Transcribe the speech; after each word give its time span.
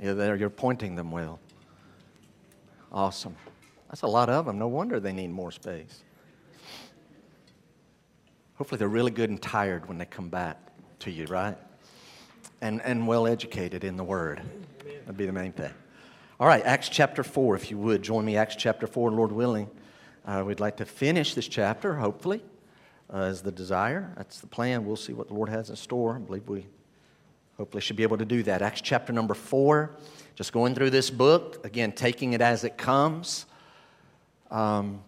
Yeah, 0.00 0.14
there, 0.14 0.34
you're 0.34 0.48
pointing 0.48 0.94
them 0.94 1.10
well. 1.10 1.38
Awesome. 2.90 3.36
That's 3.88 4.02
a 4.02 4.06
lot 4.06 4.30
of 4.30 4.46
them. 4.46 4.58
No 4.58 4.68
wonder 4.68 4.98
they 4.98 5.12
need 5.12 5.30
more 5.30 5.50
space. 5.50 6.02
Hopefully, 8.54 8.78
they're 8.78 8.88
really 8.88 9.10
good 9.10 9.30
and 9.30 9.40
tired 9.40 9.88
when 9.88 9.98
they 9.98 10.04
come 10.06 10.28
back 10.28 10.58
to 11.00 11.10
you, 11.10 11.26
right? 11.26 11.56
And, 12.60 12.80
and 12.82 13.06
well 13.06 13.26
educated 13.26 13.84
in 13.84 13.96
the 13.96 14.04
Word. 14.04 14.42
That'd 14.84 15.16
be 15.16 15.26
the 15.26 15.32
main 15.32 15.52
thing. 15.52 15.72
All 16.38 16.46
right, 16.46 16.64
Acts 16.64 16.88
chapter 16.88 17.22
4, 17.22 17.56
if 17.56 17.70
you 17.70 17.78
would. 17.78 18.02
Join 18.02 18.24
me, 18.24 18.36
Acts 18.36 18.56
chapter 18.56 18.86
4, 18.86 19.10
Lord 19.10 19.32
willing. 19.32 19.68
Uh, 20.26 20.42
we'd 20.46 20.60
like 20.60 20.76
to 20.78 20.84
finish 20.84 21.34
this 21.34 21.48
chapter, 21.48 21.94
hopefully, 21.94 22.42
uh, 23.12 23.22
is 23.22 23.42
the 23.42 23.52
desire. 23.52 24.12
That's 24.16 24.40
the 24.40 24.46
plan. 24.46 24.86
We'll 24.86 24.96
see 24.96 25.12
what 25.12 25.28
the 25.28 25.34
Lord 25.34 25.48
has 25.48 25.68
in 25.70 25.76
store. 25.76 26.16
I 26.16 26.18
believe 26.20 26.48
we 26.48 26.66
hopefully 27.60 27.82
should 27.82 27.96
be 27.96 28.02
able 28.02 28.16
to 28.16 28.24
do 28.24 28.42
that. 28.42 28.62
Acts 28.62 28.80
chapter 28.80 29.12
number 29.12 29.34
4, 29.34 29.94
just 30.34 30.50
going 30.50 30.74
through 30.74 30.88
this 30.88 31.10
book, 31.10 31.62
again, 31.62 31.92
taking 31.92 32.32
it 32.32 32.40
as 32.40 32.64
it 32.64 32.78
comes. 32.78 33.44
Um, 34.50 35.02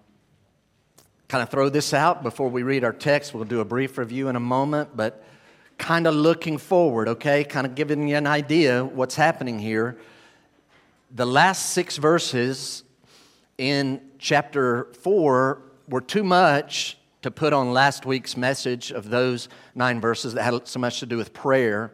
kind 1.28 1.42
of 1.42 1.48
throw 1.48 1.70
this 1.70 1.94
out 1.94 2.22
before 2.22 2.50
we 2.50 2.62
read 2.62 2.84
our 2.84 2.92
text. 2.92 3.32
We'll 3.32 3.44
do 3.44 3.60
a 3.60 3.64
brief 3.64 3.96
review 3.96 4.28
in 4.28 4.36
a 4.36 4.40
moment, 4.40 4.94
but 4.94 5.24
kind 5.78 6.06
of 6.06 6.14
looking 6.14 6.58
forward, 6.58 7.08
okay? 7.08 7.42
Kind 7.42 7.66
of 7.66 7.74
giving 7.74 8.06
you 8.06 8.16
an 8.16 8.26
idea 8.26 8.84
what's 8.84 9.14
happening 9.14 9.58
here. 9.58 9.96
The 11.10 11.24
last 11.24 11.70
six 11.70 11.96
verses 11.96 12.82
in 13.56 13.98
chapter 14.18 14.92
4 15.00 15.62
were 15.88 16.02
too 16.02 16.22
much 16.22 16.98
to 17.22 17.30
put 17.30 17.54
on 17.54 17.72
last 17.72 18.04
week's 18.04 18.36
message 18.36 18.90
of 18.90 19.08
those 19.08 19.48
nine 19.74 20.02
verses 20.02 20.34
that 20.34 20.42
had 20.42 20.68
so 20.68 20.78
much 20.78 21.00
to 21.00 21.06
do 21.06 21.16
with 21.16 21.32
prayer. 21.32 21.92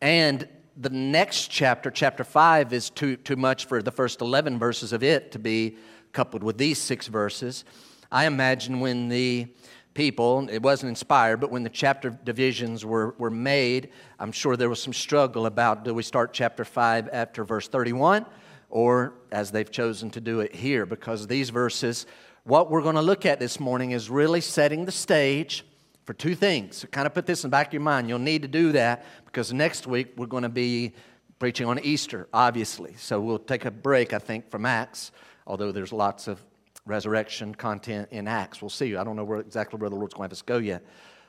And 0.00 0.48
the 0.76 0.90
next 0.90 1.48
chapter, 1.50 1.90
chapter 1.90 2.22
5, 2.22 2.72
is 2.72 2.90
too, 2.90 3.16
too 3.16 3.36
much 3.36 3.66
for 3.66 3.82
the 3.82 3.90
first 3.90 4.20
11 4.20 4.58
verses 4.58 4.92
of 4.92 5.02
it 5.02 5.32
to 5.32 5.38
be 5.38 5.76
coupled 6.12 6.42
with 6.42 6.56
these 6.56 6.78
six 6.78 7.08
verses. 7.08 7.64
I 8.10 8.26
imagine 8.26 8.80
when 8.80 9.08
the 9.08 9.48
people, 9.94 10.48
it 10.48 10.62
wasn't 10.62 10.90
inspired, 10.90 11.40
but 11.40 11.50
when 11.50 11.64
the 11.64 11.70
chapter 11.70 12.10
divisions 12.10 12.84
were, 12.84 13.16
were 13.18 13.30
made, 13.30 13.90
I'm 14.20 14.30
sure 14.30 14.56
there 14.56 14.68
was 14.68 14.80
some 14.80 14.92
struggle 14.92 15.46
about 15.46 15.84
do 15.84 15.92
we 15.92 16.04
start 16.04 16.32
chapter 16.32 16.64
5 16.64 17.08
after 17.12 17.44
verse 17.44 17.66
31 17.66 18.24
or 18.70 19.14
as 19.32 19.50
they've 19.50 19.70
chosen 19.70 20.10
to 20.10 20.20
do 20.20 20.40
it 20.40 20.54
here, 20.54 20.86
because 20.86 21.26
these 21.26 21.50
verses, 21.50 22.06
what 22.44 22.70
we're 22.70 22.82
going 22.82 22.94
to 22.94 23.02
look 23.02 23.26
at 23.26 23.40
this 23.40 23.58
morning 23.58 23.90
is 23.92 24.10
really 24.10 24.40
setting 24.40 24.84
the 24.84 24.92
stage 24.92 25.64
for 26.08 26.14
two 26.14 26.34
things. 26.34 26.78
So 26.78 26.88
kind 26.88 27.06
of 27.06 27.12
put 27.12 27.26
this 27.26 27.44
in 27.44 27.50
the 27.50 27.52
back 27.52 27.66
of 27.66 27.74
your 27.74 27.82
mind. 27.82 28.08
You'll 28.08 28.18
need 28.18 28.40
to 28.40 28.48
do 28.48 28.72
that 28.72 29.04
because 29.26 29.52
next 29.52 29.86
week 29.86 30.14
we're 30.16 30.24
going 30.24 30.42
to 30.42 30.48
be 30.48 30.94
preaching 31.38 31.66
on 31.66 31.78
Easter, 31.80 32.28
obviously. 32.32 32.94
So 32.94 33.20
we'll 33.20 33.38
take 33.38 33.66
a 33.66 33.70
break, 33.70 34.14
I 34.14 34.18
think, 34.18 34.50
from 34.50 34.64
Acts, 34.64 35.12
although 35.46 35.70
there's 35.70 35.92
lots 35.92 36.26
of 36.26 36.40
resurrection 36.86 37.54
content 37.54 38.08
in 38.10 38.26
Acts. 38.26 38.62
We'll 38.62 38.70
see. 38.70 38.96
I 38.96 39.04
don't 39.04 39.16
know 39.16 39.24
where, 39.24 39.40
exactly 39.40 39.78
where 39.78 39.90
the 39.90 39.96
Lord's 39.96 40.14
going 40.14 40.30
to 40.30 40.32
have 40.32 40.38
us 40.38 40.40
go 40.40 40.56
yet. 40.56 40.82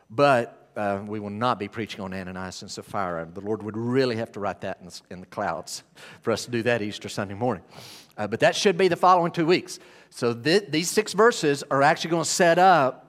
But 0.09 0.71
uh, 0.77 1.03
we 1.05 1.19
will 1.19 1.29
not 1.29 1.59
be 1.59 1.67
preaching 1.67 1.99
on 1.99 2.13
Ananias 2.13 2.61
and 2.61 2.71
Sapphira. 2.71 3.27
The 3.33 3.41
Lord 3.41 3.61
would 3.63 3.75
really 3.75 4.15
have 4.15 4.31
to 4.31 4.39
write 4.39 4.61
that 4.61 4.77
in 4.79 4.85
the, 4.85 5.01
in 5.09 5.19
the 5.19 5.25
clouds 5.25 5.83
for 6.21 6.31
us 6.31 6.45
to 6.45 6.51
do 6.51 6.63
that 6.63 6.81
Easter 6.81 7.09
Sunday 7.09 7.33
morning. 7.33 7.65
Uh, 8.17 8.27
but 8.27 8.39
that 8.39 8.55
should 8.55 8.77
be 8.77 8.87
the 8.87 8.95
following 8.95 9.33
two 9.33 9.45
weeks. 9.45 9.77
So 10.09 10.33
th- 10.33 10.67
these 10.69 10.89
six 10.89 11.11
verses 11.11 11.65
are 11.69 11.81
actually 11.81 12.11
going 12.11 12.23
to 12.23 12.29
set 12.29 12.57
up 12.57 13.08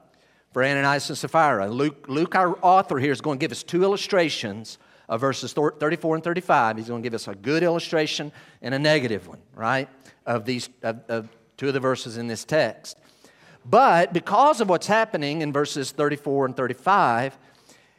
for 0.53 0.65
Ananias 0.65 1.09
and 1.09 1.19
Sapphira. 1.19 1.69
Luke, 1.69 2.07
Luke, 2.09 2.35
our 2.35 2.59
author 2.63 2.99
here, 2.99 3.13
is 3.13 3.21
going 3.21 3.39
to 3.39 3.43
give 3.43 3.53
us 3.53 3.63
two 3.63 3.83
illustrations 3.83 4.79
of 5.09 5.21
verses 5.21 5.53
34 5.53 6.15
and 6.17 6.25
35. 6.25 6.77
He's 6.77 6.89
going 6.89 7.03
to 7.03 7.07
give 7.07 7.15
us 7.15 7.29
a 7.29 7.35
good 7.35 7.63
illustration 7.63 8.33
and 8.63 8.75
a 8.75 8.79
negative 8.79 9.27
one, 9.29 9.41
right, 9.55 9.89
of 10.27 10.45
these 10.45 10.69
of, 10.83 11.01
of 11.09 11.29
two 11.57 11.69
of 11.69 11.75
the 11.75 11.81
verses 11.81 12.17
in 12.17 12.27
this 12.27 12.45
text. 12.45 12.99
But 13.65 14.13
because 14.13 14.61
of 14.61 14.69
what's 14.69 14.87
happening 14.87 15.43
in 15.43 15.53
verses 15.53 15.91
34 15.91 16.47
and 16.47 16.57
35, 16.57 17.37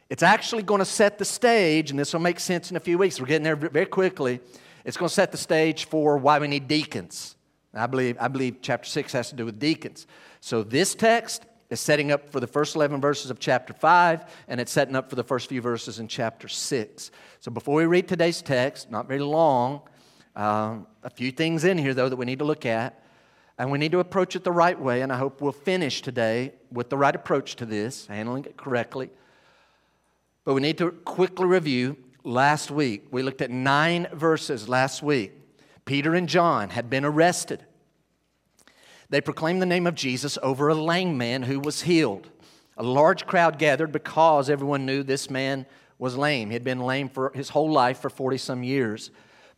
it's 0.09 0.23
actually 0.23 0.63
going 0.63 0.79
to 0.79 0.85
set 0.85 1.17
the 1.17 1.25
stage, 1.25 1.91
and 1.91 1.99
this 1.99 2.11
will 2.11 2.19
make 2.19 2.39
sense 2.39 2.71
in 2.71 2.77
a 2.77 2.79
few 2.79 2.97
weeks. 2.97 3.19
We're 3.19 3.27
getting 3.27 3.43
there 3.43 3.55
very 3.55 3.85
quickly. 3.85 4.39
It's 4.83 4.97
going 4.97 5.09
to 5.09 5.13
set 5.13 5.31
the 5.31 5.37
stage 5.37 5.85
for 5.85 6.17
why 6.17 6.39
we 6.39 6.47
need 6.47 6.67
deacons. 6.67 7.35
I 7.73 7.87
believe, 7.87 8.17
I 8.19 8.27
believe 8.27 8.57
chapter 8.61 8.89
6 8.89 9.13
has 9.13 9.29
to 9.29 9.35
do 9.35 9.45
with 9.45 9.59
deacons. 9.59 10.07
So 10.41 10.63
this 10.63 10.95
text 10.95 11.45
is 11.71 11.79
setting 11.79 12.11
up 12.11 12.29
for 12.29 12.41
the 12.41 12.47
first 12.47 12.75
11 12.75 12.99
verses 12.99 13.31
of 13.31 13.39
chapter 13.39 13.73
5, 13.73 14.25
and 14.49 14.59
it's 14.59 14.71
setting 14.73 14.95
up 14.95 15.09
for 15.09 15.15
the 15.15 15.23
first 15.23 15.47
few 15.47 15.61
verses 15.61 15.99
in 15.99 16.07
chapter 16.07 16.49
6. 16.49 17.11
So 17.39 17.49
before 17.49 17.75
we 17.75 17.85
read 17.85 18.09
today's 18.09 18.41
text, 18.41 18.91
not 18.91 19.07
very 19.07 19.21
long, 19.21 19.81
uh, 20.35 20.79
a 21.01 21.09
few 21.09 21.31
things 21.31 21.63
in 21.63 21.77
here, 21.77 21.93
though, 21.93 22.09
that 22.09 22.17
we 22.17 22.25
need 22.25 22.39
to 22.39 22.45
look 22.45 22.65
at. 22.65 23.01
And 23.57 23.71
we 23.71 23.77
need 23.77 23.93
to 23.93 23.99
approach 23.99 24.35
it 24.35 24.43
the 24.43 24.51
right 24.51 24.77
way, 24.77 25.01
and 25.01 25.13
I 25.13 25.17
hope 25.17 25.39
we'll 25.39 25.53
finish 25.53 26.01
today 26.01 26.53
with 26.71 26.89
the 26.89 26.97
right 26.97 27.15
approach 27.15 27.55
to 27.57 27.65
this, 27.65 28.05
handling 28.05 28.43
it 28.43 28.57
correctly. 28.57 29.09
But 30.43 30.55
we 30.55 30.61
need 30.61 30.77
to 30.79 30.91
quickly 30.91 31.45
review 31.45 31.95
last 32.25 32.69
week. 32.69 33.05
We 33.11 33.23
looked 33.23 33.41
at 33.41 33.49
nine 33.49 34.07
verses 34.13 34.67
last 34.67 35.01
week. 35.01 35.33
Peter 35.85 36.15
and 36.15 36.27
John 36.27 36.69
had 36.69 36.89
been 36.89 37.05
arrested. 37.05 37.63
They 39.11 39.19
proclaimed 39.19 39.61
the 39.61 39.65
name 39.65 39.87
of 39.87 39.93
Jesus 39.93 40.37
over 40.41 40.69
a 40.69 40.73
lame 40.73 41.17
man 41.17 41.43
who 41.43 41.59
was 41.59 41.81
healed. 41.81 42.29
A 42.77 42.83
large 42.83 43.27
crowd 43.27 43.59
gathered 43.59 43.91
because 43.91 44.49
everyone 44.49 44.85
knew 44.85 45.03
this 45.03 45.29
man 45.29 45.65
was 45.99 46.15
lame. 46.15 46.49
He 46.49 46.53
had 46.53 46.63
been 46.63 46.79
lame 46.79 47.09
for 47.09 47.29
his 47.35 47.49
whole 47.49 47.69
life 47.69 47.99
for 47.99 48.09
40 48.09 48.37
some 48.37 48.63
years. 48.63 49.11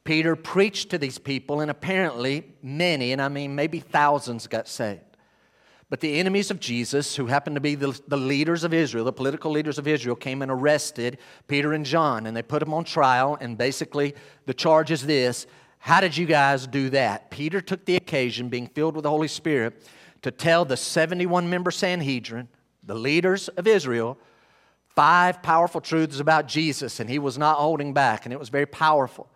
Peter 0.04 0.36
preached 0.36 0.90
to 0.90 0.98
these 0.98 1.20
people, 1.20 1.62
and 1.62 1.70
apparently 1.70 2.46
many, 2.64 3.12
and 3.12 3.22
I 3.22 3.30
mean 3.30 3.54
maybe 3.54 3.80
thousands, 3.80 4.48
got 4.48 4.68
saved. 4.68 5.02
But 5.88 6.00
the 6.00 6.20
enemies 6.20 6.50
of 6.50 6.60
Jesus, 6.60 7.16
who 7.16 7.28
happened 7.28 7.56
to 7.56 7.62
be 7.62 7.76
the, 7.76 7.98
the, 8.08 8.18
leaders 8.18 8.64
of 8.64 8.74
Israel, 8.74 9.06
the 9.06 9.14
political 9.14 9.52
leaders 9.52 9.78
of 9.78 9.88
Israel, 9.88 10.16
came 10.16 10.42
and 10.42 10.50
arrested 10.50 11.20
Peter 11.48 11.74
and 11.74 11.86
John, 11.86 12.26
and 12.26 12.36
they 12.36 12.42
put 12.42 12.60
them 12.60 12.74
on 12.74 12.86
trial. 12.86 13.38
And 13.40 13.56
basically, 13.56 14.16
the 14.48 14.54
charge 14.56 14.90
is 14.90 15.06
this 15.06 15.46
How 15.84 16.00
did 16.00 16.16
you 16.16 16.26
guys 16.26 16.66
do 16.66 16.92
that? 16.92 17.30
Peter 17.30 17.60
took 17.60 17.84
the 17.84 17.98
occasion, 17.98 18.48
being 18.48 18.68
filled 18.68 18.96
with 18.96 19.04
the 19.04 19.10
Holy 19.10 19.28
Spirit, 19.28 19.86
to 20.22 20.32
tell 20.32 20.64
the 20.64 20.78
71 20.78 21.50
member 21.50 21.72
Sanhedrin, 21.72 22.48
the 22.86 22.96
leaders 22.96 23.50
of 23.50 23.68
Israel, 23.68 24.18
five 24.96 25.44
powerful 25.44 25.82
truths 25.82 26.22
about 26.22 26.48
Jesus, 26.48 27.02
and 27.02 27.10
he 27.10 27.20
was 27.20 27.38
not 27.38 27.58
holding 27.58 27.94
back, 27.94 28.26
and 28.26 28.32
it 28.32 28.40
was 28.40 28.48
very 28.48 28.66
powerful. 28.66 29.28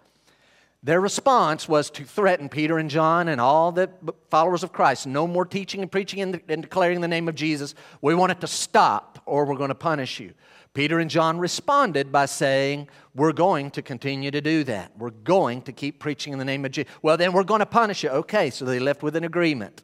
Their 0.81 1.02
response 1.02 1.68
was 1.68 1.90
to 1.90 2.06
threaten 2.06 2.47
Peter 2.47 2.78
and 2.78 2.90
John 2.90 3.28
and 3.28 3.41
all 3.41 3.74
the 3.74 3.90
followers 4.30 4.63
of 4.63 4.72
Christ 4.72 5.06
no 5.06 5.28
more 5.28 5.46
teaching 5.46 5.81
and 5.81 5.91
preaching 5.91 6.22
and, 6.22 6.62
declaring 6.62 7.02
the 7.02 7.09
name 7.09 7.28
of 7.28 7.36
Jesus. 7.36 7.75
We 8.02 8.16
want 8.16 8.31
it 8.31 8.40
to 8.40 8.47
stop 8.47 9.22
or 9.25 9.44
we're 9.44 9.57
going 9.57 9.68
to 9.68 9.75
punish 9.75 10.22
you. 10.22 10.34
Peter 10.77 10.99
and 10.99 11.09
John 11.09 11.39
responded 11.39 12.11
by 12.11 12.27
saying, 12.27 12.88
We're 13.15 13.33
going 13.33 13.71
to 13.71 13.81
continue 13.81 14.29
to 14.29 14.41
do 14.41 14.63
that. 14.65 14.91
We're 14.95 15.09
going 15.09 15.63
to 15.63 15.71
keep 15.71 15.97
preaching 15.97 16.33
in 16.33 16.38
the 16.38 16.45
name 16.45 16.65
of 16.65 16.71
Jesus. 16.71 16.93
Well, 17.01 17.17
then 17.17 17.33
we're 17.33 17.45
going 17.45 17.61
to 17.61 17.65
punish 17.65 18.03
you. 18.03 18.11
Okay, 18.11 18.51
so 18.51 18.63
they 18.63 18.77
left 18.77 19.01
with 19.01 19.15
an 19.15 19.23
agreement. 19.23 19.81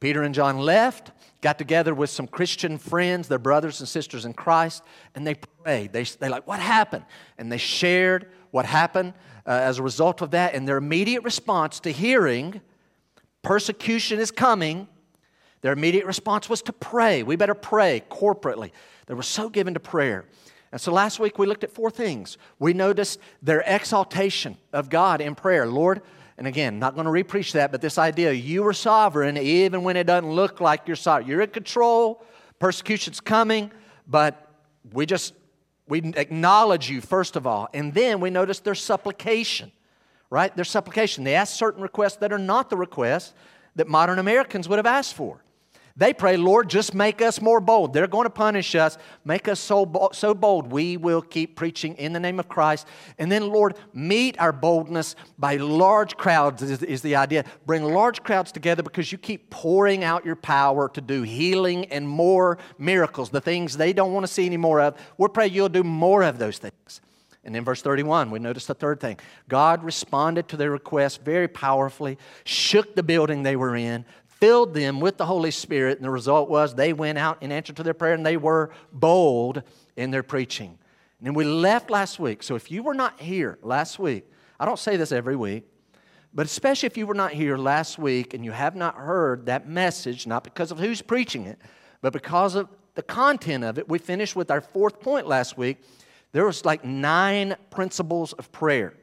Peter 0.00 0.22
and 0.22 0.34
John 0.34 0.58
left, 0.58 1.12
got 1.40 1.56
together 1.56 1.94
with 1.94 2.10
some 2.10 2.26
Christian 2.26 2.76
friends, 2.76 3.26
their 3.26 3.38
brothers 3.38 3.80
and 3.80 3.88
sisters 3.88 4.26
in 4.26 4.34
Christ, 4.34 4.82
and 5.14 5.26
they 5.26 5.36
prayed. 5.62 5.94
They, 5.94 6.02
they 6.02 6.28
like, 6.28 6.46
What 6.46 6.60
happened? 6.60 7.06
And 7.38 7.50
they 7.50 7.56
shared 7.56 8.30
what 8.50 8.66
happened 8.66 9.14
uh, 9.46 9.52
as 9.52 9.78
a 9.78 9.82
result 9.82 10.20
of 10.20 10.32
that. 10.32 10.52
And 10.54 10.68
their 10.68 10.76
immediate 10.76 11.24
response 11.24 11.80
to 11.80 11.90
hearing 11.90 12.60
persecution 13.40 14.20
is 14.20 14.30
coming, 14.30 14.88
their 15.60 15.72
immediate 15.72 16.06
response 16.06 16.48
was 16.48 16.62
to 16.62 16.72
pray. 16.72 17.22
We 17.22 17.36
better 17.36 17.54
pray 17.54 18.02
corporately. 18.10 18.70
They 19.06 19.14
were 19.14 19.22
so 19.22 19.48
given 19.48 19.74
to 19.74 19.80
prayer. 19.80 20.24
And 20.70 20.80
so 20.80 20.92
last 20.92 21.18
week 21.18 21.38
we 21.38 21.46
looked 21.46 21.64
at 21.64 21.72
four 21.72 21.90
things. 21.90 22.36
We 22.58 22.72
noticed 22.72 23.18
their 23.42 23.62
exaltation 23.66 24.56
of 24.72 24.90
God 24.90 25.20
in 25.20 25.34
prayer. 25.34 25.66
Lord, 25.66 26.02
and 26.36 26.46
again, 26.46 26.78
not 26.78 26.94
going 26.94 27.06
to 27.06 27.10
repreach 27.10 27.52
that, 27.52 27.72
but 27.72 27.80
this 27.80 27.98
idea 27.98 28.32
you 28.32 28.66
are 28.66 28.72
sovereign 28.72 29.36
even 29.36 29.82
when 29.82 29.96
it 29.96 30.06
doesn't 30.06 30.30
look 30.30 30.60
like 30.60 30.86
you're 30.86 30.96
sovereign. 30.96 31.28
You're 31.28 31.40
in 31.40 31.50
control, 31.50 32.22
persecution's 32.58 33.20
coming, 33.20 33.72
but 34.06 34.46
we 34.92 35.06
just 35.06 35.34
we 35.88 36.00
acknowledge 36.16 36.90
you, 36.90 37.00
first 37.00 37.34
of 37.34 37.46
all. 37.46 37.68
And 37.72 37.94
then 37.94 38.20
we 38.20 38.28
notice 38.28 38.60
their 38.60 38.74
supplication, 38.74 39.72
right? 40.28 40.54
Their 40.54 40.66
supplication. 40.66 41.24
They 41.24 41.34
ask 41.34 41.56
certain 41.56 41.82
requests 41.82 42.16
that 42.16 42.30
are 42.30 42.38
not 42.38 42.68
the 42.68 42.76
requests 42.76 43.32
that 43.76 43.88
modern 43.88 44.18
Americans 44.18 44.68
would 44.68 44.78
have 44.78 44.86
asked 44.86 45.14
for. 45.14 45.42
They 45.98 46.12
pray, 46.12 46.36
Lord, 46.36 46.70
just 46.70 46.94
make 46.94 47.20
us 47.20 47.40
more 47.40 47.60
bold. 47.60 47.92
They're 47.92 48.06
going 48.06 48.26
to 48.26 48.30
punish 48.30 48.76
us. 48.76 48.96
Make 49.24 49.48
us 49.48 49.58
so, 49.58 49.84
bold, 49.84 50.14
so 50.14 50.32
bold 50.32 50.70
we 50.70 50.96
will 50.96 51.20
keep 51.20 51.56
preaching 51.56 51.96
in 51.96 52.12
the 52.12 52.20
name 52.20 52.38
of 52.38 52.48
Christ. 52.48 52.86
And 53.18 53.32
then, 53.32 53.48
Lord, 53.48 53.76
meet 53.92 54.38
our 54.38 54.52
boldness 54.52 55.16
by 55.40 55.56
large 55.56 56.16
crowds, 56.16 56.62
is, 56.62 56.84
is 56.84 57.02
the 57.02 57.16
idea. 57.16 57.44
Bring 57.66 57.82
large 57.82 58.22
crowds 58.22 58.52
together 58.52 58.84
because 58.84 59.10
you 59.10 59.18
keep 59.18 59.50
pouring 59.50 60.04
out 60.04 60.24
your 60.24 60.36
power 60.36 60.88
to 60.90 61.00
do 61.00 61.22
healing 61.22 61.86
and 61.86 62.08
more 62.08 62.58
miracles, 62.78 63.30
the 63.30 63.40
things 63.40 63.76
they 63.76 63.92
don't 63.92 64.12
want 64.12 64.24
to 64.24 64.32
see 64.32 64.46
any 64.46 64.56
more 64.56 64.80
of. 64.80 64.96
We 65.18 65.26
pray 65.26 65.48
you'll 65.48 65.68
do 65.68 65.82
more 65.82 66.22
of 66.22 66.38
those 66.38 66.58
things. 66.58 67.00
And 67.42 67.56
in 67.56 67.64
verse 67.64 67.82
31, 67.82 68.30
we 68.30 68.38
notice 68.38 68.66
the 68.66 68.74
third 68.74 69.00
thing. 69.00 69.18
God 69.48 69.82
responded 69.82 70.48
to 70.48 70.56
their 70.56 70.70
request 70.70 71.22
very 71.24 71.48
powerfully, 71.48 72.18
shook 72.44 72.94
the 72.94 73.02
building 73.02 73.42
they 73.42 73.56
were 73.56 73.74
in, 73.74 74.04
filled 74.40 74.74
them 74.74 75.00
with 75.00 75.16
the 75.16 75.26
Holy 75.26 75.50
Spirit, 75.50 75.98
and 75.98 76.04
the 76.04 76.10
result 76.10 76.48
was 76.48 76.74
they 76.74 76.92
went 76.92 77.18
out 77.18 77.42
in 77.42 77.50
answer 77.50 77.72
to 77.72 77.82
their 77.82 77.94
prayer 77.94 78.14
and 78.14 78.24
they 78.24 78.36
were 78.36 78.70
bold 78.92 79.62
in 79.96 80.10
their 80.10 80.22
preaching. 80.22 80.78
And 81.18 81.26
then 81.26 81.34
we 81.34 81.44
left 81.44 81.90
last 81.90 82.18
week. 82.18 82.42
So 82.42 82.54
if 82.54 82.70
you 82.70 82.82
were 82.82 82.94
not 82.94 83.20
here 83.20 83.58
last 83.62 83.98
week, 83.98 84.24
I 84.60 84.64
don't 84.64 84.78
say 84.78 84.96
this 84.96 85.12
every 85.12 85.36
week, 85.36 85.64
but 86.32 86.46
especially 86.46 86.86
if 86.86 86.96
you 86.96 87.06
were 87.06 87.14
not 87.14 87.32
here 87.32 87.56
last 87.56 87.98
week 87.98 88.34
and 88.34 88.44
you 88.44 88.52
have 88.52 88.76
not 88.76 88.94
heard 88.96 89.46
that 89.46 89.68
message, 89.68 90.26
not 90.26 90.44
because 90.44 90.70
of 90.70 90.78
who's 90.78 91.02
preaching 91.02 91.46
it, 91.46 91.58
but 92.00 92.12
because 92.12 92.54
of 92.54 92.68
the 92.94 93.02
content 93.02 93.64
of 93.64 93.78
it, 93.78 93.88
we 93.88 93.98
finished 93.98 94.36
with 94.36 94.50
our 94.50 94.60
fourth 94.60 95.00
point 95.00 95.26
last 95.26 95.58
week. 95.58 95.78
There 96.32 96.44
was 96.44 96.64
like 96.64 96.84
nine 96.84 97.56
principles 97.70 98.32
of 98.34 98.52
prayer. 98.52 98.94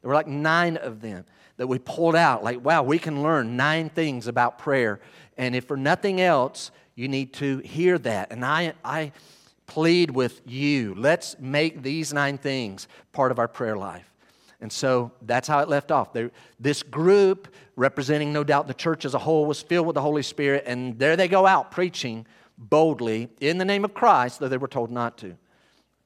There 0.00 0.08
were 0.08 0.14
like 0.14 0.26
nine 0.26 0.76
of 0.76 1.00
them 1.00 1.24
that 1.62 1.68
we 1.68 1.78
pulled 1.78 2.16
out. 2.16 2.42
Like, 2.42 2.64
wow, 2.64 2.82
we 2.82 2.98
can 2.98 3.22
learn 3.22 3.56
nine 3.56 3.88
things 3.88 4.26
about 4.26 4.58
prayer. 4.58 4.98
And 5.38 5.54
if 5.54 5.64
for 5.64 5.76
nothing 5.76 6.20
else, 6.20 6.72
you 6.96 7.06
need 7.06 7.34
to 7.34 7.58
hear 7.58 7.98
that. 7.98 8.32
And 8.32 8.44
I, 8.44 8.72
I 8.84 9.12
plead 9.66 10.10
with 10.10 10.42
you 10.44 10.92
let's 10.96 11.36
make 11.38 11.80
these 11.80 12.12
nine 12.12 12.36
things 12.36 12.88
part 13.12 13.30
of 13.30 13.38
our 13.38 13.46
prayer 13.46 13.76
life. 13.76 14.12
And 14.60 14.72
so 14.72 15.12
that's 15.22 15.46
how 15.46 15.60
it 15.60 15.68
left 15.68 15.92
off. 15.92 16.08
This 16.58 16.82
group, 16.82 17.46
representing 17.76 18.32
no 18.32 18.42
doubt 18.42 18.66
the 18.66 18.74
church 18.74 19.04
as 19.04 19.14
a 19.14 19.18
whole, 19.20 19.46
was 19.46 19.62
filled 19.62 19.86
with 19.86 19.94
the 19.94 20.02
Holy 20.02 20.24
Spirit, 20.24 20.64
and 20.66 20.98
there 20.98 21.14
they 21.14 21.28
go 21.28 21.46
out 21.46 21.70
preaching 21.70 22.26
boldly 22.58 23.28
in 23.40 23.58
the 23.58 23.64
name 23.64 23.84
of 23.84 23.94
Christ, 23.94 24.40
though 24.40 24.48
they 24.48 24.56
were 24.56 24.66
told 24.66 24.90
not 24.90 25.16
to. 25.18 25.36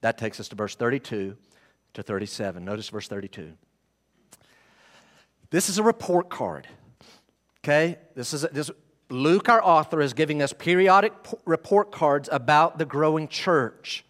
That 0.01 0.19
takes 0.19 0.39
us 0.39 0.49
to 0.49 0.55
verse 0.55 0.75
32 0.75 1.35
to 1.95 2.03
37. 2.03 2.63
Notice 2.63 2.89
verse 2.89 3.07
32. 3.07 3.53
This 5.49 5.69
is 5.69 5.77
a 5.77 5.83
report 5.83 6.29
card. 6.29 6.67
Okay? 7.63 7.97
This 8.15 8.33
is 8.33 8.43
a, 8.43 8.47
this 8.47 8.71
Luke 9.09 9.47
our 9.47 9.63
author 9.63 10.01
is 10.01 10.13
giving 10.13 10.41
us 10.41 10.51
periodic 10.51 11.13
report 11.45 11.91
cards 11.91 12.27
about 12.31 12.77
the 12.77 12.85
growing 12.85 13.27
church. 13.27 14.03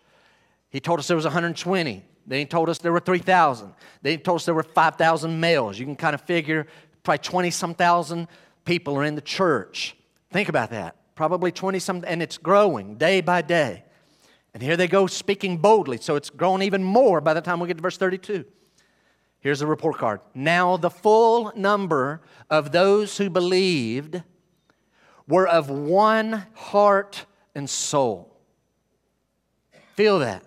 He 0.69 0.79
told 0.79 0.99
us 0.99 1.07
there 1.07 1.15
was 1.15 1.25
120. 1.25 2.03
Then 2.25 2.39
he 2.39 2.45
told 2.45 2.67
us 2.67 2.79
there 2.79 2.91
were 2.91 2.99
3,000. 2.99 3.73
Then 4.01 4.11
he 4.11 4.17
told 4.17 4.37
us 4.37 4.45
there 4.45 4.55
were 4.55 4.63
5,000 4.63 5.39
males. 5.39 5.79
You 5.79 5.85
can 5.85 5.95
kind 5.95 6.13
of 6.13 6.21
figure 6.21 6.67
probably 7.03 7.19
20 7.19 7.51
some 7.51 7.73
thousand 7.73 8.27
people 8.65 8.97
are 8.97 9.03
in 9.03 9.15
the 9.15 9.21
church. 9.21 9.95
Think 10.31 10.49
about 10.49 10.71
that. 10.71 10.95
Probably 11.15 11.51
20 11.51 11.79
some, 11.79 12.03
and 12.05 12.21
it's 12.21 12.37
growing 12.37 12.95
day 12.95 13.21
by 13.21 13.41
day. 13.41 13.83
And 14.53 14.61
here 14.61 14.75
they 14.75 14.87
go 14.87 15.07
speaking 15.07 15.57
boldly. 15.57 15.97
So 15.97 16.15
it's 16.15 16.29
growing 16.29 16.63
even 16.63 16.83
more 16.83 17.21
by 17.21 17.33
the 17.33 17.41
time 17.41 17.59
we 17.59 17.67
get 17.67 17.77
to 17.77 17.83
verse 17.83 17.97
32. 17.97 18.45
Here's 19.39 19.59
the 19.59 19.67
report 19.67 19.97
card. 19.97 20.21
Now, 20.33 20.77
the 20.77 20.89
full 20.89 21.51
number 21.55 22.21
of 22.49 22.71
those 22.71 23.17
who 23.17 23.29
believed 23.29 24.21
were 25.27 25.47
of 25.47 25.69
one 25.69 26.47
heart 26.53 27.25
and 27.53 27.69
soul. 27.69 28.35
Feel 29.95 30.19
that. 30.19 30.43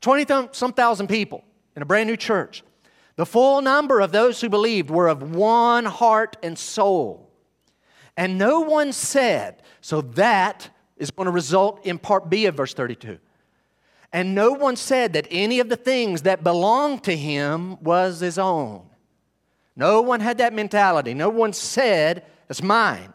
20 0.00 0.48
some 0.52 0.72
thousand 0.72 1.08
people 1.08 1.44
in 1.76 1.82
a 1.82 1.86
brand 1.86 2.08
new 2.08 2.16
church. 2.16 2.62
The 3.16 3.26
full 3.26 3.62
number 3.62 4.00
of 4.00 4.12
those 4.12 4.40
who 4.40 4.48
believed 4.48 4.90
were 4.90 5.08
of 5.08 5.34
one 5.34 5.84
heart 5.84 6.36
and 6.42 6.58
soul. 6.58 7.30
And 8.16 8.38
no 8.38 8.60
one 8.60 8.92
said, 8.92 9.62
so 9.80 10.00
that 10.02 10.68
is 10.96 11.10
going 11.10 11.26
to 11.26 11.32
result 11.32 11.84
in 11.86 11.98
part 11.98 12.28
B 12.28 12.46
of 12.46 12.54
verse 12.54 12.74
32. 12.74 13.18
And 14.14 14.32
no 14.32 14.52
one 14.52 14.76
said 14.76 15.12
that 15.14 15.26
any 15.28 15.58
of 15.58 15.68
the 15.68 15.76
things 15.76 16.22
that 16.22 16.44
belonged 16.44 17.02
to 17.02 17.16
him 17.16 17.82
was 17.82 18.20
his 18.20 18.38
own. 18.38 18.86
No 19.74 20.02
one 20.02 20.20
had 20.20 20.38
that 20.38 20.52
mentality. 20.52 21.14
No 21.14 21.28
one 21.28 21.52
said, 21.52 22.24
it's 22.48 22.62
mine. 22.62 23.12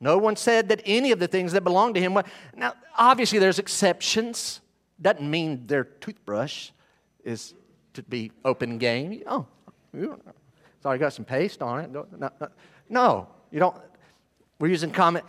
No 0.00 0.18
one 0.18 0.36
said 0.36 0.68
that 0.68 0.82
any 0.84 1.12
of 1.12 1.18
the 1.18 1.26
things 1.26 1.52
that 1.52 1.64
belonged 1.64 1.94
to 1.94 2.00
him. 2.02 2.18
Now, 2.54 2.74
obviously, 2.94 3.38
there's 3.38 3.58
exceptions. 3.58 4.60
Doesn't 5.00 5.28
mean 5.28 5.66
their 5.66 5.84
toothbrush 5.84 6.72
is 7.24 7.54
to 7.94 8.02
be 8.02 8.30
open 8.44 8.76
game. 8.76 9.22
Oh, 9.26 9.46
sorry, 10.82 10.98
got 10.98 11.14
some 11.14 11.24
paste 11.24 11.62
on 11.62 11.80
it. 11.80 11.90
No, 11.90 12.06
no, 12.18 12.30
no, 12.90 13.28
you 13.50 13.60
don't. 13.60 13.76
We're 14.58 14.68
using 14.68 14.90
common. 14.90 15.22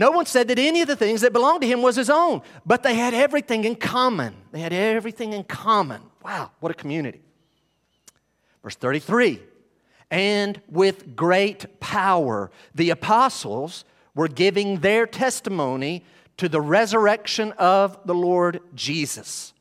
No 0.00 0.10
one 0.10 0.24
said 0.24 0.48
that 0.48 0.58
any 0.58 0.80
of 0.80 0.88
the 0.88 0.96
things 0.96 1.20
that 1.20 1.34
belonged 1.34 1.60
to 1.60 1.66
him 1.66 1.82
was 1.82 1.94
his 1.94 2.08
own, 2.08 2.40
but 2.64 2.82
they 2.82 2.94
had 2.94 3.12
everything 3.12 3.64
in 3.64 3.76
common. 3.76 4.34
They 4.50 4.60
had 4.60 4.72
everything 4.72 5.34
in 5.34 5.44
common. 5.44 6.00
Wow, 6.24 6.52
what 6.60 6.72
a 6.72 6.74
community. 6.74 7.20
Verse 8.62 8.76
33 8.76 9.40
And 10.10 10.58
with 10.70 11.14
great 11.14 11.80
power, 11.80 12.50
the 12.74 12.88
apostles 12.88 13.84
were 14.14 14.26
giving 14.26 14.78
their 14.78 15.06
testimony 15.06 16.02
to 16.38 16.48
the 16.48 16.62
resurrection 16.62 17.52
of 17.58 17.98
the 18.06 18.14
Lord 18.14 18.60
Jesus. 18.74 19.52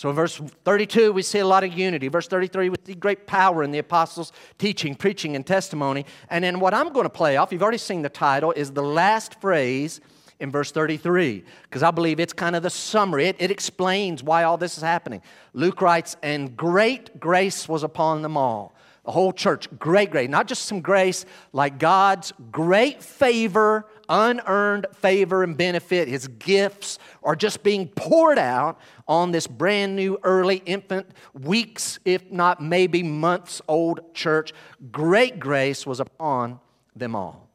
So 0.00 0.08
in 0.08 0.16
verse 0.16 0.40
32, 0.64 1.12
we 1.12 1.20
see 1.20 1.40
a 1.40 1.46
lot 1.46 1.62
of 1.62 1.74
unity. 1.74 2.08
Verse 2.08 2.26
33, 2.26 2.70
we 2.70 2.76
see 2.86 2.94
great 2.94 3.26
power 3.26 3.62
in 3.62 3.70
the 3.70 3.80
apostles' 3.80 4.32
teaching, 4.56 4.94
preaching, 4.94 5.36
and 5.36 5.46
testimony. 5.46 6.06
And 6.30 6.42
then 6.42 6.58
what 6.58 6.72
I'm 6.72 6.94
going 6.94 7.04
to 7.04 7.10
play 7.10 7.36
off, 7.36 7.52
you've 7.52 7.62
already 7.62 7.76
seen 7.76 8.00
the 8.00 8.08
title, 8.08 8.50
is 8.52 8.72
the 8.72 8.82
last 8.82 9.38
phrase 9.42 10.00
in 10.38 10.50
verse 10.50 10.72
33, 10.72 11.44
because 11.64 11.82
I 11.82 11.90
believe 11.90 12.18
it's 12.18 12.32
kind 12.32 12.56
of 12.56 12.62
the 12.62 12.70
summary. 12.70 13.26
It, 13.26 13.36
it 13.40 13.50
explains 13.50 14.22
why 14.22 14.44
all 14.44 14.56
this 14.56 14.78
is 14.78 14.82
happening. 14.82 15.20
Luke 15.52 15.82
writes, 15.82 16.16
And 16.22 16.56
great 16.56 17.20
grace 17.20 17.68
was 17.68 17.82
upon 17.82 18.22
them 18.22 18.38
all 18.38 18.74
the 19.04 19.12
whole 19.12 19.32
church, 19.32 19.66
great 19.78 20.10
grace. 20.10 20.28
Not 20.28 20.46
just 20.46 20.66
some 20.66 20.80
grace, 20.80 21.24
like 21.52 21.78
God's 21.78 22.32
great 22.52 23.02
favor, 23.02 23.86
unearned 24.10 24.86
favor 24.92 25.42
and 25.42 25.56
benefit, 25.56 26.08
His 26.08 26.28
gifts 26.28 26.98
are 27.22 27.36
just 27.36 27.62
being 27.62 27.88
poured 27.88 28.38
out 28.38 28.78
on 29.08 29.30
this 29.30 29.46
brand 29.46 29.96
new, 29.96 30.18
early 30.22 30.56
infant, 30.66 31.06
weeks, 31.32 31.98
if 32.04 32.30
not 32.30 32.62
maybe 32.62 33.02
months 33.02 33.62
old 33.68 34.14
church. 34.14 34.52
Great 34.92 35.40
grace 35.40 35.86
was 35.86 36.00
upon 36.00 36.60
them 36.94 37.14
all. 37.16 37.48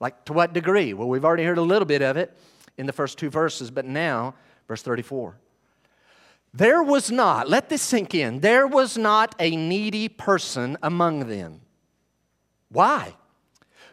Like 0.00 0.24
to 0.26 0.32
what 0.32 0.52
degree? 0.52 0.92
Well, 0.92 1.08
we've 1.08 1.24
already 1.24 1.44
heard 1.44 1.58
a 1.58 1.62
little 1.62 1.86
bit 1.86 2.02
of 2.02 2.16
it 2.16 2.36
in 2.76 2.86
the 2.86 2.92
first 2.92 3.18
two 3.18 3.30
verses, 3.30 3.70
but 3.70 3.84
now, 3.84 4.34
verse 4.66 4.82
34. 4.82 5.36
There 6.54 6.82
was 6.82 7.10
not, 7.10 7.48
let 7.48 7.68
this 7.68 7.82
sink 7.82 8.14
in, 8.14 8.40
there 8.40 8.66
was 8.66 8.96
not 8.96 9.34
a 9.38 9.54
needy 9.54 10.08
person 10.08 10.76
among 10.82 11.28
them. 11.28 11.60
Why? 12.70 13.14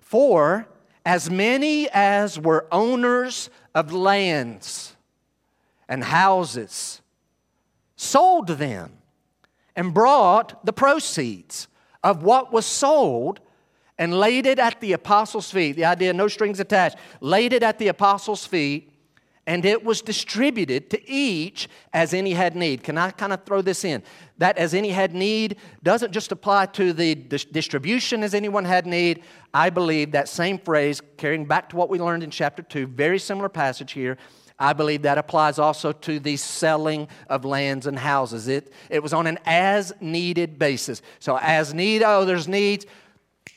For 0.01 0.67
as 1.05 1.29
many 1.29 1.87
as 1.91 2.39
were 2.39 2.67
owners 2.71 3.49
of 3.75 3.93
lands 3.93 4.95
and 5.87 6.03
houses 6.03 7.01
sold 7.95 8.47
them 8.47 8.91
and 9.75 9.93
brought 9.93 10.65
the 10.65 10.73
proceeds 10.73 11.67
of 12.03 12.23
what 12.23 12.51
was 12.51 12.65
sold 12.65 13.39
and 13.97 14.19
laid 14.19 14.45
it 14.45 14.59
at 14.59 14.81
the 14.81 14.93
apostles' 14.93 15.51
feet. 15.51 15.73
The 15.73 15.85
idea, 15.85 16.11
no 16.11 16.27
strings 16.27 16.59
attached, 16.59 16.97
laid 17.21 17.53
it 17.53 17.63
at 17.63 17.77
the 17.77 17.87
apostles' 17.87 18.45
feet 18.45 18.91
and 19.47 19.63
it 19.63 19.83
was 19.83 20.01
distributed 20.01 20.89
to 20.89 21.09
each 21.09 21.69
as 21.93 22.13
any 22.13 22.33
had 22.33 22.55
need. 22.55 22.83
Can 22.83 22.97
I 22.97 23.11
kind 23.11 23.31
of 23.31 23.43
throw 23.45 23.61
this 23.61 23.85
in? 23.85 24.01
That 24.39 24.57
as 24.57 24.73
any 24.73 24.89
had 24.89 25.13
need 25.13 25.57
doesn't 25.83 26.11
just 26.11 26.31
apply 26.31 26.67
to 26.67 26.93
the 26.93 27.15
distribution 27.15 28.23
as 28.23 28.33
anyone 28.33 28.65
had 28.65 28.87
need. 28.87 29.23
I 29.53 29.69
believe 29.69 30.11
that 30.11 30.29
same 30.29 30.57
phrase, 30.57 31.01
carrying 31.17 31.45
back 31.45 31.69
to 31.69 31.75
what 31.75 31.89
we 31.89 31.99
learned 31.99 32.23
in 32.23 32.31
chapter 32.31 32.63
2, 32.63 32.87
very 32.87 33.19
similar 33.19 33.49
passage 33.49 33.91
here. 33.91 34.17
I 34.57 34.73
believe 34.73 35.01
that 35.01 35.17
applies 35.17 35.59
also 35.59 35.91
to 35.91 36.19
the 36.19 36.37
selling 36.37 37.07
of 37.29 37.43
lands 37.43 37.87
and 37.87 37.99
houses. 37.99 38.47
It, 38.47 38.71
it 38.89 39.03
was 39.03 39.13
on 39.13 39.27
an 39.27 39.37
as 39.45 39.93
needed 39.99 40.57
basis. 40.57 41.01
So, 41.19 41.37
as 41.37 41.73
need, 41.73 42.03
oh, 42.03 42.23
there's 42.23 42.47
needs. 42.47 42.85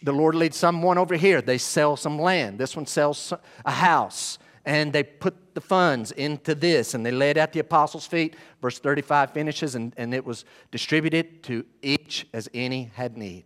The 0.02 0.12
Lord 0.12 0.34
leads 0.34 0.56
someone 0.56 0.98
over 0.98 1.14
here. 1.14 1.40
They 1.40 1.56
sell 1.56 1.96
some 1.96 2.18
land. 2.18 2.58
This 2.58 2.74
one 2.74 2.86
sells 2.86 3.32
a 3.64 3.70
house 3.70 4.38
and 4.68 4.92
they 4.92 5.02
put 5.02 5.54
the 5.54 5.62
funds 5.62 6.12
into 6.12 6.54
this 6.54 6.92
and 6.92 7.04
they 7.04 7.10
laid 7.10 7.38
at 7.38 7.54
the 7.54 7.58
apostles' 7.58 8.06
feet. 8.06 8.36
Verse 8.60 8.78
35 8.78 9.32
finishes, 9.32 9.74
and, 9.74 9.94
and 9.96 10.12
it 10.12 10.26
was 10.26 10.44
distributed 10.70 11.42
to 11.44 11.64
each 11.80 12.26
as 12.34 12.50
any 12.52 12.90
had 12.94 13.16
need. 13.16 13.44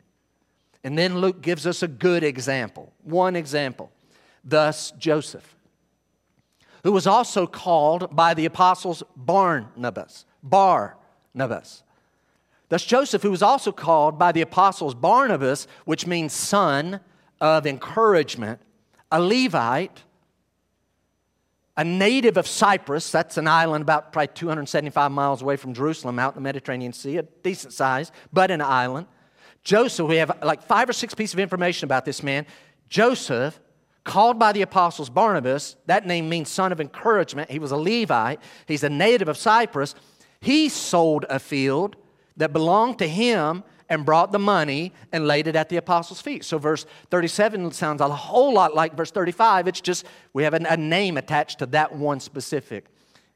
And 0.83 0.99
then 0.99 1.19
Luke 1.19 1.41
gives 1.41 1.64
us 1.64 1.81
a 1.81 1.87
good 1.87 2.25
example, 2.25 2.93
one 3.05 3.37
example. 3.37 3.93
Thus, 4.43 4.91
Joseph, 4.99 5.55
who 6.83 6.91
was 6.91 7.07
also 7.07 7.47
called 7.47 8.17
by 8.17 8.35
the 8.35 8.45
apostles 8.45 9.05
Barnabas, 9.14 10.26
Barnabas. 10.43 11.85
Thus, 12.69 12.85
Joseph, 12.85 13.23
who 13.23 13.31
was 13.31 13.43
also 13.43 13.71
called 13.71 14.19
by 14.19 14.33
the 14.33 14.41
apostles 14.41 14.97
Barnabas, 14.97 15.69
which 15.85 16.05
means 16.05 16.33
son 16.33 16.99
of 17.41 17.64
encouragement, 17.64 18.61
a 19.12 19.21
Levite, 19.21 20.02
a 21.76 21.85
native 21.85 22.37
of 22.37 22.47
Cyprus, 22.47 23.11
that's 23.11 23.38
an 23.38 23.49
island 23.49 23.83
about 23.83 24.12
probably 24.12 24.29
275 24.35 25.11
miles 25.11 25.41
away 25.41 25.57
from 25.57 25.73
Jerusalem 25.73 26.19
out 26.19 26.33
in 26.33 26.35
the 26.35 26.43
Mediterranean 26.43 26.93
Sea, 26.93 27.17
a 27.17 27.23
decent 27.23 27.73
size, 27.73 28.12
but 28.33 28.50
an 28.50 28.61
island. 28.61 29.07
Joseph, 29.64 30.07
we 30.07 30.17
have 30.17 30.38
like 30.43 30.62
five 30.62 30.88
or 30.88 30.93
six 30.93 31.14
pieces 31.14 31.35
of 31.35 31.41
information 31.41 31.87
about 31.87 32.05
this 32.05 32.23
man. 32.23 32.47
Joseph, 32.88 33.59
called 34.05 34.38
by 34.38 34.52
the 34.52 34.62
apostles 34.62 35.09
Barnabas, 35.09 35.76
that 35.87 36.07
name 36.07 36.29
means 36.29 36.50
son 36.50 36.73
of 36.73 36.81
encouragement. 36.81 37.50
He 37.50 37.59
was 37.59 37.71
a 37.71 37.76
Levite, 37.76 38.41
he's 38.67 38.85
a 38.85 38.91
native 38.91 39.29
of 39.29 39.37
Cyprus. 39.37 39.95
He 40.41 40.69
sold 40.69 41.25
a 41.31 41.38
field 41.38 41.97
that 42.37 42.52
belonged 42.52 42.99
to 42.99 43.07
him 43.07 43.62
and 43.92 44.06
brought 44.06 44.32
the 44.32 44.38
money 44.38 44.90
and 45.12 45.26
laid 45.26 45.46
it 45.46 45.54
at 45.54 45.68
the 45.68 45.76
apostles' 45.76 46.18
feet. 46.18 46.46
So, 46.46 46.56
verse 46.56 46.87
37 47.11 47.72
sounds 47.72 48.00
a 48.00 48.08
whole 48.08 48.54
lot 48.54 48.75
like 48.75 48.96
verse 48.96 49.11
35. 49.11 49.68
It's 49.68 49.82
just 49.82 50.06
we 50.32 50.44
have 50.44 50.54
a 50.54 50.76
name 50.78 51.18
attached 51.18 51.58
to 51.58 51.66
that 51.66 51.94
one 51.94 52.18
specific 52.18 52.87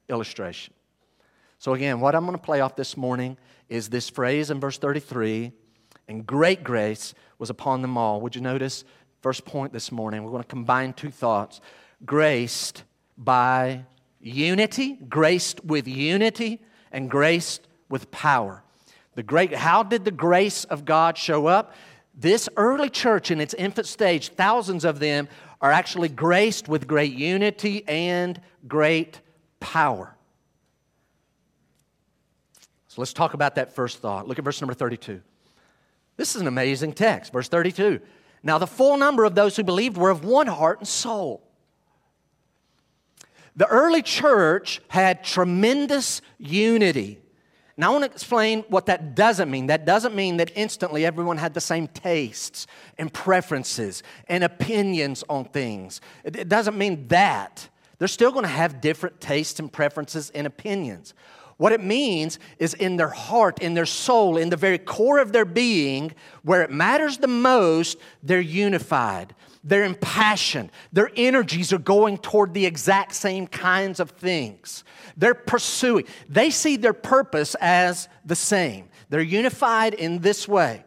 illustration. 0.09 0.73
So, 1.59 1.75
again, 1.75 1.99
what 1.99 2.15
I'm 2.15 2.25
going 2.25 2.35
to 2.35 2.43
play 2.43 2.61
off 2.61 2.75
this 2.75 2.97
morning 2.97 3.37
is 3.69 3.89
this 3.89 4.09
phrase 4.09 4.49
in 4.49 4.59
verse 4.59 4.79
33 4.79 5.51
and 6.07 6.25
great 6.25 6.63
grace 6.63 7.13
was 7.37 7.51
upon 7.51 7.83
them 7.83 7.95
all. 7.95 8.19
Would 8.21 8.35
you 8.35 8.41
notice? 8.41 8.83
First 9.21 9.45
point 9.45 9.73
this 9.73 9.91
morning, 9.91 10.23
we're 10.23 10.31
going 10.31 10.41
to 10.41 10.47
combine 10.47 10.93
two 10.93 11.11
thoughts 11.11 11.61
graced 12.03 12.83
by 13.15 13.83
unity, 14.19 14.95
graced 15.07 15.63
with 15.63 15.87
unity, 15.87 16.63
and 16.91 17.11
graced 17.11 17.67
with 17.89 18.09
power. 18.09 18.63
The 19.17 19.23
great, 19.23 19.51
how 19.51 19.81
did 19.81 20.05
the 20.05 20.11
grace 20.11 20.63
of 20.65 20.85
God 20.85 21.17
show 21.17 21.47
up? 21.47 21.73
This 22.13 22.47
early 22.55 22.87
church 22.87 23.31
in 23.31 23.41
its 23.41 23.55
infant 23.55 23.87
stage, 23.87 24.29
thousands 24.29 24.85
of 24.85 24.99
them 24.99 25.27
are 25.59 25.71
actually 25.71 26.09
graced 26.09 26.67
with 26.69 26.85
great 26.85 27.13
unity 27.13 27.83
and 27.87 28.39
great 28.67 29.19
power. 29.59 30.15
So 32.89 33.01
let's 33.01 33.11
talk 33.11 33.33
about 33.33 33.55
that 33.55 33.73
first 33.73 33.97
thought. 33.97 34.27
Look 34.27 34.37
at 34.37 34.45
verse 34.45 34.61
number 34.61 34.75
32. 34.75 35.19
This 36.15 36.35
is 36.35 36.41
an 36.43 36.47
amazing 36.47 36.93
text. 36.93 37.33
Verse 37.33 37.49
32. 37.49 37.99
Now, 38.43 38.59
the 38.59 38.67
full 38.67 38.97
number 38.97 39.23
of 39.23 39.33
those 39.33 39.55
who 39.55 39.63
believed 39.63 39.97
were 39.97 40.11
of 40.11 40.25
one 40.25 40.45
heart 40.45 40.77
and 40.77 40.87
soul. 40.87 41.41
The 43.55 43.65
early 43.65 44.03
church 44.03 44.79
had 44.89 45.23
tremendous 45.23 46.21
unity. 46.37 47.19
Now, 47.79 47.89
I 47.89 47.99
want 47.99 48.05
to 48.05 48.11
explain 48.11 48.63
what 48.69 48.87
that 48.87 49.13
doesn't 49.13 49.51
mean. 49.51 49.67
That 49.67 49.85
doesn't 49.85 50.15
mean 50.15 50.37
that 50.37 50.51
instantly 50.55 51.05
everyone 51.05 51.37
had 51.37 51.53
the 51.53 51.61
same 51.61 51.87
tastes 51.87 52.65
and 52.97 53.13
preferences 53.13 54.01
and 54.27 54.43
opinions 54.43 55.23
on 55.29 55.45
things. 55.45 56.01
It 56.23 56.49
doesn't 56.49 56.75
mean 56.75 57.07
that. 57.09 57.69
They're 57.99 58.07
still 58.07 58.31
going 58.31 58.43
to 58.45 58.49
have 58.49 58.81
different 58.81 59.21
tastes 59.21 59.59
and 59.59 59.71
preferences 59.71 60.31
and 60.31 60.47
opinions. 60.47 61.13
What 61.57 61.71
it 61.71 61.83
means 61.83 62.39
is 62.57 62.73
in 62.73 62.97
their 62.97 63.09
heart, 63.09 63.59
in 63.59 63.75
their 63.75 63.85
soul, 63.85 64.37
in 64.37 64.49
the 64.49 64.55
very 64.55 64.77
core 64.79 65.19
of 65.19 65.31
their 65.31 65.45
being, 65.45 66.13
where 66.43 66.63
it 66.63 66.71
matters 66.71 67.17
the 67.17 67.27
most, 67.27 67.97
they're 68.23 68.39
unified. 68.39 69.35
They're 69.63 69.83
impassioned. 69.83 70.71
Their 70.93 71.11
energies 71.15 71.73
are 71.73 71.77
going 71.77 72.17
toward 72.17 72.53
the 72.53 72.65
exact 72.65 73.13
same 73.13 73.47
kinds 73.47 73.99
of 73.99 74.11
things. 74.11 74.83
They're 75.15 75.33
pursuing. 75.33 76.05
They 76.29 76.49
see 76.49 76.77
their 76.77 76.93
purpose 76.93 77.55
as 77.59 78.07
the 78.25 78.35
same. 78.35 78.89
They're 79.09 79.21
unified 79.21 79.93
in 79.93 80.19
this 80.19 80.47
way. 80.47 80.83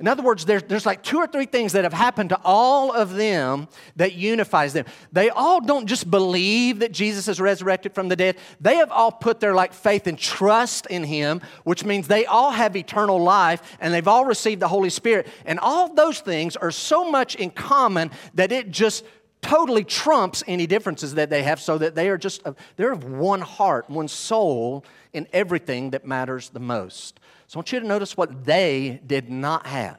In 0.00 0.08
other 0.08 0.22
words, 0.22 0.46
there's, 0.46 0.62
there's 0.62 0.86
like 0.86 1.02
two 1.02 1.18
or 1.18 1.26
three 1.26 1.44
things 1.44 1.74
that 1.74 1.84
have 1.84 1.92
happened 1.92 2.30
to 2.30 2.40
all 2.42 2.90
of 2.90 3.14
them 3.14 3.68
that 3.96 4.14
unifies 4.14 4.72
them. 4.72 4.86
They 5.12 5.28
all 5.28 5.60
don't 5.60 5.86
just 5.86 6.10
believe 6.10 6.78
that 6.78 6.90
Jesus 6.90 7.28
is 7.28 7.38
resurrected 7.38 7.94
from 7.94 8.08
the 8.08 8.16
dead. 8.16 8.38
They 8.62 8.76
have 8.76 8.90
all 8.90 9.12
put 9.12 9.40
their 9.40 9.54
like 9.54 9.74
faith 9.74 10.06
and 10.06 10.18
trust 10.18 10.86
in 10.86 11.04
him, 11.04 11.42
which 11.64 11.84
means 11.84 12.08
they 12.08 12.24
all 12.24 12.50
have 12.50 12.76
eternal 12.76 13.22
life 13.22 13.76
and 13.78 13.92
they've 13.92 14.08
all 14.08 14.24
received 14.24 14.62
the 14.62 14.68
Holy 14.68 14.90
Spirit. 14.90 15.28
And 15.44 15.60
all 15.60 15.92
those 15.92 16.20
things 16.20 16.56
are 16.56 16.70
so 16.70 17.10
much 17.10 17.34
in 17.34 17.50
common 17.50 18.10
that 18.34 18.52
it 18.52 18.70
just 18.70 19.04
totally 19.42 19.84
trumps 19.84 20.42
any 20.46 20.66
differences 20.66 21.14
that 21.14 21.30
they 21.30 21.42
have 21.42 21.60
so 21.60 21.78
that 21.78 21.94
they 21.94 22.08
are 22.08 22.18
just 22.18 22.42
they're 22.76 22.92
of 22.92 23.04
one 23.04 23.40
heart 23.40 23.88
one 23.88 24.08
soul 24.08 24.84
in 25.12 25.26
everything 25.32 25.90
that 25.90 26.06
matters 26.06 26.50
the 26.50 26.60
most. 26.60 27.20
So 27.46 27.56
i 27.56 27.58
want 27.58 27.72
you 27.72 27.80
to 27.80 27.86
notice 27.86 28.16
what 28.16 28.44
they 28.44 29.00
did 29.06 29.30
not 29.30 29.66
have. 29.66 29.98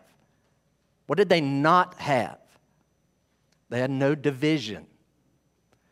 What 1.08 1.18
did 1.18 1.30
they 1.30 1.42
not 1.42 1.96
have? 1.96 2.38
They 3.70 3.80
had 3.80 3.92
no 3.92 4.16
division. 4.16 4.86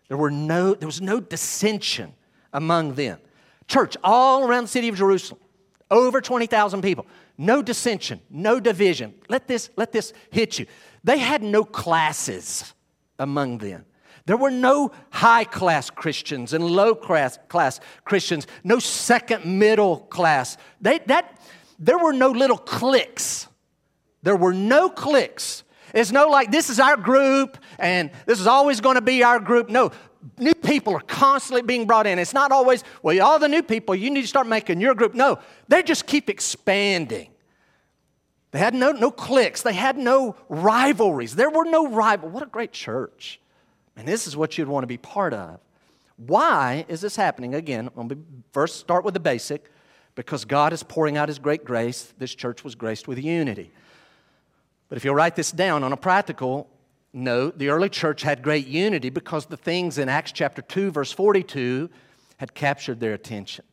There 0.08 0.18
were 0.18 0.32
no 0.32 0.74
there 0.74 0.88
was 0.88 1.02
no 1.02 1.20
dissension 1.20 2.14
among 2.54 2.94
them. 2.96 3.20
Church 3.68 3.98
all 4.04 4.48
around 4.48 4.64
the 4.64 4.70
city 4.70 4.88
of 4.90 4.96
jerusalem 4.96 5.40
over 5.92 6.22
20000 6.22 6.82
people 6.82 7.08
no 7.38 7.62
dissension 7.62 8.22
no 8.30 8.60
division. 8.60 9.16
Let 9.28 9.48
this 9.48 9.70
let 9.76 9.92
this 9.92 10.14
hit 10.30 10.60
you. 10.60 10.68
They 11.04 11.18
had 11.18 11.42
no 11.42 11.64
classes 11.64 12.74
among 13.20 13.60
them. 13.60 13.86
There 14.26 14.38
were 14.38 14.52
no 14.52 14.92
high 15.12 15.44
class 15.44 15.90
Christians 15.90 16.54
and 16.54 16.64
low 16.64 16.94
class, 16.94 17.40
class 17.48 17.80
Christians, 18.06 18.48
no 18.64 18.80
second 18.80 19.46
middle 19.46 19.98
class. 19.98 20.58
They, 20.82 21.00
that, 21.08 21.40
there 21.80 21.98
were 21.98 22.14
no 22.14 22.30
little 22.30 22.58
cliques. 22.58 23.48
There 24.22 24.36
were 24.36 24.54
no 24.54 24.90
cliques. 24.90 25.64
It's 25.94 26.12
no 26.12 26.28
like 26.28 26.52
this 26.52 26.70
is 26.70 26.80
our 26.80 26.98
group 26.98 27.58
and 27.80 28.12
this 28.26 28.40
is 28.40 28.48
always 28.48 28.82
going 28.82 28.96
to 28.96 29.02
be 29.02 29.24
our 29.24 29.40
group. 29.40 29.70
No, 29.70 29.92
new 30.38 30.54
people 30.54 30.94
are 30.94 31.02
constantly 31.02 31.62
being 31.62 31.88
brought 31.88 32.06
in. 32.06 32.20
It's 32.20 32.34
not 32.34 32.52
always, 32.52 32.84
well, 33.02 33.20
all 33.26 33.40
the 33.40 33.48
new 33.48 33.64
people, 33.64 33.96
you 33.96 34.10
need 34.10 34.22
to 34.22 34.28
start 34.28 34.48
making 34.48 34.82
your 34.82 34.94
group. 34.94 35.14
No, 35.14 35.40
they 35.68 35.82
just 35.82 36.06
keep 36.06 36.30
expanding. 36.30 37.30
They 38.52 38.60
had 38.60 38.74
no, 38.74 38.92
no 38.92 39.12
cliques. 39.12 39.62
They 39.62 39.74
had 39.74 39.98
no 39.98 40.36
rivalries. 40.48 41.36
There 41.36 41.50
were 41.50 41.66
no 41.66 41.88
rival. 41.88 42.30
What 42.30 42.44
a 42.44 42.48
great 42.48 42.72
church. 42.72 43.40
And 43.96 44.08
this 44.08 44.26
is 44.28 44.36
what 44.36 44.58
you'd 44.58 44.68
want 44.68 44.84
to 44.84 44.88
be 44.88 44.98
part 44.98 45.34
of. 45.34 45.60
Why 46.18 46.86
is 46.88 47.02
this 47.02 47.16
happening? 47.16 47.54
Again, 47.54 47.88
I'm 47.96 48.08
going 48.08 48.10
to 48.10 48.18
first 48.52 48.80
start 48.80 49.06
with 49.06 49.14
the 49.14 49.20
basic. 49.20 49.72
Because 50.16 50.44
God 50.44 50.74
is 50.74 50.84
pouring 50.84 51.16
out 51.16 51.30
His 51.30 51.40
great 51.40 51.64
grace, 51.64 52.14
this 52.18 52.36
church 52.36 52.64
was 52.64 52.76
graced 52.76 53.08
with 53.08 53.24
unity. 53.24 53.72
But 54.90 54.98
if 54.98 55.06
you'll 55.06 55.16
write 55.16 55.36
this 55.38 55.52
down 55.52 55.84
on 55.84 55.94
a 55.94 55.98
practical 55.98 56.68
note, 57.14 57.58
the 57.58 57.70
early 57.70 57.88
church 57.88 58.24
had 58.24 58.42
great 58.42 58.68
unity 58.68 59.10
because 59.10 59.46
the 59.46 59.56
things 59.56 59.98
in 59.98 60.10
Acts 60.10 60.32
chapter 60.32 60.62
2, 60.62 60.92
verse 60.92 61.12
42, 61.12 61.90
had 62.38 62.54
captured 62.54 63.00
their 63.00 63.14
attention. 63.14 63.64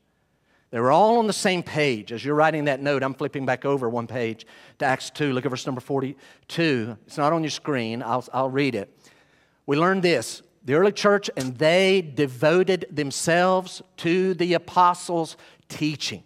They 0.71 0.81
were 0.81 0.91
all 0.91 1.19
on 1.19 1.27
the 1.27 1.33
same 1.33 1.63
page. 1.63 2.13
As 2.13 2.25
you're 2.25 2.35
writing 2.35 2.65
that 2.65 2.81
note, 2.81 3.03
I'm 3.03 3.15
flipping 3.15 3.47
back 3.47 3.65
over 3.65 3.89
one 3.89 4.07
page 4.07 4.47
to 4.79 4.85
Acts 4.85 5.11
2. 5.11 5.33
Look 5.33 5.47
at 5.47 5.51
verse 5.51 5.65
number 5.65 5.81
42. 5.81 6.97
It's 7.07 7.17
not 7.17 7.33
on 7.33 7.43
your 7.43 7.51
screen, 7.51 8.03
I'll, 8.03 8.25
I'll 8.33 8.51
read 8.51 8.75
it. 8.75 8.93
We 9.67 9.77
learned 9.77 10.03
this 10.03 10.43
the 10.65 10.75
early 10.75 10.91
church, 10.91 11.31
and 11.37 11.57
they 11.59 12.03
devoted 12.03 12.87
themselves 12.91 13.83
to 13.99 14.35
the 14.35 14.55
apostles' 14.55 15.37
teaching. 15.69 16.25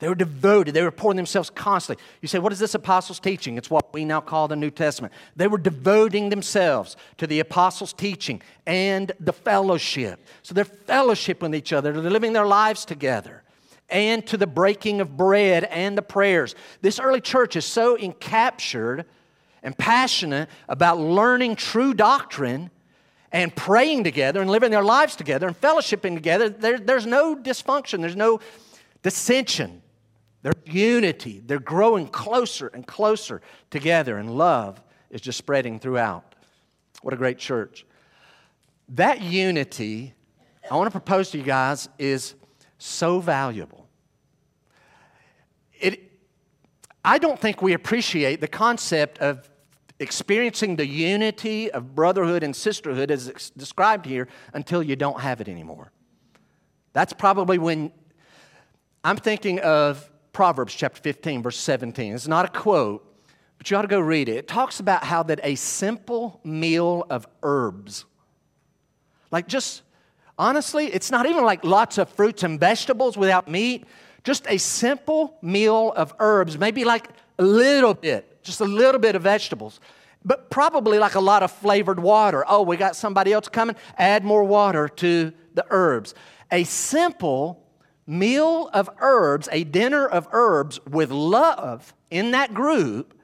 They 0.00 0.08
were 0.08 0.14
devoted. 0.14 0.74
They 0.74 0.82
were 0.82 0.90
pouring 0.90 1.16
themselves 1.16 1.48
constantly. 1.48 2.04
You 2.20 2.28
say, 2.28 2.38
what 2.38 2.52
is 2.52 2.58
this 2.58 2.74
apostles' 2.74 3.20
teaching? 3.20 3.56
It's 3.56 3.70
what 3.70 3.92
we 3.94 4.04
now 4.04 4.20
call 4.20 4.48
the 4.48 4.56
New 4.56 4.70
Testament. 4.70 5.14
They 5.34 5.46
were 5.46 5.58
devoting 5.58 6.28
themselves 6.28 6.96
to 7.16 7.26
the 7.26 7.40
apostles' 7.40 7.94
teaching 7.94 8.42
and 8.66 9.12
the 9.18 9.32
fellowship. 9.32 10.26
So 10.42 10.54
they're 10.54 10.64
fellowship 10.64 11.40
with 11.40 11.54
each 11.54 11.72
other. 11.72 11.98
They're 11.98 12.10
living 12.10 12.34
their 12.34 12.46
lives 12.46 12.84
together 12.84 13.42
and 13.90 14.26
to 14.26 14.36
the 14.36 14.46
breaking 14.46 15.00
of 15.00 15.16
bread 15.16 15.64
and 15.64 15.96
the 15.96 16.02
prayers. 16.02 16.54
This 16.80 16.98
early 16.98 17.20
church 17.20 17.56
is 17.56 17.64
so 17.64 17.96
encaptured 17.96 19.04
and 19.62 19.76
passionate 19.76 20.48
about 20.68 20.98
learning 20.98 21.56
true 21.56 21.94
doctrine 21.94 22.70
and 23.32 23.54
praying 23.54 24.04
together 24.04 24.40
and 24.40 24.50
living 24.50 24.70
their 24.70 24.82
lives 24.82 25.16
together 25.16 25.46
and 25.46 25.60
fellowshipping 25.60 26.14
together. 26.14 26.48
There, 26.48 26.78
there's 26.78 27.06
no 27.06 27.36
dysfunction, 27.36 28.00
there's 28.00 28.16
no 28.16 28.40
dissension. 29.02 29.82
There's 30.42 30.54
unity. 30.64 31.42
They're 31.44 31.58
growing 31.58 32.08
closer 32.08 32.68
and 32.68 32.86
closer 32.86 33.42
together, 33.70 34.16
and 34.16 34.36
love 34.36 34.82
is 35.10 35.20
just 35.20 35.36
spreading 35.36 35.78
throughout. 35.78 36.34
What 37.02 37.12
a 37.12 37.16
great 37.16 37.38
church. 37.38 37.84
That 38.90 39.20
unity, 39.20 40.14
I 40.70 40.76
want 40.76 40.86
to 40.86 40.90
propose 40.90 41.30
to 41.32 41.38
you 41.38 41.44
guys, 41.44 41.88
is 41.98 42.34
so 42.78 43.20
valuable 43.20 43.79
it, 45.80 46.12
I 47.04 47.18
don't 47.18 47.38
think 47.38 47.62
we 47.62 47.72
appreciate 47.72 48.40
the 48.40 48.48
concept 48.48 49.18
of 49.18 49.48
experiencing 49.98 50.76
the 50.76 50.86
unity 50.86 51.70
of 51.70 51.94
brotherhood 51.94 52.42
and 52.42 52.54
sisterhood 52.54 53.10
as 53.10 53.50
described 53.56 54.06
here 54.06 54.28
until 54.54 54.82
you 54.82 54.96
don't 54.96 55.20
have 55.20 55.40
it 55.40 55.48
anymore. 55.48 55.92
That's 56.92 57.12
probably 57.12 57.58
when 57.58 57.92
I'm 59.04 59.16
thinking 59.16 59.60
of 59.60 60.10
Proverbs 60.32 60.74
chapter 60.74 61.00
15, 61.00 61.42
verse 61.42 61.58
17. 61.58 62.14
It's 62.14 62.28
not 62.28 62.44
a 62.44 62.48
quote, 62.48 63.06
but 63.58 63.70
you 63.70 63.76
ought 63.76 63.82
to 63.82 63.88
go 63.88 64.00
read 64.00 64.28
it. 64.28 64.36
It 64.36 64.48
talks 64.48 64.80
about 64.80 65.04
how 65.04 65.22
that 65.24 65.40
a 65.42 65.54
simple 65.54 66.40
meal 66.44 67.06
of 67.10 67.26
herbs, 67.42 68.04
like 69.30 69.48
just 69.48 69.82
Honestly, 70.40 70.86
it's 70.86 71.10
not 71.10 71.26
even 71.26 71.44
like 71.44 71.62
lots 71.64 71.98
of 71.98 72.08
fruits 72.08 72.44
and 72.44 72.58
vegetables 72.58 73.14
without 73.14 73.46
meat. 73.46 73.84
Just 74.24 74.46
a 74.48 74.58
simple 74.58 75.38
meal 75.42 75.92
of 75.96 76.14
herbs, 76.18 76.58
maybe 76.58 76.84
like 76.84 77.08
a 77.38 77.42
little 77.42 77.94
bit, 77.94 78.42
just 78.42 78.60
a 78.60 78.64
little 78.64 79.00
bit 79.00 79.16
of 79.16 79.22
vegetables, 79.22 79.80
but 80.24 80.50
probably 80.50 80.98
like 80.98 81.14
a 81.14 81.20
lot 81.20 81.42
of 81.42 81.50
flavored 81.50 82.00
water. 82.00 82.44
Oh, 82.46 82.62
we 82.62 82.76
got 82.76 82.96
somebody 82.96 83.32
else 83.32 83.48
coming, 83.48 83.76
add 83.96 84.24
more 84.24 84.44
water 84.44 84.88
to 84.88 85.32
the 85.54 85.64
herbs. 85.70 86.14
A 86.52 86.64
simple 86.64 87.66
meal 88.06 88.68
of 88.74 88.90
herbs, 89.00 89.48
a 89.52 89.64
dinner 89.64 90.06
of 90.06 90.28
herbs 90.32 90.80
with 90.86 91.10
love 91.10 91.94
in 92.10 92.32
that 92.32 92.52
group 92.52 93.14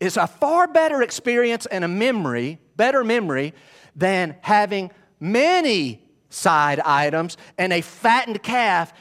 is 0.00 0.16
a 0.16 0.26
far 0.26 0.68
better 0.68 1.02
experience 1.02 1.66
and 1.66 1.84
a 1.84 1.88
memory, 1.88 2.58
better 2.76 3.02
memory, 3.02 3.52
than 3.94 4.36
having 4.42 4.90
many 5.18 6.02
side 6.28 6.80
items 6.80 7.36
and 7.58 7.72
a 7.72 7.80
fattened 7.80 8.42
calf. 8.42 8.92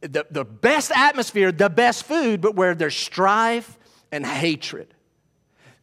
The, 0.00 0.26
the 0.30 0.44
best 0.44 0.90
atmosphere, 0.94 1.52
the 1.52 1.68
best 1.68 2.04
food, 2.04 2.40
but 2.40 2.54
where 2.54 2.74
there's 2.74 2.96
strife 2.96 3.78
and 4.10 4.24
hatred. 4.24 4.94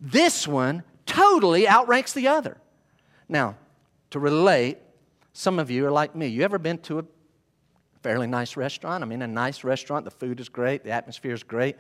This 0.01 0.47
one 0.47 0.83
totally 1.05 1.67
outranks 1.67 2.13
the 2.13 2.27
other. 2.27 2.57
Now, 3.29 3.57
to 4.11 4.19
relate, 4.19 4.77
some 5.33 5.59
of 5.59 5.69
you 5.69 5.85
are 5.85 5.91
like 5.91 6.15
me. 6.15 6.27
You 6.27 6.43
ever 6.43 6.57
been 6.57 6.79
to 6.79 6.99
a 6.99 7.05
fairly 8.01 8.27
nice 8.27 8.57
restaurant? 8.57 9.03
I 9.03 9.07
mean, 9.07 9.21
a 9.21 9.27
nice 9.27 9.63
restaurant, 9.63 10.05
the 10.05 10.11
food 10.11 10.39
is 10.39 10.49
great, 10.49 10.83
the 10.83 10.91
atmosphere 10.91 11.33
is 11.33 11.43
great, 11.43 11.75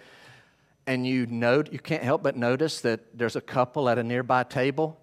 and 0.85 1.05
you 1.05 1.25
know 1.25 1.63
you 1.71 1.79
can't 1.79 2.03
help 2.03 2.23
but 2.23 2.35
notice 2.35 2.81
that 2.81 3.17
there's 3.17 3.35
a 3.35 3.41
couple 3.41 3.89
at 3.89 3.97
a 3.97 4.03
nearby 4.03 4.43
table 4.43 4.99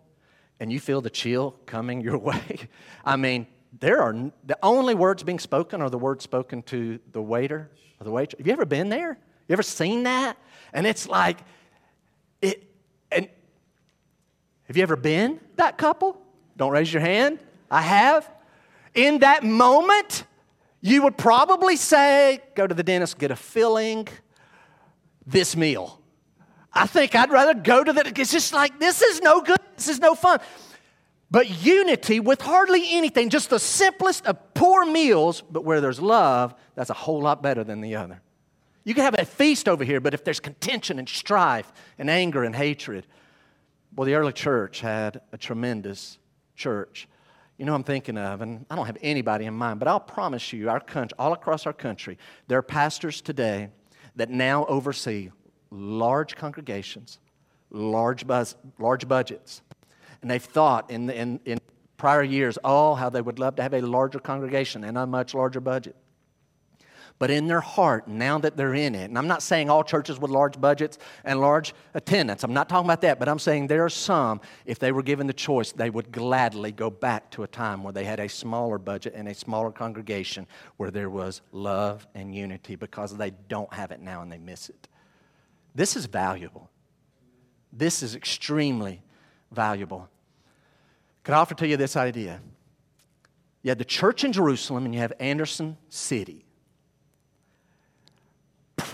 and 0.60 0.72
you 0.72 0.80
feel 0.80 1.00
the 1.00 1.10
chill 1.10 1.52
coming 1.66 2.00
your 2.00 2.18
way. 2.30 2.68
I 3.04 3.16
mean, 3.16 3.46
there 3.80 4.02
are 4.02 4.30
the 4.44 4.58
only 4.62 4.94
words 4.94 5.22
being 5.22 5.38
spoken 5.38 5.80
are 5.80 5.90
the 5.90 5.98
words 5.98 6.22
spoken 6.24 6.62
to 6.64 7.00
the 7.12 7.22
waiter 7.22 7.70
or 8.00 8.04
the 8.04 8.10
waitress. 8.10 8.38
Have 8.38 8.46
you 8.46 8.52
ever 8.52 8.66
been 8.66 8.88
there? 8.88 9.18
You 9.48 9.52
ever 9.52 9.62
seen 9.62 10.04
that? 10.04 10.36
And 10.72 10.86
it's 10.86 11.08
like 11.08 11.38
it 12.40 12.62
and 13.10 13.28
have 14.64 14.76
you 14.76 14.82
ever 14.82 14.96
been 14.96 15.40
that 15.56 15.76
couple? 15.76 16.20
Don't 16.56 16.72
raise 16.72 16.92
your 16.92 17.02
hand. 17.02 17.38
I 17.70 17.82
have. 17.82 18.30
In 18.94 19.18
that 19.18 19.42
moment, 19.42 20.24
you 20.80 21.02
would 21.02 21.16
probably 21.16 21.76
say, 21.76 22.40
go 22.54 22.66
to 22.66 22.74
the 22.74 22.82
dentist, 22.82 23.18
get 23.18 23.30
a 23.30 23.36
filling, 23.36 24.06
this 25.26 25.56
meal. 25.56 26.00
I 26.72 26.86
think 26.86 27.14
I'd 27.14 27.30
rather 27.30 27.54
go 27.54 27.82
to 27.82 27.92
the, 27.92 28.12
it's 28.16 28.32
just 28.32 28.52
like, 28.52 28.78
this 28.78 29.02
is 29.02 29.20
no 29.20 29.40
good, 29.40 29.58
this 29.76 29.88
is 29.88 29.98
no 29.98 30.14
fun. 30.14 30.40
But 31.34 31.64
unity 31.64 32.20
with 32.20 32.40
hardly 32.40 32.84
anything, 32.92 33.28
just 33.28 33.50
the 33.50 33.58
simplest 33.58 34.24
of 34.24 34.54
poor 34.54 34.86
meals, 34.86 35.42
but 35.42 35.64
where 35.64 35.80
there's 35.80 36.00
love, 36.00 36.54
that's 36.76 36.90
a 36.90 36.94
whole 36.94 37.20
lot 37.20 37.42
better 37.42 37.64
than 37.64 37.80
the 37.80 37.96
other. 37.96 38.22
You 38.84 38.94
can 38.94 39.02
have 39.02 39.18
a 39.18 39.24
feast 39.24 39.68
over 39.68 39.82
here, 39.82 40.00
but 40.00 40.14
if 40.14 40.22
there's 40.22 40.38
contention 40.38 41.00
and 41.00 41.08
strife 41.08 41.72
and 41.98 42.08
anger 42.08 42.44
and 42.44 42.54
hatred, 42.54 43.04
well, 43.96 44.06
the 44.06 44.14
early 44.14 44.32
church 44.32 44.78
had 44.78 45.22
a 45.32 45.36
tremendous 45.36 46.18
church. 46.54 47.08
You 47.58 47.64
know 47.64 47.74
I'm 47.74 47.82
thinking 47.82 48.16
of, 48.16 48.40
and 48.40 48.64
I 48.70 48.76
don't 48.76 48.86
have 48.86 48.98
anybody 49.02 49.46
in 49.46 49.54
mind, 49.54 49.80
but 49.80 49.88
I'll 49.88 49.98
promise 49.98 50.52
you, 50.52 50.70
our 50.70 50.78
country, 50.78 51.16
all 51.18 51.32
across 51.32 51.66
our 51.66 51.72
country, 51.72 52.16
there 52.46 52.58
are 52.58 52.62
pastors 52.62 53.20
today 53.20 53.70
that 54.14 54.30
now 54.30 54.66
oversee 54.66 55.30
large 55.72 56.36
congregations, 56.36 57.18
large, 57.70 58.24
buzz, 58.24 58.54
large 58.78 59.08
budgets. 59.08 59.62
And 60.24 60.30
they've 60.30 60.42
thought 60.42 60.90
in, 60.90 61.10
in, 61.10 61.38
in 61.44 61.58
prior 61.98 62.22
years, 62.22 62.56
oh, 62.64 62.94
how 62.94 63.10
they 63.10 63.20
would 63.20 63.38
love 63.38 63.56
to 63.56 63.62
have 63.62 63.74
a 63.74 63.82
larger 63.82 64.18
congregation 64.18 64.82
and 64.82 64.96
a 64.96 65.06
much 65.06 65.34
larger 65.34 65.60
budget. 65.60 65.94
But 67.18 67.30
in 67.30 67.46
their 67.46 67.60
heart, 67.60 68.08
now 68.08 68.38
that 68.38 68.56
they're 68.56 68.72
in 68.72 68.94
it, 68.94 69.04
and 69.04 69.18
I'm 69.18 69.28
not 69.28 69.42
saying 69.42 69.68
all 69.68 69.84
churches 69.84 70.18
with 70.18 70.30
large 70.30 70.58
budgets 70.58 70.96
and 71.24 71.42
large 71.42 71.74
attendance, 71.92 72.42
I'm 72.42 72.54
not 72.54 72.70
talking 72.70 72.86
about 72.86 73.02
that, 73.02 73.18
but 73.18 73.28
I'm 73.28 73.38
saying 73.38 73.66
there 73.66 73.84
are 73.84 73.90
some, 73.90 74.40
if 74.64 74.78
they 74.78 74.92
were 74.92 75.02
given 75.02 75.26
the 75.26 75.34
choice, 75.34 75.72
they 75.72 75.90
would 75.90 76.10
gladly 76.10 76.72
go 76.72 76.88
back 76.88 77.30
to 77.32 77.42
a 77.42 77.46
time 77.46 77.82
where 77.82 77.92
they 77.92 78.04
had 78.04 78.18
a 78.18 78.28
smaller 78.30 78.78
budget 78.78 79.12
and 79.14 79.28
a 79.28 79.34
smaller 79.34 79.72
congregation 79.72 80.46
where 80.78 80.90
there 80.90 81.10
was 81.10 81.42
love 81.52 82.06
and 82.14 82.34
unity 82.34 82.76
because 82.76 83.14
they 83.14 83.32
don't 83.50 83.74
have 83.74 83.90
it 83.90 84.00
now 84.00 84.22
and 84.22 84.32
they 84.32 84.38
miss 84.38 84.70
it. 84.70 84.88
This 85.74 85.96
is 85.96 86.06
valuable. 86.06 86.70
This 87.74 88.02
is 88.02 88.14
extremely 88.14 89.02
valuable. 89.52 90.08
Could 91.24 91.34
I 91.34 91.38
offer 91.38 91.54
to 91.56 91.66
you 91.66 91.76
this 91.76 91.96
idea? 91.96 92.40
You 93.62 93.70
have 93.70 93.78
the 93.78 93.84
church 93.84 94.24
in 94.24 94.32
Jerusalem 94.32 94.84
and 94.84 94.94
you 94.94 95.00
have 95.00 95.12
Anderson 95.18 95.76
City 95.88 96.44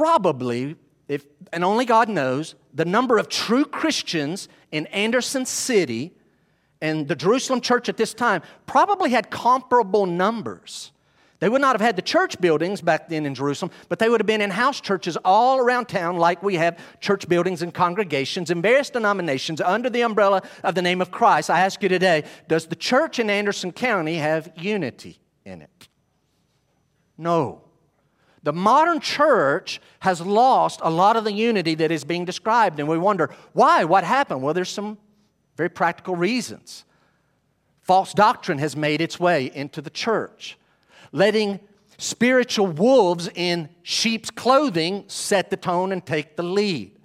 probably, 0.00 0.76
if, 1.08 1.26
and 1.52 1.62
only 1.62 1.84
God 1.84 2.08
knows, 2.08 2.54
the 2.72 2.86
number 2.86 3.18
of 3.18 3.28
true 3.28 3.66
Christians 3.66 4.48
in 4.72 4.86
Anderson 4.86 5.44
City 5.44 6.12
and 6.80 7.06
the 7.06 7.14
Jerusalem 7.14 7.60
church 7.60 7.88
at 7.90 7.98
this 7.98 8.14
time 8.14 8.40
probably 8.64 9.10
had 9.10 9.30
comparable 9.30 10.06
numbers. 10.06 10.92
They 11.40 11.48
would 11.48 11.62
not 11.62 11.74
have 11.74 11.80
had 11.80 11.96
the 11.96 12.02
church 12.02 12.38
buildings 12.40 12.82
back 12.82 13.08
then 13.08 13.24
in 13.24 13.34
Jerusalem, 13.34 13.72
but 13.88 13.98
they 13.98 14.08
would 14.08 14.20
have 14.20 14.26
been 14.26 14.42
in 14.42 14.50
house 14.50 14.80
churches 14.80 15.16
all 15.24 15.58
around 15.58 15.86
town, 15.86 16.18
like 16.18 16.42
we 16.42 16.56
have 16.56 16.78
church 17.00 17.26
buildings 17.28 17.62
and 17.62 17.72
congregations 17.72 18.50
in 18.50 18.60
various 18.60 18.90
denominations 18.90 19.60
under 19.62 19.88
the 19.88 20.02
umbrella 20.02 20.42
of 20.62 20.74
the 20.74 20.82
name 20.82 21.00
of 21.00 21.10
Christ. 21.10 21.48
I 21.48 21.60
ask 21.60 21.82
you 21.82 21.88
today 21.88 22.24
does 22.46 22.66
the 22.66 22.76
church 22.76 23.18
in 23.18 23.30
Anderson 23.30 23.72
County 23.72 24.16
have 24.16 24.52
unity 24.54 25.18
in 25.44 25.62
it? 25.62 25.88
No. 27.16 27.62
The 28.42 28.52
modern 28.52 29.00
church 29.00 29.80
has 30.00 30.20
lost 30.20 30.80
a 30.82 30.90
lot 30.90 31.16
of 31.16 31.24
the 31.24 31.32
unity 31.32 31.74
that 31.76 31.90
is 31.90 32.04
being 32.04 32.26
described, 32.26 32.78
and 32.80 32.88
we 32.88 32.98
wonder 32.98 33.30
why? 33.54 33.84
What 33.84 34.04
happened? 34.04 34.42
Well, 34.42 34.54
there's 34.54 34.70
some 34.70 34.98
very 35.56 35.70
practical 35.70 36.16
reasons. 36.16 36.84
False 37.80 38.12
doctrine 38.12 38.58
has 38.58 38.76
made 38.76 39.00
its 39.00 39.18
way 39.18 39.50
into 39.54 39.82
the 39.82 39.90
church, 39.90 40.58
letting 41.12 41.60
spiritual 41.98 42.66
wolves 42.66 43.28
in 43.34 43.68
sheep's 43.82 44.30
clothing 44.30 45.04
set 45.06 45.50
the 45.50 45.56
tone 45.56 45.92
and 45.92 46.04
take 46.04 46.36
the 46.36 46.42
lead. 46.42 46.96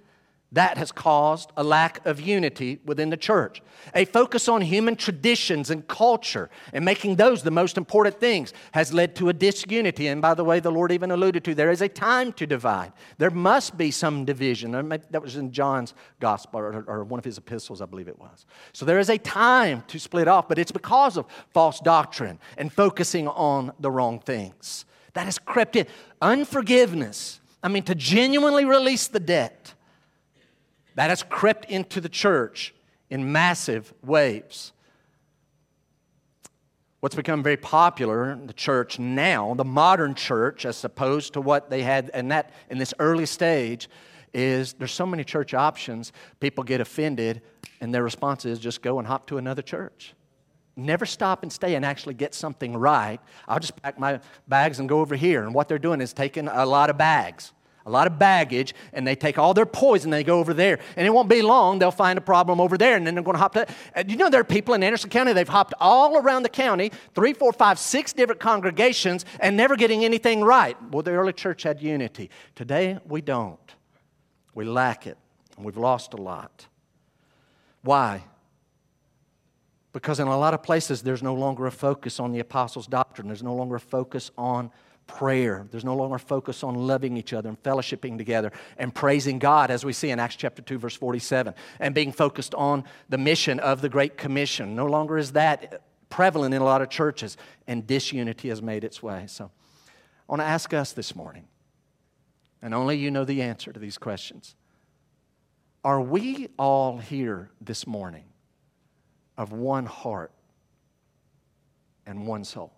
That 0.52 0.78
has 0.78 0.92
caused 0.92 1.50
a 1.56 1.64
lack 1.64 2.06
of 2.06 2.20
unity 2.20 2.78
within 2.84 3.10
the 3.10 3.16
church. 3.16 3.60
A 3.94 4.04
focus 4.04 4.48
on 4.48 4.62
human 4.62 4.94
traditions 4.94 5.70
and 5.70 5.86
culture 5.88 6.48
and 6.72 6.84
making 6.84 7.16
those 7.16 7.42
the 7.42 7.50
most 7.50 7.76
important 7.76 8.20
things 8.20 8.52
has 8.72 8.94
led 8.94 9.16
to 9.16 9.28
a 9.28 9.32
disunity. 9.32 10.06
And 10.06 10.22
by 10.22 10.34
the 10.34 10.44
way, 10.44 10.60
the 10.60 10.70
Lord 10.70 10.92
even 10.92 11.10
alluded 11.10 11.42
to 11.44 11.54
there 11.54 11.72
is 11.72 11.82
a 11.82 11.88
time 11.88 12.32
to 12.34 12.46
divide. 12.46 12.92
There 13.18 13.30
must 13.30 13.76
be 13.76 13.90
some 13.90 14.24
division. 14.24 14.70
That 15.10 15.20
was 15.20 15.36
in 15.36 15.50
John's 15.50 15.94
gospel 16.20 16.60
or, 16.60 17.04
one 17.04 17.18
of 17.18 17.24
his 17.24 17.38
epistles, 17.38 17.82
I 17.82 17.86
believe 17.86 18.08
it 18.08 18.18
was. 18.18 18.46
So 18.72 18.86
there 18.86 19.00
is 19.00 19.10
a 19.10 19.18
time 19.18 19.82
to 19.88 19.98
split 19.98 20.28
off, 20.28 20.48
but 20.48 20.60
it's 20.60 20.72
because 20.72 21.16
of 21.16 21.26
false 21.52 21.80
doctrine 21.80 22.38
and 22.56 22.72
focusing 22.72 23.26
on 23.26 23.72
the 23.80 23.90
wrong 23.90 24.20
things. 24.20 24.84
That 25.14 25.24
has 25.24 25.38
crept 25.38 25.74
in. 25.74 25.86
Unforgiveness. 26.22 27.40
I 27.62 27.68
mean, 27.68 27.82
to 27.82 27.96
genuinely 27.96 28.64
release 28.64 29.08
the 29.08 29.18
debt 29.18 29.74
that 30.96 31.10
has 31.10 31.22
crept 31.22 31.66
into 31.66 32.00
the 32.00 32.08
church 32.08 32.74
in 33.08 33.30
massive 33.30 33.94
waves. 34.02 34.72
What's 37.00 37.14
become 37.14 37.42
very 37.42 37.58
popular 37.58 38.32
in 38.32 38.46
the 38.46 38.52
church 38.52 38.98
now, 38.98 39.54
the 39.54 39.64
modern 39.64 40.14
church, 40.14 40.64
as 40.66 40.82
opposed 40.84 41.34
to 41.34 41.40
what 41.40 41.70
they 41.70 41.82
had 41.82 42.10
in, 42.14 42.28
that, 42.28 42.52
in 42.70 42.78
this 42.78 42.94
early 42.98 43.26
stage, 43.26 43.88
is 44.32 44.72
there's 44.72 44.92
so 44.92 45.06
many 45.06 45.22
church 45.22 45.54
options, 45.54 46.12
people 46.40 46.64
get 46.64 46.80
offended, 46.80 47.42
and 47.80 47.94
their 47.94 48.02
response 48.02 48.44
is 48.44 48.58
just 48.58 48.82
go 48.82 48.98
and 48.98 49.06
hop 49.06 49.26
to 49.28 49.38
another 49.38 49.62
church. 49.62 50.14
Never 50.76 51.06
stop 51.06 51.42
and 51.42 51.52
stay 51.52 51.74
and 51.74 51.84
actually 51.84 52.14
get 52.14 52.34
something 52.34 52.76
right. 52.76 53.20
I'll 53.46 53.60
just 53.60 53.80
pack 53.80 53.98
my 53.98 54.20
bags 54.48 54.78
and 54.78 54.88
go 54.88 55.00
over 55.00 55.14
here. 55.14 55.44
And 55.44 55.54
what 55.54 55.68
they're 55.68 55.78
doing 55.78 56.00
is 56.00 56.12
taking 56.12 56.48
a 56.48 56.66
lot 56.66 56.90
of 56.90 56.98
bags 56.98 57.52
a 57.86 57.90
lot 57.90 58.08
of 58.08 58.18
baggage, 58.18 58.74
and 58.92 59.06
they 59.06 59.14
take 59.14 59.38
all 59.38 59.54
their 59.54 59.64
poison, 59.64 60.10
they 60.10 60.24
go 60.24 60.40
over 60.40 60.52
there. 60.52 60.80
And 60.96 61.06
it 61.06 61.10
won't 61.10 61.28
be 61.28 61.40
long, 61.40 61.78
they'll 61.78 61.92
find 61.92 62.18
a 62.18 62.20
problem 62.20 62.60
over 62.60 62.76
there, 62.76 62.96
and 62.96 63.06
then 63.06 63.14
they're 63.14 63.22
going 63.22 63.36
to 63.36 63.40
hop 63.40 63.52
to. 63.52 63.66
Uh, 63.94 64.02
you 64.06 64.16
know, 64.16 64.28
there 64.28 64.40
are 64.40 64.44
people 64.44 64.74
in 64.74 64.82
Anderson 64.82 65.08
County, 65.08 65.32
they've 65.32 65.48
hopped 65.48 65.72
all 65.80 66.18
around 66.18 66.42
the 66.42 66.48
county, 66.48 66.90
three, 67.14 67.32
four, 67.32 67.52
five, 67.52 67.78
six 67.78 68.12
different 68.12 68.40
congregations, 68.40 69.24
and 69.38 69.56
never 69.56 69.76
getting 69.76 70.04
anything 70.04 70.42
right. 70.42 70.76
Well, 70.90 71.02
the 71.02 71.12
early 71.12 71.32
church 71.32 71.62
had 71.62 71.80
unity. 71.80 72.28
Today, 72.56 72.98
we 73.06 73.20
don't. 73.20 73.74
We 74.52 74.64
lack 74.64 75.06
it, 75.06 75.16
and 75.56 75.64
we've 75.64 75.76
lost 75.76 76.12
a 76.12 76.16
lot. 76.16 76.66
Why? 77.82 78.24
Because 79.92 80.18
in 80.18 80.26
a 80.26 80.36
lot 80.36 80.54
of 80.54 80.62
places, 80.62 81.02
there's 81.02 81.22
no 81.22 81.34
longer 81.34 81.66
a 81.66 81.70
focus 81.70 82.18
on 82.18 82.32
the 82.32 82.40
apostles' 82.40 82.88
doctrine, 82.88 83.28
there's 83.28 83.44
no 83.44 83.54
longer 83.54 83.76
a 83.76 83.80
focus 83.80 84.32
on 84.36 84.72
prayer. 85.06 85.66
There's 85.70 85.84
no 85.84 85.96
longer 85.96 86.18
focus 86.18 86.62
on 86.62 86.74
loving 86.74 87.16
each 87.16 87.32
other 87.32 87.48
and 87.48 87.62
fellowshipping 87.62 88.18
together 88.18 88.52
and 88.78 88.94
praising 88.94 89.38
God, 89.38 89.70
as 89.70 89.84
we 89.84 89.92
see 89.92 90.10
in 90.10 90.18
Acts 90.18 90.36
chapter 90.36 90.62
2, 90.62 90.78
verse 90.78 90.96
47, 90.96 91.54
and 91.80 91.94
being 91.94 92.12
focused 92.12 92.54
on 92.54 92.84
the 93.08 93.18
mission 93.18 93.60
of 93.60 93.80
the 93.80 93.88
Great 93.88 94.16
Commission. 94.16 94.74
No 94.74 94.86
longer 94.86 95.18
is 95.18 95.32
that 95.32 95.82
prevalent 96.08 96.54
in 96.54 96.62
a 96.62 96.64
lot 96.64 96.82
of 96.82 96.88
churches, 96.88 97.36
and 97.66 97.86
disunity 97.86 98.48
has 98.48 98.62
made 98.62 98.84
its 98.84 99.02
way. 99.02 99.24
So 99.26 99.44
I 99.46 100.32
want 100.32 100.40
to 100.40 100.46
ask 100.46 100.72
us 100.72 100.92
this 100.92 101.14
morning, 101.14 101.46
and 102.62 102.74
only 102.74 102.96
you 102.96 103.10
know 103.10 103.24
the 103.24 103.42
answer 103.42 103.72
to 103.72 103.80
these 103.80 103.98
questions. 103.98 104.54
Are 105.84 106.00
we 106.00 106.48
all 106.58 106.98
here 106.98 107.50
this 107.60 107.86
morning 107.86 108.24
of 109.36 109.52
one 109.52 109.86
heart 109.86 110.32
and 112.06 112.26
one 112.26 112.44
soul? 112.44 112.75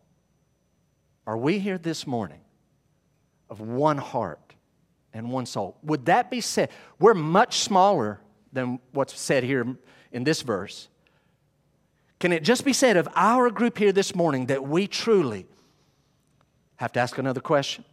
Are 1.29 1.37
we 1.37 1.59
here 1.59 1.77
this 1.77 2.07
morning 2.07 2.41
of 3.51 3.61
one 3.61 3.99
heart 3.99 4.55
and 5.13 5.31
one 5.31 5.45
soul? 5.45 5.77
Would 5.83 6.07
that 6.07 6.31
be 6.31 6.41
said? 6.41 6.71
We're 6.99 7.13
much 7.13 7.59
smaller 7.59 8.19
than 8.51 8.81
what's 8.93 9.21
said 9.21 9.45
here 9.45 9.77
in 10.11 10.25
this 10.25 10.41
verse. 10.41 10.89
Can 12.19 12.33
it 12.33 12.45
just 12.45 12.65
be 12.65 12.73
said 12.73 12.97
of 12.97 13.11
our 13.15 13.51
group 13.51 13.77
here 13.77 13.93
this 13.93 14.15
morning 14.15 14.47
that 14.47 14.67
we 14.67 14.87
truly 14.87 15.45
have 16.77 16.93
to 16.93 17.01
ask 17.01 17.19
another 17.19 17.43
question? 17.43 17.85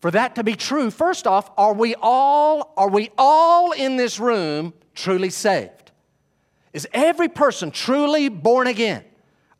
For 0.00 0.10
that 0.10 0.34
to 0.34 0.44
be 0.44 0.54
true, 0.54 0.90
first 0.90 1.26
off, 1.26 1.50
are 1.56 1.72
we 1.72 1.94
all 1.94 2.74
are 2.76 2.90
we 2.90 3.08
all 3.16 3.72
in 3.72 3.96
this 3.96 4.20
room 4.20 4.74
truly 4.94 5.30
saved? 5.30 5.92
Is 6.74 6.86
every 6.92 7.28
person 7.28 7.70
truly 7.70 8.28
born 8.28 8.66
again? 8.66 9.02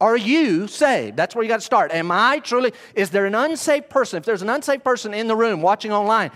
Are 0.01 0.17
you 0.17 0.67
saved? 0.67 1.17
That's 1.17 1.35
where 1.35 1.43
you 1.43 1.49
got 1.49 1.61
to 1.61 1.67
start. 1.67 1.93
Am 1.93 2.11
I 2.11 2.41
truly 2.41 2.73
is 2.95 3.11
there 3.11 3.27
an 3.27 3.35
unsaved 3.35 3.89
person? 3.89 4.19
If 4.19 4.25
there's 4.25 4.43
an 4.43 4.51
unsaved 4.51 4.85
person 4.85 5.15
in 5.15 5.29
the 5.29 5.37
room 5.37 5.63
watching 5.63 5.93
online, 5.93 6.31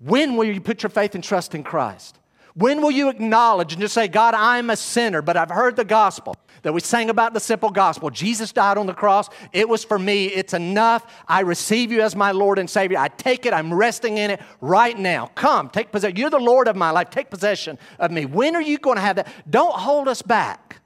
when 0.00 0.36
will 0.36 0.44
you 0.44 0.60
put 0.60 0.82
your 0.82 0.90
faith 0.90 1.14
and 1.14 1.24
trust 1.24 1.54
in 1.54 1.62
Christ? 1.64 2.18
When 2.54 2.82
will 2.82 2.90
you 2.90 3.08
acknowledge 3.08 3.72
and 3.72 3.80
just 3.80 3.94
say, 3.94 4.08
God, 4.08 4.34
I'm 4.34 4.70
a 4.70 4.76
sinner, 4.76 5.22
but 5.22 5.36
I've 5.36 5.50
heard 5.50 5.76
the 5.76 5.84
gospel 5.84 6.34
that 6.62 6.72
we 6.72 6.80
sang 6.80 7.10
about 7.10 7.34
the 7.34 7.40
simple 7.40 7.70
gospel. 7.70 8.10
Jesus 8.10 8.52
died 8.52 8.78
on 8.78 8.86
the 8.86 8.94
cross. 8.94 9.28
It 9.52 9.68
was 9.68 9.84
for 9.84 9.98
me. 9.98 10.26
It's 10.26 10.54
enough. 10.54 11.06
I 11.26 11.40
receive 11.40 11.92
you 11.92 12.00
as 12.00 12.16
my 12.16 12.32
Lord 12.32 12.58
and 12.58 12.68
Savior. 12.68 12.98
I 12.98 13.08
take 13.08 13.46
it. 13.46 13.52
I'm 13.52 13.72
resting 13.72 14.18
in 14.18 14.30
it 14.30 14.40
right 14.60 14.98
now. 14.98 15.26
Come, 15.34 15.68
take 15.68 15.92
possession. 15.92 16.16
You're 16.16 16.30
the 16.30 16.38
Lord 16.38 16.68
of 16.68 16.76
my 16.76 16.90
life. 16.90 17.10
Take 17.10 17.30
possession 17.30 17.78
of 17.98 18.10
me. 18.10 18.26
When 18.26 18.56
are 18.56 18.62
you 18.62 18.78
going 18.78 18.96
to 18.96 19.02
have 19.02 19.16
that? 19.16 19.28
Don't 19.48 19.74
hold 19.74 20.08
us 20.08 20.22
back. 20.22 20.80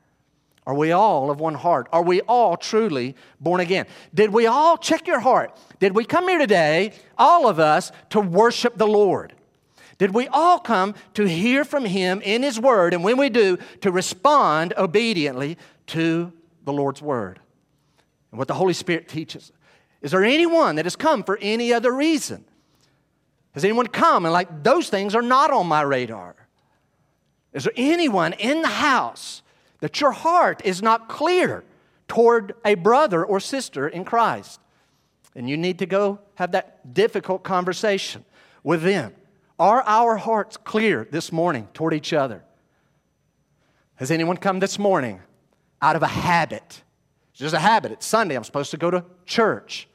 Are 0.66 0.74
we 0.74 0.92
all 0.92 1.30
of 1.30 1.40
one 1.40 1.54
heart? 1.54 1.88
Are 1.92 2.02
we 2.02 2.20
all 2.22 2.56
truly 2.56 3.16
born 3.40 3.60
again? 3.60 3.86
Did 4.14 4.32
we 4.32 4.46
all, 4.46 4.76
check 4.76 5.06
your 5.06 5.20
heart, 5.20 5.58
did 5.80 5.94
we 5.94 6.04
come 6.04 6.28
here 6.28 6.38
today, 6.38 6.92
all 7.18 7.48
of 7.48 7.58
us, 7.58 7.90
to 8.10 8.20
worship 8.20 8.78
the 8.78 8.86
Lord? 8.86 9.34
Did 9.98 10.14
we 10.14 10.28
all 10.28 10.58
come 10.58 10.94
to 11.14 11.24
hear 11.24 11.64
from 11.64 11.84
Him 11.84 12.20
in 12.22 12.42
His 12.42 12.60
Word, 12.60 12.94
and 12.94 13.02
when 13.02 13.16
we 13.16 13.28
do, 13.28 13.58
to 13.80 13.90
respond 13.90 14.72
obediently 14.76 15.58
to 15.88 16.32
the 16.64 16.72
Lord's 16.72 17.02
Word 17.02 17.40
and 18.30 18.38
what 18.38 18.48
the 18.48 18.54
Holy 18.54 18.72
Spirit 18.72 19.08
teaches? 19.08 19.52
Is 20.00 20.12
there 20.12 20.24
anyone 20.24 20.76
that 20.76 20.84
has 20.84 20.96
come 20.96 21.22
for 21.22 21.38
any 21.40 21.72
other 21.72 21.92
reason? 21.92 22.44
Has 23.54 23.64
anyone 23.64 23.86
come 23.86 24.24
and 24.24 24.32
like 24.32 24.62
those 24.62 24.88
things 24.88 25.14
are 25.14 25.22
not 25.22 25.50
on 25.50 25.66
my 25.66 25.82
radar? 25.82 26.34
Is 27.52 27.64
there 27.64 27.72
anyone 27.76 28.32
in 28.34 28.62
the 28.62 28.68
house 28.68 29.41
that 29.82 30.00
your 30.00 30.12
heart 30.12 30.62
is 30.64 30.80
not 30.80 31.08
clear 31.08 31.64
toward 32.06 32.54
a 32.64 32.76
brother 32.76 33.24
or 33.24 33.40
sister 33.40 33.88
in 33.88 34.04
Christ? 34.04 34.60
And 35.34 35.50
you 35.50 35.56
need 35.56 35.80
to 35.80 35.86
go 35.86 36.20
have 36.36 36.52
that 36.52 36.94
difficult 36.94 37.42
conversation 37.42 38.24
with 38.62 38.82
them. 38.82 39.12
Are 39.58 39.82
our 39.82 40.18
hearts 40.18 40.56
clear 40.56 41.08
this 41.10 41.32
morning 41.32 41.66
toward 41.74 41.94
each 41.94 42.12
other? 42.12 42.44
Has 43.96 44.12
anyone 44.12 44.36
come 44.36 44.60
this 44.60 44.78
morning 44.78 45.20
out 45.80 45.96
of 45.96 46.04
a 46.04 46.08
habit? 46.08 46.84
It's 47.32 47.40
just 47.40 47.54
a 47.54 47.58
habit. 47.58 47.90
It's 47.90 48.06
Sunday. 48.06 48.36
I'm 48.36 48.44
supposed 48.44 48.70
to 48.70 48.76
go 48.76 48.88
to 48.88 49.04
church. 49.26 49.88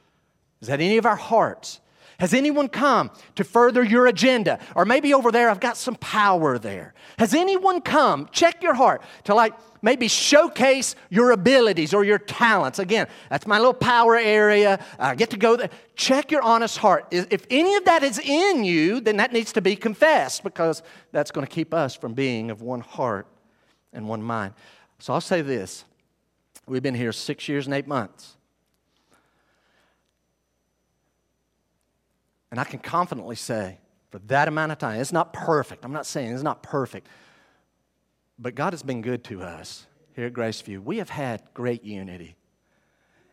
Is 0.60 0.68
that 0.68 0.82
any 0.82 0.98
of 0.98 1.06
our 1.06 1.16
hearts? 1.16 1.80
Has 2.20 2.34
anyone 2.34 2.68
come 2.68 3.12
to 3.36 3.44
further 3.44 3.84
your 3.84 4.08
agenda? 4.08 4.60
Or 4.76 4.86
maybe 4.86 5.14
over 5.14 5.32
there, 5.32 5.50
I've 5.50 5.60
got 5.60 5.78
some 5.78 5.96
power 5.96 6.58
there. 6.58 6.96
Has 7.20 7.34
anyone 7.34 7.80
come, 7.80 8.28
check 8.32 8.64
your 8.64 8.74
heart, 8.74 9.04
to 9.26 9.36
like 9.36 9.54
maybe 9.82 10.08
showcase 10.08 10.96
your 11.10 11.32
abilities 11.32 11.94
or 11.94 12.04
your 12.04 12.18
talents. 12.18 12.80
Again, 12.80 13.08
that's 13.30 13.46
my 13.46 13.58
little 13.58 13.74
power 13.74 14.16
area. 14.16 14.84
I 14.98 15.16
get 15.16 15.30
to 15.32 15.38
go 15.38 15.56
there. 15.56 15.70
Check 15.96 16.32
your 16.32 16.42
honest 16.42 16.78
heart. 16.78 17.06
If 17.12 17.46
any 17.50 17.76
of 17.76 17.86
that 17.86 18.04
is 18.04 18.20
in 18.20 18.64
you, 18.64 19.00
then 19.00 19.18
that 19.18 19.32
needs 19.32 19.54
to 19.54 19.62
be 19.62 19.76
confessed 19.76 20.44
because 20.44 20.82
that's 21.12 21.32
going 21.32 21.46
to 21.46 21.52
keep 21.52 21.74
us 21.74 21.96
from 21.96 22.14
being 22.14 22.50
of 22.50 22.62
one 22.62 22.82
heart 22.82 23.28
and 23.94 24.08
one 24.08 24.24
mind. 24.24 24.54
So 25.00 25.14
I'll 25.14 25.22
say 25.22 25.42
this 25.42 25.86
we've 26.66 26.84
been 26.84 26.96
here 26.96 27.12
six 27.12 27.48
years 27.48 27.68
and 27.68 27.76
eight 27.76 27.88
months. 27.88 28.37
And 32.52 32.60
I 32.60 32.64
can 32.64 32.80
confidently 32.80 33.36
say, 33.36 33.80
for 34.10 34.20
that 34.20 34.48
amount 34.48 34.72
of 34.72 34.78
time, 34.78 35.00
it's 35.02 35.12
not 35.12 35.34
perfect. 35.34 35.84
I'm 35.84 35.92
not 35.92 36.06
saying 36.06 36.34
it's 36.34 36.44
not 36.44 36.64
perfect. 36.64 37.08
But 38.40 38.56
God 38.56 38.74
has 38.74 38.84
been 38.84 39.02
good 39.02 39.24
to 39.26 39.42
us 39.42 39.86
here 40.16 40.28
at 40.28 40.34
Graceview. 40.34 40.84
We 40.84 40.98
have 40.98 41.10
had 41.10 41.44
great 41.54 41.84
unity. 41.84 42.36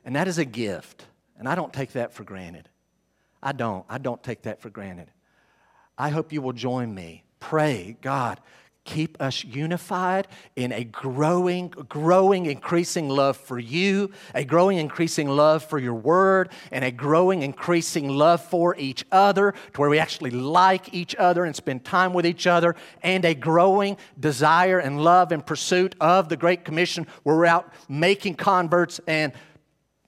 And 0.05 0.17
that 0.17 0.29
is 0.29 0.39
a 0.39 0.45
gift. 0.45 1.07
And 1.39 1.49
I 1.49 1.55
don't 1.55 1.73
take 1.73 1.93
that 1.93 2.13
for 2.13 2.25
granted. 2.25 2.69
I 3.43 3.53
don't. 3.53 3.85
I 3.89 3.99
don't 3.99 4.23
take 4.23 4.43
that 4.43 4.61
for 4.61 4.71
granted. 4.71 5.11
I 5.97 6.09
hope 6.09 6.33
you 6.33 6.43
will 6.43 6.53
join 6.53 6.95
me. 6.95 7.25
Pray, 7.39 7.97
God, 8.01 8.41
keep 8.85 9.21
us 9.21 9.43
unified 9.45 10.29
in 10.57 10.73
a 10.73 10.85
growing, 10.85 11.69
growing, 11.69 12.47
increasing 12.47 13.09
love 13.09 13.37
for 13.37 13.59
you, 13.59 14.11
a 14.35 14.45
growing, 14.45 14.79
increasing 14.79 15.29
love 15.29 15.65
for 15.65 15.79
your 15.79 15.95
word, 15.95 16.51
and 16.71 16.85
a 16.85 16.91
growing, 16.91 17.43
increasing 17.43 18.09
love 18.09 18.43
for 18.45 18.77
each 18.77 19.05
other 19.11 19.53
to 19.73 19.81
where 19.81 19.91
we 19.91 19.99
actually 19.99 20.31
like 20.31 20.93
each 20.93 21.15
other 21.17 21.45
and 21.45 21.57
spend 21.57 21.85
time 21.85 22.13
with 22.13 22.27
each 22.27 22.47
other, 22.47 22.77
and 23.03 23.25
a 23.25 23.35
growing 23.35 23.97
desire 24.21 24.79
and 24.79 25.03
love 25.03 25.33
and 25.33 25.45
pursuit 25.45 25.95
of 26.01 26.29
the 26.29 26.37
Great 26.37 26.65
Commission 26.65 27.07
where 27.23 27.37
we're 27.37 27.47
out 27.47 27.73
making 27.89 28.35
converts 28.35 29.01
and 29.07 29.33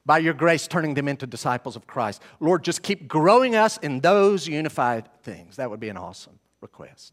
by 0.05 0.19
your 0.19 0.35
grace, 0.35 0.69
turning 0.69 0.95
them 0.95 1.09
into 1.09 1.27
disciples 1.27 1.75
of 1.75 1.89
Christ. 1.89 2.23
Lord, 2.39 2.63
just 2.63 2.83
keep 2.83 3.09
growing 3.09 3.57
us 3.57 3.77
in 3.79 3.99
those 3.99 4.47
unified 4.47 5.09
things. 5.25 5.57
That 5.57 5.69
would 5.69 5.81
be 5.81 5.89
an 5.89 5.97
awesome 5.97 6.39
request. 6.61 7.13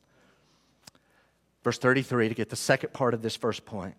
Verse 1.63 1.77
33 1.77 2.29
to 2.29 2.35
get 2.35 2.49
the 2.49 2.55
second 2.55 2.93
part 2.93 3.13
of 3.13 3.21
this 3.21 3.35
first 3.35 3.65
point. 3.65 3.95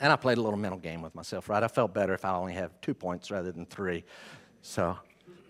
And 0.00 0.12
I 0.12 0.16
played 0.16 0.38
a 0.38 0.42
little 0.42 0.58
mental 0.58 0.78
game 0.78 1.02
with 1.02 1.14
myself, 1.14 1.48
right? 1.48 1.62
I 1.62 1.68
felt 1.68 1.92
better 1.92 2.14
if 2.14 2.24
I 2.24 2.34
only 2.34 2.54
have 2.54 2.80
two 2.80 2.94
points 2.94 3.30
rather 3.30 3.50
than 3.50 3.66
three. 3.66 4.04
So 4.62 4.96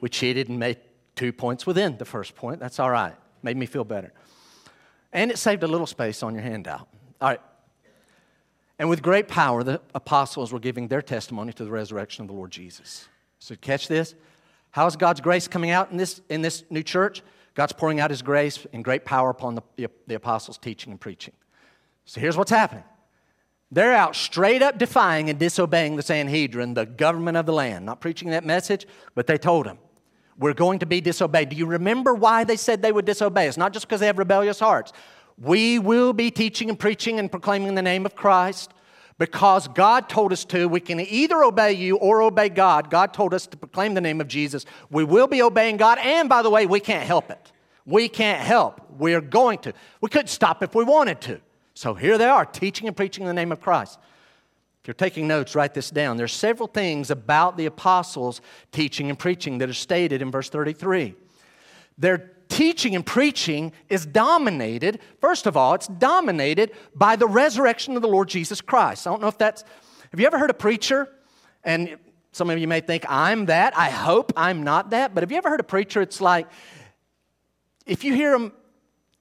we 0.01 0.09
cheated 0.09 0.49
and 0.49 0.59
made 0.59 0.79
two 1.15 1.33
points 1.33 1.67
within 1.67 1.99
the 1.99 2.05
first 2.05 2.35
point. 2.35 2.61
That's 2.61 2.81
all 2.81 2.91
right. 2.91 3.15
Made 3.43 3.57
me 3.57 3.67
feel 3.67 3.85
better. 3.85 4.13
And 5.13 5.31
it 5.31 5.39
saved 5.39 5.63
a 5.63 5.67
little 5.67 5.87
space 5.87 6.23
on 6.23 6.35
your 6.35 6.43
handout. 6.43 6.89
All 7.21 7.29
right. 7.29 7.41
And 8.79 8.89
with 8.89 9.03
great 9.03 9.29
power, 9.29 9.63
the 9.63 9.81
apostles 9.95 10.53
were 10.53 10.61
giving 10.61 10.89
their 10.89 11.03
testimony 11.03 11.53
to 11.53 11.65
the 11.65 11.71
resurrection 11.71 12.23
of 12.23 12.29
the 12.29 12.35
Lord 12.35 12.51
Jesus. 12.51 13.09
So, 13.41 13.57
catch 13.57 13.89
this. 13.89 14.15
How 14.71 14.87
is 14.87 14.97
God's 14.97 15.21
grace 15.21 15.49
coming 15.49 15.71
out 15.71 15.91
in 15.91 15.97
this, 15.97 16.21
in 16.29 16.43
this 16.43 16.63
new 16.71 16.83
church? 16.83 17.23
God's 17.59 17.73
pouring 17.73 17.99
out 17.99 18.11
His 18.11 18.23
grace 18.23 18.69
and 18.73 18.85
great 18.85 19.05
power 19.05 19.31
upon 19.31 19.57
the, 19.57 19.91
the, 20.07 20.15
apostles' 20.15 20.59
teaching 20.59 20.93
and 20.93 21.01
preaching. 21.01 21.35
So 22.05 22.21
here's 22.21 22.37
what's 22.37 22.53
happening 22.53 22.85
they're 23.73 23.95
out 23.95 24.15
straight 24.15 24.63
up 24.63 24.79
defying 24.79 25.29
and 25.29 25.41
disobeying 25.41 25.97
the 25.97 26.03
Sanhedrin, 26.03 26.75
the 26.75 26.87
government 26.87 27.37
of 27.37 27.47
the 27.47 27.53
land. 27.53 27.85
Not 27.85 28.01
preaching 28.01 28.31
that 28.31 28.45
message, 28.45 28.87
but 29.17 29.27
they 29.27 29.39
told 29.39 29.67
them, 29.67 29.79
We're 30.39 30.55
going 30.55 30.79
to 30.79 30.87
be 30.87 31.01
disobeyed. 31.01 31.49
Do 31.49 31.57
you 31.57 31.67
remember 31.67 32.15
why 32.15 32.45
they 32.45 32.55
said 32.55 32.81
they 32.81 32.93
would 32.93 33.07
disobey? 33.07 33.49
It's 33.49 33.57
not 33.57 33.73
just 33.73 33.89
because 33.89 33.99
they 33.99 34.07
have 34.07 34.21
rebellious 34.21 34.61
hearts. 34.61 34.93
We 35.37 35.81
will 35.81 36.13
be 36.13 36.31
teaching 36.31 36.69
and 36.69 36.79
preaching 36.79 37.19
and 37.19 37.29
proclaiming 37.29 37.75
the 37.75 37.83
name 37.83 38.07
of 38.07 38.15
Christ 38.15 38.73
because 39.19 39.69
God 39.69 40.09
told 40.09 40.33
us 40.33 40.45
to. 40.47 40.69
We 40.69 40.81
can 40.81 41.01
either 41.01 41.43
obey 41.43 41.73
you 41.73 41.97
or 41.97 42.23
obey 42.23 42.49
God. 42.49 42.89
God 42.89 43.13
told 43.13 43.35
us 43.35 43.47
to 43.49 43.57
proclaim 43.57 43.95
the 43.95 44.01
name 44.01 44.21
of 44.21 44.29
Jesus. 44.29 44.65
We 44.91 45.05
will 45.05 45.27
be 45.27 45.43
obeying 45.43 45.77
God, 45.77 45.99
and 45.99 46.29
by 46.29 46.43
the 46.43 46.51
way, 46.51 46.67
we 46.67 46.81
can't 46.81 47.05
help 47.05 47.31
it. 47.31 47.53
We 47.85 48.09
can't 48.09 48.41
help. 48.41 48.81
We're 48.91 49.21
going 49.21 49.59
to. 49.61 49.73
We 50.01 50.09
couldn't 50.09 50.29
stop 50.29 50.63
if 50.63 50.75
we 50.75 50.85
wanted 50.85 51.21
to. 51.23 51.41
So 51.75 51.95
here 51.95 52.19
they 52.19 52.27
are, 52.27 52.45
teaching 52.45 52.87
and 52.87 52.97
preaching 52.97 53.23
in 53.23 53.29
the 53.29 53.35
name 53.35 53.53
of 53.53 53.61
Christ. 53.61 53.99
If 54.83 54.89
you're 54.89 54.95
taking 54.95 55.27
notes, 55.29 55.55
write 55.55 55.75
this 55.75 55.91
down. 55.91 56.17
There's 56.17 56.33
several 56.33 56.69
things 56.69 57.11
about 57.11 57.57
the 57.57 57.67
apostles' 57.67 58.41
teaching 58.73 59.11
and 59.11 59.19
preaching 59.19 59.59
that 59.59 59.69
are 59.69 59.75
stated 59.75 60.23
in 60.23 60.31
verse 60.31 60.49
33. 60.49 61.15
They're 61.97 62.33
teaching 62.49 62.97
and 62.97 63.05
preaching 63.05 63.73
is 63.89 64.07
dominated, 64.07 65.01
first 65.21 65.47
of 65.47 65.57
all, 65.57 65.75
it's 65.75 65.87
dominated 65.87 66.73
by 66.95 67.17
the 67.17 67.27
resurrection 67.27 67.97
of 67.97 68.03
the 68.03 68.09
Lord 68.09 68.29
Jesus 68.29 68.61
Christ. 68.61 69.07
I 69.07 69.11
don't 69.11 69.21
know 69.21 69.29
if 69.29 69.39
that's, 69.39 69.65
have 70.11 70.21
you 70.21 70.27
ever 70.27 70.39
heard 70.39 70.51
a 70.51 70.55
preacher? 70.55 71.09
And 71.65 71.99
some 72.33 72.51
of 72.51 72.59
you 72.59 72.69
may 72.69 72.81
think, 72.81 73.05
I'm 73.09 73.47
that. 73.47 73.77
I 73.77 73.91
hope 73.91 74.33
I'm 74.37 74.63
not 74.63 74.91
that. 74.91 75.15
But 75.15 75.23
have 75.23 75.31
you 75.31 75.39
ever 75.39 75.49
heard 75.49 75.61
a 75.61 75.65
preacher? 75.65 76.01
It's 76.01 76.21
like, 76.21 76.49
if 77.87 78.05
you 78.05 78.15
hear 78.15 78.33
them 78.33 78.53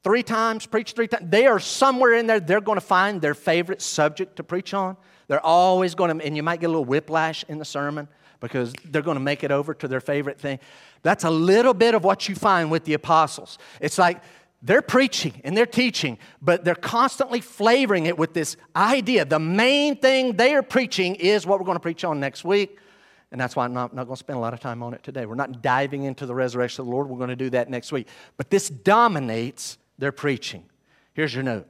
three 0.03 0.23
times, 0.23 0.65
preach 0.65 0.93
three 0.93 1.07
times. 1.07 1.29
They 1.29 1.47
are 1.47 1.59
somewhere 1.59 2.13
in 2.13 2.27
there, 2.27 2.39
they're 2.39 2.61
going 2.61 2.77
to 2.77 2.85
find 2.85 3.21
their 3.21 3.33
favorite 3.33 3.81
subject 3.81 4.37
to 4.37 4.43
preach 4.43 4.73
on. 4.73 4.97
They're 5.27 5.45
always 5.45 5.95
going 5.95 6.17
to, 6.17 6.25
and 6.25 6.35
you 6.35 6.43
might 6.43 6.59
get 6.59 6.67
a 6.67 6.69
little 6.69 6.85
whiplash 6.85 7.43
in 7.47 7.57
the 7.57 7.65
sermon 7.65 8.07
because 8.39 8.73
they're 8.85 9.01
going 9.01 9.17
to 9.17 9.23
make 9.23 9.43
it 9.43 9.51
over 9.51 9.73
to 9.73 9.87
their 9.87 9.99
favorite 9.99 10.39
thing. 10.39 10.59
That's 11.01 11.23
a 11.23 11.29
little 11.29 11.73
bit 11.73 11.95
of 11.95 12.03
what 12.03 12.29
you 12.29 12.35
find 12.35 12.71
with 12.71 12.85
the 12.85 12.93
apostles. 12.93 13.57
It's 13.81 13.97
like 13.97 14.21
they're 14.61 14.81
preaching 14.81 15.41
and 15.43 15.55
they're 15.55 15.65
teaching, 15.65 16.17
but 16.41 16.63
they're 16.63 16.75
constantly 16.75 17.41
flavoring 17.41 18.05
it 18.05 18.17
with 18.17 18.33
this 18.33 18.57
idea. 18.75 19.25
The 19.25 19.39
main 19.39 19.97
thing 19.97 20.37
they 20.37 20.55
are 20.55 20.63
preaching 20.63 21.15
is 21.15 21.45
what 21.45 21.59
we're 21.59 21.65
going 21.65 21.75
to 21.75 21.81
preach 21.81 22.03
on 22.03 22.19
next 22.19 22.43
week. 22.43 22.77
And 23.31 23.41
that's 23.41 23.55
why 23.55 23.65
I'm 23.65 23.73
not, 23.73 23.93
not 23.93 24.05
going 24.05 24.15
to 24.15 24.19
spend 24.19 24.37
a 24.37 24.39
lot 24.39 24.53
of 24.53 24.61
time 24.61 24.81
on 24.81 24.93
it 24.93 25.03
today. 25.03 25.25
We're 25.25 25.35
not 25.35 25.61
diving 25.61 26.03
into 26.03 26.25
the 26.25 26.33
resurrection 26.33 26.81
of 26.81 26.85
the 26.87 26.91
Lord. 26.91 27.09
We're 27.09 27.17
going 27.17 27.29
to 27.29 27.35
do 27.35 27.49
that 27.49 27.69
next 27.69 27.91
week. 27.91 28.07
But 28.37 28.49
this 28.49 28.69
dominates 28.69 29.77
their 29.97 30.11
preaching. 30.11 30.63
Here's 31.13 31.33
your 31.33 31.43
note 31.43 31.67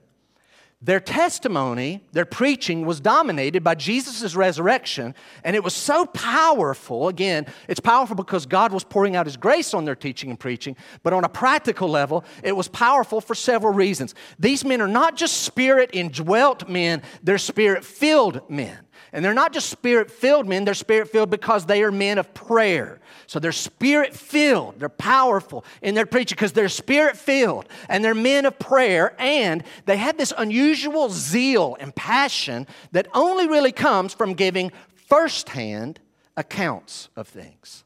their 0.79 0.99
testimony, 0.99 2.03
their 2.11 2.25
preaching 2.25 2.85
was 2.85 2.99
dominated 2.99 3.63
by 3.63 3.73
Jesus' 3.73 4.35
resurrection, 4.35 5.15
and 5.43 5.55
it 5.55 5.63
was 5.63 5.73
so 5.73 6.05
powerful. 6.05 7.07
Again, 7.07 7.47
it's 7.67 7.79
powerful 7.79 8.15
because 8.15 8.45
God 8.45 8.71
was 8.71 8.83
pouring 8.83 9.15
out 9.15 9.25
His 9.25 9.37
grace 9.37 9.73
on 9.73 9.85
their 9.85 9.95
teaching 9.95 10.29
and 10.29 10.39
preaching, 10.39 10.77
but 11.01 11.13
on 11.13 11.23
a 11.23 11.29
practical 11.29 11.89
level, 11.89 12.23
it 12.43 12.55
was 12.55 12.67
powerful 12.67 13.21
for 13.21 13.33
several 13.33 13.73
reasons. 13.73 14.13
These 14.37 14.63
men 14.63 14.79
are 14.79 14.87
not 14.87 15.15
just 15.15 15.41
spirit 15.41 15.89
indwelt 15.93 16.69
men, 16.69 17.01
they're 17.23 17.39
spirit 17.39 17.83
filled 17.83 18.47
men. 18.47 18.77
And 19.13 19.23
they're 19.23 19.33
not 19.33 19.53
just 19.53 19.69
spirit 19.69 20.11
filled 20.11 20.47
men, 20.47 20.65
they're 20.65 20.73
spirit 20.73 21.09
filled 21.09 21.29
because 21.29 21.65
they 21.65 21.83
are 21.83 21.91
men 21.91 22.17
of 22.17 22.33
prayer. 22.33 22.99
So 23.25 23.39
they're 23.39 23.51
spirit 23.51 24.15
filled, 24.15 24.79
they're 24.79 24.89
powerful 24.89 25.65
in 25.81 25.95
their 25.95 26.05
preaching 26.05 26.35
because 26.35 26.53
they're 26.53 26.69
spirit 26.69 27.17
filled 27.17 27.67
and 27.89 28.03
they're 28.03 28.15
men 28.15 28.45
of 28.45 28.59
prayer. 28.59 29.15
And 29.19 29.63
they 29.85 29.97
had 29.97 30.17
this 30.17 30.33
unusual 30.37 31.09
zeal 31.09 31.77
and 31.79 31.95
passion 31.95 32.67
that 32.91 33.07
only 33.13 33.47
really 33.47 33.71
comes 33.71 34.13
from 34.13 34.33
giving 34.33 34.71
firsthand 34.95 35.99
accounts 36.35 37.09
of 37.15 37.27
things. 37.27 37.83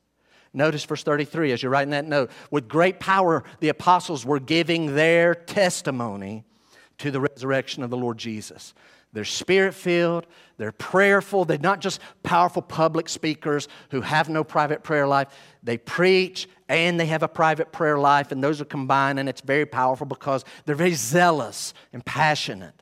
Notice 0.53 0.83
verse 0.83 1.03
33 1.03 1.53
as 1.53 1.63
you're 1.63 1.71
writing 1.71 1.91
that 1.91 2.05
note. 2.05 2.29
With 2.49 2.67
great 2.67 2.99
power, 2.99 3.43
the 3.61 3.69
apostles 3.69 4.25
were 4.25 4.39
giving 4.39 4.95
their 4.95 5.33
testimony 5.33 6.43
to 6.97 7.09
the 7.09 7.21
resurrection 7.21 7.83
of 7.83 7.89
the 7.89 7.97
Lord 7.97 8.17
Jesus. 8.17 8.73
They're 9.13 9.25
spirit 9.25 9.73
filled, 9.73 10.25
they're 10.61 10.71
prayerful. 10.71 11.45
They're 11.45 11.57
not 11.57 11.79
just 11.79 11.99
powerful 12.21 12.61
public 12.61 13.09
speakers 13.09 13.67
who 13.89 14.01
have 14.01 14.29
no 14.29 14.43
private 14.43 14.83
prayer 14.83 15.07
life. 15.07 15.29
They 15.63 15.79
preach 15.79 16.47
and 16.69 16.99
they 16.99 17.07
have 17.07 17.23
a 17.23 17.27
private 17.27 17.71
prayer 17.71 17.97
life, 17.97 18.31
and 18.31 18.43
those 18.43 18.61
are 18.61 18.65
combined, 18.65 19.19
and 19.19 19.27
it's 19.27 19.41
very 19.41 19.65
powerful 19.65 20.05
because 20.05 20.45
they're 20.65 20.75
very 20.75 20.93
zealous 20.93 21.73
and 21.91 22.05
passionate. 22.05 22.75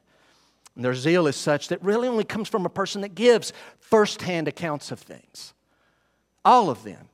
And 0.75 0.83
their 0.83 0.93
zeal 0.93 1.25
is 1.25 1.37
such 1.37 1.69
that 1.69 1.81
really 1.81 2.09
only 2.09 2.25
comes 2.25 2.49
from 2.49 2.65
a 2.65 2.69
person 2.69 2.99
that 2.99 3.15
gives 3.15 3.53
firsthand 3.79 4.49
accounts 4.49 4.91
of 4.91 4.99
things. 4.99 5.53
All 6.43 6.69
of 6.69 6.83
them. 6.83 7.07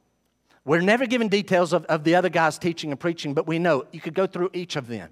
We're 0.65 0.81
never 0.81 1.05
given 1.05 1.27
details 1.27 1.73
of, 1.73 1.85
of 1.85 2.03
the 2.03 2.15
other 2.15 2.29
guys 2.29 2.57
teaching 2.57 2.89
and 2.89 2.99
preaching, 2.99 3.35
but 3.35 3.45
we 3.45 3.59
know 3.59 3.85
you 3.91 4.01
could 4.01 4.15
go 4.15 4.25
through 4.25 4.49
each 4.53 4.75
of 4.75 4.87
them. 4.87 5.11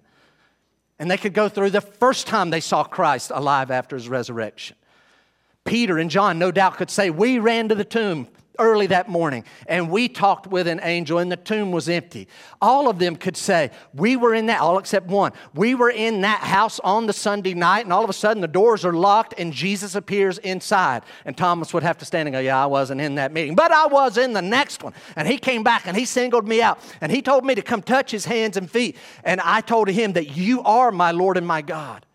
And 1.00 1.10
they 1.10 1.18
could 1.18 1.34
go 1.34 1.50
through 1.50 1.72
the 1.72 1.82
first 1.82 2.28
time 2.28 2.50
they 2.50 2.60
saw 2.60 2.84
Christ 2.84 3.32
alive 3.34 3.72
after 3.72 3.96
his 3.96 4.08
resurrection. 4.08 4.78
Peter 5.66 5.98
and 5.98 6.10
John, 6.10 6.40
no 6.40 6.52
doubt, 6.52 6.78
could 6.78 6.90
say, 6.90 7.10
We 7.10 7.40
ran 7.40 7.70
to 7.70 7.76
the 7.76 7.86
tomb 7.86 8.28
early 8.60 8.88
that 8.88 9.10
morning 9.10 9.44
and 9.68 9.90
we 9.90 10.08
talked 10.08 10.48
with 10.48 10.68
an 10.68 10.80
angel 10.84 11.18
and 11.18 11.32
the 11.32 11.38
tomb 11.38 11.72
was 11.72 11.90
empty. 11.90 12.28
All 12.62 12.88
of 12.88 13.00
them 13.00 13.16
could 13.16 13.36
say, 13.36 13.72
We 13.94 14.16
were 14.16 14.34
in 14.34 14.48
that, 14.48 14.62
all 14.62 14.78
except 14.78 15.08
one. 15.08 15.32
We 15.54 15.76
were 15.76 15.90
in 15.90 16.22
that 16.22 16.42
house 16.42 16.80
on 16.80 17.08
the 17.08 17.14
Sunday 17.14 17.54
night 17.54 17.86
and 17.86 17.94
all 17.94 18.04
of 18.04 18.10
a 18.10 18.14
sudden 18.14 18.42
the 18.42 18.48
doors 18.48 18.86
are 18.86 18.94
locked 18.94 19.34
and 19.38 19.52
Jesus 19.54 19.96
appears 19.96 20.38
inside. 20.40 21.04
And 21.26 21.36
Thomas 21.36 21.74
would 21.74 21.84
have 21.84 21.98
to 22.00 22.06
stand 22.06 22.28
and 22.28 22.34
go, 22.34 22.40
Yeah, 22.40 22.62
I 22.62 22.66
wasn't 22.66 23.02
in 23.02 23.16
that 23.16 23.32
meeting, 23.32 23.56
but 23.56 23.72
I 23.72 23.88
was 23.88 24.18
in 24.18 24.34
the 24.34 24.42
next 24.42 24.84
one. 24.84 24.94
And 25.16 25.28
he 25.28 25.38
came 25.38 25.64
back 25.64 25.88
and 25.88 25.98
he 25.98 26.06
singled 26.06 26.48
me 26.48 26.62
out 26.62 26.80
and 27.02 27.12
he 27.12 27.22
told 27.22 27.46
me 27.46 27.56
to 27.56 27.62
come 27.62 27.82
touch 27.82 28.12
his 28.12 28.26
hands 28.26 28.58
and 28.58 28.70
feet. 28.70 28.98
And 29.24 29.42
I 29.42 29.62
told 29.62 29.88
him 29.90 30.14
that 30.14 30.38
you 30.38 30.62
are 30.64 30.92
my 30.92 31.12
Lord 31.12 31.38
and 31.38 31.48
my 31.48 31.62
God. 31.62 32.06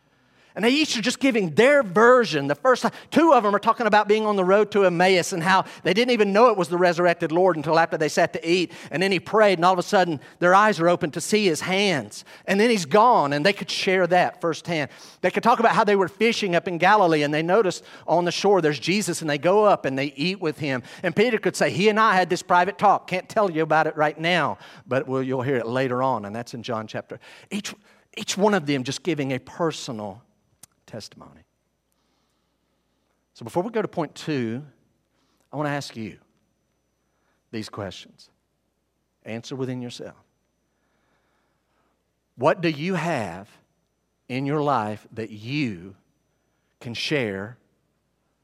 And 0.59 0.65
they 0.65 0.71
each 0.71 0.99
are 0.99 1.03
just 1.03 1.21
giving 1.21 1.55
their 1.55 1.85
version. 1.85 2.49
The 2.49 2.57
first 2.57 2.85
two 3.13 3.33
of 3.33 3.45
them 3.45 3.55
are 3.55 3.61
talking 3.61 3.87
about 3.87 4.09
being 4.09 4.27
on 4.27 4.35
the 4.35 4.45
road 4.45 4.73
to 4.73 4.87
Emmaus 4.87 5.33
and 5.33 5.41
how 5.41 5.65
they 5.85 5.95
didn't 5.95 6.11
even 6.11 6.33
know 6.33 6.49
it 6.49 6.57
was 6.57 6.69
the 6.69 6.77
resurrected 6.77 7.31
Lord 7.31 7.57
until 7.57 7.79
after 7.79 7.97
they 7.97 8.09
sat 8.09 8.33
to 8.33 8.45
eat. 8.45 8.73
And 8.91 9.01
then 9.01 9.13
he 9.13 9.21
prayed, 9.21 9.59
and 9.59 9.65
all 9.65 9.75
of 9.75 9.79
a 9.79 9.85
sudden 9.85 10.19
their 10.41 10.57
eyes 10.57 10.81
are 10.81 10.89
open 10.89 11.13
to 11.13 11.21
see 11.21 11.45
his 11.45 11.61
hands. 11.61 12.25
And 12.45 12.59
then 12.59 12.71
he's 12.71 12.87
gone, 12.87 13.33
and 13.33 13.47
they 13.47 13.53
could 13.53 13.71
share 13.71 14.09
that 14.09 14.41
firsthand. 14.41 14.91
They 15.21 15.31
could 15.31 15.45
talk 15.45 15.61
about 15.61 15.77
how 15.77 15.85
they 15.85 15.95
were 15.95 16.09
fishing 16.09 16.57
up 16.57 16.67
in 16.67 16.79
Galilee, 16.79 17.23
and 17.23 17.33
they 17.33 17.45
noticed 17.45 17.85
on 18.09 18.25
the 18.25 18.33
shore 18.33 18.61
there's 18.61 18.81
Jesus, 18.81 19.21
and 19.21 19.31
they 19.31 19.39
go 19.39 19.65
up 19.65 19.85
and 19.85 19.97
they 19.97 20.13
eat 20.17 20.41
with 20.41 20.59
him. 20.59 20.83
And 21.05 21.15
Peter 21.15 21.39
could 21.39 21.55
say, 21.55 21.71
He 21.71 21.89
and 21.89 22.01
I 22.01 22.17
had 22.17 22.29
this 22.29 22.43
private 22.43 22.79
talk. 22.79 23.07
Can't 23.07 23.29
tell 23.29 23.49
you 23.49 23.63
about 23.63 23.87
it 23.87 23.97
right 23.97 24.19
now, 24.19 24.59
but 24.89 25.07
well, 25.07 25.23
you'll 25.23 25.43
hear 25.43 25.59
it 25.59 25.69
later 25.69 26.03
on, 26.03 26.25
and 26.25 26.35
that's 26.35 26.53
in 26.53 26.65
John 26.65 26.89
chapter. 26.89 27.21
Each, 27.49 27.73
each 28.17 28.37
one 28.37 28.55
of 28.55 28.67
them 28.67 28.83
just 28.83 29.05
giving 29.05 29.31
a 29.31 29.39
personal 29.39 30.21
testimony. 30.89 31.43
So 33.35 33.45
before 33.45 33.63
we 33.63 33.71
go 33.71 33.81
to 33.81 33.87
point 33.87 34.17
two, 34.17 34.65
I 35.53 35.57
want 35.57 35.69
to 35.69 35.73
ask 35.73 35.97
you 35.97 36.19
these 37.53 37.69
questions. 37.69 38.31
Answer 39.25 39.55
within 39.55 39.81
yourself. 39.81 40.17
What 42.35 42.61
do 42.61 42.69
you 42.69 42.95
have 42.95 43.49
in 44.29 44.47
your 44.47 44.61
life 44.61 45.07
that 45.13 45.31
you 45.31 45.95
can 46.81 46.95
share 46.95 47.59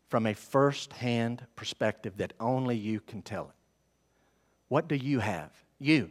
from 0.09 0.27
a 0.27 0.35
first 0.35 0.93
hand 0.93 1.45
perspective 1.57 2.19
that 2.19 2.33
only 2.39 2.77
you 2.77 3.01
can 3.01 3.23
tell 3.23 3.47
it? 3.47 3.55
What 4.69 4.89
do 4.89 4.95
you 4.95 5.21
have? 5.21 5.51
You. 5.79 6.11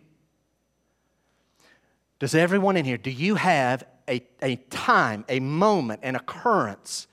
Does 2.20 2.36
everyone 2.36 2.78
in 2.78 2.86
here, 2.86 2.98
do 2.98 3.12
you 3.12 3.36
have 3.36 3.84
a, 4.10 4.24
a 4.42 4.56
time, 4.56 5.26
a 5.30 5.40
moment, 5.40 6.02
an 6.04 6.16
occurrence 6.16 7.08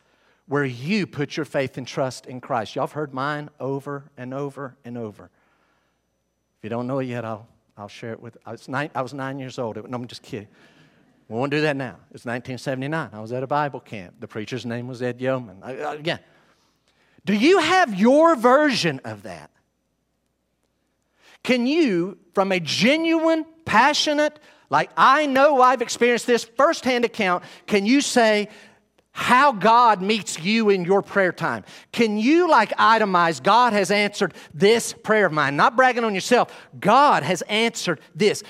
where 0.47 0.65
you 0.65 1.07
put 1.07 1.37
your 1.37 1.47
faith 1.47 1.79
and 1.79 1.87
trust 1.87 2.27
in 2.27 2.41
Christ. 2.41 2.75
Y'all 2.75 2.87
have 2.87 2.93
heard 2.93 3.15
mine 3.15 3.51
over 3.61 4.11
and 4.17 4.35
over 4.35 4.77
and 4.85 4.99
over. 4.99 5.31
If 6.59 6.65
you 6.65 6.71
don't 6.71 6.87
know 6.87 6.99
it 6.99 7.05
yet, 7.05 7.25
I'll, 7.25 7.47
I'll 7.77 7.89
share 7.89 8.13
it 8.13 8.21
with 8.21 8.37
I 8.45 8.53
was, 8.53 8.69
nine, 8.69 8.91
I 8.95 9.03
was 9.03 9.15
nine 9.15 9.39
years 9.39 9.59
old. 9.59 9.77
No, 9.77 9.97
I'm 9.97 10.07
just 10.07 10.23
kidding. 10.23 10.49
We 11.29 11.37
won't 11.37 11.53
do 11.53 11.61
that 11.61 11.77
now. 11.77 11.97
It's 12.13 12.25
1979. 12.25 13.11
I 13.13 13.21
was 13.21 13.33
at 13.33 13.45
a 13.45 13.47
Bible 13.47 13.79
camp. 13.79 14.17
The 14.19 14.27
preacher's 14.27 14.67
name 14.67 14.89
was 14.89 15.01
Ed 15.01 15.21
Yeoman. 15.21 15.63
Again, 15.63 16.19
do 17.25 17.35
you 17.35 17.61
have 17.61 17.95
your 17.95 18.35
version 18.35 19.01
of 19.05 19.23
that? 19.23 19.51
Can 21.45 21.67
you, 21.67 22.19
from 22.35 22.51
a 22.51 22.59
genuine, 22.59 23.47
passionate, 23.65 24.41
like, 24.71 24.91
I 24.97 25.27
know 25.27 25.61
I've 25.61 25.83
experienced 25.83 26.27
this 26.27 26.45
firsthand 26.45 27.05
account. 27.05 27.45
Can 27.67 27.85
you 27.85 28.01
say 28.01 28.49
how 29.13 29.53
God 29.53 30.01
meets 30.01 30.39
you 30.39 30.71
in 30.71 30.85
your 30.85 31.03
prayer 31.03 31.33
time? 31.33 31.65
Can 31.91 32.17
you, 32.17 32.49
like, 32.49 32.71
itemize 32.77 33.43
God 33.43 33.73
has 33.73 33.91
answered 33.91 34.33
this 34.55 34.93
prayer 34.93 35.27
of 35.27 35.33
mine? 35.33 35.57
Not 35.57 35.77
bragging 35.77 36.05
on 36.05 36.15
yourself. 36.15 36.69
God 36.79 37.25
has 37.25 37.43
answered 37.43 38.01
this. 38.15 38.45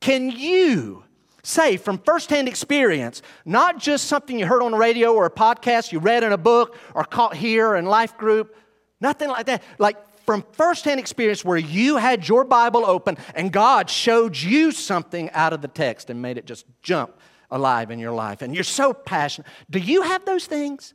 Can 0.00 0.30
you 0.30 1.04
say 1.42 1.76
from 1.76 1.98
firsthand 1.98 2.48
experience, 2.48 3.22
not 3.44 3.78
just 3.78 4.06
something 4.06 4.38
you 4.38 4.46
heard 4.46 4.62
on 4.62 4.72
the 4.72 4.76
radio 4.76 5.14
or 5.14 5.26
a 5.26 5.30
podcast, 5.30 5.92
you 5.92 5.98
read 5.98 6.22
in 6.22 6.32
a 6.32 6.38
book 6.38 6.76
or 6.94 7.04
caught 7.04 7.34
here 7.34 7.76
in 7.76 7.86
life 7.86 8.16
group, 8.18 8.54
nothing 9.00 9.28
like 9.28 9.46
that. 9.46 9.62
Like 9.78 9.96
from 10.28 10.44
firsthand 10.52 11.00
experience 11.00 11.42
where 11.42 11.56
you 11.56 11.96
had 11.96 12.28
your 12.28 12.44
Bible 12.44 12.84
open 12.84 13.16
and 13.34 13.50
God 13.50 13.88
showed 13.88 14.36
you 14.36 14.72
something 14.72 15.30
out 15.30 15.54
of 15.54 15.62
the 15.62 15.68
text 15.68 16.10
and 16.10 16.20
made 16.20 16.36
it 16.36 16.44
just 16.44 16.66
jump 16.82 17.18
alive 17.50 17.90
in 17.90 17.98
your 17.98 18.12
life. 18.12 18.42
And 18.42 18.54
you're 18.54 18.62
so 18.62 18.92
passionate. 18.92 19.48
Do 19.70 19.78
you 19.78 20.02
have 20.02 20.26
those 20.26 20.44
things? 20.44 20.92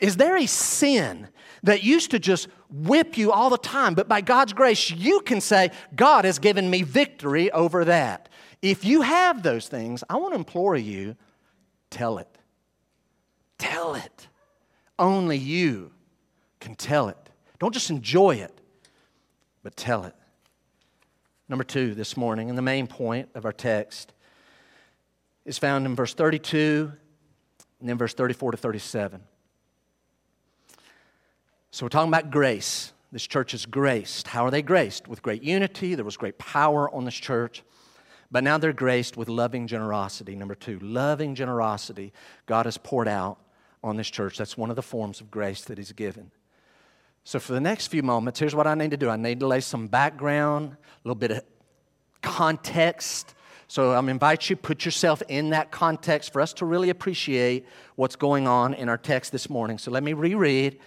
Is 0.00 0.16
there 0.16 0.38
a 0.38 0.46
sin 0.46 1.28
that 1.64 1.84
used 1.84 2.12
to 2.12 2.18
just 2.18 2.48
whip 2.70 3.18
you 3.18 3.30
all 3.30 3.50
the 3.50 3.58
time, 3.58 3.92
but 3.92 4.08
by 4.08 4.22
God's 4.22 4.54
grace, 4.54 4.90
you 4.90 5.20
can 5.20 5.42
say, 5.42 5.70
God 5.94 6.24
has 6.24 6.38
given 6.38 6.70
me 6.70 6.82
victory 6.82 7.50
over 7.50 7.84
that? 7.84 8.30
If 8.62 8.86
you 8.86 9.02
have 9.02 9.42
those 9.42 9.68
things, 9.68 10.02
I 10.08 10.16
want 10.16 10.32
to 10.32 10.38
implore 10.38 10.76
you 10.76 11.14
tell 11.90 12.16
it. 12.16 12.38
Tell 13.58 13.96
it. 13.96 14.28
Only 14.98 15.36
you 15.36 15.92
can 16.58 16.74
tell 16.74 17.08
it. 17.08 17.18
Don't 17.58 17.74
just 17.74 17.90
enjoy 17.90 18.36
it, 18.36 18.61
but 19.62 19.76
tell 19.76 20.04
it. 20.04 20.14
Number 21.48 21.64
two 21.64 21.94
this 21.94 22.16
morning, 22.16 22.48
and 22.48 22.56
the 22.56 22.62
main 22.62 22.86
point 22.86 23.28
of 23.34 23.44
our 23.44 23.52
text 23.52 24.12
is 25.44 25.58
found 25.58 25.86
in 25.86 25.94
verse 25.94 26.14
32 26.14 26.92
and 27.80 27.88
then 27.88 27.98
verse 27.98 28.14
34 28.14 28.52
to 28.52 28.56
37. 28.56 29.20
So 31.72 31.84
we're 31.84 31.90
talking 31.90 32.08
about 32.08 32.30
grace. 32.30 32.92
This 33.10 33.26
church 33.26 33.54
is 33.54 33.66
graced. 33.66 34.28
How 34.28 34.46
are 34.46 34.50
they 34.50 34.62
graced? 34.62 35.08
With 35.08 35.22
great 35.22 35.42
unity. 35.42 35.94
There 35.94 36.04
was 36.04 36.16
great 36.16 36.38
power 36.38 36.88
on 36.94 37.04
this 37.04 37.14
church. 37.14 37.62
But 38.30 38.44
now 38.44 38.56
they're 38.56 38.72
graced 38.72 39.16
with 39.16 39.28
loving 39.28 39.66
generosity. 39.66 40.36
Number 40.36 40.54
two, 40.54 40.78
loving 40.78 41.34
generosity 41.34 42.12
God 42.46 42.66
has 42.66 42.78
poured 42.78 43.08
out 43.08 43.38
on 43.82 43.96
this 43.96 44.08
church. 44.08 44.38
That's 44.38 44.56
one 44.56 44.70
of 44.70 44.76
the 44.76 44.82
forms 44.82 45.20
of 45.20 45.30
grace 45.30 45.64
that 45.64 45.76
He's 45.76 45.92
given. 45.92 46.30
So, 47.24 47.38
for 47.38 47.52
the 47.52 47.60
next 47.60 47.86
few 47.86 48.02
moments, 48.02 48.40
here's 48.40 48.54
what 48.54 48.66
I 48.66 48.74
need 48.74 48.90
to 48.90 48.96
do 48.96 49.08
I 49.08 49.16
need 49.16 49.40
to 49.40 49.46
lay 49.46 49.60
some 49.60 49.86
background, 49.86 50.72
a 50.72 51.08
little 51.08 51.14
bit 51.14 51.30
of 51.30 51.42
context. 52.20 53.34
So, 53.68 53.92
I'm 53.92 54.08
invite 54.08 54.50
you 54.50 54.56
put 54.56 54.84
yourself 54.84 55.22
in 55.28 55.50
that 55.50 55.70
context 55.70 56.32
for 56.32 56.40
us 56.40 56.52
to 56.54 56.66
really 56.66 56.90
appreciate 56.90 57.66
what's 57.96 58.16
going 58.16 58.48
on 58.48 58.74
in 58.74 58.88
our 58.88 58.98
text 58.98 59.30
this 59.32 59.48
morning. 59.48 59.78
So, 59.78 59.90
let 59.90 60.02
me 60.02 60.14
reread 60.14 60.78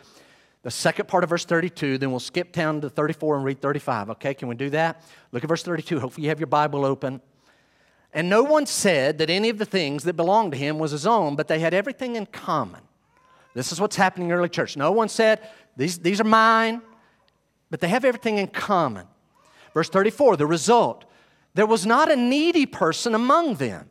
the 0.66 0.72
second 0.72 1.08
part 1.08 1.24
of 1.24 1.30
verse 1.30 1.46
32, 1.46 2.00
then 2.00 2.10
we'll 2.10 2.20
skip 2.20 2.52
down 2.52 2.82
to 2.82 2.90
34 2.90 3.36
and 3.36 3.46
read 3.46 3.62
35. 3.62 4.10
Okay, 4.10 4.34
can 4.34 4.48
we 4.48 4.56
do 4.56 4.72
that? 4.72 5.04
Look 5.32 5.44
at 5.44 5.48
verse 5.48 5.62
32. 5.62 6.00
Hopefully, 6.00 6.24
you 6.24 6.30
have 6.30 6.40
your 6.40 6.48
Bible 6.48 6.84
open. 6.84 7.22
And 8.12 8.32
no 8.32 8.42
one 8.42 8.66
said 8.66 9.20
that 9.20 9.30
any 9.30 9.50
of 9.50 9.60
the 9.60 9.66
things 9.66 10.06
that 10.06 10.14
belonged 10.14 10.54
to 10.54 10.58
him 10.58 10.80
was 10.80 10.90
his 10.90 11.06
own, 11.06 11.36
but 11.36 11.48
they 11.48 11.60
had 11.60 11.76
everything 11.76 12.16
in 12.16 12.26
common. 12.26 12.82
This 13.54 13.72
is 13.72 13.80
what's 13.80 13.96
happening 13.96 14.30
in 14.30 14.34
early 14.34 14.50
church. 14.50 14.76
No 14.76 14.92
one 14.92 15.08
said, 15.08 15.48
these, 15.76 16.00
these 16.00 16.22
are 16.22 16.26
mine, 16.26 16.82
but 17.70 17.80
they 17.80 17.88
have 17.88 18.06
everything 18.06 18.38
in 18.38 18.48
common. 18.48 19.08
Verse 19.74 19.90
34, 19.90 20.38
the 20.38 20.46
result 20.46 21.06
there 21.54 21.66
was 21.66 21.86
not 21.86 22.12
a 22.12 22.16
needy 22.16 22.66
person 22.66 23.16
among 23.16 23.56
them. 23.56 23.90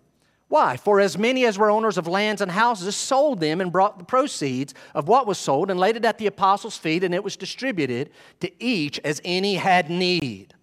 Why? 0.49 0.77
For 0.77 1.01
as 1.01 1.17
many 1.17 1.47
as 1.47 1.59
were 1.59 1.71
owners 1.71 1.97
of 1.97 2.07
lands 2.07 2.43
and 2.43 2.51
houses 2.51 2.95
sold 2.95 3.41
them 3.41 3.61
and 3.61 3.73
brought 3.73 3.99
the 3.99 4.05
proceeds 4.05 4.75
of 4.95 5.09
what 5.09 5.27
was 5.27 5.39
sold 5.39 5.71
and 5.71 5.81
laid 5.81 5.97
it 5.97 6.05
at 6.05 6.19
the 6.19 6.27
apostles' 6.27 6.77
feet, 6.77 7.03
and 7.03 7.15
it 7.15 7.25
was 7.25 7.37
distributed 7.37 8.11
to 8.41 8.53
each 8.63 9.01
as 9.03 9.21
any 9.25 9.57
had 9.57 9.89
need. 9.89 10.55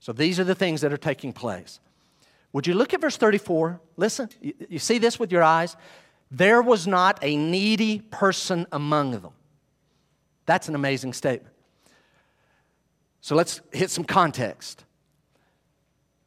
So 0.00 0.12
these 0.12 0.38
are 0.38 0.44
the 0.44 0.54
things 0.54 0.82
that 0.82 0.92
are 0.92 0.98
taking 0.98 1.32
place. 1.32 1.80
Would 2.52 2.66
you 2.66 2.74
look 2.74 2.94
at 2.94 3.00
verse 3.00 3.16
34? 3.16 3.80
Listen, 3.96 4.28
you, 4.40 4.54
you 4.68 4.78
see 4.78 4.98
this 4.98 5.18
with 5.18 5.32
your 5.32 5.42
eyes? 5.42 5.76
There 6.30 6.62
was 6.62 6.86
not 6.86 7.18
a 7.22 7.36
needy 7.36 8.00
person 8.00 8.66
among 8.70 9.12
them. 9.12 9.32
That's 10.46 10.68
an 10.68 10.74
amazing 10.74 11.12
statement. 11.12 11.54
So 13.20 13.34
let's 13.34 13.60
hit 13.72 13.90
some 13.90 14.04
context. 14.04 14.84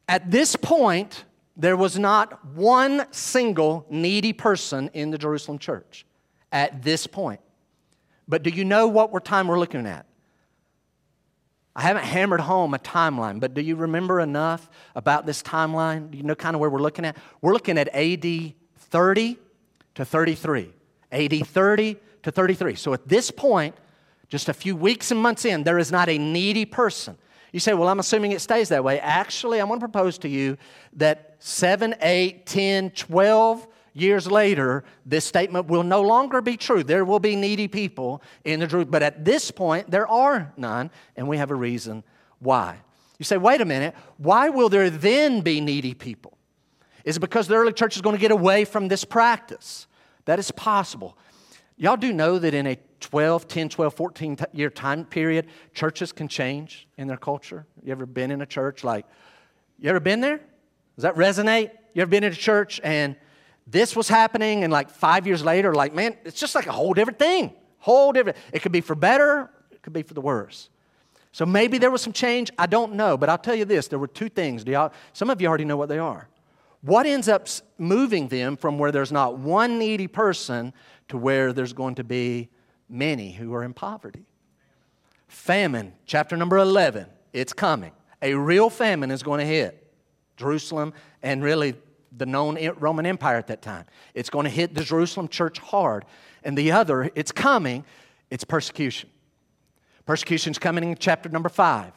At 0.07 0.29
this 0.29 0.55
point, 0.55 1.23
there 1.55 1.77
was 1.77 1.97
not 1.97 2.45
one 2.47 3.05
single 3.11 3.85
needy 3.89 4.33
person 4.33 4.89
in 4.93 5.11
the 5.11 5.17
Jerusalem 5.17 5.59
church 5.59 6.05
at 6.51 6.81
this 6.83 7.07
point. 7.07 7.39
But 8.27 8.43
do 8.43 8.49
you 8.49 8.65
know 8.65 8.87
what 8.87 9.25
time 9.25 9.47
we're 9.47 9.59
looking 9.59 9.85
at? 9.85 10.05
I 11.75 11.83
haven't 11.83 12.03
hammered 12.03 12.41
home 12.41 12.73
a 12.73 12.79
timeline, 12.79 13.39
but 13.39 13.53
do 13.53 13.61
you 13.61 13.75
remember 13.75 14.19
enough 14.19 14.69
about 14.95 15.25
this 15.25 15.41
timeline? 15.41 16.11
Do 16.11 16.17
you 16.17 16.23
know 16.23 16.35
kind 16.35 16.55
of 16.55 16.59
where 16.59 16.69
we're 16.69 16.81
looking 16.81 17.05
at? 17.05 17.15
We're 17.41 17.53
looking 17.53 17.77
at 17.77 17.87
AD 17.95 18.53
30 18.77 19.37
to 19.95 20.05
33. 20.05 20.73
AD 21.11 21.47
30 21.47 21.97
to 22.23 22.31
33. 22.31 22.75
So 22.75 22.93
at 22.93 23.07
this 23.07 23.31
point, 23.31 23.75
just 24.29 24.47
a 24.47 24.53
few 24.53 24.75
weeks 24.75 25.11
and 25.11 25.19
months 25.19 25.45
in, 25.45 25.63
there 25.63 25.79
is 25.79 25.91
not 25.91 26.07
a 26.07 26.17
needy 26.17 26.65
person. 26.65 27.17
You 27.51 27.59
say, 27.59 27.73
well, 27.73 27.89
I'm 27.89 27.99
assuming 27.99 28.31
it 28.31 28.41
stays 28.41 28.69
that 28.69 28.83
way. 28.83 28.99
Actually, 28.99 29.59
I 29.59 29.63
want 29.63 29.81
to 29.81 29.87
propose 29.87 30.19
to 30.19 30.29
you 30.29 30.57
that 30.93 31.35
7, 31.39 31.95
8, 31.99 32.45
10, 32.45 32.91
12 32.91 33.67
years 33.93 34.29
later, 34.29 34.83
this 35.05 35.25
statement 35.25 35.67
will 35.67 35.83
no 35.83 36.01
longer 36.01 36.41
be 36.41 36.57
true. 36.57 36.83
There 36.83 37.03
will 37.03 37.19
be 37.19 37.35
needy 37.35 37.67
people 37.67 38.21
in 38.43 38.59
the 38.59 38.67
truth, 38.67 38.89
but 38.89 39.01
at 39.01 39.25
this 39.25 39.49
point, 39.49 39.89
there 39.89 40.07
are 40.07 40.53
none, 40.57 40.91
and 41.15 41.27
we 41.27 41.37
have 41.37 41.49
a 41.49 41.55
reason 41.55 42.03
why. 42.37 42.77
You 43.17 43.25
say, 43.25 43.37
wait 43.37 43.61
a 43.61 43.65
minute, 43.65 43.95
why 44.17 44.49
will 44.49 44.69
there 44.69 44.89
then 44.89 45.41
be 45.41 45.59
needy 45.59 45.93
people? 45.93 46.37
Is 47.03 47.17
it 47.17 47.21
because 47.21 47.47
the 47.47 47.55
early 47.55 47.73
church 47.73 47.95
is 47.95 48.01
going 48.01 48.15
to 48.15 48.21
get 48.21 48.31
away 48.31 48.63
from 48.63 48.87
this 48.87 49.03
practice? 49.03 49.87
That 50.25 50.37
is 50.37 50.51
possible. 50.51 51.17
Y'all 51.77 51.97
do 51.97 52.13
know 52.13 52.37
that 52.37 52.53
in 52.53 52.67
a 52.67 52.77
12, 52.99 53.47
10, 53.47 53.69
12, 53.69 53.93
14 53.93 54.37
year 54.53 54.69
time 54.69 55.05
period, 55.05 55.47
churches 55.73 56.11
can 56.11 56.27
change 56.27 56.87
in 56.97 57.07
their 57.07 57.17
culture. 57.17 57.65
You 57.83 57.91
ever 57.91 58.05
been 58.05 58.31
in 58.31 58.41
a 58.41 58.45
church 58.45 58.83
like, 58.83 59.05
you 59.79 59.89
ever 59.89 59.99
been 59.99 60.21
there? 60.21 60.37
Does 60.95 61.03
that 61.03 61.15
resonate? 61.15 61.71
You 61.93 62.01
ever 62.01 62.09
been 62.09 62.23
in 62.23 62.33
a 62.33 62.35
church 62.35 62.81
and 62.83 63.15
this 63.71 63.95
was 63.95 64.09
happening, 64.09 64.63
and 64.63 64.73
like 64.73 64.89
five 64.89 65.27
years 65.27 65.43
later, 65.43 65.73
like, 65.73 65.93
man, 65.93 66.17
it's 66.25 66.39
just 66.39 66.55
like 66.55 66.65
a 66.65 66.71
whole 66.71 66.93
different 66.93 67.19
thing. 67.19 67.53
Whole 67.77 68.11
different. 68.11 68.37
It 68.51 68.61
could 68.61 68.71
be 68.71 68.81
for 68.81 68.95
better, 68.95 69.49
it 69.71 69.81
could 69.81 69.93
be 69.93 70.01
for 70.01 70.13
the 70.13 70.21
worse. 70.21 70.69
So 71.31 71.45
maybe 71.45 71.77
there 71.77 71.91
was 71.91 72.01
some 72.01 72.13
change. 72.13 72.49
I 72.57 72.65
don't 72.65 72.93
know, 72.93 73.15
but 73.15 73.29
I'll 73.29 73.37
tell 73.37 73.53
you 73.53 73.65
this: 73.65 73.87
there 73.87 73.99
were 73.99 74.07
two 74.07 74.29
things. 74.29 74.63
Do 74.63 74.71
y'all, 74.71 74.91
some 75.13 75.29
of 75.29 75.39
you 75.39 75.47
already 75.47 75.65
know 75.65 75.77
what 75.77 75.89
they 75.89 75.99
are. 75.99 76.27
What 76.81 77.05
ends 77.05 77.27
up 77.27 77.47
moving 77.77 78.29
them 78.29 78.57
from 78.57 78.79
where 78.79 78.91
there's 78.91 79.11
not 79.11 79.37
one 79.37 79.77
needy 79.77 80.07
person 80.07 80.73
to 81.09 81.17
where 81.17 81.53
there's 81.53 81.73
going 81.73 81.95
to 81.95 82.03
be 82.03 82.49
many 82.89 83.31
who 83.31 83.53
are 83.53 83.63
in 83.63 83.73
poverty? 83.73 84.25
Famine, 85.27 85.93
chapter 86.05 86.35
number 86.35 86.57
11, 86.57 87.05
it's 87.33 87.53
coming. 87.53 87.91
A 88.21 88.33
real 88.33 88.69
famine 88.69 89.11
is 89.11 89.23
going 89.23 89.39
to 89.39 89.45
hit 89.45 89.93
Jerusalem 90.37 90.93
and 91.21 91.43
really 91.43 91.75
the 92.17 92.25
known 92.25 92.57
Roman 92.77 93.05
Empire 93.05 93.37
at 93.37 93.47
that 93.47 93.61
time. 93.61 93.85
It's 94.13 94.29
going 94.29 94.45
to 94.45 94.49
hit 94.49 94.73
the 94.73 94.83
Jerusalem 94.83 95.27
church 95.27 95.59
hard. 95.59 96.05
And 96.43 96.57
the 96.57 96.71
other, 96.71 97.11
it's 97.15 97.31
coming, 97.31 97.85
it's 98.29 98.43
persecution. 98.43 99.09
Persecution's 100.05 100.57
coming 100.57 100.83
in 100.83 100.95
chapter 100.97 101.29
number 101.29 101.49
five. 101.49 101.93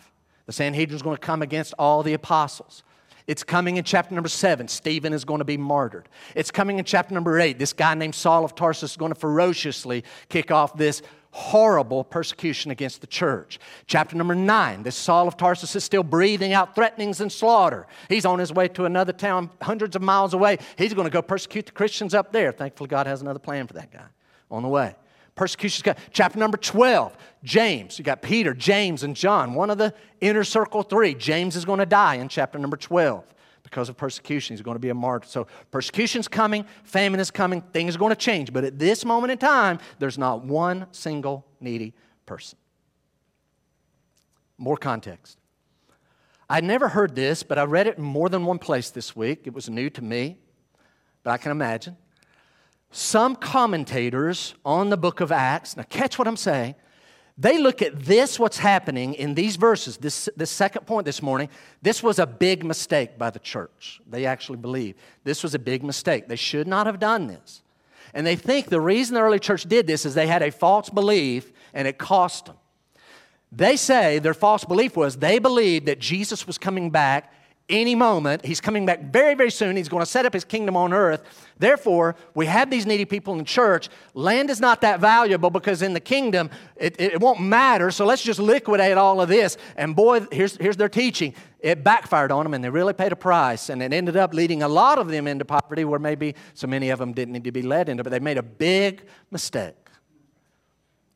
The 0.46 0.52
Sanhedrin's 0.52 1.02
going 1.02 1.16
to 1.16 1.20
come 1.20 1.40
against 1.40 1.72
all 1.78 2.02
the 2.02 2.12
apostles. 2.12 2.82
It's 3.26 3.44
coming 3.44 3.76
in 3.76 3.84
chapter 3.84 4.14
number 4.14 4.28
seven. 4.28 4.68
Stephen 4.68 5.12
is 5.12 5.24
going 5.24 5.38
to 5.38 5.44
be 5.44 5.56
martyred. 5.56 6.08
It's 6.34 6.50
coming 6.50 6.78
in 6.78 6.84
chapter 6.84 7.14
number 7.14 7.38
eight. 7.38 7.58
This 7.58 7.72
guy 7.72 7.94
named 7.94 8.14
Saul 8.14 8.44
of 8.44 8.54
Tarsus 8.54 8.92
is 8.92 8.96
going 8.96 9.12
to 9.12 9.18
ferociously 9.18 10.04
kick 10.28 10.50
off 10.50 10.76
this 10.76 11.02
horrible 11.32 12.04
persecution 12.04 12.70
against 12.70 13.00
the 13.00 13.06
church. 13.06 13.58
Chapter 13.86 14.16
number 14.16 14.34
nine, 14.34 14.82
this 14.82 14.96
Saul 14.96 15.26
of 15.26 15.36
Tarsus 15.36 15.74
is 15.74 15.82
still 15.82 16.02
breathing 16.02 16.52
out 16.52 16.74
threatenings 16.74 17.20
and 17.20 17.32
slaughter. 17.32 17.86
He's 18.08 18.26
on 18.26 18.38
his 18.38 18.52
way 18.52 18.68
to 18.68 18.84
another 18.84 19.12
town 19.12 19.50
hundreds 19.62 19.96
of 19.96 20.02
miles 20.02 20.34
away. 20.34 20.58
He's 20.76 20.92
going 20.92 21.06
to 21.06 21.10
go 21.10 21.22
persecute 21.22 21.66
the 21.66 21.72
Christians 21.72 22.12
up 22.12 22.32
there. 22.32 22.52
Thankfully, 22.52 22.88
God 22.88 23.06
has 23.06 23.22
another 23.22 23.38
plan 23.38 23.66
for 23.66 23.74
that 23.74 23.90
guy 23.90 24.04
on 24.50 24.62
the 24.62 24.68
way. 24.68 24.94
Persecution. 25.34 25.94
Chapter 26.12 26.38
number 26.38 26.56
12, 26.58 27.16
James. 27.42 27.98
You 27.98 28.04
got 28.04 28.20
Peter, 28.22 28.52
James, 28.54 29.02
and 29.02 29.16
John, 29.16 29.54
one 29.54 29.70
of 29.70 29.78
the 29.78 29.94
inner 30.20 30.44
circle 30.44 30.82
three. 30.82 31.14
James 31.14 31.56
is 31.56 31.64
going 31.64 31.78
to 31.78 31.86
die 31.86 32.16
in 32.16 32.28
chapter 32.28 32.58
number 32.58 32.76
12 32.76 33.24
because 33.62 33.88
of 33.88 33.96
persecution. 33.96 34.54
He's 34.54 34.62
going 34.62 34.74
to 34.74 34.80
be 34.80 34.90
a 34.90 34.94
martyr. 34.94 35.26
So 35.26 35.46
persecution's 35.70 36.28
coming, 36.28 36.66
famine 36.84 37.20
is 37.20 37.30
coming, 37.30 37.62
things 37.72 37.96
are 37.96 37.98
going 37.98 38.10
to 38.10 38.16
change. 38.16 38.52
But 38.52 38.64
at 38.64 38.78
this 38.78 39.04
moment 39.04 39.32
in 39.32 39.38
time, 39.38 39.78
there's 39.98 40.18
not 40.18 40.44
one 40.44 40.86
single 40.92 41.46
needy 41.60 41.94
person. 42.26 42.58
More 44.58 44.76
context. 44.76 45.38
I'd 46.50 46.64
never 46.64 46.88
heard 46.88 47.14
this, 47.14 47.42
but 47.42 47.58
I 47.58 47.64
read 47.64 47.86
it 47.86 47.96
in 47.96 48.04
more 48.04 48.28
than 48.28 48.44
one 48.44 48.58
place 48.58 48.90
this 48.90 49.16
week. 49.16 49.46
It 49.46 49.54
was 49.54 49.70
new 49.70 49.88
to 49.88 50.02
me, 50.02 50.36
but 51.22 51.30
I 51.30 51.38
can 51.38 51.50
imagine. 51.50 51.96
Some 52.92 53.36
commentators 53.36 54.54
on 54.66 54.90
the 54.90 54.98
book 54.98 55.20
of 55.20 55.32
Acts, 55.32 55.76
now 55.76 55.82
catch 55.84 56.18
what 56.18 56.28
I'm 56.28 56.36
saying, 56.36 56.74
they 57.38 57.58
look 57.58 57.80
at 57.80 57.98
this, 58.04 58.38
what's 58.38 58.58
happening 58.58 59.14
in 59.14 59.34
these 59.34 59.56
verses, 59.56 59.96
this, 59.96 60.28
this 60.36 60.50
second 60.50 60.86
point 60.86 61.06
this 61.06 61.22
morning. 61.22 61.48
This 61.80 62.02
was 62.02 62.18
a 62.18 62.26
big 62.26 62.64
mistake 62.64 63.16
by 63.16 63.30
the 63.30 63.38
church. 63.38 64.02
They 64.06 64.26
actually 64.26 64.58
believe 64.58 64.94
this 65.24 65.42
was 65.42 65.54
a 65.54 65.58
big 65.58 65.82
mistake. 65.82 66.28
They 66.28 66.36
should 66.36 66.68
not 66.68 66.86
have 66.86 66.98
done 66.98 67.28
this. 67.28 67.62
And 68.12 68.26
they 68.26 68.36
think 68.36 68.66
the 68.66 68.80
reason 68.80 69.14
the 69.14 69.22
early 69.22 69.38
church 69.38 69.64
did 69.64 69.86
this 69.86 70.04
is 70.04 70.14
they 70.14 70.26
had 70.26 70.42
a 70.42 70.52
false 70.52 70.90
belief 70.90 71.50
and 71.72 71.88
it 71.88 71.96
cost 71.96 72.44
them. 72.44 72.56
They 73.50 73.76
say 73.76 74.18
their 74.18 74.34
false 74.34 74.64
belief 74.66 74.96
was 74.96 75.16
they 75.16 75.38
believed 75.38 75.86
that 75.86 75.98
Jesus 75.98 76.46
was 76.46 76.58
coming 76.58 76.90
back 76.90 77.32
any 77.72 77.94
moment. 77.94 78.44
He's 78.44 78.60
coming 78.60 78.86
back 78.86 79.00
very, 79.10 79.34
very 79.34 79.50
soon. 79.50 79.76
He's 79.76 79.88
going 79.88 80.02
to 80.02 80.10
set 80.10 80.26
up 80.26 80.32
his 80.32 80.44
kingdom 80.44 80.76
on 80.76 80.92
earth. 80.92 81.22
Therefore, 81.58 82.14
we 82.34 82.46
have 82.46 82.70
these 82.70 82.86
needy 82.86 83.04
people 83.04 83.32
in 83.32 83.38
the 83.38 83.44
church. 83.44 83.88
Land 84.14 84.50
is 84.50 84.60
not 84.60 84.82
that 84.82 85.00
valuable 85.00 85.50
because 85.50 85.82
in 85.82 85.94
the 85.94 86.00
kingdom, 86.00 86.50
it, 86.76 87.00
it 87.00 87.20
won't 87.20 87.40
matter. 87.40 87.90
So 87.90 88.04
let's 88.04 88.22
just 88.22 88.38
liquidate 88.38 88.96
all 88.96 89.20
of 89.20 89.28
this. 89.28 89.56
And 89.76 89.96
boy, 89.96 90.26
here's, 90.30 90.56
here's 90.56 90.76
their 90.76 90.88
teaching. 90.88 91.34
It 91.58 91.82
backfired 91.82 92.30
on 92.30 92.44
them 92.44 92.54
and 92.54 92.62
they 92.62 92.70
really 92.70 92.92
paid 92.92 93.10
a 93.10 93.16
price. 93.16 93.70
And 93.70 93.82
it 93.82 93.92
ended 93.92 94.16
up 94.16 94.34
leading 94.34 94.62
a 94.62 94.68
lot 94.68 94.98
of 94.98 95.08
them 95.08 95.26
into 95.26 95.44
poverty 95.44 95.84
where 95.84 95.98
maybe 95.98 96.34
so 96.54 96.66
many 96.66 96.90
of 96.90 96.98
them 96.98 97.12
didn't 97.12 97.32
need 97.32 97.44
to 97.44 97.52
be 97.52 97.62
led 97.62 97.88
into, 97.88 98.04
but 98.04 98.10
they 98.10 98.20
made 98.20 98.38
a 98.38 98.42
big 98.42 99.02
mistake. 99.30 99.74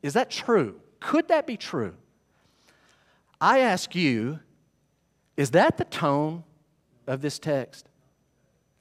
Is 0.02 0.14
that 0.14 0.30
true? 0.30 0.80
Could 1.00 1.28
that 1.28 1.46
be 1.46 1.57
true? 1.57 1.94
I 3.40 3.59
ask 3.61 3.94
you, 3.94 4.40
is 5.36 5.50
that 5.50 5.76
the 5.76 5.84
tone 5.84 6.44
of 7.07 7.22
this 7.22 7.38
text? 7.38 7.88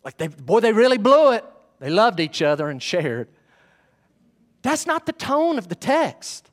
Like, 0.04 0.18
they, 0.18 0.28
boy, 0.28 0.60
they 0.60 0.74
really 0.74 0.98
blew 0.98 1.32
it. 1.32 1.44
They 1.80 1.90
loved 1.90 2.20
each 2.20 2.42
other 2.42 2.70
and 2.70 2.82
shared. 2.82 3.28
That's 4.62 4.86
not 4.86 5.06
the 5.06 5.14
tone 5.14 5.58
of 5.58 5.68
the 5.68 5.76
text. 5.76 6.50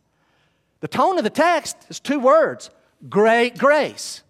The 0.81 0.89
tone 0.89 1.17
of 1.19 1.25
the 1.25 1.31
text 1.31 1.77
is 1.89 2.01
two 2.01 2.19
words 2.19 2.71
great 3.09 3.59
grace. 3.59 4.23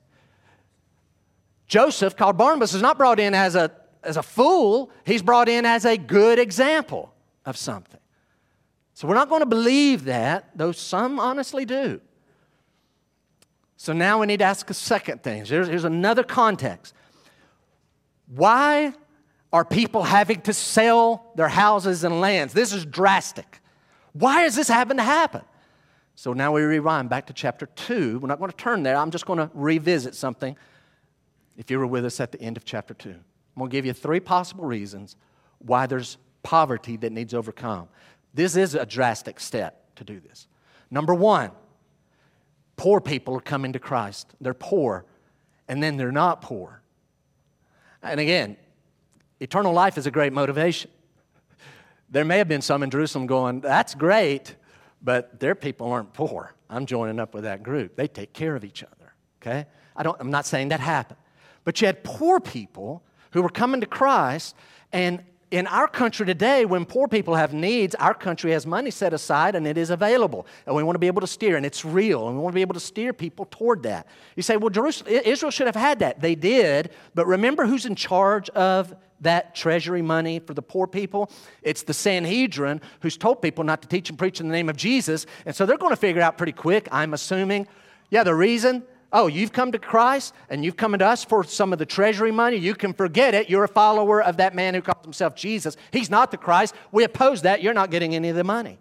Joseph, 1.67 2.17
called 2.17 2.37
Barnabas, 2.37 2.75
is 2.75 2.83
not 2.83 2.99
brought 2.99 3.19
in 3.19 3.35
as 3.35 3.55
a, 3.55 3.71
as 4.03 4.17
a 4.17 4.23
fool, 4.23 4.91
he's 5.05 5.23
brought 5.23 5.49
in 5.49 5.65
as 5.65 5.85
a 5.85 5.97
good 5.97 6.39
example 6.39 7.15
of 7.47 7.57
something. 7.57 8.01
So 8.95 9.09
we're 9.09 9.15
not 9.15 9.29
going 9.29 9.41
to 9.41 9.47
believe 9.47 10.05
that, 10.05 10.51
though 10.55 10.73
some 10.73 11.19
honestly 11.19 11.65
do. 11.65 12.01
So 13.77 13.93
now 13.93 14.21
we 14.21 14.27
need 14.27 14.39
to 14.39 14.45
ask 14.45 14.69
a 14.71 14.75
second 14.75 15.23
thing. 15.23 15.45
Here's, 15.45 15.67
here's 15.67 15.85
another 15.85 16.23
context. 16.23 16.95
Why 18.35 18.95
are 19.53 19.65
people 19.65 20.03
having 20.03 20.41
to 20.43 20.55
sell 20.55 21.33
their 21.35 21.49
houses 21.49 22.03
and 22.03 22.21
lands? 22.21 22.55
This 22.55 22.73
is 22.73 22.87
drastic. 22.87 23.61
Why 24.15 24.45
is 24.45 24.57
this 24.57 24.69
having 24.69 24.97
to 24.97 25.03
happen? 25.03 25.43
So 26.15 26.33
now 26.33 26.53
we 26.53 26.63
rewind 26.63 27.11
back 27.11 27.27
to 27.27 27.35
chapter 27.35 27.67
2. 27.67 28.21
We're 28.21 28.29
not 28.29 28.39
going 28.39 28.51
to 28.51 28.57
turn 28.57 28.83
there. 28.83 28.97
I'm 28.97 29.11
just 29.11 29.27
going 29.27 29.39
to 29.39 29.51
revisit 29.53 30.15
something 30.15 30.57
if 31.59 31.71
you 31.71 31.79
were 31.79 31.87
with 31.87 32.07
us 32.07 32.21
at 32.21 32.33
the 32.33 32.41
end 32.41 32.57
of 32.57 32.65
chapter 32.65 32.95
2. 32.95 33.11
I'm 33.11 33.17
going 33.59 33.71
to 33.71 33.73
give 33.73 33.85
you 33.85 33.93
three 33.93 34.21
possible 34.21 34.65
reasons 34.65 35.17
why 35.59 35.87
there's 35.87 36.17
poverty 36.43 36.97
that 36.99 37.13
needs 37.13 37.35
overcome. 37.35 37.89
This 38.33 38.57
is 38.57 38.75
a 38.75 38.87
drastic 38.87 39.41
step 39.41 39.95
to 39.97 40.05
do 40.05 40.21
this. 40.21 40.47
Number 40.91 41.15
one, 41.15 41.51
poor 42.77 43.01
people 43.01 43.37
are 43.37 43.41
coming 43.41 43.75
to 43.75 43.79
Christ. 43.79 44.33
They're 44.41 44.55
poor, 44.55 45.05
and 45.69 45.83
then 45.83 45.99
they're 45.99 46.13
not 46.13 46.41
poor. 46.41 46.82
And 48.03 48.21
again, 48.21 48.57
eternal 49.41 49.73
life 49.73 49.97
is 49.99 50.07
a 50.07 50.11
great 50.11 50.33
motivation. 50.33 50.91
There 52.11 52.25
may 52.25 52.39
have 52.39 52.49
been 52.49 52.63
some 52.63 52.83
in 52.83 52.91
Jerusalem 52.91 53.27
going, 53.27 53.61
That's 53.61 53.95
great, 53.95 54.55
but 55.03 55.41
their 55.41 55.55
people 55.55 55.91
aren't 55.91 56.13
poor. 56.13 56.55
I'm 56.69 56.87
joining 56.87 57.21
up 57.21 57.35
with 57.35 57.45
that 57.45 57.63
group. 57.63 57.97
They 57.97 58.09
take 58.09 58.33
care 58.33 58.57
of 58.57 58.65
each 58.65 58.83
other, 58.83 59.15
okay? 59.41 59.67
I 59.95 60.03
don't, 60.03 60.17
I'm 60.21 60.31
not 60.31 60.47
saying 60.47 60.69
that 60.69 60.81
happened. 60.81 61.19
But 61.65 61.81
you 61.81 61.87
had 61.87 62.03
poor 62.03 62.41
people 62.41 63.03
who 63.33 63.43
were 63.43 63.51
coming 63.51 63.81
to 63.81 63.87
Christ, 63.87 64.57
and 64.93 65.23
in 65.53 65.67
our 65.67 65.87
country 65.87 66.25
today, 66.25 66.65
when 66.65 66.87
poor 66.87 67.07
people 67.07 67.35
have 67.35 67.53
needs, 67.53 67.95
our 67.97 68.15
country 68.15 68.53
has 68.53 68.67
money 68.67 68.91
set 68.91 69.13
aside 69.13 69.55
and 69.55 69.67
it 69.67 69.77
is 69.77 69.91
available. 69.91 70.47
And 70.67 70.75
we 70.75 70.83
want 70.83 70.95
to 70.95 70.99
be 70.99 71.09
able 71.09 71.21
to 71.21 71.27
steer, 71.27 71.59
and 71.59 71.67
it's 71.67 71.85
real, 71.85 72.27
and 72.27 72.37
we 72.37 72.43
want 72.43 72.55
to 72.55 72.57
be 72.57 72.63
able 72.63 72.73
to 72.73 72.81
steer 72.81 73.13
people 73.13 73.47
toward 73.51 73.83
that. 73.83 74.07
You 74.35 74.43
say, 74.43 74.57
well, 74.57 74.71
Jerusalem, 74.71 75.13
Israel 75.13 75.51
should 75.51 75.67
have 75.67 75.77
had 75.77 75.99
that. 75.99 76.21
They 76.21 76.35
did, 76.35 76.91
but 77.15 77.27
remember 77.27 77.67
who's 77.67 77.85
in 77.85 77.95
charge 77.95 78.49
of 78.51 78.97
that 79.21 79.55
treasury 79.55 80.01
money 80.01 80.39
for 80.39 80.55
the 80.55 80.63
poor 80.63 80.87
people? 80.87 81.31
It's 81.61 81.83
the 81.83 81.95
Sanhedrin 81.95 82.81
who's 83.01 83.19
told 83.19 83.43
people 83.43 83.63
not 83.63 83.83
to 83.83 83.89
teach 83.89 84.09
and 84.09 84.19
preach 84.19 84.41
in 84.41 84.49
the 84.49 84.53
name 84.53 84.71
of 84.71 84.77
Jesus. 84.77 85.27
And 85.45 85.55
so 85.55 85.67
they're 85.67 85.77
going 85.77 85.91
to 85.93 85.97
figure 85.97 86.23
out 86.23 86.39
pretty 86.39 86.53
quick, 86.53 86.89
I'm 86.91 87.13
assuming, 87.13 87.69
yeah, 88.11 88.25
the 88.25 88.35
reason 88.35 88.85
Oh, 89.13 89.27
you've 89.27 89.53
come 89.53 89.73
to 89.73 89.79
Christ 89.79 90.35
and 90.49 90.65
you've 90.65 90.77
come 90.77 90.97
to 90.97 91.07
us 91.07 91.25
for 91.25 91.45
some 91.45 91.73
of 91.73 91.79
the 91.79 91.87
treasury 91.87 92.33
money. 92.33 92.57
You 92.57 92.75
can 92.75 92.95
forget 92.95 93.35
it. 93.35 93.51
You're 93.51 93.65
a 93.65 93.69
follower 93.69 94.23
of 94.23 94.39
that 94.39 94.55
man 94.55 94.75
who 94.75 94.81
calls 94.81 95.05
himself 95.05 95.35
Jesus. 95.35 95.77
He's 95.93 96.09
not 96.09 96.31
the 96.31 96.39
Christ. 96.39 96.75
We 96.93 97.05
oppose 97.05 97.43
that. 97.43 97.63
You're 97.63 97.75
not 97.75 97.91
getting 97.91 98.15
any 98.15 98.31
of 98.31 98.37
the 98.37 98.45
money. 98.45 98.79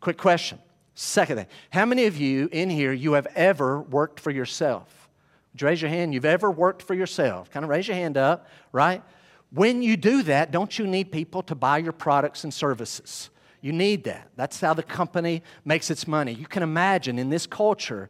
Quick 0.00 0.16
question. 0.16 0.58
Second 0.94 1.36
thing, 1.36 1.46
how 1.70 1.84
many 1.84 2.06
of 2.06 2.16
you 2.16 2.48
in 2.50 2.70
here 2.70 2.92
you 2.92 3.12
have 3.12 3.28
ever 3.36 3.80
worked 3.80 4.18
for 4.18 4.32
yourself? 4.32 5.08
Would 5.52 5.60
you 5.60 5.68
raise 5.68 5.82
your 5.82 5.90
hand? 5.90 6.12
You've 6.12 6.24
ever 6.24 6.50
worked 6.50 6.82
for 6.82 6.94
yourself? 6.94 7.50
Kind 7.50 7.62
of 7.62 7.70
raise 7.70 7.86
your 7.86 7.96
hand 7.96 8.16
up, 8.16 8.48
right? 8.72 9.02
When 9.50 9.80
you 9.80 9.96
do 9.96 10.22
that, 10.24 10.50
don't 10.50 10.76
you 10.76 10.86
need 10.86 11.12
people 11.12 11.42
to 11.44 11.54
buy 11.54 11.78
your 11.78 11.92
products 11.92 12.42
and 12.42 12.52
services? 12.52 13.30
You 13.60 13.72
need 13.72 14.04
that. 14.04 14.30
That's 14.36 14.60
how 14.60 14.74
the 14.74 14.82
company 14.82 15.42
makes 15.64 15.90
its 15.90 16.06
money. 16.06 16.32
You 16.32 16.46
can 16.46 16.62
imagine 16.62 17.18
in 17.18 17.30
this 17.30 17.46
culture, 17.46 18.08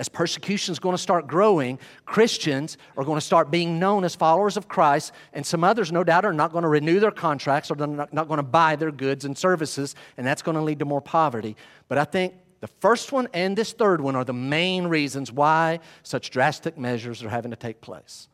as 0.00 0.08
persecution 0.08 0.72
is 0.72 0.78
going 0.78 0.94
to 0.94 1.02
start 1.02 1.26
growing, 1.26 1.78
Christians 2.06 2.78
are 2.96 3.04
going 3.04 3.18
to 3.18 3.24
start 3.24 3.50
being 3.50 3.78
known 3.78 4.02
as 4.02 4.14
followers 4.14 4.56
of 4.56 4.66
Christ, 4.66 5.12
and 5.34 5.44
some 5.44 5.62
others, 5.62 5.92
no 5.92 6.02
doubt, 6.02 6.24
are 6.24 6.32
not 6.32 6.52
going 6.52 6.62
to 6.62 6.68
renew 6.68 7.00
their 7.00 7.10
contracts 7.10 7.70
or 7.70 7.74
they're 7.74 7.86
not, 7.86 8.12
not 8.14 8.26
going 8.26 8.38
to 8.38 8.42
buy 8.42 8.76
their 8.76 8.90
goods 8.90 9.26
and 9.26 9.36
services, 9.36 9.94
and 10.16 10.26
that's 10.26 10.40
going 10.40 10.56
to 10.56 10.62
lead 10.62 10.78
to 10.78 10.86
more 10.86 11.02
poverty. 11.02 11.54
But 11.86 11.98
I 11.98 12.04
think 12.04 12.32
the 12.60 12.66
first 12.66 13.12
one 13.12 13.28
and 13.34 13.54
this 13.54 13.74
third 13.74 14.00
one 14.00 14.16
are 14.16 14.24
the 14.24 14.32
main 14.32 14.86
reasons 14.86 15.30
why 15.30 15.80
such 16.02 16.30
drastic 16.30 16.78
measures 16.78 17.22
are 17.22 17.28
having 17.28 17.50
to 17.50 17.56
take 17.58 17.82
place. 17.82 18.28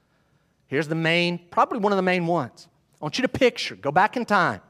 Here's 0.69 0.87
the 0.87 0.95
main, 0.95 1.41
probably 1.51 1.81
one 1.81 1.91
of 1.91 1.97
the 1.97 2.03
main 2.03 2.29
ones. 2.29 2.69
I 3.01 3.05
want 3.05 3.19
you 3.19 3.23
to 3.23 3.29
picture, 3.29 3.75
go 3.75 3.91
back 3.91 4.17
in 4.17 4.25
time. 4.25 4.61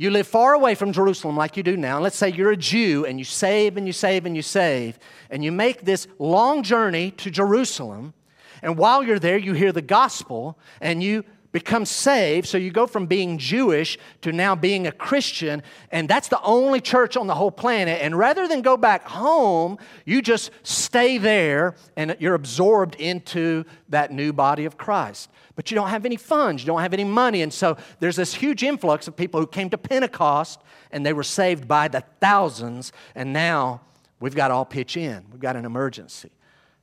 You 0.00 0.10
live 0.10 0.28
far 0.28 0.54
away 0.54 0.76
from 0.76 0.92
Jerusalem 0.92 1.36
like 1.36 1.56
you 1.56 1.64
do 1.64 1.76
now. 1.76 1.98
let's 1.98 2.16
say 2.16 2.30
you're 2.30 2.52
a 2.52 2.56
Jew 2.56 3.04
and 3.04 3.18
you 3.18 3.24
save 3.24 3.76
and 3.76 3.84
you 3.84 3.92
save 3.92 4.26
and 4.26 4.36
you 4.36 4.42
save, 4.42 4.96
and 5.28 5.42
you 5.42 5.50
make 5.50 5.84
this 5.84 6.06
long 6.20 6.62
journey 6.62 7.10
to 7.12 7.32
Jerusalem. 7.32 8.14
And 8.62 8.78
while 8.78 9.02
you're 9.02 9.18
there, 9.18 9.36
you 9.36 9.54
hear 9.54 9.72
the 9.72 9.82
gospel 9.82 10.56
and 10.80 11.02
you 11.02 11.24
become 11.52 11.84
saved. 11.84 12.46
So 12.46 12.58
you 12.58 12.70
go 12.70 12.86
from 12.86 13.06
being 13.06 13.38
Jewish 13.38 13.98
to 14.22 14.32
now 14.32 14.54
being 14.54 14.86
a 14.86 14.92
Christian, 14.92 15.62
and 15.90 16.08
that's 16.08 16.28
the 16.28 16.40
only 16.42 16.80
church 16.80 17.16
on 17.16 17.26
the 17.26 17.34
whole 17.34 17.50
planet. 17.50 18.00
And 18.02 18.16
rather 18.16 18.46
than 18.46 18.62
go 18.62 18.76
back 18.76 19.06
home, 19.06 19.78
you 20.04 20.20
just 20.20 20.50
stay 20.62 21.18
there 21.18 21.74
and 21.96 22.16
you're 22.18 22.34
absorbed 22.34 22.96
into 22.96 23.64
that 23.88 24.12
new 24.12 24.32
body 24.32 24.64
of 24.64 24.76
Christ. 24.76 25.30
But 25.56 25.70
you 25.70 25.74
don't 25.74 25.88
have 25.88 26.04
any 26.04 26.16
funds, 26.16 26.62
you 26.62 26.66
don't 26.66 26.82
have 26.82 26.94
any 26.94 27.04
money. 27.04 27.42
And 27.42 27.52
so 27.52 27.76
there's 27.98 28.16
this 28.16 28.34
huge 28.34 28.62
influx 28.62 29.08
of 29.08 29.16
people 29.16 29.40
who 29.40 29.46
came 29.46 29.70
to 29.70 29.78
Pentecost 29.78 30.60
and 30.92 31.04
they 31.04 31.12
were 31.12 31.24
saved 31.24 31.66
by 31.66 31.88
the 31.88 32.04
thousands. 32.20 32.92
And 33.14 33.32
now 33.32 33.80
we've 34.20 34.36
got 34.36 34.48
to 34.48 34.54
all 34.54 34.64
pitch 34.64 34.96
in, 34.96 35.24
we've 35.30 35.40
got 35.40 35.56
an 35.56 35.64
emergency. 35.64 36.30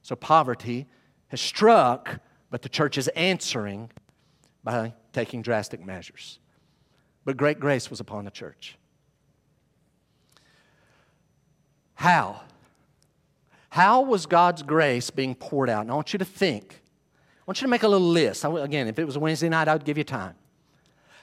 So 0.01 0.15
poverty 0.15 0.87
has 1.29 1.39
struck, 1.39 2.19
but 2.51 2.61
the 2.61 2.69
church 2.69 2.97
is 2.97 3.07
answering 3.09 3.89
by 4.65 4.93
taking 5.13 5.41
drastic 5.41 5.85
measures. 5.85 6.39
But 7.23 7.37
great 7.37 7.59
grace 7.59 7.89
was 7.89 8.01
upon 8.01 8.25
the 8.25 8.31
church. 8.31 8.77
How? 11.93 12.41
How 13.69 14.01
was 14.01 14.25
God's 14.25 14.63
grace 14.63 15.09
being 15.09 15.35
poured 15.35 15.69
out? 15.69 15.81
And 15.81 15.91
I 15.91 15.95
want 15.95 16.11
you 16.11 16.19
to 16.19 16.25
think. 16.25 16.81
I 17.39 17.43
want 17.45 17.61
you 17.61 17.65
to 17.65 17.69
make 17.69 17.83
a 17.83 17.87
little 17.87 18.07
list. 18.07 18.43
Again, 18.43 18.87
if 18.87 18.99
it 18.99 19.05
was 19.05 19.17
Wednesday 19.17 19.49
night, 19.49 19.67
I 19.67 19.73
would 19.73 19.85
give 19.85 19.97
you 19.97 20.03
time. 20.03 20.35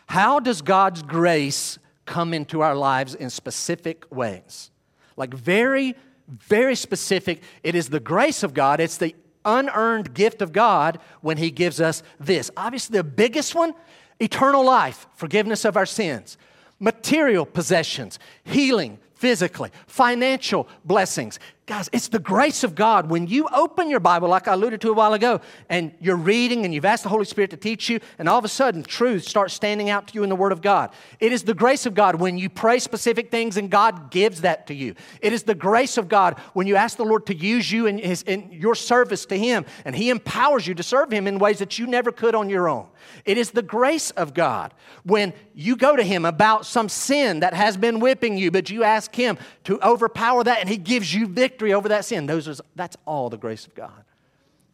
How 0.07 0.41
does 0.41 0.63
God's 0.63 1.03
grace 1.03 1.79
come 2.07 2.33
into 2.33 2.61
our 2.61 2.75
lives 2.75 3.15
in 3.15 3.29
specific 3.29 4.05
ways? 4.11 4.71
Like 5.17 5.35
very, 5.35 5.97
very 6.29 6.77
specific. 6.77 7.43
It 7.63 7.75
is 7.75 7.89
the 7.89 8.01
grace 8.01 8.43
of 8.43 8.55
God, 8.55 8.79
it's 8.81 8.99
the 8.99 9.15
unearned 9.45 10.15
gift 10.15 10.43
of 10.43 10.53
God 10.53 10.99
when 11.21 11.37
He 11.37 11.51
gives 11.51 11.81
us 11.81 12.03
this. 12.21 12.51
Obviously, 12.57 12.97
the 12.97 13.05
biggest 13.05 13.55
one 13.55 13.75
eternal 14.21 14.65
life, 14.65 15.07
forgiveness 15.15 15.65
of 15.65 15.77
our 15.77 15.87
sins, 15.87 16.37
material 16.79 17.45
possessions, 17.47 18.19
healing 18.45 18.99
physically, 19.15 19.71
financial 19.87 20.69
blessings, 20.85 21.39
Guys, 21.73 21.89
it's 21.91 22.09
the 22.09 22.19
grace 22.19 22.65
of 22.65 22.75
God. 22.75 23.09
When 23.09 23.27
you 23.27 23.49
open 23.51 23.89
your 23.89 23.99
Bible, 23.99 24.29
like 24.29 24.47
I 24.47 24.53
alluded 24.53 24.83
to 24.83 24.91
a 24.91 24.93
while 24.93 25.15
ago, 25.15 25.41
and 25.71 25.91
you're 26.01 26.19
reading 26.19 26.67
and 26.67 26.75
you've 26.75 26.85
asked 26.85 27.03
the 27.03 27.09
Holy 27.09 27.25
Spirit 27.25 27.49
to 27.53 27.57
teach 27.57 27.89
you, 27.89 27.99
and 28.19 28.29
all 28.29 28.39
of 28.39 28.45
a 28.45 28.49
sudden 28.49 28.83
truth 28.83 29.25
starts 29.25 29.55
standing 29.55 29.89
out 29.89 30.09
to 30.09 30.15
you 30.15 30.23
in 30.23 30.29
the 30.29 30.37
Word 30.37 30.53
of 30.53 30.61
God. 30.61 30.91
It 31.19 31.33
is 31.33 31.45
the 31.45 31.55
grace 31.55 31.87
of 31.87 31.95
God 31.95 32.17
when 32.17 32.37
you 32.37 32.51
pray 32.51 32.79
specific 32.79 33.31
things 33.31 33.57
and 33.57 33.71
God 33.71 34.11
gives 34.11 34.43
that 34.43 34.67
to 34.67 34.75
you. 34.75 34.95
It 35.23 35.33
is 35.33 35.45
the 35.45 35.55
grace 35.55 35.97
of 35.97 36.09
God 36.09 36.39
when 36.53 36.67
you 36.67 36.77
ask 36.77 36.99
the 36.99 37.07
Lord 37.07 37.25
to 37.29 37.35
use 37.35 37.73
you 37.73 37.87
in, 37.87 37.97
his, 37.97 38.21
in 38.25 38.53
your 38.53 38.75
service 38.75 39.25
to 39.25 39.39
Him, 39.39 39.65
and 39.87 39.97
He 39.97 40.11
empowers 40.11 40.67
you 40.67 40.75
to 40.75 40.83
serve 40.83 41.11
Him 41.11 41.27
in 41.27 41.39
ways 41.39 41.59
that 41.61 41.79
you 41.79 41.87
never 41.87 42.13
could 42.13 42.35
on 42.35 42.51
your 42.51 42.69
own. 42.69 42.87
It 43.25 43.39
is 43.39 43.51
the 43.51 43.63
grace 43.63 44.11
of 44.13 44.35
God 44.35 44.75
when 45.05 45.33
you 45.55 45.77
go 45.77 45.97
to 45.97 46.03
Him 46.03 46.25
about 46.25 46.67
some 46.67 46.89
sin 46.89 47.41
that 47.41 47.55
has 47.55 47.77
been 47.77 48.01
whipping 48.01 48.37
you, 48.37 48.51
but 48.51 48.71
you 48.71 48.85
ask 48.85 49.15
Him 49.15 49.39
to 49.65 49.81
overpower 49.81 50.45
that, 50.45 50.61
and 50.61 50.69
He 50.69 50.77
gives 50.77 51.13
you 51.15 51.27
victory 51.27 51.73
over 51.73 51.89
that 51.89 52.05
sin. 52.05 52.27
Those 52.27 52.49
are, 52.49 52.63
that's 52.75 52.97
all 53.07 53.31
the 53.31 53.37
grace 53.37 53.67
of 53.67 53.75
God. 53.75 54.05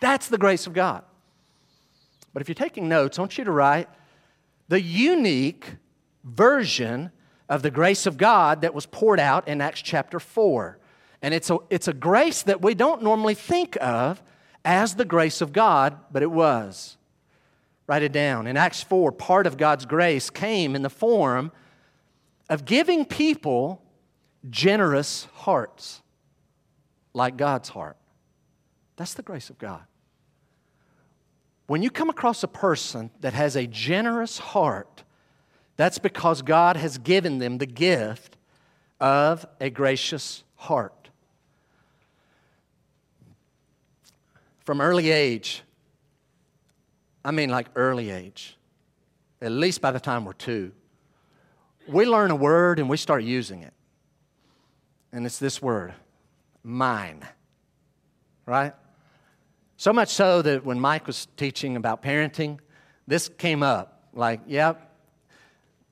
That's 0.00 0.28
the 0.28 0.38
grace 0.38 0.66
of 0.66 0.72
God. 0.72 1.04
But 2.32 2.42
if 2.42 2.48
you're 2.48 2.54
taking 2.54 2.88
notes, 2.88 3.18
I 3.18 3.22
want 3.22 3.38
you 3.38 3.44
to 3.44 3.50
write 3.50 3.88
the 4.68 4.80
unique 4.80 5.76
version 6.24 7.10
of 7.48 7.62
the 7.62 7.70
grace 7.70 8.06
of 8.06 8.18
God 8.18 8.60
that 8.60 8.74
was 8.74 8.86
poured 8.86 9.18
out 9.18 9.48
in 9.48 9.60
Acts 9.60 9.80
chapter 9.80 10.20
4. 10.20 10.78
And 11.22 11.34
it's 11.34 11.50
a, 11.50 11.58
it's 11.70 11.88
a 11.88 11.92
grace 11.92 12.42
that 12.42 12.62
we 12.62 12.74
don't 12.74 13.02
normally 13.02 13.34
think 13.34 13.76
of 13.80 14.22
as 14.64 14.94
the 14.94 15.04
grace 15.04 15.40
of 15.40 15.52
God, 15.52 15.98
but 16.12 16.22
it 16.22 16.30
was. 16.30 16.97
Write 17.88 18.02
it 18.02 18.12
down. 18.12 18.46
In 18.46 18.58
Acts 18.58 18.82
4, 18.82 19.10
part 19.10 19.46
of 19.46 19.56
God's 19.56 19.86
grace 19.86 20.28
came 20.28 20.76
in 20.76 20.82
the 20.82 20.90
form 20.90 21.50
of 22.50 22.66
giving 22.66 23.06
people 23.06 23.82
generous 24.48 25.26
hearts 25.32 26.02
like 27.14 27.38
God's 27.38 27.70
heart. 27.70 27.96
That's 28.96 29.14
the 29.14 29.22
grace 29.22 29.48
of 29.48 29.58
God. 29.58 29.82
When 31.66 31.82
you 31.82 31.90
come 31.90 32.10
across 32.10 32.42
a 32.42 32.48
person 32.48 33.10
that 33.20 33.32
has 33.32 33.56
a 33.56 33.66
generous 33.66 34.38
heart, 34.38 35.02
that's 35.76 35.98
because 35.98 36.42
God 36.42 36.76
has 36.76 36.98
given 36.98 37.38
them 37.38 37.56
the 37.56 37.66
gift 37.66 38.36
of 39.00 39.46
a 39.60 39.70
gracious 39.70 40.44
heart. 40.56 41.08
From 44.64 44.82
early 44.82 45.10
age, 45.10 45.62
I 47.24 47.30
mean 47.30 47.50
like 47.50 47.68
early 47.74 48.10
age, 48.10 48.56
at 49.40 49.52
least 49.52 49.80
by 49.80 49.90
the 49.90 50.00
time 50.00 50.24
we're 50.24 50.32
two, 50.32 50.72
we 51.88 52.04
learn 52.04 52.30
a 52.30 52.36
word 52.36 52.78
and 52.78 52.88
we 52.88 52.96
start 52.96 53.24
using 53.24 53.62
it. 53.62 53.72
And 55.12 55.24
it's 55.24 55.38
this 55.38 55.62
word, 55.62 55.94
mine. 56.62 57.24
Right? 58.46 58.74
So 59.76 59.92
much 59.92 60.08
so 60.08 60.42
that 60.42 60.64
when 60.64 60.80
Mike 60.80 61.06
was 61.06 61.28
teaching 61.36 61.76
about 61.76 62.02
parenting, 62.02 62.58
this 63.06 63.28
came 63.28 63.62
up. 63.62 64.02
Like, 64.12 64.40
yep, 64.46 64.88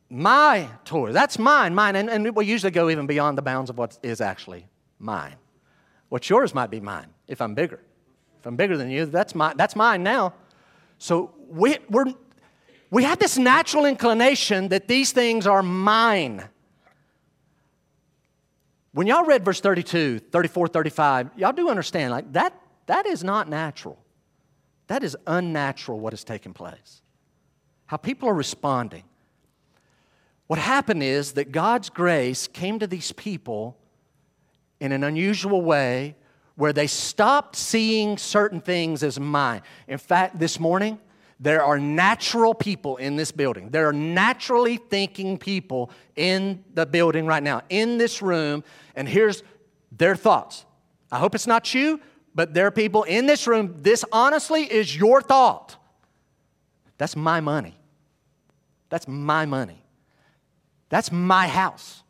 my 0.08 0.68
toy, 0.84 1.12
that's 1.12 1.38
mine, 1.38 1.74
mine. 1.74 1.96
And, 1.96 2.08
and 2.10 2.34
we 2.34 2.46
usually 2.46 2.70
go 2.70 2.90
even 2.90 3.06
beyond 3.06 3.38
the 3.38 3.42
bounds 3.42 3.70
of 3.70 3.78
what 3.78 3.98
is 4.02 4.20
actually 4.20 4.66
mine. 4.98 5.36
What's 6.08 6.30
yours 6.30 6.54
might 6.54 6.70
be 6.70 6.80
mine 6.80 7.08
if 7.26 7.40
I'm 7.40 7.54
bigger. 7.54 7.80
If 8.38 8.46
I'm 8.46 8.56
bigger 8.56 8.76
than 8.76 8.90
you, 8.90 9.06
that's, 9.06 9.34
my, 9.34 9.54
that's 9.54 9.74
mine 9.74 10.02
now. 10.02 10.34
So 10.98 11.34
we, 11.48 11.78
we're, 11.88 12.06
we 12.90 13.04
have 13.04 13.18
this 13.18 13.36
natural 13.36 13.84
inclination 13.84 14.68
that 14.68 14.88
these 14.88 15.12
things 15.12 15.46
are 15.46 15.62
mine. 15.62 16.48
When 18.92 19.06
y'all 19.06 19.24
read 19.24 19.44
verse 19.44 19.60
32, 19.60 20.20
34, 20.20 20.68
35, 20.68 21.30
y'all 21.36 21.52
do 21.52 21.68
understand, 21.68 22.12
like, 22.12 22.32
that, 22.32 22.58
that 22.86 23.06
is 23.06 23.22
not 23.22 23.48
natural. 23.48 23.98
That 24.86 25.02
is 25.02 25.16
unnatural 25.26 25.98
what 26.00 26.12
has 26.12 26.24
taken 26.24 26.54
place. 26.54 27.02
How 27.86 27.96
people 27.96 28.28
are 28.28 28.34
responding. 28.34 29.04
What 30.46 30.58
happened 30.58 31.02
is 31.02 31.32
that 31.32 31.52
God's 31.52 31.90
grace 31.90 32.46
came 32.46 32.78
to 32.78 32.86
these 32.86 33.12
people 33.12 33.76
in 34.80 34.92
an 34.92 35.02
unusual 35.02 35.62
way 35.62 36.16
where 36.56 36.72
they 36.72 36.86
stopped 36.86 37.54
seeing 37.54 38.18
certain 38.18 38.60
things 38.60 39.02
as 39.02 39.20
mine. 39.20 39.62
In 39.86 39.98
fact, 39.98 40.38
this 40.38 40.58
morning, 40.58 40.98
there 41.38 41.62
are 41.62 41.78
natural 41.78 42.54
people 42.54 42.96
in 42.96 43.16
this 43.16 43.30
building. 43.30 43.68
There 43.68 43.86
are 43.86 43.92
naturally 43.92 44.78
thinking 44.78 45.36
people 45.36 45.90
in 46.16 46.64
the 46.74 46.86
building 46.86 47.26
right 47.26 47.42
now, 47.42 47.62
in 47.68 47.98
this 47.98 48.22
room, 48.22 48.64
and 48.94 49.06
here's 49.08 49.42
their 49.92 50.16
thoughts. 50.16 50.64
I 51.12 51.18
hope 51.18 51.34
it's 51.34 51.46
not 51.46 51.74
you, 51.74 52.00
but 52.34 52.54
there 52.54 52.66
are 52.66 52.70
people 52.70 53.02
in 53.04 53.26
this 53.26 53.46
room. 53.46 53.76
This 53.82 54.04
honestly 54.10 54.62
is 54.62 54.96
your 54.96 55.20
thought. 55.20 55.76
That's 56.98 57.16
my 57.16 57.40
money. 57.40 57.78
That's 58.88 59.06
my 59.06 59.44
money. 59.44 59.82
That's 60.88 61.12
my 61.12 61.48
house. 61.48 62.02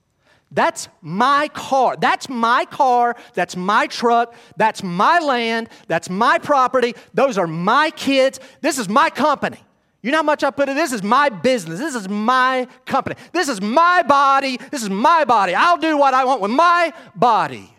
That's 0.57 0.89
my 1.03 1.49
car. 1.49 1.97
That's 2.01 2.31
my 2.31 2.65
car. 2.65 3.15
That's 3.35 3.55
my 3.57 3.87
truck. 3.87 4.35
That's 4.57 4.83
my 4.83 5.19
land. 5.19 5.69
That's 5.87 6.09
my 6.09 6.39
property. 6.39 6.95
Those 7.13 7.37
are 7.37 7.47
my 7.47 7.91
kids. 7.91 8.41
This 8.63 8.79
is 8.79 8.89
my 8.89 9.11
company. 9.11 9.59
You 10.01 10.13
know 10.13 10.19
how 10.19 10.23
much 10.23 10.43
I 10.43 10.51
put 10.51 10.71
in? 10.71 10.75
This 10.75 10.95
is 10.95 11.03
my 11.03 11.29
business. 11.29 11.79
This 11.79 11.95
is 11.95 12.09
my 12.09 12.67
company. 12.87 13.17
This 13.33 13.51
is 13.51 13.61
my 13.61 14.03
body. 14.03 14.57
This 14.71 14.83
is 14.83 14.89
my 14.89 15.27
body. 15.27 15.55
I'll 15.55 15.77
do 15.77 15.99
what 15.99 16.15
I 16.15 16.25
want 16.25 16.41
with 16.41 16.53
my 16.53 16.91
body. 17.15 17.71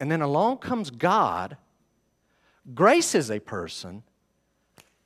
And 0.00 0.12
then 0.12 0.20
along 0.20 0.58
comes 0.58 0.90
God, 0.90 1.56
graces 2.74 3.30
a 3.30 3.40
person, 3.40 4.02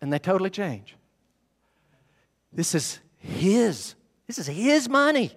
and 0.01 0.13
they 0.13 0.19
totally 0.19 0.51
change. 0.51 0.97
This 2.53 2.75
is 2.75 2.99
His. 3.17 3.95
This 4.27 4.39
is 4.39 4.49
His 4.49 4.89
money. 4.89 5.31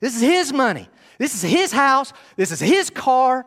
This 0.00 0.16
is 0.16 0.22
his 0.22 0.52
money. 0.52 0.88
This 1.18 1.34
is 1.34 1.42
his 1.42 1.72
house. 1.72 2.12
This 2.36 2.50
is 2.50 2.60
his 2.60 2.90
car. 2.90 3.44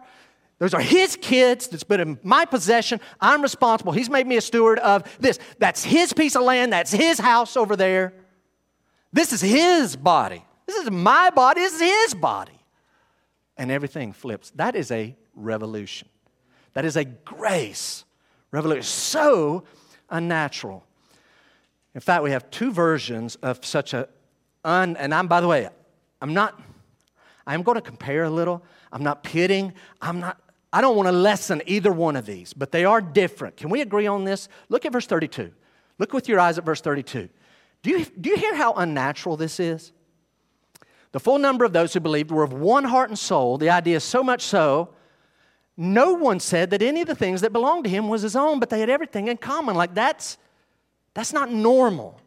Those 0.59 0.73
are 0.73 0.81
his 0.81 1.17
kids 1.19 1.67
that's 1.67 1.83
been 1.83 1.99
in 1.99 2.19
my 2.23 2.45
possession. 2.45 3.01
I'm 3.19 3.41
responsible. 3.41 3.91
He's 3.91 4.09
made 4.09 4.27
me 4.27 4.37
a 4.37 4.41
steward 4.41 4.79
of 4.79 5.03
this. 5.19 5.39
That's 5.57 5.83
his 5.83 6.13
piece 6.13 6.35
of 6.35 6.43
land. 6.43 6.71
That's 6.71 6.91
his 6.91 7.19
house 7.19 7.57
over 7.57 7.75
there. 7.75 8.13
This 9.11 9.33
is 9.33 9.41
his 9.41 9.95
body. 9.95 10.45
This 10.65 10.77
is 10.77 10.91
my 10.91 11.31
body. 11.31 11.61
This 11.61 11.73
is 11.73 11.81
his 11.81 12.13
body. 12.13 12.59
And 13.57 13.71
everything 13.71 14.13
flips. 14.13 14.51
That 14.51 14.75
is 14.75 14.91
a 14.91 15.15
revolution. 15.35 16.07
That 16.73 16.85
is 16.85 16.95
a 16.95 17.05
grace 17.05 18.05
revolution. 18.51 18.83
So 18.83 19.63
unnatural. 20.09 20.85
In 21.93 22.01
fact, 22.01 22.23
we 22.23 22.31
have 22.31 22.49
two 22.49 22.71
versions 22.71 23.35
of 23.37 23.63
such 23.65 23.93
a 23.93 24.07
un, 24.63 24.95
and 24.97 25.13
I'm, 25.13 25.27
by 25.27 25.41
the 25.41 25.47
way, 25.47 25.69
I'm 26.23 26.33
not, 26.33 26.57
I'm 27.45 27.63
going 27.63 27.75
to 27.75 27.81
compare 27.81 28.23
a 28.23 28.29
little. 28.29 28.63
I'm 28.93 29.03
not 29.03 29.23
pitting. 29.23 29.73
I'm 30.01 30.21
not, 30.21 30.39
I 30.71 30.79
don't 30.79 30.95
want 30.95 31.07
to 31.07 31.11
lessen 31.11 31.61
either 31.65 31.91
one 31.91 32.15
of 32.15 32.25
these, 32.25 32.53
but 32.53 32.71
they 32.71 32.85
are 32.85 33.01
different. 33.01 33.57
Can 33.57 33.69
we 33.69 33.81
agree 33.81 34.07
on 34.07 34.23
this? 34.23 34.47
Look 34.69 34.85
at 34.85 34.93
verse 34.93 35.05
32. 35.05 35.51
Look 35.99 36.13
with 36.13 36.29
your 36.29 36.39
eyes 36.39 36.57
at 36.57 36.63
verse 36.63 36.79
32. 36.79 37.27
Do 37.81 37.89
you, 37.89 38.05
do 38.05 38.29
you 38.29 38.37
hear 38.37 38.55
how 38.55 38.71
unnatural 38.71 39.35
this 39.35 39.59
is? 39.59 39.91
The 41.11 41.19
full 41.19 41.39
number 41.39 41.65
of 41.65 41.73
those 41.73 41.93
who 41.93 41.99
believed 41.99 42.31
were 42.31 42.43
of 42.43 42.53
one 42.53 42.85
heart 42.85 43.09
and 43.09 43.19
soul. 43.19 43.57
The 43.57 43.69
idea 43.69 43.97
is 43.97 44.05
so 44.05 44.23
much 44.23 44.43
so, 44.43 44.93
no 45.75 46.13
one 46.13 46.39
said 46.39 46.69
that 46.69 46.81
any 46.81 47.01
of 47.01 47.07
the 47.07 47.15
things 47.15 47.41
that 47.41 47.51
belonged 47.51 47.83
to 47.83 47.89
him 47.89 48.07
was 48.07 48.21
his 48.21 48.37
own, 48.37 48.61
but 48.61 48.69
they 48.69 48.79
had 48.79 48.89
everything 48.89 49.27
in 49.27 49.35
common. 49.35 49.75
Like 49.75 49.93
that's, 49.93 50.37
that's 51.13 51.33
not 51.33 51.51
normal 51.51 52.21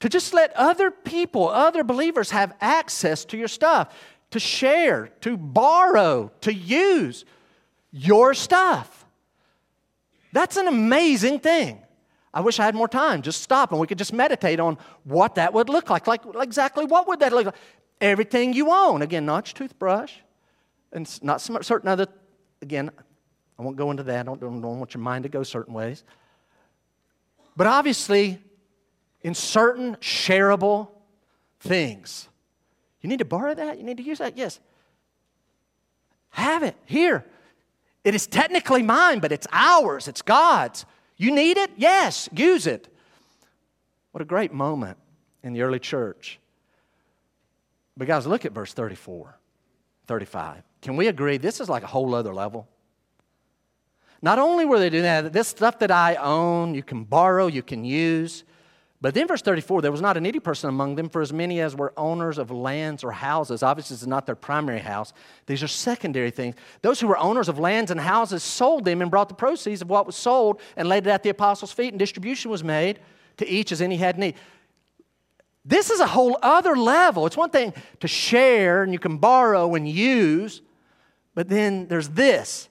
to 0.00 0.08
just 0.08 0.34
let 0.34 0.52
other 0.54 0.90
people, 0.90 1.48
other 1.48 1.82
believers 1.82 2.30
have 2.30 2.54
access 2.60 3.24
to 3.26 3.36
your 3.36 3.48
stuff, 3.48 3.94
to 4.30 4.38
share, 4.38 5.08
to 5.22 5.36
borrow, 5.36 6.30
to 6.42 6.52
use 6.52 7.24
your 7.90 8.34
stuff. 8.34 9.06
That's 10.32 10.56
an 10.56 10.68
amazing 10.68 11.40
thing. 11.40 11.82
I 12.34 12.40
wish 12.40 12.60
I 12.60 12.66
had 12.66 12.74
more 12.74 12.88
time. 12.88 13.22
Just 13.22 13.40
stop 13.40 13.70
and 13.70 13.80
we 13.80 13.86
could 13.86 13.96
just 13.96 14.12
meditate 14.12 14.60
on 14.60 14.76
what 15.04 15.36
that 15.36 15.54
would 15.54 15.70
look 15.70 15.88
like. 15.88 16.06
Like, 16.06 16.20
exactly 16.40 16.84
what 16.84 17.08
would 17.08 17.20
that 17.20 17.32
look 17.32 17.46
like? 17.46 17.54
Everything 17.98 18.52
you 18.52 18.70
own. 18.70 19.00
Again, 19.00 19.24
not 19.24 19.48
your 19.48 19.54
toothbrush 19.54 20.12
and 20.92 21.22
not 21.22 21.40
some 21.40 21.62
certain 21.62 21.88
other, 21.88 22.06
again, 22.60 22.90
I 23.58 23.62
won't 23.62 23.76
go 23.76 23.90
into 23.90 24.02
that. 24.02 24.20
I 24.20 24.22
don't, 24.24 24.38
don't 24.38 24.60
want 24.60 24.92
your 24.92 25.02
mind 25.02 25.22
to 25.22 25.30
go 25.30 25.42
certain 25.42 25.72
ways. 25.72 26.04
But 27.56 27.66
obviously, 27.66 28.38
in 29.26 29.34
certain 29.34 29.96
shareable 29.96 30.86
things. 31.58 32.28
You 33.00 33.08
need 33.08 33.18
to 33.18 33.24
borrow 33.24 33.54
that? 33.54 33.76
You 33.76 33.82
need 33.82 33.96
to 33.96 34.04
use 34.04 34.18
that? 34.18 34.36
Yes. 34.36 34.60
Have 36.28 36.62
it 36.62 36.76
here. 36.84 37.26
It 38.04 38.14
is 38.14 38.28
technically 38.28 38.84
mine, 38.84 39.18
but 39.18 39.32
it's 39.32 39.48
ours, 39.50 40.06
it's 40.06 40.22
God's. 40.22 40.86
You 41.16 41.34
need 41.34 41.56
it? 41.56 41.72
Yes, 41.76 42.28
use 42.36 42.68
it. 42.68 42.86
What 44.12 44.22
a 44.22 44.24
great 44.24 44.52
moment 44.52 44.96
in 45.42 45.54
the 45.54 45.62
early 45.62 45.80
church. 45.80 46.38
But, 47.96 48.06
guys, 48.06 48.28
look 48.28 48.44
at 48.44 48.52
verse 48.52 48.72
34, 48.74 49.36
35. 50.06 50.62
Can 50.82 50.94
we 50.94 51.08
agree 51.08 51.36
this 51.36 51.60
is 51.60 51.68
like 51.68 51.82
a 51.82 51.88
whole 51.88 52.14
other 52.14 52.32
level? 52.32 52.68
Not 54.22 54.38
only 54.38 54.64
were 54.64 54.78
they 54.78 54.88
doing 54.88 55.02
that, 55.02 55.32
this 55.32 55.48
stuff 55.48 55.80
that 55.80 55.90
I 55.90 56.14
own, 56.14 56.76
you 56.76 56.84
can 56.84 57.02
borrow, 57.02 57.48
you 57.48 57.64
can 57.64 57.84
use. 57.84 58.44
But 59.06 59.14
then, 59.14 59.28
verse 59.28 59.40
34, 59.40 59.82
there 59.82 59.92
was 59.92 60.00
not 60.00 60.16
a 60.16 60.20
needy 60.20 60.40
person 60.40 60.68
among 60.68 60.96
them, 60.96 61.08
for 61.08 61.22
as 61.22 61.32
many 61.32 61.60
as 61.60 61.76
were 61.76 61.92
owners 61.96 62.38
of 62.38 62.50
lands 62.50 63.04
or 63.04 63.12
houses. 63.12 63.62
Obviously, 63.62 63.94
this 63.94 64.02
is 64.02 64.08
not 64.08 64.26
their 64.26 64.34
primary 64.34 64.80
house. 64.80 65.12
These 65.46 65.62
are 65.62 65.68
secondary 65.68 66.32
things. 66.32 66.56
Those 66.82 66.98
who 66.98 67.06
were 67.06 67.16
owners 67.16 67.48
of 67.48 67.60
lands 67.60 67.92
and 67.92 68.00
houses 68.00 68.42
sold 68.42 68.84
them 68.84 69.00
and 69.00 69.08
brought 69.08 69.28
the 69.28 69.36
proceeds 69.36 69.80
of 69.80 69.88
what 69.88 70.06
was 70.06 70.16
sold 70.16 70.60
and 70.76 70.88
laid 70.88 71.06
it 71.06 71.10
at 71.10 71.22
the 71.22 71.28
apostles' 71.28 71.70
feet, 71.70 71.92
and 71.92 72.00
distribution 72.00 72.50
was 72.50 72.64
made 72.64 72.98
to 73.36 73.48
each 73.48 73.70
as 73.70 73.80
any 73.80 73.96
had 73.96 74.18
need. 74.18 74.34
This 75.64 75.88
is 75.88 76.00
a 76.00 76.06
whole 76.08 76.36
other 76.42 76.74
level. 76.74 77.26
It's 77.26 77.36
one 77.36 77.50
thing 77.50 77.74
to 78.00 78.08
share 78.08 78.82
and 78.82 78.92
you 78.92 78.98
can 78.98 79.18
borrow 79.18 79.76
and 79.76 79.88
use, 79.88 80.62
but 81.32 81.48
then 81.48 81.86
there's 81.86 82.08
this. 82.08 82.68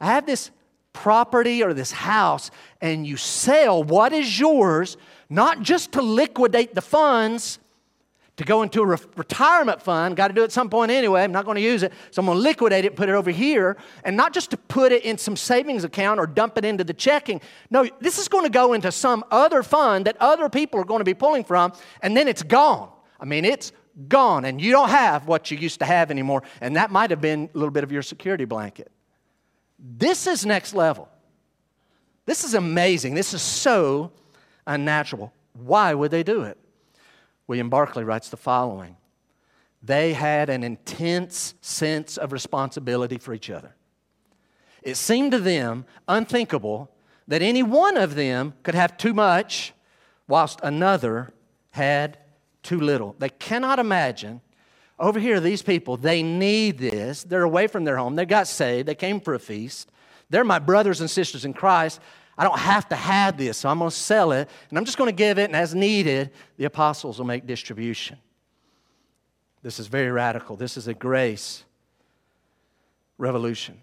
I 0.00 0.06
have 0.06 0.24
this 0.24 0.50
property 0.94 1.62
or 1.62 1.74
this 1.74 1.92
house, 1.92 2.50
and 2.80 3.06
you 3.06 3.18
sell 3.18 3.84
what 3.84 4.14
is 4.14 4.40
yours 4.40 4.96
not 5.34 5.62
just 5.62 5.92
to 5.92 6.02
liquidate 6.02 6.74
the 6.74 6.80
funds 6.80 7.58
to 8.36 8.44
go 8.44 8.62
into 8.62 8.82
a 8.82 8.86
re- 8.86 8.96
retirement 9.16 9.80
fund, 9.80 10.16
got 10.16 10.28
to 10.28 10.34
do 10.34 10.42
it 10.42 10.44
at 10.44 10.52
some 10.52 10.68
point 10.68 10.90
anyway. 10.90 11.22
I'm 11.22 11.32
not 11.32 11.44
going 11.44 11.56
to 11.56 11.60
use 11.60 11.82
it, 11.82 11.92
so 12.10 12.20
I'm 12.20 12.26
going 12.26 12.38
to 12.38 12.42
liquidate 12.42 12.84
it, 12.84 12.96
put 12.96 13.08
it 13.08 13.14
over 13.14 13.30
here, 13.30 13.76
and 14.02 14.16
not 14.16 14.32
just 14.32 14.50
to 14.50 14.56
put 14.56 14.92
it 14.92 15.04
in 15.04 15.18
some 15.18 15.36
savings 15.36 15.84
account 15.84 16.18
or 16.18 16.26
dump 16.26 16.58
it 16.58 16.64
into 16.64 16.84
the 16.84 16.94
checking. 16.94 17.40
No, 17.70 17.88
this 18.00 18.18
is 18.18 18.28
going 18.28 18.44
to 18.44 18.50
go 18.50 18.72
into 18.72 18.90
some 18.90 19.24
other 19.30 19.62
fund 19.62 20.06
that 20.06 20.16
other 20.18 20.48
people 20.48 20.80
are 20.80 20.84
going 20.84 21.00
to 21.00 21.04
be 21.04 21.14
pulling 21.14 21.44
from, 21.44 21.72
and 22.00 22.16
then 22.16 22.26
it's 22.26 22.42
gone. 22.42 22.90
I 23.20 23.24
mean, 23.24 23.44
it's 23.44 23.72
gone, 24.08 24.44
and 24.44 24.60
you 24.60 24.72
don't 24.72 24.90
have 24.90 25.28
what 25.28 25.50
you 25.50 25.56
used 25.56 25.78
to 25.78 25.84
have 25.84 26.10
anymore, 26.10 26.42
and 26.60 26.76
that 26.76 26.90
might 26.90 27.10
have 27.10 27.20
been 27.20 27.48
a 27.54 27.58
little 27.58 27.70
bit 27.70 27.84
of 27.84 27.92
your 27.92 28.02
security 28.02 28.44
blanket. 28.44 28.90
This 29.78 30.26
is 30.26 30.44
next 30.44 30.74
level. 30.74 31.08
This 32.26 32.42
is 32.42 32.54
amazing. 32.54 33.14
This 33.14 33.34
is 33.34 33.42
so 33.42 34.10
unnatural. 34.66 35.32
Why 35.52 35.94
would 35.94 36.10
they 36.10 36.22
do 36.22 36.42
it? 36.42 36.58
William 37.46 37.70
Barclay 37.70 38.04
writes 38.04 38.28
the 38.28 38.36
following 38.36 38.96
They 39.82 40.12
had 40.12 40.48
an 40.50 40.62
intense 40.64 41.54
sense 41.60 42.16
of 42.16 42.32
responsibility 42.32 43.18
for 43.18 43.34
each 43.34 43.50
other. 43.50 43.74
It 44.82 44.96
seemed 44.96 45.32
to 45.32 45.38
them 45.38 45.86
unthinkable 46.08 46.90
that 47.26 47.42
any 47.42 47.62
one 47.62 47.96
of 47.96 48.14
them 48.14 48.54
could 48.62 48.74
have 48.74 48.96
too 48.96 49.14
much 49.14 49.72
whilst 50.28 50.60
another 50.62 51.32
had 51.70 52.18
too 52.62 52.80
little. 52.80 53.16
They 53.18 53.30
cannot 53.30 53.78
imagine. 53.78 54.40
Over 54.98 55.18
here, 55.18 55.40
these 55.40 55.62
people, 55.62 55.96
they 55.96 56.22
need 56.22 56.78
this. 56.78 57.24
They're 57.24 57.42
away 57.42 57.66
from 57.66 57.84
their 57.84 57.96
home. 57.96 58.14
They 58.14 58.26
got 58.26 58.46
saved. 58.46 58.86
They 58.86 58.94
came 58.94 59.20
for 59.20 59.34
a 59.34 59.38
feast. 59.38 59.90
They're 60.30 60.44
my 60.44 60.58
brothers 60.58 61.00
and 61.00 61.10
sisters 61.10 61.44
in 61.44 61.52
Christ. 61.52 62.00
I 62.36 62.44
don't 62.44 62.58
have 62.58 62.88
to 62.88 62.96
have 62.96 63.36
this, 63.36 63.58
so 63.58 63.68
I'm 63.68 63.78
going 63.78 63.90
to 63.90 63.96
sell 63.96 64.32
it, 64.32 64.48
and 64.68 64.78
I'm 64.78 64.84
just 64.84 64.98
going 64.98 65.08
to 65.08 65.16
give 65.16 65.38
it, 65.38 65.44
and 65.44 65.56
as 65.56 65.74
needed, 65.74 66.30
the 66.56 66.64
apostles 66.64 67.18
will 67.18 67.26
make 67.26 67.46
distribution. 67.46 68.18
This 69.62 69.78
is 69.78 69.86
very 69.86 70.10
radical. 70.10 70.56
This 70.56 70.76
is 70.76 70.88
a 70.88 70.94
grace 70.94 71.64
revolution. 73.18 73.80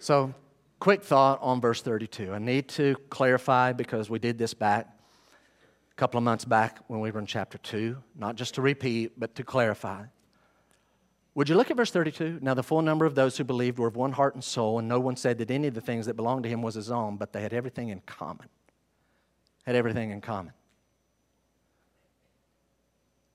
So, 0.00 0.34
quick 0.80 1.02
thought 1.02 1.38
on 1.40 1.60
verse 1.60 1.82
32. 1.82 2.32
I 2.32 2.38
need 2.38 2.68
to 2.70 2.96
clarify 3.10 3.72
because 3.72 4.10
we 4.10 4.18
did 4.18 4.38
this 4.38 4.54
back 4.54 4.86
a 5.90 5.94
couple 5.94 6.18
of 6.18 6.24
months 6.24 6.44
back 6.44 6.78
when 6.88 7.00
we 7.00 7.10
were 7.10 7.20
in 7.20 7.26
chapter 7.26 7.58
2, 7.58 7.96
not 8.16 8.36
just 8.36 8.54
to 8.54 8.62
repeat, 8.62 9.18
but 9.18 9.34
to 9.36 9.42
clarify. 9.42 10.04
Would 11.38 11.48
you 11.48 11.54
look 11.54 11.70
at 11.70 11.76
verse 11.76 11.92
32? 11.92 12.40
Now, 12.42 12.54
the 12.54 12.64
full 12.64 12.82
number 12.82 13.06
of 13.06 13.14
those 13.14 13.36
who 13.36 13.44
believed 13.44 13.78
were 13.78 13.86
of 13.86 13.94
one 13.94 14.10
heart 14.10 14.34
and 14.34 14.42
soul, 14.42 14.80
and 14.80 14.88
no 14.88 14.98
one 14.98 15.14
said 15.14 15.38
that 15.38 15.52
any 15.52 15.68
of 15.68 15.74
the 15.74 15.80
things 15.80 16.06
that 16.06 16.14
belonged 16.14 16.42
to 16.42 16.48
him 16.48 16.62
was 16.62 16.74
his 16.74 16.90
own, 16.90 17.16
but 17.16 17.32
they 17.32 17.40
had 17.40 17.52
everything 17.52 17.90
in 17.90 18.00
common. 18.00 18.48
Had 19.64 19.76
everything 19.76 20.10
in 20.10 20.20
common. 20.20 20.52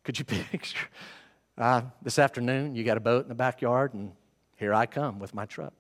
Could 0.04 0.20
you 0.20 0.26
picture? 0.52 0.86
Uh, 1.58 1.84
this 2.02 2.20
afternoon, 2.20 2.76
you 2.76 2.84
got 2.84 2.98
a 2.98 3.00
boat 3.00 3.24
in 3.24 3.30
the 3.30 3.36
backyard, 3.36 3.94
and 3.94 4.12
here 4.58 4.74
I 4.74 4.86
come 4.86 5.18
with 5.18 5.34
my 5.34 5.46
truck. 5.46 5.72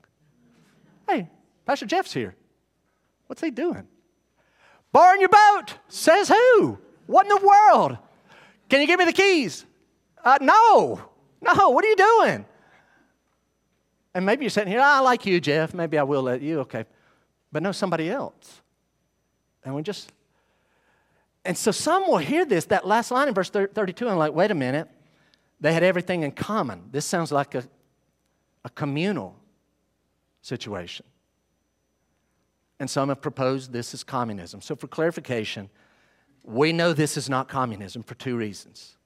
Hey, 1.09 1.27
Pastor 1.65 1.87
Jeff's 1.87 2.13
here. 2.13 2.35
What's 3.27 3.41
he 3.41 3.51
doing? 3.51 3.85
Borrowing 4.93 5.19
your 5.19 5.27
boat. 5.27 5.77
Says 5.89 6.29
who? 6.29 6.79
What 7.05 7.25
in 7.25 7.29
the 7.37 7.45
world? 7.45 7.97
Can 8.69 8.79
you 8.79 8.87
give 8.87 8.97
me 8.97 9.03
the 9.03 9.11
keys? 9.11 9.65
Uh, 10.23 10.37
no. 10.39 11.09
No. 11.43 11.69
What 11.69 11.85
are 11.85 11.89
you 11.89 11.95
doing? 11.95 12.45
And 14.13 14.25
maybe 14.25 14.45
you're 14.45 14.49
sitting 14.49 14.71
here, 14.71 14.81
I 14.81 14.99
like 14.99 15.25
you, 15.25 15.39
Jeff. 15.39 15.73
Maybe 15.73 15.97
I 15.97 16.03
will 16.03 16.21
let 16.21 16.41
you. 16.41 16.59
Okay. 16.61 16.85
But 17.51 17.63
no, 17.63 17.71
somebody 17.71 18.09
else. 18.09 18.61
And 19.63 19.75
we 19.75 19.81
just, 19.81 20.11
and 21.45 21.57
so 21.57 21.71
some 21.71 22.07
will 22.07 22.17
hear 22.17 22.45
this, 22.45 22.65
that 22.65 22.85
last 22.85 23.11
line 23.11 23.27
in 23.27 23.33
verse 23.33 23.49
32, 23.49 24.07
and 24.07 24.17
like, 24.17 24.33
wait 24.33 24.51
a 24.51 24.55
minute. 24.55 24.89
They 25.59 25.73
had 25.73 25.83
everything 25.83 26.23
in 26.23 26.31
common. 26.31 26.89
This 26.91 27.05
sounds 27.05 27.31
like 27.31 27.55
a, 27.55 27.63
a 28.65 28.69
communal 28.69 29.35
situation. 30.41 31.05
And 32.79 32.89
some 32.89 33.09
have 33.09 33.21
proposed 33.21 33.71
this 33.71 33.93
is 33.93 34.03
communism. 34.03 34.59
So, 34.59 34.75
for 34.75 34.87
clarification, 34.87 35.69
we 36.43 36.73
know 36.73 36.91
this 36.91 37.15
is 37.15 37.29
not 37.29 37.47
communism 37.47 38.03
for 38.03 38.15
two 38.15 38.35
reasons. 38.35 38.97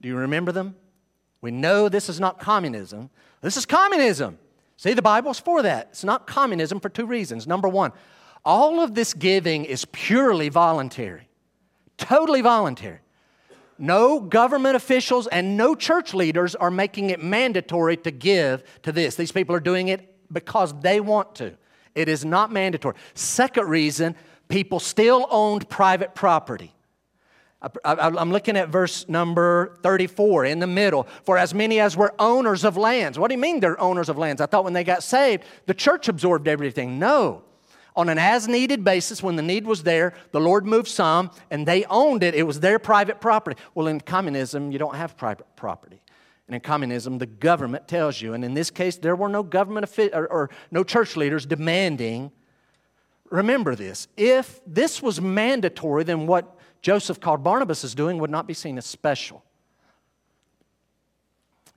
Do 0.00 0.08
you 0.08 0.16
remember 0.16 0.50
them? 0.50 0.76
We 1.40 1.50
know 1.50 1.88
this 1.88 2.08
is 2.08 2.18
not 2.18 2.40
communism. 2.40 3.10
This 3.40 3.56
is 3.56 3.66
communism. 3.66 4.38
See, 4.76 4.94
the 4.94 5.02
Bible's 5.02 5.38
for 5.38 5.62
that. 5.62 5.88
It's 5.90 6.04
not 6.04 6.26
communism 6.26 6.80
for 6.80 6.88
two 6.88 7.06
reasons. 7.06 7.46
Number 7.46 7.68
one, 7.68 7.92
all 8.44 8.80
of 8.80 8.94
this 8.94 9.14
giving 9.14 9.64
is 9.64 9.84
purely 9.86 10.48
voluntary, 10.48 11.28
totally 11.96 12.40
voluntary. 12.40 13.00
No 13.78 14.18
government 14.18 14.74
officials 14.74 15.28
and 15.28 15.56
no 15.56 15.74
church 15.74 16.12
leaders 16.12 16.56
are 16.56 16.70
making 16.70 17.10
it 17.10 17.22
mandatory 17.22 17.96
to 17.98 18.10
give 18.10 18.64
to 18.82 18.90
this. 18.90 19.14
These 19.14 19.32
people 19.32 19.54
are 19.54 19.60
doing 19.60 19.88
it 19.88 20.16
because 20.32 20.78
they 20.80 21.00
want 21.00 21.36
to. 21.36 21.54
It 21.94 22.08
is 22.08 22.24
not 22.24 22.52
mandatory. 22.52 22.96
Second 23.14 23.68
reason, 23.68 24.16
people 24.48 24.80
still 24.80 25.26
owned 25.30 25.68
private 25.68 26.14
property. 26.14 26.74
I'm 27.84 28.30
looking 28.30 28.56
at 28.56 28.68
verse 28.68 29.08
number 29.08 29.76
34 29.82 30.44
in 30.44 30.60
the 30.60 30.66
middle. 30.66 31.08
For 31.24 31.36
as 31.36 31.52
many 31.52 31.80
as 31.80 31.96
were 31.96 32.14
owners 32.18 32.64
of 32.64 32.76
lands. 32.76 33.18
What 33.18 33.28
do 33.28 33.34
you 33.34 33.40
mean 33.40 33.58
they're 33.58 33.80
owners 33.80 34.08
of 34.08 34.16
lands? 34.16 34.40
I 34.40 34.46
thought 34.46 34.62
when 34.62 34.74
they 34.74 34.84
got 34.84 35.02
saved, 35.02 35.44
the 35.66 35.74
church 35.74 36.08
absorbed 36.08 36.46
everything. 36.46 36.98
No 36.98 37.42
on 37.98 38.08
an 38.08 38.16
as 38.16 38.46
needed 38.46 38.84
basis 38.84 39.24
when 39.24 39.34
the 39.34 39.42
need 39.42 39.66
was 39.66 39.82
there. 39.82 40.14
The 40.30 40.38
Lord 40.38 40.64
moved 40.64 40.86
some 40.86 41.32
and 41.50 41.66
they 41.66 41.84
owned 41.86 42.22
it. 42.22 42.32
It 42.32 42.44
was 42.44 42.60
their 42.60 42.78
private 42.78 43.20
property. 43.20 43.60
Well, 43.74 43.88
in 43.88 44.00
communism, 44.00 44.70
you 44.70 44.78
don't 44.78 44.94
have 44.94 45.16
private 45.16 45.56
property. 45.56 46.00
And 46.46 46.54
in 46.54 46.60
communism, 46.60 47.18
the 47.18 47.26
government 47.26 47.88
tells 47.88 48.22
you. 48.22 48.34
And 48.34 48.44
in 48.44 48.54
this 48.54 48.70
case, 48.70 48.96
there 48.96 49.16
were 49.16 49.28
no 49.28 49.42
government 49.42 49.90
or, 50.14 50.28
or 50.28 50.50
no 50.70 50.84
church 50.84 51.16
leaders 51.16 51.44
demanding. 51.44 52.30
Remember 53.30 53.74
this 53.74 54.06
if 54.16 54.60
this 54.64 55.02
was 55.02 55.20
mandatory, 55.20 56.04
then 56.04 56.28
what 56.28 56.56
Joseph 56.82 57.20
called 57.20 57.42
Barnabas 57.42 57.84
is 57.84 57.94
doing 57.94 58.18
would 58.18 58.30
not 58.30 58.46
be 58.46 58.54
seen 58.54 58.78
as 58.78 58.86
special. 58.86 59.44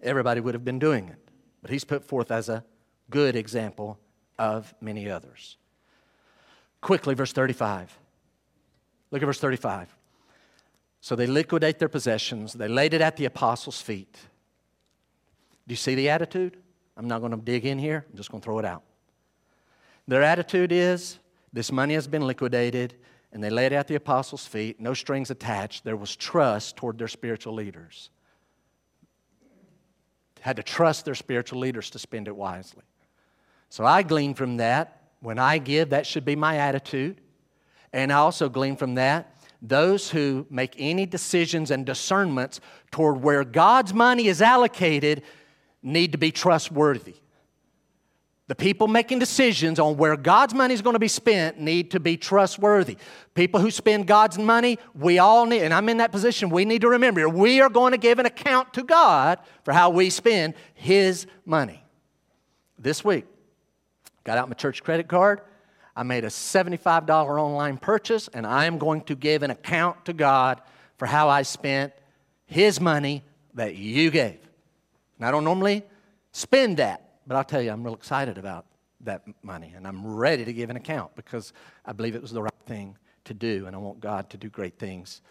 Everybody 0.02 0.42
would 0.42 0.54
have 0.54 0.66
been 0.66 0.80
doing 0.80 1.10
it. 1.10 1.18
But 1.62 1.72
he's 1.72 1.84
put 1.84 2.04
forth 2.04 2.32
as 2.32 2.50
a 2.50 2.64
good 3.10 3.36
example 3.36 4.00
of 4.40 4.74
many 4.82 5.10
others. 5.10 5.58
Quickly, 6.82 7.14
verse 7.14 7.32
35. 7.32 7.98
Look 9.12 9.22
at 9.22 9.26
verse 9.26 9.40
35. 9.40 9.96
So 11.02 11.16
they 11.16 11.28
liquidate 11.28 11.80
their 11.80 11.90
possessions, 11.90 12.54
they 12.54 12.68
laid 12.68 12.94
it 12.94 13.02
at 13.02 13.18
the 13.18 13.26
apostles' 13.26 13.82
feet. 13.82 14.18
Do 15.68 15.74
you 15.74 15.76
see 15.76 15.96
the 15.96 16.10
attitude? 16.10 16.58
I'm 16.96 17.08
not 17.08 17.20
going 17.20 17.32
to 17.32 17.38
dig 17.38 17.66
in 17.66 17.80
here, 17.80 18.06
I'm 18.10 18.18
just 18.18 18.32
going 18.32 18.42
to 18.42 18.46
throw 18.46 18.60
it 18.60 18.66
out. 18.66 18.84
Their 20.08 20.22
attitude 20.22 20.72
is 20.72 21.18
this 21.54 21.72
money 21.72 21.96
has 21.96 22.08
been 22.08 22.26
liquidated, 22.26 22.96
and 23.34 23.44
they 23.44 23.50
laid 23.50 23.74
at 23.74 23.88
the 23.88 23.96
apostles' 23.96 24.46
feet, 24.46 24.80
no 24.80 24.94
strings 24.94 25.32
attached. 25.32 25.84
There 25.84 25.96
was 25.96 26.16
trust 26.16 26.76
toward 26.76 26.98
their 26.98 27.08
spiritual 27.08 27.54
leaders. 27.54 28.10
Had 30.42 30.58
to 30.58 30.64
trust 30.64 31.06
their 31.06 31.16
spiritual 31.16 31.60
leaders 31.60 31.90
to 31.92 32.00
spend 32.00 32.28
it 32.28 32.36
wisely. 32.36 32.84
So 33.70 33.86
I 33.86 34.04
glean 34.04 34.34
from 34.34 34.58
that 34.58 35.02
when 35.22 35.40
I 35.40 35.60
give, 35.60 35.92
that 35.92 36.06
should 36.06 36.26
be 36.26 36.36
my 36.36 36.58
attitude. 36.58 37.22
And 37.94 38.12
I 38.12 38.16
also 38.16 38.50
glean 38.50 38.76
from 38.76 38.96
that 38.96 39.32
those 39.62 40.10
who 40.10 40.48
make 40.50 40.74
any 40.80 41.06
decisions 41.06 41.70
and 41.70 41.86
discernments 41.86 42.60
toward 42.90 43.22
where 43.22 43.44
God's 43.44 43.94
money 43.94 44.28
is 44.28 44.42
allocated 44.42 45.22
need 45.84 46.12
to 46.14 46.18
be 46.18 46.32
trustworthy. 46.32 47.16
The 48.52 48.56
people 48.56 48.90
making 48.90 49.20
decisions 49.20 49.80
on 49.80 49.96
where 49.96 50.18
God's 50.18 50.54
money 50.54 50.74
is 50.74 50.82
going 50.82 50.96
to 50.96 51.00
be 51.00 51.08
spent 51.08 51.58
need 51.58 51.92
to 51.92 52.02
be 52.02 52.18
trustworthy. 52.18 52.98
People 53.34 53.62
who 53.62 53.72
spend 53.72 54.08
God's 54.08 54.38
money, 54.38 54.78
we 54.94 55.20
all 55.20 55.46
need, 55.46 55.62
and 55.62 55.74
I'm 55.74 55.88
in 55.88 55.96
that 56.00 56.12
position, 56.12 56.50
we 56.50 56.66
need 56.66 56.82
to 56.82 56.90
remember 56.90 57.30
we 57.30 57.62
are 57.62 57.70
going 57.70 57.94
to 57.94 57.98
give 57.98 58.20
an 58.20 58.26
account 58.26 58.74
to 58.74 58.84
God 58.84 59.40
for 59.64 59.72
how 59.72 59.90
we 59.90 60.10
spend 60.10 60.56
His 60.74 61.28
money. 61.46 61.82
This 62.78 63.06
week, 63.06 63.24
Got 64.26 64.38
out 64.38 64.50
my 64.50 64.56
church 64.56 64.84
credit 64.84 65.08
card. 65.08 65.40
I 65.96 66.04
made 66.04 66.26
a 66.26 66.28
$75 66.28 67.10
online 67.10 67.78
purchase, 67.78 68.28
and 68.34 68.46
I 68.46 68.66
am 68.66 68.80
going 68.80 69.04
to 69.04 69.16
give 69.16 69.44
an 69.44 69.52
account 69.52 70.04
to 70.08 70.14
God 70.14 70.60
for 70.98 71.06
how 71.06 71.30
I 71.30 71.44
spent 71.44 71.94
His 72.48 72.82
money 72.82 73.24
that 73.54 73.76
you 73.76 74.12
gave. 74.12 74.40
And 75.18 75.26
I 75.26 75.32
don't 75.32 75.46
normally 75.46 75.84
spend 76.34 76.76
that, 76.80 77.11
but 77.28 77.38
I'll 77.38 77.44
tell 77.44 77.62
you, 77.62 77.72
I'm 77.72 77.84
real 77.84 77.94
excited 77.94 78.38
about 78.38 78.66
that 79.02 79.24
money, 79.44 79.74
and 79.76 79.88
I'm 79.88 80.06
ready 80.16 80.46
to 80.46 80.54
give 80.54 80.70
an 80.70 80.76
account 80.76 81.16
because 81.16 81.54
I 81.86 81.94
believe 81.94 82.16
it 82.16 82.22
was 82.22 82.32
the 82.32 82.44
right 82.44 82.54
thing 82.66 82.98
to 83.26 83.34
do, 83.34 83.66
and 83.68 83.76
I 83.76 83.80
want 83.80 84.00
God 84.00 84.30
to 84.32 84.38
do 84.38 84.50
great 84.50 84.78
things 84.78 85.22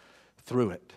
through 0.45 0.71
it. 0.71 0.93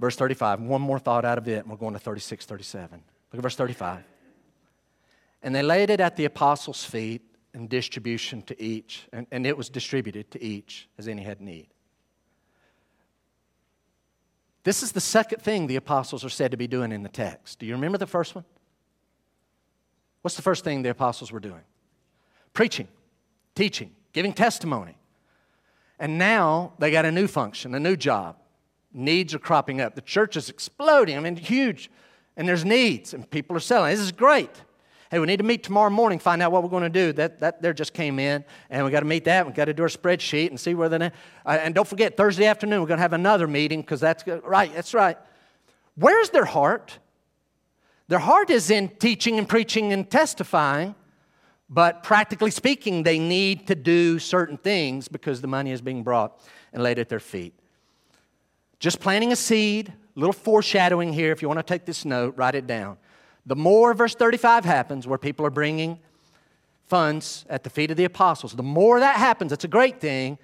Verse 0.00 0.16
35, 0.16 0.60
one 0.60 0.82
more 0.82 0.98
thought 0.98 1.24
out 1.24 1.38
of 1.38 1.48
it, 1.48 1.60
and 1.60 1.70
we're 1.70 1.76
going 1.76 1.94
to 1.94 2.00
36, 2.00 2.44
37. 2.44 3.02
Look 3.32 3.38
at 3.38 3.42
verse 3.42 3.56
35. 3.56 4.04
And 5.42 5.54
they 5.54 5.62
laid 5.62 5.90
it 5.90 6.00
at 6.00 6.16
the 6.16 6.24
apostles' 6.24 6.84
feet 6.84 7.22
in 7.52 7.68
distribution 7.68 8.42
to 8.42 8.62
each, 8.62 9.06
and, 9.12 9.26
and 9.30 9.46
it 9.46 9.56
was 9.56 9.68
distributed 9.68 10.30
to 10.32 10.42
each 10.42 10.88
as 10.98 11.06
any 11.06 11.22
had 11.22 11.40
need. 11.40 11.68
This 14.64 14.82
is 14.82 14.92
the 14.92 15.00
second 15.00 15.42
thing 15.42 15.66
the 15.66 15.76
apostles 15.76 16.24
are 16.24 16.30
said 16.30 16.50
to 16.50 16.56
be 16.56 16.66
doing 16.66 16.90
in 16.90 17.02
the 17.02 17.08
text. 17.08 17.58
Do 17.58 17.66
you 17.66 17.74
remember 17.74 17.98
the 17.98 18.06
first 18.06 18.34
one? 18.34 18.44
What's 20.22 20.36
the 20.36 20.42
first 20.42 20.64
thing 20.64 20.82
the 20.82 20.90
apostles 20.90 21.30
were 21.30 21.40
doing? 21.40 21.60
Preaching, 22.54 22.88
teaching, 23.54 23.92
giving 24.12 24.32
testimony. 24.32 24.96
And 25.98 26.18
now 26.18 26.72
they 26.78 26.90
got 26.90 27.04
a 27.04 27.12
new 27.12 27.26
function, 27.26 27.74
a 27.74 27.80
new 27.80 27.94
job. 27.94 28.36
Needs 28.92 29.34
are 29.34 29.38
cropping 29.38 29.82
up. 29.82 29.94
The 29.94 30.00
church 30.00 30.36
is 30.36 30.48
exploding. 30.48 31.16
I 31.16 31.20
mean, 31.20 31.36
huge. 31.36 31.90
And 32.36 32.48
there's 32.48 32.64
needs, 32.64 33.12
and 33.12 33.28
people 33.28 33.56
are 33.56 33.60
selling. 33.60 33.90
This 33.90 34.00
is 34.00 34.12
great. 34.12 34.50
Hey, 35.14 35.20
we 35.20 35.28
need 35.28 35.36
to 35.36 35.44
meet 35.44 35.62
tomorrow 35.62 35.90
morning, 35.90 36.18
find 36.18 36.42
out 36.42 36.50
what 36.50 36.64
we're 36.64 36.68
going 36.68 36.82
to 36.82 36.88
do. 36.88 37.12
That, 37.12 37.38
that 37.38 37.62
there 37.62 37.72
just 37.72 37.94
came 37.94 38.18
in, 38.18 38.44
and 38.68 38.84
we 38.84 38.90
got 38.90 38.98
to 38.98 39.06
meet 39.06 39.26
that. 39.26 39.46
We 39.46 39.52
got 39.52 39.66
to 39.66 39.72
do 39.72 39.84
our 39.84 39.88
spreadsheet 39.88 40.48
and 40.48 40.58
see 40.58 40.74
where 40.74 40.88
the. 40.88 41.12
Uh, 41.46 41.50
and 41.50 41.72
don't 41.72 41.86
forget, 41.86 42.16
Thursday 42.16 42.46
afternoon, 42.46 42.80
we're 42.80 42.88
going 42.88 42.98
to 42.98 43.02
have 43.02 43.12
another 43.12 43.46
meeting 43.46 43.80
because 43.80 44.00
that's 44.00 44.24
good. 44.24 44.42
right. 44.44 44.74
That's 44.74 44.92
right. 44.92 45.16
Where's 45.94 46.30
their 46.30 46.46
heart? 46.46 46.98
Their 48.08 48.18
heart 48.18 48.50
is 48.50 48.72
in 48.72 48.88
teaching 48.88 49.38
and 49.38 49.48
preaching 49.48 49.92
and 49.92 50.10
testifying, 50.10 50.96
but 51.70 52.02
practically 52.02 52.50
speaking, 52.50 53.04
they 53.04 53.20
need 53.20 53.68
to 53.68 53.76
do 53.76 54.18
certain 54.18 54.56
things 54.56 55.06
because 55.06 55.40
the 55.40 55.46
money 55.46 55.70
is 55.70 55.80
being 55.80 56.02
brought 56.02 56.40
and 56.72 56.82
laid 56.82 56.98
at 56.98 57.08
their 57.08 57.20
feet. 57.20 57.54
Just 58.80 58.98
planting 58.98 59.30
a 59.30 59.36
seed, 59.36 59.90
a 59.90 60.18
little 60.18 60.32
foreshadowing 60.32 61.12
here. 61.12 61.30
If 61.30 61.40
you 61.40 61.46
want 61.46 61.60
to 61.60 61.62
take 61.62 61.84
this 61.84 62.04
note, 62.04 62.34
write 62.36 62.56
it 62.56 62.66
down. 62.66 62.96
The 63.46 63.56
more 63.56 63.94
verse 63.94 64.14
35 64.14 64.64
happens, 64.64 65.06
where 65.06 65.18
people 65.18 65.44
are 65.44 65.50
bringing 65.50 65.98
funds 66.86 67.44
at 67.48 67.62
the 67.64 67.70
feet 67.70 67.90
of 67.90 67.96
the 67.96 68.04
apostles, 68.04 68.54
the 68.54 68.62
more 68.62 69.00
that 69.00 69.16
happens, 69.16 69.52
it's 69.52 69.64
a 69.64 69.68
great 69.68 70.00
thing. 70.00 70.38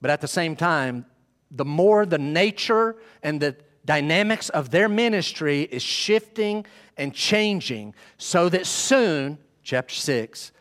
But 0.00 0.10
at 0.10 0.20
the 0.20 0.28
same 0.28 0.56
time, 0.56 1.06
the 1.50 1.64
more 1.64 2.04
the 2.04 2.18
nature 2.18 2.96
and 3.22 3.40
the 3.40 3.56
dynamics 3.84 4.48
of 4.50 4.70
their 4.70 4.88
ministry 4.88 5.62
is 5.62 5.82
shifting 5.82 6.66
and 6.96 7.14
changing 7.14 7.94
so 8.18 8.48
that 8.48 8.66
soon, 8.66 9.38
chapter 9.62 9.94
6, 9.94 10.52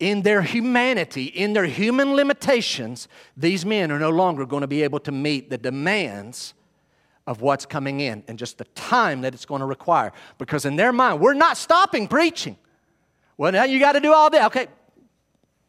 in 0.00 0.22
their 0.22 0.42
humanity, 0.42 1.24
in 1.24 1.52
their 1.52 1.66
human 1.66 2.14
limitations, 2.14 3.08
these 3.36 3.64
men 3.64 3.90
are 3.90 3.98
no 3.98 4.10
longer 4.10 4.44
going 4.44 4.62
to 4.62 4.66
be 4.66 4.82
able 4.82 5.00
to 5.00 5.12
meet 5.12 5.48
the 5.48 5.56
demands 5.56 6.52
of 7.26 7.40
what's 7.40 7.64
coming 7.64 8.00
in 8.00 8.22
and 8.28 8.38
just 8.38 8.58
the 8.58 8.64
time 8.64 9.22
that 9.22 9.34
it's 9.34 9.46
going 9.46 9.60
to 9.60 9.66
require. 9.66 10.12
Because 10.38 10.64
in 10.64 10.76
their 10.76 10.92
mind, 10.92 11.20
we're 11.20 11.34
not 11.34 11.56
stopping 11.56 12.06
preaching. 12.06 12.56
Well, 13.36 13.52
now 13.52 13.64
you 13.64 13.80
got 13.80 13.92
to 13.92 14.00
do 14.00 14.12
all 14.12 14.30
that. 14.30 14.46
Okay, 14.46 14.68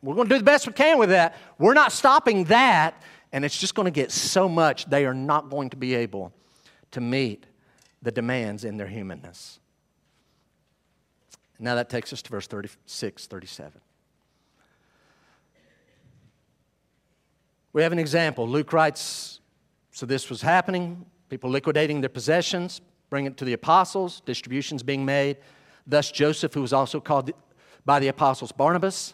we're 0.01 0.15
going 0.15 0.27
to 0.27 0.35
do 0.35 0.39
the 0.39 0.45
best 0.45 0.67
we 0.67 0.73
can 0.73 0.99
with 0.99 1.09
that. 1.09 1.35
We're 1.57 1.73
not 1.73 1.91
stopping 1.91 2.45
that, 2.45 3.01
and 3.31 3.43
it's 3.45 3.57
just 3.57 3.73
going 3.73 3.85
to 3.85 3.91
get 3.91 4.11
so 4.11 4.47
much 4.47 4.85
they 4.85 5.05
are 5.05 5.13
not 5.13 5.49
going 5.49 5.69
to 5.71 5.77
be 5.77 5.95
able 5.95 6.33
to 6.91 7.01
meet 7.01 7.45
the 8.01 8.11
demands 8.11 8.63
in 8.63 8.77
their 8.77 8.87
humanness. 8.87 9.59
Now 11.57 11.75
that 11.75 11.89
takes 11.89 12.11
us 12.11 12.21
to 12.21 12.29
verse 12.29 12.47
36, 12.47 13.27
37. 13.27 13.81
We 17.73 17.81
have 17.81 17.91
an 17.91 17.99
example. 17.99 18.47
Luke 18.47 18.71
writes 18.71 19.39
So 19.91 20.05
this 20.05 20.29
was 20.29 20.41
happening, 20.41 21.05
people 21.29 21.49
liquidating 21.49 22.01
their 22.01 22.09
possessions, 22.09 22.81
bringing 23.09 23.31
it 23.31 23.37
to 23.37 23.45
the 23.45 23.53
apostles, 23.53 24.21
distributions 24.25 24.83
being 24.83 25.05
made. 25.05 25.37
Thus, 25.87 26.11
Joseph, 26.11 26.53
who 26.53 26.61
was 26.61 26.73
also 26.73 26.99
called 26.99 27.31
by 27.85 27.99
the 27.99 28.07
apostles 28.07 28.51
Barnabas. 28.51 29.13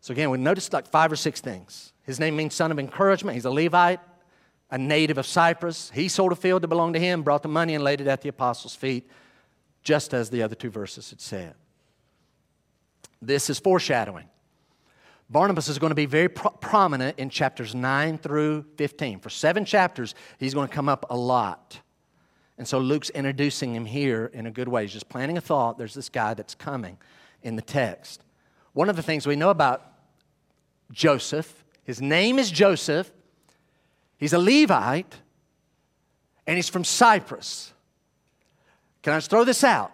So, 0.00 0.12
again, 0.12 0.30
we 0.30 0.38
noticed 0.38 0.72
like 0.72 0.86
five 0.86 1.10
or 1.10 1.16
six 1.16 1.40
things. 1.40 1.92
His 2.02 2.20
name 2.20 2.36
means 2.36 2.54
son 2.54 2.70
of 2.70 2.78
encouragement. 2.78 3.34
He's 3.34 3.46
a 3.46 3.50
Levite 3.50 4.00
a 4.74 4.78
native 4.78 5.18
of 5.18 5.26
Cyprus. 5.26 5.92
He 5.94 6.08
sold 6.08 6.32
a 6.32 6.34
field 6.34 6.62
that 6.62 6.68
belonged 6.68 6.94
to 6.94 7.00
him, 7.00 7.22
brought 7.22 7.42
the 7.42 7.48
money, 7.48 7.76
and 7.76 7.84
laid 7.84 8.00
it 8.00 8.08
at 8.08 8.22
the 8.22 8.28
apostles' 8.28 8.74
feet, 8.74 9.08
just 9.84 10.12
as 10.12 10.30
the 10.30 10.42
other 10.42 10.56
two 10.56 10.68
verses 10.68 11.10
had 11.10 11.20
said. 11.20 11.54
This 13.22 13.48
is 13.48 13.60
foreshadowing. 13.60 14.28
Barnabas 15.34 15.68
is 15.68 15.80
going 15.80 15.90
to 15.90 15.96
be 15.96 16.06
very 16.06 16.28
pro- 16.28 16.52
prominent 16.52 17.18
in 17.18 17.28
chapters 17.28 17.74
9 17.74 18.18
through 18.18 18.64
15. 18.76 19.18
For 19.18 19.30
seven 19.30 19.64
chapters, 19.64 20.14
he's 20.38 20.54
going 20.54 20.68
to 20.68 20.72
come 20.72 20.88
up 20.88 21.06
a 21.10 21.16
lot. 21.16 21.80
And 22.56 22.68
so 22.68 22.78
Luke's 22.78 23.10
introducing 23.10 23.74
him 23.74 23.84
here 23.84 24.30
in 24.32 24.46
a 24.46 24.52
good 24.52 24.68
way. 24.68 24.82
He's 24.82 24.92
just 24.92 25.08
planting 25.08 25.36
a 25.36 25.40
thought. 25.40 25.76
There's 25.76 25.92
this 25.92 26.08
guy 26.08 26.34
that's 26.34 26.54
coming 26.54 26.98
in 27.42 27.56
the 27.56 27.62
text. 27.62 28.22
One 28.74 28.88
of 28.88 28.94
the 28.94 29.02
things 29.02 29.26
we 29.26 29.34
know 29.34 29.50
about 29.50 29.84
Joseph, 30.92 31.64
his 31.82 32.00
name 32.00 32.38
is 32.38 32.48
Joseph, 32.52 33.10
He's 34.16 34.34
a 34.34 34.38
Levite 34.38 35.16
and 36.46 36.54
he's 36.54 36.68
from 36.68 36.84
Cyprus. 36.84 37.72
Can 39.02 39.14
I 39.14 39.16
just 39.16 39.30
throw 39.30 39.42
this 39.42 39.64
out? 39.64 39.90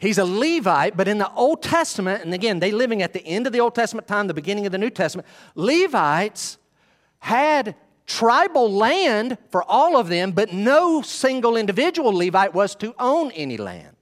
He's 0.00 0.16
a 0.16 0.24
Levite, 0.24 0.96
but 0.96 1.08
in 1.08 1.18
the 1.18 1.30
Old 1.34 1.62
Testament, 1.62 2.24
and 2.24 2.32
again, 2.32 2.58
they 2.58 2.72
living 2.72 3.02
at 3.02 3.12
the 3.12 3.24
end 3.26 3.46
of 3.46 3.52
the 3.52 3.60
Old 3.60 3.74
Testament 3.74 4.08
time, 4.08 4.28
the 4.28 4.34
beginning 4.34 4.64
of 4.64 4.72
the 4.72 4.78
New 4.78 4.88
Testament, 4.88 5.28
Levites 5.54 6.56
had 7.18 7.74
tribal 8.06 8.72
land 8.72 9.36
for 9.50 9.62
all 9.62 9.98
of 9.98 10.08
them, 10.08 10.32
but 10.32 10.54
no 10.54 11.02
single 11.02 11.54
individual 11.56 12.12
Levite 12.12 12.54
was 12.54 12.74
to 12.76 12.94
own 12.98 13.30
any 13.32 13.58
land. 13.58 13.94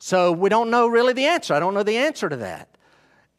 So 0.00 0.32
we 0.32 0.48
don't 0.48 0.70
know 0.70 0.88
really 0.88 1.12
the 1.12 1.26
answer. 1.26 1.54
I 1.54 1.60
don't 1.60 1.72
know 1.72 1.84
the 1.84 1.98
answer 1.98 2.28
to 2.28 2.36
that. 2.38 2.71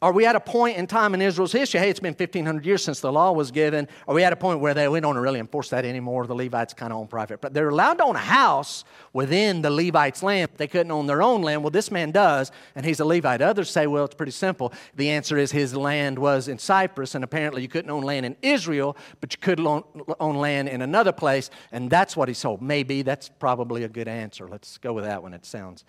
Are 0.03 0.11
we 0.11 0.25
at 0.25 0.35
a 0.35 0.39
point 0.41 0.75
in 0.75 0.85
time 0.85 1.13
in 1.13 1.21
Israel's 1.21 1.53
history? 1.53 1.79
Hey, 1.79 1.89
it's 1.89 2.01
been 2.01 2.13
1,500 2.13 2.65
years 2.65 2.83
since 2.83 2.99
the 2.99 3.09
law 3.09 3.31
was 3.31 3.51
given. 3.51 3.87
Are 4.05 4.13
we 4.13 4.25
at 4.25 4.33
a 4.33 4.35
point 4.35 4.59
where 4.59 4.73
they, 4.73 4.85
we 4.89 4.99
don't 4.99 5.15
really 5.15 5.39
enforce 5.39 5.69
that 5.69 5.85
anymore? 5.85 6.27
The 6.27 6.35
Levites 6.35 6.73
kind 6.73 6.91
of 6.91 6.99
own 6.99 7.07
private. 7.07 7.39
But 7.39 7.53
they're 7.53 7.69
allowed 7.69 7.99
to 7.99 8.03
own 8.03 8.17
a 8.17 8.19
house 8.19 8.83
within 9.13 9.61
the 9.61 9.69
Levites' 9.69 10.21
land. 10.21 10.51
They 10.57 10.67
couldn't 10.67 10.91
own 10.91 11.07
their 11.07 11.21
own 11.21 11.41
land. 11.41 11.63
Well, 11.63 11.71
this 11.71 11.89
man 11.89 12.11
does, 12.11 12.51
and 12.75 12.85
he's 12.85 12.99
a 12.99 13.05
Levite. 13.05 13.41
Others 13.41 13.71
say, 13.71 13.87
well, 13.87 14.03
it's 14.03 14.13
pretty 14.13 14.33
simple. 14.33 14.73
The 14.97 15.09
answer 15.09 15.37
is 15.37 15.53
his 15.53 15.73
land 15.73 16.19
was 16.19 16.49
in 16.49 16.59
Cyprus, 16.59 17.15
and 17.15 17.23
apparently 17.23 17.61
you 17.61 17.69
couldn't 17.69 17.89
own 17.89 18.03
land 18.03 18.25
in 18.25 18.35
Israel, 18.41 18.97
but 19.21 19.31
you 19.31 19.39
could 19.39 19.61
own, 19.61 19.85
land 20.19 20.67
in 20.67 20.81
another 20.81 21.13
place, 21.13 21.49
and 21.71 21.89
that's 21.89 22.17
what 22.17 22.27
he 22.27 22.33
sold. 22.33 22.61
Maybe 22.61 23.03
that's 23.03 23.29
probably 23.29 23.85
a 23.85 23.89
good 23.89 24.09
answer. 24.09 24.49
Let's 24.49 24.77
go 24.79 24.91
with 24.91 25.05
that 25.05 25.23
one. 25.23 25.33
It 25.33 25.45
sounds 25.45 25.85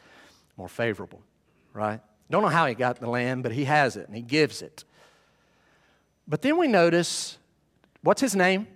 more 0.57 0.69
favorable, 0.69 1.21
right? 1.73 2.01
Don't 2.31 2.43
know 2.43 2.49
how 2.49 2.67
he 2.67 2.75
got 2.75 3.01
the 3.01 3.09
land, 3.09 3.43
but 3.43 3.53
he 3.53 3.65
has 3.65 3.97
it 3.97 4.07
and 4.07 4.17
he 4.17 4.23
gives 4.23 4.63
it. 4.63 4.85
But 6.27 6.43
then 6.43 6.57
we 6.57 6.69
notice 6.69 7.39
what's 8.03 8.21
his 8.21 8.35
name? 8.35 8.67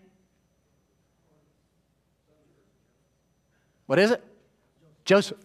What 3.87 3.99
is 3.99 4.11
it? 4.11 4.23
Joseph. 5.05 5.39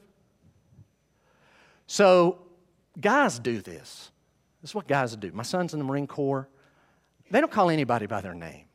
So, 1.87 2.39
guys 2.99 3.39
do 3.39 3.61
this. 3.61 4.11
This 4.61 4.71
is 4.71 4.75
what 4.75 4.87
guys 4.87 5.15
do. 5.15 5.31
My 5.31 5.43
son's 5.43 5.73
in 5.73 5.79
the 5.79 5.85
Marine 5.85 6.07
Corps. 6.07 6.49
They 7.31 7.39
don't 7.39 7.51
call 7.51 7.69
anybody 7.69 8.05
by 8.05 8.19
their 8.19 8.33
name, 8.33 8.65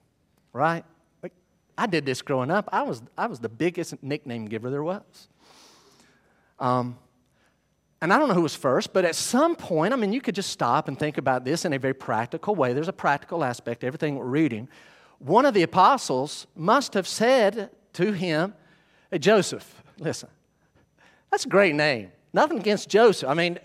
right? 0.53 0.85
Like, 1.23 1.33
I 1.77 1.87
did 1.87 2.07
this 2.07 2.23
growing 2.23 2.51
up. 2.51 2.69
I 2.73 2.83
was, 2.83 3.03
I 3.17 3.27
was 3.27 3.41
the 3.41 3.49
biggest 3.49 4.03
nickname 4.03 4.47
giver 4.47 4.71
there 4.71 4.83
was. 4.83 5.29
Um, 6.59 6.99
and 8.01 8.13
I 8.13 8.19
don't 8.19 8.29
know 8.29 8.35
who 8.35 8.43
was 8.43 8.55
first, 8.55 8.93
but 8.93 9.05
at 9.05 9.17
some 9.17 9.57
point, 9.57 9.93
I 9.93 9.97
mean, 9.97 10.13
you 10.13 10.21
could 10.21 10.35
just 10.35 10.51
stop 10.51 10.87
and 10.87 10.99
think 10.99 11.19
about 11.19 11.45
this 11.45 11.65
in 11.65 11.73
a 11.73 11.79
very 11.79 11.95
practical 11.95 12.55
way. 12.55 12.73
There's 12.73 12.89
a 12.89 12.93
practical 12.93 13.43
aspect 13.43 13.81
to 13.81 13.87
everything 13.87 14.17
we're 14.17 14.25
reading. 14.25 14.69
One 15.19 15.45
of 15.45 15.55
the 15.55 15.63
apostles 15.63 16.47
must 16.55 16.95
have 16.95 17.09
said 17.09 17.71
to 17.95 18.13
him, 18.13 18.55
Hey, 19.11 19.19
Joseph, 19.19 19.83
listen, 19.99 20.29
that's 21.31 21.45
a 21.45 21.49
great 21.49 21.75
name. 21.75 22.13
Nothing 22.33 22.59
against 22.59 22.89
Joseph. 22.89 23.29
I 23.29 23.35
mean, 23.35 23.59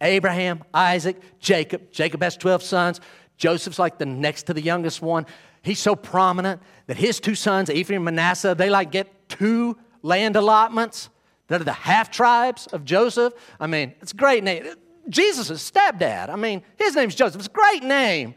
Abraham, 0.00 0.64
Isaac, 0.72 1.16
Jacob. 1.38 1.90
Jacob 1.92 2.22
has 2.22 2.36
12 2.36 2.62
sons. 2.62 3.00
Joseph's 3.36 3.78
like 3.78 3.98
the 3.98 4.06
next 4.06 4.44
to 4.44 4.54
the 4.54 4.62
youngest 4.62 5.02
one. 5.02 5.26
He's 5.62 5.78
so 5.78 5.94
prominent 5.94 6.62
that 6.86 6.96
his 6.96 7.20
two 7.20 7.34
sons, 7.34 7.70
Ephraim 7.70 8.06
and 8.06 8.16
Manasseh, 8.16 8.54
they 8.54 8.70
like 8.70 8.90
get 8.90 9.28
two 9.28 9.76
land 10.02 10.36
allotments. 10.36 11.10
That 11.50 11.60
are 11.60 11.64
the 11.64 11.72
half 11.72 12.12
tribes 12.12 12.68
of 12.68 12.84
Joseph. 12.84 13.34
I 13.58 13.66
mean, 13.66 13.92
it's 14.00 14.12
a 14.12 14.16
great 14.16 14.44
name. 14.44 14.66
Jesus' 15.08 15.50
stepdad. 15.68 16.28
I 16.28 16.36
mean, 16.36 16.62
his 16.78 16.94
name's 16.94 17.16
Joseph. 17.16 17.40
It's 17.40 17.48
a 17.48 17.50
great 17.50 17.82
name. 17.82 18.36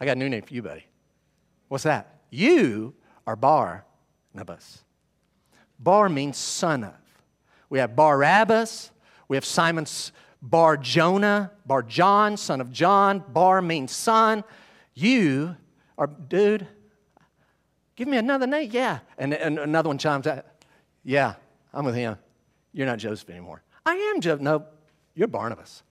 I 0.00 0.06
got 0.06 0.12
a 0.12 0.20
new 0.20 0.28
name 0.28 0.42
for 0.42 0.54
you, 0.54 0.62
buddy. 0.62 0.86
What's 1.66 1.82
that? 1.82 2.20
You 2.30 2.94
are 3.26 3.34
Bar 3.34 3.84
Nabas. 4.32 4.84
Bar 5.80 6.08
means 6.08 6.36
son 6.36 6.84
of. 6.84 6.94
We 7.68 7.80
have 7.80 7.96
Barabbas. 7.96 8.92
We 9.26 9.36
have 9.36 9.44
Simon's 9.44 10.12
Bar 10.40 10.76
Jonah, 10.76 11.50
Bar 11.66 11.82
John, 11.82 12.36
son 12.36 12.60
of 12.60 12.70
John. 12.70 13.24
Bar 13.26 13.60
means 13.60 13.90
son. 13.90 14.44
You 14.94 15.56
are, 15.98 16.06
dude, 16.06 16.68
give 17.96 18.06
me 18.06 18.18
another 18.18 18.46
name. 18.46 18.70
Yeah. 18.72 19.00
And, 19.18 19.34
and 19.34 19.58
another 19.58 19.88
one 19.88 19.98
chimes 19.98 20.28
out. 20.28 20.46
Yeah, 21.02 21.34
I'm 21.72 21.84
with 21.84 21.94
him. 21.94 22.16
You're 22.72 22.86
not 22.86 22.98
Joseph 22.98 23.30
anymore. 23.30 23.62
I 23.84 23.94
am 23.94 24.20
Joseph. 24.20 24.40
No, 24.40 24.64
you're 25.14 25.28
Barnabas. 25.28 25.82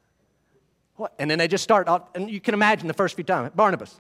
What? 0.96 1.14
And 1.20 1.30
then 1.30 1.40
they 1.40 1.48
just 1.48 1.64
start, 1.64 1.88
off, 1.88 2.10
and 2.16 2.30
you 2.30 2.42
can 2.42 2.54
imagine 2.54 2.88
the 2.88 2.94
first 2.94 3.16
few 3.16 3.24
times 3.24 3.52
Barnabas. 3.56 4.00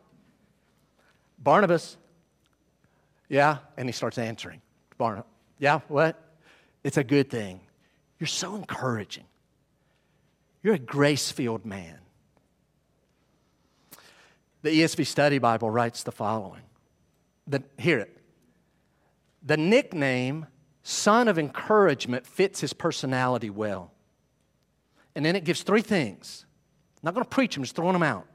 Barnabas. 1.37 1.97
Yeah, 3.29 3.59
and 3.77 3.87
he 3.87 3.93
starts 3.93 4.17
answering. 4.17 4.61
Barnabas. 4.97 5.29
Yeah, 5.59 5.79
what? 5.87 6.21
It's 6.83 6.97
a 6.97 7.03
good 7.03 7.29
thing. 7.29 7.61
You're 8.19 8.27
so 8.27 8.55
encouraging. 8.55 9.25
You're 10.61 10.75
a 10.75 10.79
grace 10.79 11.31
filled 11.31 11.65
man. 11.65 11.99
The 14.61 14.69
ESV 14.69 15.07
Study 15.07 15.37
Bible 15.37 15.69
writes 15.69 16.03
the 16.03 16.11
following. 16.11 16.63
The, 17.47 17.63
hear 17.77 17.99
it. 17.99 18.17
The 19.43 19.55
nickname 19.55 20.47
son 20.89 21.27
of 21.27 21.37
encouragement 21.37 22.25
fits 22.25 22.59
his 22.59 22.73
personality 22.73 23.49
well. 23.49 23.91
And 25.15 25.23
then 25.23 25.35
it 25.35 25.43
gives 25.43 25.61
three 25.61 25.83
things. 25.83 26.45
I'm 26.95 27.07
not 27.07 27.13
going 27.13 27.23
to 27.23 27.29
preach 27.29 27.53
them, 27.53 27.63
just 27.63 27.75
throwing 27.75 27.93
them 27.93 28.03
out. 28.03 28.25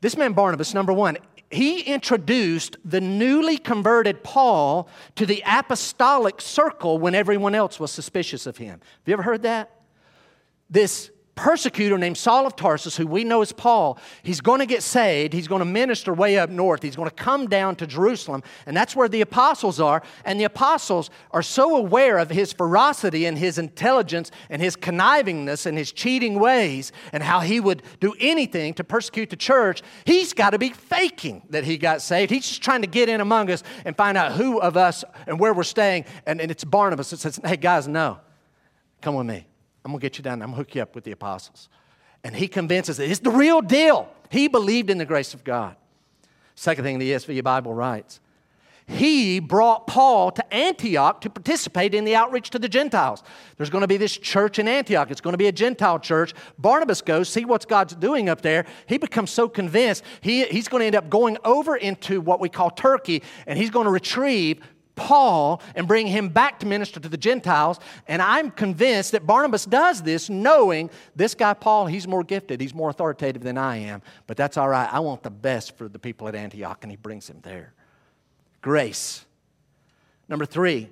This 0.00 0.16
man 0.16 0.34
Barnabas, 0.34 0.74
number 0.74 0.92
one, 0.92 1.16
he 1.50 1.80
introduced 1.80 2.76
the 2.84 3.00
newly 3.00 3.56
converted 3.56 4.22
Paul 4.22 4.88
to 5.16 5.24
the 5.24 5.42
apostolic 5.46 6.42
circle 6.42 6.98
when 6.98 7.14
everyone 7.14 7.54
else 7.54 7.80
was 7.80 7.90
suspicious 7.90 8.46
of 8.46 8.58
him. 8.58 8.80
Have 8.80 9.06
you 9.06 9.14
ever 9.14 9.22
heard 9.22 9.42
that? 9.42 9.70
This 10.68 11.10
persecutor 11.38 11.96
named 11.96 12.18
Saul 12.18 12.48
of 12.48 12.56
Tarsus, 12.56 12.96
who 12.96 13.06
we 13.06 13.22
know 13.22 13.42
as 13.42 13.52
Paul, 13.52 13.96
he's 14.24 14.40
going 14.40 14.58
to 14.58 14.66
get 14.66 14.82
saved. 14.82 15.32
He's 15.32 15.46
going 15.46 15.60
to 15.60 15.64
minister 15.64 16.12
way 16.12 16.36
up 16.36 16.50
north. 16.50 16.82
He's 16.82 16.96
going 16.96 17.08
to 17.08 17.14
come 17.14 17.46
down 17.46 17.76
to 17.76 17.86
Jerusalem, 17.86 18.42
and 18.66 18.76
that's 18.76 18.96
where 18.96 19.08
the 19.08 19.20
apostles 19.20 19.78
are. 19.78 20.02
And 20.24 20.40
the 20.40 20.44
apostles 20.44 21.10
are 21.30 21.42
so 21.42 21.76
aware 21.76 22.18
of 22.18 22.28
his 22.28 22.52
ferocity 22.52 23.24
and 23.24 23.38
his 23.38 23.56
intelligence 23.56 24.32
and 24.50 24.60
his 24.60 24.74
connivingness 24.74 25.64
and 25.64 25.78
his 25.78 25.92
cheating 25.92 26.40
ways 26.40 26.90
and 27.12 27.22
how 27.22 27.38
he 27.38 27.60
would 27.60 27.84
do 28.00 28.14
anything 28.18 28.74
to 28.74 28.82
persecute 28.82 29.30
the 29.30 29.36
church. 29.36 29.82
He's 30.06 30.32
got 30.32 30.50
to 30.50 30.58
be 30.58 30.70
faking 30.70 31.42
that 31.50 31.62
he 31.62 31.78
got 31.78 32.02
saved. 32.02 32.32
He's 32.32 32.48
just 32.48 32.62
trying 32.62 32.82
to 32.82 32.88
get 32.88 33.08
in 33.08 33.20
among 33.20 33.48
us 33.52 33.62
and 33.84 33.96
find 33.96 34.18
out 34.18 34.32
who 34.32 34.60
of 34.60 34.76
us 34.76 35.04
and 35.28 35.38
where 35.38 35.54
we're 35.54 35.62
staying. 35.62 36.04
And, 36.26 36.40
and 36.40 36.50
it's 36.50 36.64
Barnabas 36.64 37.10
that 37.10 37.20
says, 37.20 37.38
Hey, 37.44 37.56
guys, 37.56 37.86
no, 37.86 38.18
come 39.00 39.14
with 39.14 39.26
me. 39.26 39.47
I'm 39.88 39.92
going 39.92 40.00
to 40.00 40.04
get 40.04 40.18
you 40.18 40.22
down. 40.22 40.42
I'm 40.42 40.50
going 40.50 40.50
to 40.50 40.56
hook 40.56 40.74
you 40.74 40.82
up 40.82 40.94
with 40.94 41.04
the 41.04 41.12
apostles. 41.12 41.70
And 42.22 42.36
he 42.36 42.46
convinces 42.46 42.98
that 42.98 43.08
it's 43.08 43.20
the 43.20 43.30
real 43.30 43.62
deal. 43.62 44.12
He 44.28 44.46
believed 44.46 44.90
in 44.90 44.98
the 44.98 45.06
grace 45.06 45.32
of 45.32 45.44
God. 45.44 45.76
Second 46.54 46.84
thing 46.84 46.98
the 46.98 47.10
ESV 47.10 47.42
Bible 47.42 47.72
writes 47.72 48.20
he 48.86 49.38
brought 49.38 49.86
Paul 49.86 50.30
to 50.32 50.54
Antioch 50.54 51.22
to 51.22 51.30
participate 51.30 51.94
in 51.94 52.04
the 52.04 52.16
outreach 52.16 52.50
to 52.50 52.58
the 52.58 52.68
Gentiles. 52.68 53.22
There's 53.56 53.70
going 53.70 53.82
to 53.82 53.88
be 53.88 53.98
this 53.98 54.16
church 54.16 54.58
in 54.58 54.68
Antioch. 54.68 55.10
It's 55.10 55.20
going 55.20 55.34
to 55.34 55.38
be 55.38 55.46
a 55.46 55.52
Gentile 55.52 55.98
church. 55.98 56.34
Barnabas 56.58 57.02
goes, 57.02 57.28
see 57.28 57.44
what 57.44 57.66
God's 57.68 57.94
doing 57.94 58.30
up 58.30 58.40
there. 58.40 58.64
He 58.86 58.96
becomes 58.96 59.30
so 59.30 59.46
convinced, 59.46 60.04
he, 60.22 60.44
he's 60.44 60.68
going 60.68 60.80
to 60.80 60.86
end 60.86 60.96
up 60.96 61.10
going 61.10 61.36
over 61.44 61.76
into 61.76 62.22
what 62.22 62.40
we 62.40 62.48
call 62.48 62.70
Turkey, 62.70 63.22
and 63.46 63.58
he's 63.58 63.70
going 63.70 63.84
to 63.84 63.90
retrieve 63.90 64.62
Paul 64.98 65.62
and 65.74 65.88
bring 65.88 66.06
him 66.06 66.28
back 66.28 66.58
to 66.60 66.66
minister 66.66 67.00
to 67.00 67.08
the 67.08 67.16
Gentiles. 67.16 67.78
And 68.06 68.20
I'm 68.20 68.50
convinced 68.50 69.12
that 69.12 69.26
Barnabas 69.26 69.64
does 69.64 70.02
this 70.02 70.28
knowing 70.28 70.90
this 71.16 71.34
guy, 71.34 71.54
Paul, 71.54 71.86
he's 71.86 72.06
more 72.06 72.24
gifted, 72.24 72.60
he's 72.60 72.74
more 72.74 72.90
authoritative 72.90 73.42
than 73.42 73.56
I 73.56 73.76
am. 73.76 74.02
But 74.26 74.36
that's 74.36 74.56
all 74.56 74.68
right. 74.68 74.92
I 74.92 75.00
want 75.00 75.22
the 75.22 75.30
best 75.30 75.78
for 75.78 75.88
the 75.88 75.98
people 75.98 76.28
at 76.28 76.34
Antioch, 76.34 76.78
and 76.82 76.90
he 76.90 76.96
brings 76.96 77.30
him 77.30 77.40
there. 77.42 77.72
Grace. 78.60 79.24
Number 80.28 80.44
three, 80.44 80.90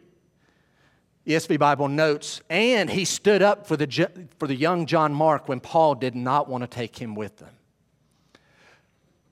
ESV 1.27 1.59
Bible 1.59 1.89
notes, 1.89 2.41
and 2.49 2.89
he 2.89 3.05
stood 3.05 3.43
up 3.43 3.67
for 3.67 3.77
the, 3.77 4.29
for 4.39 4.47
the 4.47 4.55
young 4.55 4.87
John 4.87 5.13
Mark 5.13 5.49
when 5.49 5.61
Paul 5.61 5.97
did 5.97 6.15
not 6.15 6.49
want 6.49 6.63
to 6.63 6.69
take 6.69 6.97
him 6.97 7.15
with 7.15 7.37
them. 7.39 7.51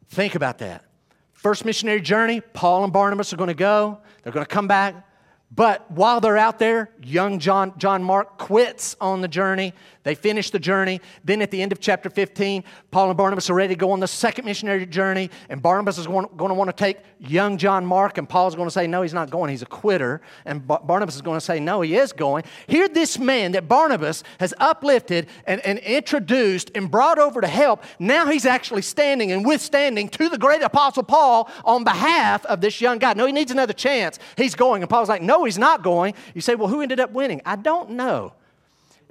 Think 0.09 0.35
about 0.35 0.59
that. 0.59 0.85
First 1.33 1.65
missionary 1.65 2.01
journey, 2.01 2.41
Paul 2.41 2.85
and 2.85 2.93
Barnabas 2.93 3.33
are 3.33 3.37
going 3.37 3.49
to 3.49 3.55
go. 3.55 4.01
They're 4.25 4.33
going 4.33 4.45
to 4.45 4.53
come 4.53 4.67
back. 4.67 5.07
But 5.55 5.89
while 5.91 6.21
they're 6.21 6.39
out 6.39 6.59
there, 6.59 6.91
young 7.03 7.39
John, 7.39 7.75
John 7.79 8.03
Mark 8.03 8.39
quits 8.39 8.97
on 9.01 9.21
the 9.21 9.29
journey. 9.29 9.73
They 10.05 10.15
finish 10.15 10.51
the 10.51 10.59
journey. 10.59 11.01
Then 11.25 11.41
at 11.41 11.51
the 11.51 11.61
end 11.61 11.73
of 11.73 11.81
chapter 11.81 12.11
15, 12.11 12.63
Paul 12.91 13.09
and 13.09 13.17
Barnabas 13.17 13.49
are 13.49 13.55
ready 13.55 13.75
to 13.75 13.79
go 13.79 13.91
on 13.91 14.01
the 14.01 14.07
second 14.07 14.45
missionary 14.45 14.85
journey. 14.85 15.31
And 15.49 15.63
Barnabas 15.63 15.97
is 15.97 16.07
going, 16.07 16.29
to 16.29 16.55
want 16.55 16.69
to 16.69 16.77
take 16.77 16.99
young 17.19 17.57
John 17.57 17.87
Mark, 17.87 18.19
and 18.19 18.29
Paul's 18.29 18.55
going 18.55 18.67
to 18.67 18.71
say, 18.71 18.87
No, 18.87 19.01
he's 19.01 19.15
not 19.15 19.31
going. 19.31 19.51
He's 19.51 19.63
a 19.63 19.67
quitter. 19.67 20.21
And 20.45 20.67
Barnabas 20.67 21.15
is 21.15 21.23
going 21.23 21.39
to 21.39 21.45
say, 21.45 21.59
No, 21.59 21.81
he 21.81 21.97
is 21.97 22.13
going. 22.13 22.45
Here, 22.67 22.87
this 22.87 23.19
man 23.19 23.53
that 23.53 23.67
Barnabas 23.67 24.23
has 24.41 24.53
uplifted 24.59 25.27
and, 25.47 25.63
and 25.63 25.79
introduced 25.79 26.71
and 26.75 26.91
brought 26.91 27.19
over 27.19 27.41
to 27.41 27.49
help, 27.49 27.83
now 27.99 28.27
he's 28.27 28.45
actually 28.45 28.83
standing 28.83 29.33
and 29.33 29.45
withstanding 29.47 30.11
to 30.11 30.29
the 30.29 30.39
great 30.39 30.63
apostle 30.63 31.03
Paul 31.03 31.51
on 31.65 31.83
behalf 31.83 32.45
of 32.45 32.61
this 32.61 32.79
young 32.79 32.99
guy. 32.99 33.15
No, 33.15 33.25
he 33.25 33.33
needs 33.33 33.51
another 33.51 33.73
chance. 33.73 34.19
He's 34.37 34.55
going. 34.55 34.83
And 34.83 34.91
Paul's 34.91 35.09
like, 35.09 35.23
No, 35.23 35.45
he's 35.45 35.59
not 35.59 35.83
going. 35.83 36.13
You 36.35 36.43
say, 36.43 36.57
Well, 36.57 36.69
who 36.69 36.83
ended 36.83 37.01
up 37.01 37.13
winning? 37.13 37.41
I 37.47 37.57
don't 37.57 37.91
know. 37.91 38.35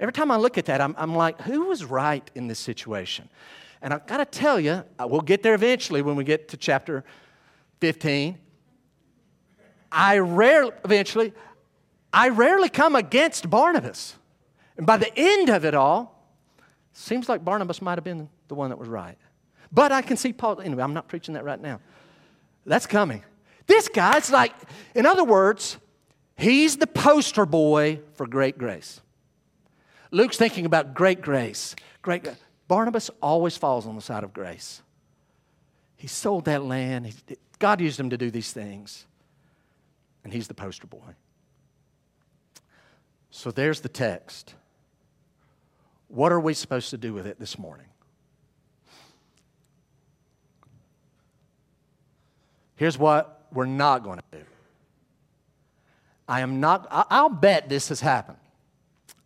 Every 0.00 0.12
time 0.12 0.30
I 0.30 0.36
look 0.36 0.58
at 0.58 0.66
that, 0.66 0.80
I'm, 0.80 0.94
I'm 0.98 1.14
like, 1.14 1.40
who 1.42 1.66
was 1.66 1.84
right 1.84 2.28
in 2.34 2.48
this 2.48 2.58
situation? 2.58 3.28
And 3.80 3.92
I've 3.92 4.06
got 4.06 4.16
to 4.16 4.24
tell 4.24 4.58
you, 4.58 4.82
uh, 4.98 5.06
we'll 5.06 5.20
get 5.20 5.42
there 5.42 5.54
eventually 5.54 6.02
when 6.02 6.16
we 6.16 6.24
get 6.24 6.48
to 6.48 6.56
chapter 6.56 7.04
15. 7.80 8.38
I 9.92 10.18
rarely, 10.18 10.72
eventually, 10.84 11.32
I 12.12 12.30
rarely 12.30 12.68
come 12.68 12.96
against 12.96 13.48
Barnabas. 13.48 14.16
And 14.76 14.86
by 14.86 14.96
the 14.96 15.12
end 15.16 15.50
of 15.50 15.64
it 15.64 15.74
all, 15.74 16.28
seems 16.92 17.28
like 17.28 17.44
Barnabas 17.44 17.82
might 17.82 17.96
have 17.96 18.04
been 18.04 18.28
the 18.48 18.54
one 18.54 18.70
that 18.70 18.78
was 18.78 18.88
right. 18.88 19.18
But 19.70 19.92
I 19.92 20.02
can 20.02 20.16
see 20.16 20.32
Paul, 20.32 20.60
anyway, 20.60 20.82
I'm 20.82 20.94
not 20.94 21.08
preaching 21.08 21.34
that 21.34 21.44
right 21.44 21.60
now. 21.60 21.80
That's 22.64 22.86
coming. 22.86 23.22
This 23.66 23.88
guy's 23.88 24.30
like, 24.30 24.52
in 24.94 25.06
other 25.06 25.24
words, 25.24 25.78
he's 26.36 26.76
the 26.76 26.86
poster 26.86 27.46
boy 27.46 28.00
for 28.14 28.26
great 28.26 28.58
grace. 28.58 29.00
Luke's 30.14 30.36
thinking 30.36 30.64
about 30.64 30.94
great 30.94 31.20
grace. 31.22 31.74
Great 32.00 32.28
Barnabas 32.68 33.10
always 33.20 33.56
falls 33.56 33.84
on 33.84 33.96
the 33.96 34.00
side 34.00 34.22
of 34.22 34.32
grace. 34.32 34.80
He 35.96 36.06
sold 36.06 36.44
that 36.44 36.64
land. 36.64 37.12
God 37.58 37.80
used 37.80 37.98
him 37.98 38.10
to 38.10 38.16
do 38.16 38.30
these 38.30 38.52
things. 38.52 39.06
And 40.22 40.32
he's 40.32 40.46
the 40.46 40.54
poster 40.54 40.86
boy. 40.86 41.16
So 43.30 43.50
there's 43.50 43.80
the 43.80 43.88
text. 43.88 44.54
What 46.06 46.30
are 46.30 46.38
we 46.38 46.54
supposed 46.54 46.90
to 46.90 46.96
do 46.96 47.12
with 47.12 47.26
it 47.26 47.40
this 47.40 47.58
morning? 47.58 47.88
Here's 52.76 52.96
what 52.96 53.48
we're 53.52 53.66
not 53.66 54.04
going 54.04 54.20
to 54.20 54.38
do. 54.38 54.44
I 56.28 56.40
am 56.40 56.60
not, 56.60 56.86
I'll 56.88 57.28
bet 57.28 57.68
this 57.68 57.88
has 57.88 58.00
happened. 58.00 58.38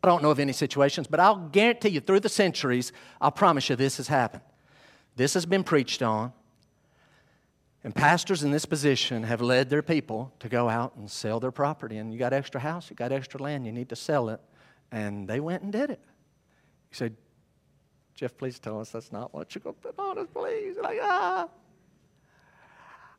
I 0.03 0.07
don't 0.09 0.23
know 0.23 0.31
of 0.31 0.39
any 0.39 0.53
situations, 0.53 1.07
but 1.07 1.19
I'll 1.19 1.49
guarantee 1.49 1.89
you 1.89 2.01
through 2.01 2.21
the 2.21 2.29
centuries, 2.29 2.93
I'll 3.21 3.33
promise 3.33 3.69
you 3.69 3.77
this 3.77 3.97
has 3.97 4.09
happened. 4.09 4.43
This 5.17 5.35
has 5.35 5.45
been 5.45 5.65
preached 5.65 6.03
on, 6.03 6.33
and 7.83 7.95
pastors 7.95 8.45
in 8.45 8.51
this 8.51 8.65
position 8.65 9.25
have 9.25 9.41
led 9.41 9.71
their 9.71 9.83
people 9.83 10.33
to 10.39 10.49
go 10.49 10.69
out 10.69 10.95
and 10.97 11.11
sell 11.11 11.41
their 11.41 11.51
property. 11.51 11.99
And 11.99 12.13
you 12.13 12.19
got 12.19 12.33
extra 12.33 12.61
house, 12.61 12.91
you 12.91 12.97
got 12.97 13.13
extra 13.13 13.43
land, 13.43 13.67
you 13.67 13.73
need 13.73 13.89
to 13.89 13.97
sell 13.97 14.29
it. 14.29 14.41
And 14.93 15.29
they 15.29 15.41
went 15.41 15.63
and 15.63 15.73
did 15.73 15.91
it. 15.91 16.01
You 16.91 16.97
said, 16.97 17.17
Jeff, 18.15 18.37
please 18.37 18.59
tell 18.59 18.81
us 18.81 18.91
that's 18.91 19.13
not 19.13 19.33
what 19.35 19.55
you're 19.55 19.61
going 19.61 19.77
to 19.77 19.81
put 19.81 19.99
on 19.99 20.19
us, 20.19 20.27
please. 20.33 20.77
Like, 20.81 20.99
ah. 21.03 21.49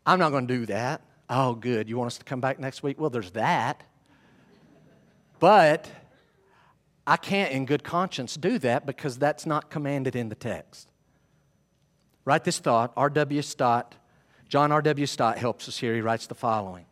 I'm 0.05 0.19
not 0.19 0.31
going 0.31 0.47
to 0.47 0.57
do 0.57 0.65
that. 0.67 1.01
Oh, 1.29 1.53
good. 1.53 1.87
You 1.87 1.97
want 1.97 2.07
us 2.07 2.17
to 2.17 2.25
come 2.25 2.41
back 2.41 2.59
next 2.59 2.83
week? 2.83 2.99
Well, 2.99 3.09
there's 3.09 3.31
that. 3.31 3.83
But 5.39 5.89
I 7.09 7.17
can't, 7.17 7.51
in 7.51 7.65
good 7.65 7.83
conscience, 7.83 8.35
do 8.35 8.59
that 8.59 8.85
because 8.85 9.17
that's 9.17 9.47
not 9.47 9.71
commanded 9.71 10.15
in 10.15 10.29
the 10.29 10.35
text. 10.35 10.87
Write 12.23 12.43
this 12.43 12.59
thought. 12.59 12.93
R.W. 12.95 13.41
Stott, 13.41 13.95
John 14.47 14.71
R.W. 14.71 15.07
Stott 15.07 15.39
helps 15.39 15.67
us 15.67 15.79
here. 15.79 15.95
He 15.95 16.01
writes 16.01 16.27
the 16.27 16.35
following. 16.35 16.85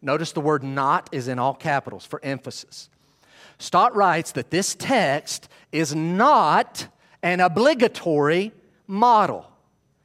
Notice 0.00 0.30
the 0.30 0.40
word 0.40 0.62
not 0.62 1.08
is 1.10 1.26
in 1.26 1.40
all 1.40 1.52
capitals 1.52 2.06
for 2.06 2.20
emphasis. 2.22 2.88
Stott 3.58 3.96
writes 3.96 4.30
that 4.32 4.50
this 4.50 4.76
text 4.76 5.48
is 5.72 5.96
not 5.96 6.86
an 7.24 7.40
obligatory 7.40 8.52
model. 8.86 9.50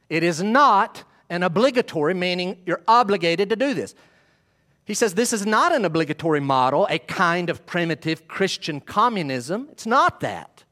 It 0.08 0.24
is 0.24 0.42
not 0.42 1.04
an 1.30 1.44
obligatory, 1.44 2.14
meaning 2.14 2.60
you're 2.66 2.82
obligated 2.88 3.50
to 3.50 3.56
do 3.56 3.74
this. 3.74 3.94
He 4.92 4.94
says 4.94 5.14
this 5.14 5.32
is 5.32 5.46
not 5.46 5.74
an 5.74 5.86
obligatory 5.86 6.40
model, 6.40 6.86
a 6.90 6.98
kind 6.98 7.48
of 7.48 7.64
primitive 7.64 8.28
Christian 8.28 8.78
communism. 8.78 9.68
It's 9.72 9.86
not 9.86 10.20
that. 10.20 10.64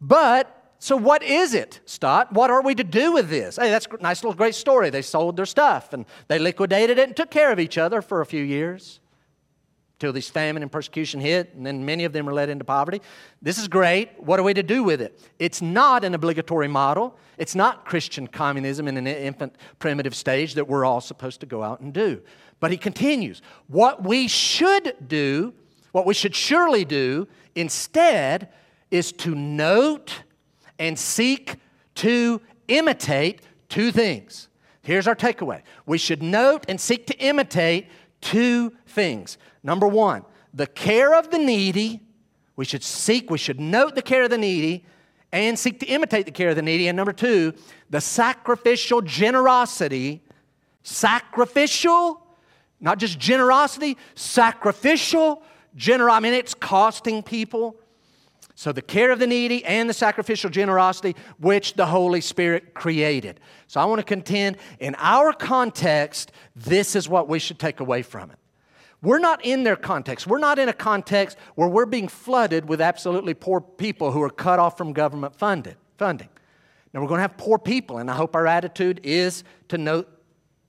But, 0.00 0.72
so 0.78 0.96
what 0.96 1.22
is 1.22 1.52
it, 1.52 1.80
Stott? 1.84 2.32
What 2.32 2.50
are 2.50 2.62
we 2.62 2.74
to 2.74 2.82
do 2.82 3.12
with 3.12 3.28
this? 3.28 3.56
Hey, 3.56 3.68
that's 3.68 3.86
a 3.86 4.02
nice 4.02 4.24
little 4.24 4.34
great 4.34 4.54
story. 4.54 4.88
They 4.88 5.02
sold 5.02 5.36
their 5.36 5.44
stuff 5.44 5.92
and 5.92 6.06
they 6.28 6.38
liquidated 6.38 6.98
it 6.98 7.08
and 7.08 7.14
took 7.14 7.30
care 7.30 7.52
of 7.52 7.60
each 7.60 7.76
other 7.76 8.00
for 8.00 8.22
a 8.22 8.24
few 8.24 8.42
years 8.42 8.98
till 9.98 10.12
this 10.12 10.28
famine 10.28 10.62
and 10.62 10.72
persecution 10.72 11.20
hit, 11.20 11.54
and 11.54 11.64
then 11.64 11.84
many 11.84 12.04
of 12.04 12.12
them 12.12 12.26
were 12.26 12.32
led 12.32 12.48
into 12.48 12.64
poverty. 12.64 13.00
This 13.40 13.58
is 13.58 13.68
great. 13.68 14.10
What 14.18 14.40
are 14.40 14.42
we 14.42 14.52
to 14.54 14.62
do 14.62 14.82
with 14.82 15.00
it? 15.00 15.20
It's 15.38 15.62
not 15.62 16.02
an 16.02 16.14
obligatory 16.14 16.68
model. 16.68 17.16
It's 17.38 17.54
not 17.54 17.84
Christian 17.84 18.26
communism 18.26 18.88
in 18.88 18.96
an 18.96 19.06
infant 19.06 19.54
primitive 19.78 20.14
stage 20.14 20.54
that 20.54 20.66
we're 20.66 20.84
all 20.84 21.00
supposed 21.00 21.40
to 21.40 21.46
go 21.46 21.62
out 21.62 21.80
and 21.80 21.92
do. 21.92 22.22
But 22.60 22.70
he 22.70 22.76
continues 22.76 23.42
what 23.66 24.04
we 24.04 24.28
should 24.28 24.94
do, 25.06 25.54
what 25.92 26.06
we 26.06 26.14
should 26.14 26.34
surely 26.34 26.84
do 26.84 27.28
instead, 27.54 28.48
is 28.90 29.12
to 29.12 29.34
note 29.34 30.22
and 30.78 30.98
seek 30.98 31.56
to 31.96 32.40
imitate 32.68 33.42
two 33.68 33.92
things. 33.92 34.48
Here's 34.82 35.08
our 35.08 35.16
takeaway 35.16 35.62
we 35.86 35.98
should 35.98 36.22
note 36.22 36.64
and 36.68 36.80
seek 36.80 37.06
to 37.08 37.18
imitate 37.18 37.88
two 38.20 38.72
things. 38.86 39.38
Number 39.62 39.86
one, 39.86 40.24
the 40.52 40.66
care 40.66 41.14
of 41.14 41.30
the 41.30 41.38
needy. 41.38 42.00
We 42.56 42.64
should 42.64 42.84
seek, 42.84 43.30
we 43.30 43.38
should 43.38 43.58
note 43.58 43.96
the 43.96 44.02
care 44.02 44.22
of 44.22 44.30
the 44.30 44.38
needy 44.38 44.84
and 45.32 45.58
seek 45.58 45.80
to 45.80 45.86
imitate 45.86 46.26
the 46.26 46.32
care 46.32 46.50
of 46.50 46.56
the 46.56 46.62
needy. 46.62 46.86
And 46.86 46.96
number 46.96 47.12
two, 47.12 47.52
the 47.90 48.00
sacrificial 48.00 49.02
generosity, 49.02 50.22
sacrificial, 50.84 52.23
not 52.80 52.98
just 52.98 53.18
generosity, 53.18 53.96
sacrificial 54.14 55.42
generosity. 55.76 56.16
I 56.16 56.20
mean, 56.20 56.38
it's 56.38 56.54
costing 56.54 57.22
people. 57.22 57.76
So, 58.56 58.70
the 58.70 58.82
care 58.82 59.10
of 59.10 59.18
the 59.18 59.26
needy 59.26 59.64
and 59.64 59.90
the 59.90 59.94
sacrificial 59.94 60.48
generosity 60.48 61.16
which 61.38 61.74
the 61.74 61.86
Holy 61.86 62.20
Spirit 62.20 62.72
created. 62.72 63.40
So, 63.66 63.80
I 63.80 63.84
want 63.84 63.98
to 63.98 64.04
contend 64.04 64.58
in 64.78 64.94
our 64.98 65.32
context, 65.32 66.30
this 66.54 66.94
is 66.94 67.08
what 67.08 67.28
we 67.28 67.40
should 67.40 67.58
take 67.58 67.80
away 67.80 68.02
from 68.02 68.30
it. 68.30 68.38
We're 69.02 69.18
not 69.18 69.44
in 69.44 69.64
their 69.64 69.76
context. 69.76 70.26
We're 70.26 70.38
not 70.38 70.58
in 70.58 70.68
a 70.68 70.72
context 70.72 71.36
where 71.56 71.68
we're 71.68 71.84
being 71.84 72.08
flooded 72.08 72.68
with 72.68 72.80
absolutely 72.80 73.34
poor 73.34 73.60
people 73.60 74.12
who 74.12 74.22
are 74.22 74.30
cut 74.30 74.58
off 74.58 74.78
from 74.78 74.92
government 74.92 75.34
funded, 75.34 75.76
funding. 75.98 76.28
Now, 76.92 77.00
we're 77.00 77.08
going 77.08 77.18
to 77.18 77.22
have 77.22 77.36
poor 77.36 77.58
people, 77.58 77.98
and 77.98 78.08
I 78.08 78.14
hope 78.14 78.36
our 78.36 78.46
attitude 78.46 79.00
is 79.02 79.42
to 79.68 79.78
note 79.78 80.08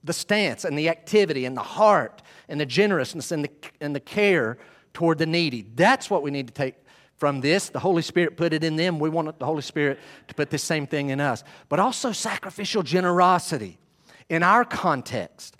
the 0.05 0.13
stance 0.13 0.63
and 0.63 0.77
the 0.77 0.89
activity 0.89 1.45
and 1.45 1.57
the 1.57 1.63
heart 1.63 2.21
and 2.47 2.59
the 2.59 2.65
generousness 2.65 3.31
and 3.31 3.43
the, 3.43 3.51
and 3.81 3.95
the 3.95 3.99
care 3.99 4.57
toward 4.93 5.17
the 5.17 5.25
needy. 5.25 5.65
That's 5.75 6.09
what 6.09 6.23
we 6.23 6.31
need 6.31 6.47
to 6.47 6.53
take 6.53 6.75
from 7.17 7.41
this. 7.41 7.69
The 7.69 7.79
Holy 7.79 8.01
Spirit 8.01 8.37
put 8.37 8.53
it 8.53 8.63
in 8.63 8.75
them. 8.75 8.99
We 8.99 9.09
want 9.09 9.37
the 9.39 9.45
Holy 9.45 9.61
Spirit 9.61 9.99
to 10.27 10.35
put 10.35 10.49
the 10.49 10.57
same 10.57 10.87
thing 10.87 11.09
in 11.09 11.19
us. 11.19 11.43
But 11.69 11.79
also 11.79 12.11
sacrificial 12.11 12.83
generosity 12.83 13.77
in 14.29 14.43
our 14.43 14.63
context. 14.63 15.57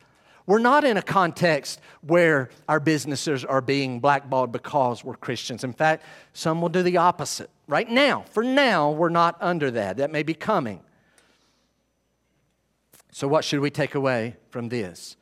We're 0.47 0.59
not 0.59 0.83
in 0.83 0.97
a 0.97 1.01
context 1.01 1.81
where 2.01 2.49
our 2.69 2.79
businesses 2.79 3.43
are 3.43 3.61
being 3.61 3.99
blackballed 3.99 4.51
because 4.51 5.03
we're 5.03 5.15
Christians. 5.15 5.63
In 5.63 5.73
fact, 5.73 6.03
some 6.33 6.61
will 6.61 6.69
do 6.69 6.83
the 6.83 6.97
opposite. 6.97 7.49
Right 7.67 7.89
now, 7.89 8.25
for 8.29 8.43
now, 8.43 8.91
we're 8.91 9.09
not 9.09 9.37
under 9.41 9.71
that. 9.71 9.97
That 9.97 10.11
may 10.11 10.21
be 10.21 10.35
coming. 10.35 10.81
So, 13.15 13.29
what 13.29 13.45
should 13.45 13.61
we 13.61 13.69
take 13.69 13.95
away 13.95 14.35
from 14.49 14.67
this? 14.67 15.15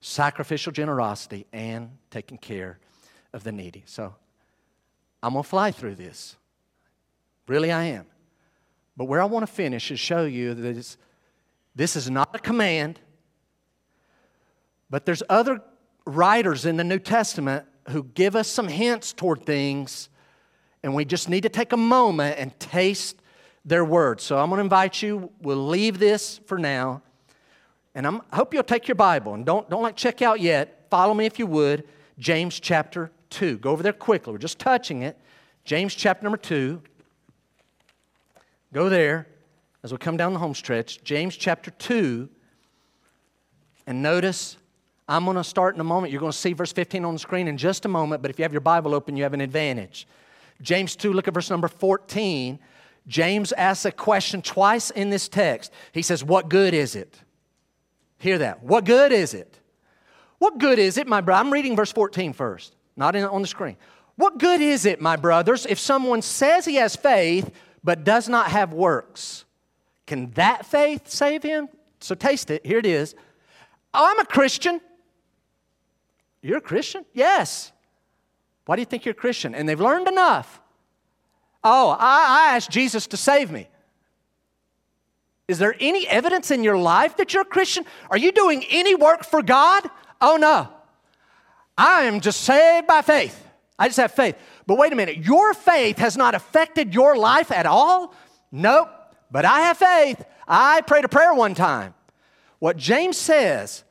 Sacrificial 0.00 0.70
generosity 0.70 1.48
and 1.52 1.98
taking 2.08 2.38
care 2.38 2.78
of 3.32 3.42
the 3.42 3.50
needy. 3.50 3.82
So, 3.86 4.14
I'm 5.20 5.32
going 5.32 5.42
to 5.42 5.48
fly 5.48 5.72
through 5.72 5.96
this. 5.96 6.36
Really, 7.48 7.72
I 7.72 7.86
am. 7.86 8.06
But 8.96 9.06
where 9.06 9.20
I 9.20 9.24
want 9.24 9.44
to 9.44 9.52
finish 9.52 9.90
is 9.90 9.98
show 9.98 10.26
you 10.26 10.54
that 10.54 10.96
this 11.74 11.96
is 11.96 12.08
not 12.08 12.36
a 12.36 12.38
command, 12.38 13.00
but 14.88 15.04
there's 15.04 15.24
other 15.28 15.60
writers 16.06 16.66
in 16.66 16.76
the 16.76 16.84
New 16.84 17.00
Testament 17.00 17.66
who 17.88 18.04
give 18.04 18.36
us 18.36 18.46
some 18.46 18.68
hints 18.68 19.12
toward 19.12 19.44
things, 19.44 20.08
and 20.84 20.94
we 20.94 21.04
just 21.04 21.28
need 21.28 21.42
to 21.42 21.48
take 21.48 21.72
a 21.72 21.76
moment 21.76 22.38
and 22.38 22.56
taste 22.60 23.20
their 23.64 23.84
words. 23.84 24.22
So 24.22 24.38
I'm 24.38 24.50
going 24.50 24.58
to 24.58 24.62
invite 24.62 25.02
you, 25.02 25.32
we'll 25.42 25.66
leave 25.66 25.98
this 25.98 26.38
for 26.46 26.56
now. 26.56 27.02
And 28.00 28.06
I'm, 28.06 28.22
i 28.32 28.36
hope 28.36 28.54
you'll 28.54 28.62
take 28.62 28.88
your 28.88 28.94
Bible 28.94 29.34
and 29.34 29.44
don't, 29.44 29.68
don't 29.68 29.82
like 29.82 29.94
check 29.94 30.22
out 30.22 30.40
yet. 30.40 30.86
Follow 30.88 31.12
me 31.12 31.26
if 31.26 31.38
you 31.38 31.44
would. 31.44 31.86
James 32.18 32.58
chapter 32.58 33.10
2. 33.28 33.58
Go 33.58 33.72
over 33.72 33.82
there 33.82 33.92
quickly. 33.92 34.32
We're 34.32 34.38
just 34.38 34.58
touching 34.58 35.02
it. 35.02 35.18
James 35.66 35.94
chapter 35.94 36.24
number 36.24 36.38
2. 36.38 36.80
Go 38.72 38.88
there 38.88 39.26
as 39.82 39.92
we 39.92 39.98
come 39.98 40.16
down 40.16 40.32
the 40.32 40.38
home 40.38 40.54
stretch. 40.54 41.04
James 41.04 41.36
chapter 41.36 41.70
2. 41.72 42.26
And 43.86 44.02
notice, 44.02 44.56
I'm 45.06 45.26
going 45.26 45.36
to 45.36 45.44
start 45.44 45.74
in 45.74 45.80
a 45.82 45.84
moment. 45.84 46.10
You're 46.10 46.20
going 46.20 46.32
to 46.32 46.38
see 46.38 46.54
verse 46.54 46.72
15 46.72 47.04
on 47.04 47.12
the 47.12 47.20
screen 47.20 47.48
in 47.48 47.58
just 47.58 47.84
a 47.84 47.88
moment, 47.88 48.22
but 48.22 48.30
if 48.30 48.38
you 48.38 48.44
have 48.44 48.52
your 48.52 48.62
Bible 48.62 48.94
open, 48.94 49.14
you 49.14 49.24
have 49.24 49.34
an 49.34 49.42
advantage. 49.42 50.08
James 50.62 50.96
2, 50.96 51.12
look 51.12 51.28
at 51.28 51.34
verse 51.34 51.50
number 51.50 51.68
14. 51.68 52.58
James 53.06 53.52
asks 53.52 53.84
a 53.84 53.92
question 53.92 54.40
twice 54.40 54.88
in 54.88 55.10
this 55.10 55.28
text. 55.28 55.70
He 55.92 56.00
says, 56.00 56.24
What 56.24 56.48
good 56.48 56.72
is 56.72 56.96
it? 56.96 57.20
Hear 58.20 58.38
that. 58.38 58.62
What 58.62 58.84
good 58.84 59.12
is 59.12 59.34
it? 59.34 59.58
What 60.38 60.58
good 60.58 60.78
is 60.78 60.96
it, 60.96 61.08
my 61.08 61.20
brother? 61.20 61.40
I'm 61.40 61.52
reading 61.52 61.74
verse 61.74 61.92
14 61.92 62.32
first 62.32 62.76
not 63.00 63.16
in, 63.16 63.24
on 63.24 63.42
the 63.42 63.48
screen. 63.48 63.76
What 64.16 64.38
good 64.38 64.60
is 64.60 64.84
it, 64.84 65.00
my 65.00 65.16
brothers, 65.16 65.66
if 65.66 65.78
someone 65.78 66.22
says 66.22 66.66
he 66.66 66.76
has 66.76 66.94
faith 66.94 67.50
but 67.82 68.04
does 68.04 68.28
not 68.28 68.48
have 68.48 68.72
works? 68.72 69.46
Can 70.06 70.30
that 70.32 70.66
faith 70.66 71.08
save 71.08 71.42
him? 71.42 71.68
So 72.00 72.14
taste 72.14 72.50
it. 72.50 72.64
Here 72.64 72.78
it 72.78 72.86
is. 72.86 73.14
Oh, 73.94 74.06
I'm 74.10 74.20
a 74.20 74.26
Christian. 74.26 74.80
You're 76.42 76.58
a 76.58 76.62
Christian? 76.62 77.04
Yes. 77.14 77.72
Why 78.66 78.76
do 78.76 78.82
you 78.82 78.86
think 78.86 79.04
you're 79.04 79.12
a 79.12 79.14
Christian? 79.14 79.54
And 79.54 79.68
they've 79.68 79.80
learned 79.80 80.08
enough. 80.08 80.60
Oh, 81.64 81.96
I, 81.98 82.50
I 82.50 82.56
asked 82.56 82.70
Jesus 82.70 83.06
to 83.08 83.16
save 83.16 83.50
me. 83.50 83.68
Is 85.50 85.58
there 85.58 85.74
any 85.80 86.06
evidence 86.06 86.52
in 86.52 86.62
your 86.62 86.78
life 86.78 87.16
that 87.16 87.34
you're 87.34 87.42
a 87.42 87.44
Christian? 87.44 87.84
Are 88.08 88.16
you 88.16 88.30
doing 88.30 88.64
any 88.70 88.94
work 88.94 89.24
for 89.24 89.42
God? 89.42 89.82
Oh, 90.20 90.36
no. 90.36 90.68
I 91.76 92.04
am 92.04 92.20
just 92.20 92.42
saved 92.42 92.86
by 92.86 93.02
faith. 93.02 93.44
I 93.76 93.88
just 93.88 93.96
have 93.96 94.12
faith. 94.12 94.36
But 94.66 94.78
wait 94.78 94.92
a 94.92 94.96
minute, 94.96 95.16
your 95.16 95.52
faith 95.52 95.98
has 95.98 96.16
not 96.16 96.36
affected 96.36 96.94
your 96.94 97.16
life 97.16 97.50
at 97.50 97.66
all? 97.66 98.14
Nope. 98.52 98.90
But 99.30 99.44
I 99.44 99.62
have 99.62 99.76
faith. 99.76 100.24
I 100.46 100.82
prayed 100.82 101.04
a 101.04 101.08
prayer 101.08 101.34
one 101.34 101.56
time. 101.56 101.94
What 102.60 102.76
James 102.76 103.16
says, 103.16 103.82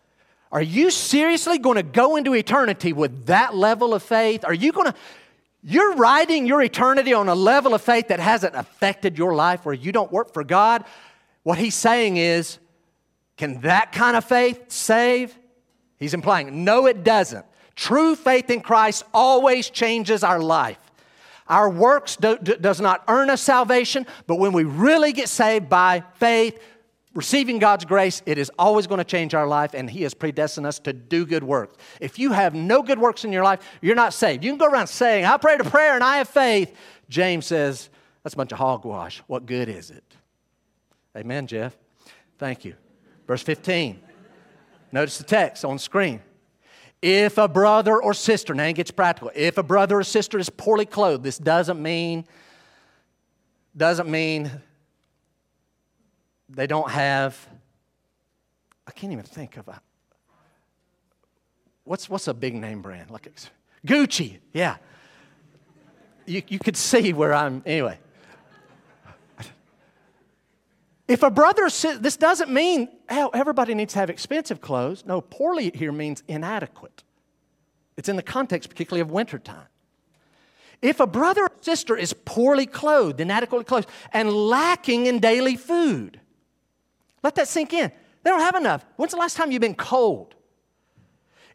are 0.53 0.61
you 0.61 0.89
seriously 0.89 1.57
going 1.57 1.75
to 1.75 1.83
go 1.83 2.15
into 2.15 2.35
eternity 2.35 2.93
with 2.93 3.25
that 3.25 3.53
level 3.53 3.93
of 3.93 4.01
faith? 4.01 4.45
Are 4.45 4.53
you 4.53 4.71
going 4.71 4.93
to 4.93 4.95
you're 5.61 5.95
riding 5.95 6.45
your 6.45 6.61
eternity 6.61 7.13
on 7.13 7.27
a 7.27 7.35
level 7.35 7.73
of 7.73 7.81
faith 7.81 8.07
that 8.07 8.21
hasn't 8.21 8.55
affected 8.55 9.17
your 9.17 9.35
life 9.35 9.65
where 9.65 9.75
you 9.75 9.91
don't 9.91 10.09
work 10.09 10.33
for 10.33 10.43
God? 10.43 10.85
What 11.43 11.57
he's 11.57 11.75
saying 11.75 12.17
is, 12.17 12.59
can 13.37 13.61
that 13.61 13.91
kind 13.91 14.17
of 14.17 14.25
faith 14.25 14.71
save? 14.71 15.37
He's 15.97 16.13
implying, 16.13 16.63
no, 16.63 16.85
it 16.85 17.03
doesn't. 17.03 17.45
True 17.75 18.15
faith 18.15 18.49
in 18.49 18.61
Christ 18.61 19.05
always 19.13 19.69
changes 19.69 20.23
our 20.23 20.39
life. 20.39 20.79
Our 21.47 21.69
works 21.69 22.15
do, 22.17 22.37
do, 22.37 22.55
does 22.55 22.79
not 22.79 23.03
earn 23.07 23.29
us 23.29 23.41
salvation, 23.41 24.05
but 24.27 24.35
when 24.35 24.51
we 24.53 24.65
really 24.65 25.13
get 25.13 25.29
saved 25.29 25.69
by 25.69 26.03
faith, 26.15 26.61
receiving 27.15 27.57
God's 27.57 27.85
grace, 27.85 28.21
it 28.25 28.37
is 28.37 28.51
always 28.59 28.85
going 28.85 28.99
to 28.99 29.03
change 29.03 29.33
our 29.33 29.47
life, 29.47 29.73
and 29.73 29.89
He 29.89 30.03
has 30.03 30.13
predestined 30.13 30.67
us 30.67 30.77
to 30.79 30.93
do 30.93 31.25
good 31.25 31.43
works. 31.43 31.75
If 31.99 32.19
you 32.19 32.33
have 32.33 32.53
no 32.53 32.83
good 32.83 32.99
works 32.99 33.25
in 33.25 33.31
your 33.31 33.43
life, 33.43 33.61
you're 33.81 33.95
not 33.95 34.13
saved. 34.13 34.43
You 34.43 34.51
can 34.51 34.59
go 34.59 34.67
around 34.67 34.87
saying, 34.87 35.25
I 35.25 35.37
prayed 35.37 35.61
a 35.61 35.63
prayer 35.63 35.95
and 35.95 36.03
I 36.03 36.17
have 36.17 36.29
faith. 36.29 36.75
James 37.09 37.45
says, 37.45 37.89
that's 38.23 38.35
a 38.35 38.37
bunch 38.37 38.51
of 38.51 38.59
hogwash. 38.59 39.23
What 39.27 39.45
good 39.45 39.69
is 39.69 39.89
it? 39.89 40.03
Amen, 41.15 41.47
Jeff. 41.47 41.77
Thank 42.37 42.65
you. 42.65 42.75
Verse 43.27 43.41
15. 43.41 43.99
Notice 44.91 45.17
the 45.17 45.23
text 45.23 45.65
on 45.65 45.77
screen. 45.79 46.21
If 47.01 47.37
a 47.37 47.47
brother 47.47 48.01
or 48.01 48.13
sister, 48.13 48.53
now 48.53 48.65
it 48.65 48.73
gets 48.73 48.91
practical. 48.91 49.31
If 49.33 49.57
a 49.57 49.63
brother 49.63 49.99
or 49.99 50.03
sister 50.03 50.37
is 50.37 50.49
poorly 50.49 50.85
clothed, 50.85 51.23
this 51.23 51.37
doesn't 51.37 51.81
mean 51.81 52.25
doesn't 53.77 54.09
mean 54.09 54.51
they 56.49 56.67
don't 56.67 56.89
have. 56.89 57.37
I 58.87 58.91
can't 58.91 59.13
even 59.13 59.23
think 59.23 59.57
of 59.57 59.67
a. 59.67 59.79
What's 61.85 62.09
what's 62.09 62.27
a 62.27 62.33
big 62.33 62.55
name 62.55 62.81
brand 62.81 63.11
like 63.11 63.31
Gucci? 63.85 64.39
Yeah. 64.51 64.77
You 66.25 66.41
you 66.47 66.59
could 66.59 66.75
see 66.75 67.13
where 67.13 67.33
I'm 67.33 67.63
anyway. 67.65 67.99
If 71.09 71.23
a 71.23 71.31
brother, 71.31 71.63
this 71.99 72.17
doesn't 72.17 72.51
mean 72.51 72.87
oh, 73.09 73.31
everybody 73.33 73.73
needs 73.73 73.93
to 73.93 73.99
have 73.99 74.11
expensive 74.11 74.61
clothes. 74.61 75.03
No, 75.07 75.21
poorly 75.21 75.71
here 75.73 75.91
means 75.91 76.21
inadequate. 76.27 77.03
It's 77.97 78.07
in 78.07 78.15
the 78.15 78.21
context, 78.21 78.69
particularly 78.69 79.01
of 79.01 79.09
wintertime. 79.09 79.65
If 80.83 80.99
a 80.99 81.07
brother 81.07 81.45
or 81.45 81.51
sister 81.61 81.97
is 81.97 82.13
poorly 82.13 82.67
clothed, 82.67 83.19
inadequately 83.19 83.65
clothed, 83.65 83.89
and 84.13 84.31
lacking 84.31 85.07
in 85.07 85.17
daily 85.19 85.55
food, 85.55 86.21
let 87.23 87.33
that 87.35 87.47
sink 87.47 87.73
in. 87.73 87.91
They 88.23 88.29
don't 88.29 88.39
have 88.41 88.55
enough. 88.55 88.85
When's 88.95 89.11
the 89.11 89.17
last 89.17 89.35
time 89.35 89.51
you've 89.51 89.61
been 89.61 89.73
cold? 89.73 90.35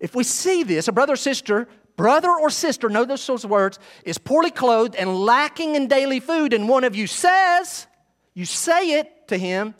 If 0.00 0.16
we 0.16 0.24
see 0.24 0.64
this, 0.64 0.88
a 0.88 0.92
brother 0.92 1.12
or 1.12 1.16
sister, 1.16 1.68
brother 1.96 2.30
or 2.30 2.50
sister, 2.50 2.88
know 2.88 3.04
those 3.04 3.22
sorts 3.22 3.44
of 3.44 3.50
words, 3.50 3.78
is 4.04 4.18
poorly 4.18 4.50
clothed 4.50 4.96
and 4.96 5.16
lacking 5.16 5.76
in 5.76 5.86
daily 5.86 6.18
food, 6.18 6.52
and 6.52 6.68
one 6.68 6.82
of 6.82 6.96
you 6.96 7.06
says, 7.06 7.86
you 8.34 8.44
say 8.44 8.98
it 8.98 9.28
to 9.28 9.38
him, 9.38 9.74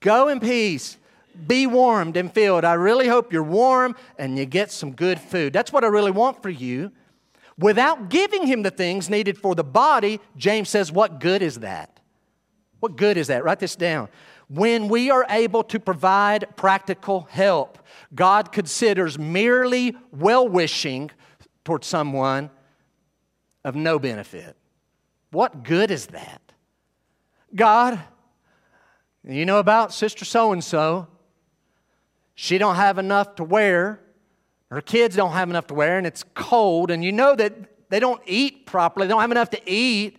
go 0.00 0.28
in 0.28 0.40
peace, 0.40 0.96
be 1.46 1.66
warmed 1.66 2.16
and 2.16 2.32
filled. 2.32 2.64
I 2.64 2.74
really 2.74 3.08
hope 3.08 3.32
you're 3.32 3.42
warm 3.42 3.96
and 4.18 4.38
you 4.38 4.46
get 4.46 4.70
some 4.70 4.92
good 4.92 5.18
food. 5.18 5.52
That's 5.52 5.72
what 5.72 5.84
I 5.84 5.88
really 5.88 6.10
want 6.10 6.42
for 6.42 6.50
you. 6.50 6.92
Without 7.58 8.08
giving 8.08 8.46
him 8.46 8.62
the 8.62 8.70
things 8.70 9.10
needed 9.10 9.36
for 9.38 9.54
the 9.54 9.64
body, 9.64 10.20
James 10.36 10.68
says, 10.68 10.90
What 10.90 11.20
good 11.20 11.42
is 11.42 11.60
that? 11.60 12.00
What 12.80 12.96
good 12.96 13.16
is 13.16 13.28
that? 13.28 13.44
Write 13.44 13.60
this 13.60 13.76
down. 13.76 14.08
When 14.48 14.88
we 14.88 15.10
are 15.10 15.24
able 15.30 15.62
to 15.64 15.80
provide 15.80 16.56
practical 16.56 17.22
help, 17.30 17.78
God 18.14 18.52
considers 18.52 19.18
merely 19.18 19.96
well 20.10 20.46
wishing 20.46 21.10
towards 21.64 21.86
someone 21.86 22.50
of 23.64 23.74
no 23.74 23.98
benefit. 23.98 24.56
What 25.30 25.62
good 25.62 25.90
is 25.90 26.06
that? 26.08 26.51
God, 27.54 28.00
you 29.26 29.46
know 29.46 29.58
about 29.58 29.92
sister 29.92 30.24
so 30.24 30.52
and 30.52 30.62
so. 30.62 31.06
She 32.34 32.58
don't 32.58 32.76
have 32.76 32.98
enough 32.98 33.36
to 33.36 33.44
wear. 33.44 34.00
Her 34.70 34.80
kids 34.80 35.16
don't 35.16 35.32
have 35.32 35.50
enough 35.50 35.66
to 35.68 35.74
wear, 35.74 35.98
and 35.98 36.06
it's 36.06 36.24
cold, 36.34 36.90
and 36.90 37.04
you 37.04 37.12
know 37.12 37.36
that 37.36 37.90
they 37.90 38.00
don't 38.00 38.22
eat 38.26 38.64
properly. 38.64 39.06
They 39.06 39.10
don't 39.10 39.20
have 39.20 39.30
enough 39.30 39.50
to 39.50 39.60
eat. 39.70 40.18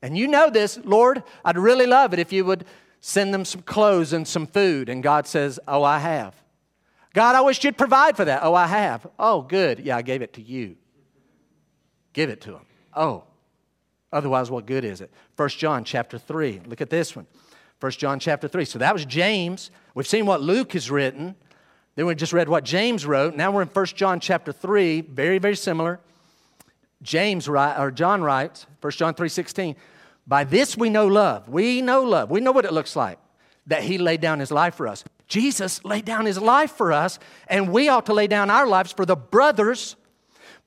And 0.00 0.16
you 0.16 0.28
know 0.28 0.48
this, 0.48 0.78
Lord, 0.82 1.22
I'd 1.44 1.58
really 1.58 1.86
love 1.86 2.14
it 2.14 2.18
if 2.18 2.32
you 2.32 2.44
would 2.46 2.64
send 3.00 3.34
them 3.34 3.44
some 3.44 3.62
clothes 3.62 4.12
and 4.12 4.26
some 4.26 4.46
food. 4.46 4.88
And 4.88 5.02
God 5.02 5.26
says, 5.26 5.60
Oh, 5.68 5.82
I 5.82 5.98
have. 5.98 6.34
God, 7.12 7.36
I 7.36 7.40
wish 7.40 7.62
you'd 7.64 7.76
provide 7.76 8.16
for 8.16 8.24
that. 8.24 8.40
Oh, 8.42 8.54
I 8.54 8.66
have. 8.66 9.06
Oh, 9.18 9.42
good. 9.42 9.80
Yeah, 9.80 9.96
I 9.96 10.02
gave 10.02 10.22
it 10.22 10.34
to 10.34 10.42
you. 10.42 10.76
Give 12.12 12.30
it 12.30 12.40
to 12.42 12.52
them. 12.52 12.66
Oh, 12.94 13.24
otherwise, 14.12 14.50
what 14.50 14.66
good 14.66 14.84
is 14.84 15.00
it? 15.00 15.10
1 15.36 15.48
John 15.50 15.84
chapter 15.84 16.18
3. 16.18 16.62
Look 16.66 16.80
at 16.80 16.90
this 16.90 17.14
one. 17.14 17.26
1 17.80 17.92
John 17.92 18.18
chapter 18.18 18.48
3. 18.48 18.64
So 18.64 18.78
that 18.78 18.92
was 18.92 19.04
James. 19.04 19.70
We've 19.94 20.06
seen 20.06 20.26
what 20.26 20.40
Luke 20.40 20.72
has 20.72 20.90
written. 20.90 21.36
Then 21.94 22.06
we 22.06 22.14
just 22.14 22.32
read 22.32 22.48
what 22.48 22.64
James 22.64 23.06
wrote. 23.06 23.34
Now 23.34 23.50
we're 23.50 23.62
in 23.62 23.68
1 23.68 23.86
John 23.86 24.20
chapter 24.20 24.52
3. 24.52 25.02
Very, 25.02 25.38
very 25.38 25.56
similar. 25.56 26.00
James 27.02 27.48
or 27.48 27.90
John 27.92 28.22
writes, 28.22 28.66
1 28.80 28.92
John 28.92 29.14
3:16, 29.14 29.76
by 30.26 30.44
this 30.44 30.76
we 30.76 30.90
know 30.90 31.06
love. 31.06 31.48
We 31.48 31.80
know 31.80 32.02
love. 32.02 32.30
We 32.30 32.40
know 32.40 32.52
what 32.52 32.64
it 32.64 32.72
looks 32.72 32.96
like 32.96 33.18
that 33.66 33.82
he 33.82 33.98
laid 33.98 34.20
down 34.20 34.40
his 34.40 34.50
life 34.50 34.74
for 34.74 34.88
us. 34.88 35.04
Jesus 35.28 35.84
laid 35.84 36.04
down 36.04 36.24
his 36.24 36.38
life 36.38 36.72
for 36.72 36.92
us, 36.92 37.18
and 37.46 37.70
we 37.70 37.88
ought 37.88 38.06
to 38.06 38.14
lay 38.14 38.26
down 38.26 38.50
our 38.50 38.66
lives 38.66 38.92
for 38.92 39.04
the 39.04 39.14
brothers. 39.14 39.94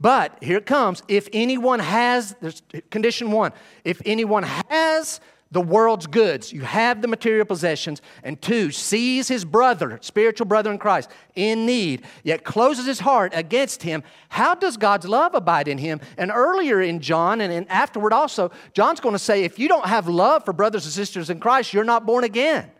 But 0.02 0.40
here 0.42 0.58
it 0.58 0.66
comes. 0.66 1.04
If 1.08 1.30
anyone 1.32 1.80
has, 1.80 2.36
there's 2.42 2.64
condition 2.90 3.32
one, 3.32 3.54
if 3.84 4.02
anyone 4.04 4.42
has 4.42 5.22
the 5.52 5.62
world's 5.62 6.08
goods, 6.08 6.52
you 6.52 6.62
have 6.62 7.02
the 7.02 7.08
material 7.08 7.46
possessions, 7.46 8.02
and 8.24 8.42
two, 8.42 8.72
sees 8.72 9.28
his 9.28 9.46
brother, 9.46 10.00
spiritual 10.02 10.48
brother 10.48 10.72
in 10.72 10.80
Christ, 10.80 11.12
in 11.36 11.66
need, 11.66 12.04
yet 12.24 12.44
closes 12.44 12.86
his 12.86 13.02
heart 13.02 13.34
against 13.36 13.84
him, 13.84 14.02
how 14.30 14.56
does 14.56 14.78
God's 14.78 15.08
love 15.08 15.36
abide 15.36 15.68
in 15.68 15.78
him? 15.78 16.00
And 16.18 16.32
earlier 16.34 16.82
in 16.82 17.00
John, 17.00 17.42
and 17.42 17.70
afterward 17.70 18.14
also, 18.14 18.50
John's 18.74 19.02
going 19.02 19.14
to 19.14 19.20
say, 19.20 19.44
if 19.44 19.60
you 19.60 19.68
don't 19.68 19.86
have 19.86 20.08
love 20.08 20.46
for 20.46 20.54
brothers 20.54 20.86
and 20.86 20.94
sisters 20.94 21.30
in 21.30 21.40
Christ, 21.40 21.74
you're 21.74 21.84
not 21.84 22.08
born 22.08 22.24
again. 22.24 22.72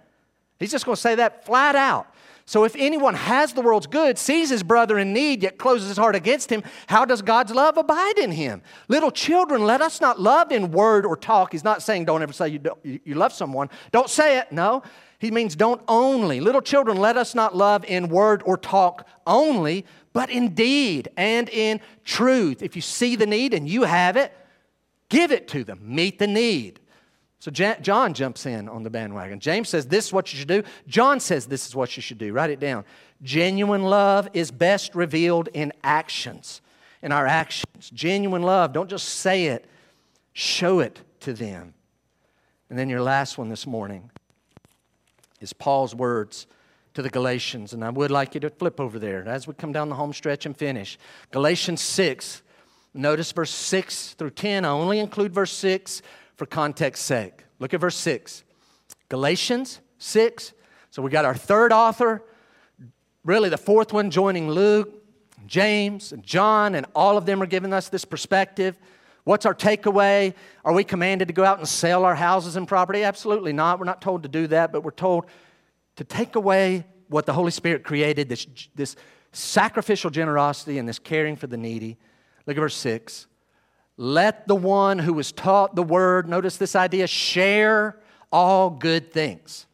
He's 0.58 0.72
just 0.72 0.86
going 0.86 0.96
to 0.96 1.02
say 1.02 1.16
that 1.16 1.46
flat 1.46 1.76
out. 1.76 2.08
So 2.52 2.66
if 2.66 2.76
anyone 2.76 3.14
has 3.14 3.54
the 3.54 3.62
world's 3.62 3.88
good, 3.88 4.18
sees 4.18 4.50
his 4.50 4.62
brother 4.62 5.00
in 5.00 5.14
need, 5.14 5.42
yet 5.42 5.58
closes 5.58 5.88
his 5.88 5.96
heart 5.96 6.18
against 6.18 6.52
him, 6.52 6.64
how 6.88 7.06
does 7.06 7.22
God's 7.22 7.54
love 7.54 7.78
abide 7.78 8.18
in 8.18 8.30
him? 8.30 8.62
Little 8.90 9.10
children, 9.10 9.64
let 9.64 9.82
us 9.82 10.02
not 10.02 10.20
love 10.20 10.52
in 10.52 10.70
word 10.70 11.06
or 11.06 11.16
talk. 11.16 11.54
He's 11.54 11.64
not 11.64 11.82
saying 11.82 12.04
don't 12.04 12.22
ever 12.22 12.34
say 12.34 12.50
you, 12.50 12.60
you, 12.84 13.16
love 13.16 13.32
someone. 13.32 13.70
Don't 13.94 14.10
say 14.10 14.38
it. 14.38 14.52
No. 14.52 14.84
He 15.18 15.32
means 15.32 15.56
don't 15.56 15.82
only. 15.88 16.42
Little 16.42 16.60
children, 16.60 16.98
let 16.98 17.16
us 17.16 17.34
not 17.34 17.56
love 17.56 17.86
in 17.86 18.10
word 18.10 18.44
or 18.46 18.58
talk 18.58 19.08
only, 19.26 19.86
but 20.12 20.30
in 20.30 20.54
deed 20.54 21.08
and 21.16 21.48
in 21.48 21.80
truth. 22.04 22.62
If 22.62 22.76
you 22.76 22.82
see 22.82 23.16
the 23.16 23.26
need 23.26 23.54
and 23.54 23.66
you 23.66 23.84
have 23.84 24.18
it, 24.18 24.34
give 25.08 25.32
it 25.32 25.48
to 25.48 25.64
them. 25.64 25.80
Meet 25.84 26.20
the 26.20 26.28
need. 26.28 26.81
So 27.42 27.50
John 27.50 28.14
jumps 28.14 28.46
in 28.46 28.70
on 28.70 28.84
the 28.84 28.92
bandwagon. 28.92 29.40
James 29.40 29.68
says 29.68 29.88
this 29.88 30.06
is 30.06 30.14
what 30.14 30.32
you 30.32 30.38
should 30.38 30.48
do. 30.48 30.62
John 30.88 31.20
says 31.20 31.48
this 31.48 31.68
is 31.68 31.76
what 31.76 31.98
you 31.98 32.02
should 32.04 32.20
do. 32.20 32.32
Write 32.34 32.52
it 32.52 32.60
down. 32.60 32.86
Genuine 33.24 33.82
love 33.82 34.30
is 34.34 34.52
best 34.52 34.94
revealed 34.94 35.50
in 35.52 35.74
actions, 35.84 36.62
in 37.02 37.12
our 37.12 37.26
actions. 37.26 37.90
Genuine 37.90 38.44
love, 38.44 38.74
don't 38.74 38.92
just 38.92 39.10
say 39.10 39.48
it, 39.48 39.66
show 40.34 40.82
it 40.82 41.02
to 41.22 41.34
them. 41.34 41.74
And 42.70 42.78
then 42.78 42.90
your 42.90 43.02
last 43.02 43.40
one 43.40 43.50
this 43.50 43.66
morning 43.66 44.12
is 45.40 45.52
Paul's 45.52 45.96
words 45.96 46.46
to 46.94 47.02
the 47.02 47.10
Galatians. 47.10 47.74
And 47.74 47.84
I 47.84 47.90
would 47.90 48.12
like 48.12 48.36
you 48.36 48.40
to 48.42 48.52
flip 48.52 48.80
over 48.80 49.00
there 49.00 49.28
as 49.28 49.48
we 49.48 49.56
come 49.56 49.72
down 49.72 49.90
the 49.90 49.96
home 49.96 50.14
stretch 50.14 50.46
and 50.46 50.56
finish. 50.56 51.00
Galatians 51.32 51.82
6. 51.82 52.44
Notice 52.94 53.32
verse 53.32 53.50
6 53.50 54.14
through 54.14 54.32
10. 54.32 54.64
I 54.64 54.70
only 54.70 55.00
include 55.00 55.34
verse 55.34 55.54
6 55.54 56.04
for 56.42 56.48
context's 56.48 57.06
sake. 57.06 57.44
Look 57.60 57.72
at 57.76 57.80
verse 57.80 57.96
6. 57.98 58.44
Galatians 59.10 59.80
6. 60.00 60.54
So 60.90 61.04
we 61.04 61.12
got 61.12 61.24
our 61.24 61.36
third 61.36 61.72
author, 61.72 62.24
really 63.24 63.48
the 63.48 63.60
fourth 63.60 63.94
one 63.94 64.10
joining 64.10 64.50
Luke, 64.50 65.04
James, 65.46 66.12
and 66.12 66.24
John, 66.24 66.74
and 66.74 66.88
all 66.96 67.16
of 67.16 67.28
them 67.28 67.44
are 67.44 67.46
giving 67.46 67.74
us 67.74 67.90
this 67.90 68.06
perspective. 68.06 68.76
What's 69.24 69.46
our 69.46 69.54
takeaway? 69.54 70.34
Are 70.66 70.74
we 70.74 70.84
commanded 70.84 71.28
to 71.28 71.34
go 71.36 71.44
out 71.44 71.60
and 71.60 71.68
sell 71.68 72.06
our 72.06 72.16
houses 72.16 72.56
and 72.56 72.68
property? 72.68 73.04
Absolutely 73.04 73.54
not. 73.54 73.78
We're 73.78 73.86
not 73.86 74.02
told 74.02 74.24
to 74.24 74.28
do 74.28 74.48
that, 74.48 74.72
but 74.72 74.84
we're 74.84 74.90
told 74.90 75.28
to 75.98 76.04
take 76.04 76.36
away 76.36 76.86
what 77.08 77.28
the 77.28 77.34
Holy 77.34 77.52
Spirit 77.52 77.84
created 77.84 78.30
this, 78.30 78.48
this 78.74 78.96
sacrificial 79.32 80.10
generosity 80.10 80.80
and 80.80 80.90
this 80.90 80.98
caring 80.98 81.36
for 81.36 81.46
the 81.46 81.58
needy. 81.58 82.00
Look 82.48 82.58
at 82.58 82.62
verse 82.62 82.78
6. 82.78 83.28
Let 84.02 84.48
the 84.48 84.56
one 84.56 84.98
who 84.98 85.14
was 85.14 85.32
taught 85.32 85.76
the 85.76 85.84
word, 85.84 86.28
notice 86.28 86.58
this 86.58 86.76
idea, 86.76 87.06
share 87.06 88.00
all 88.32 88.72
good 88.72 89.14
things. 89.14 89.68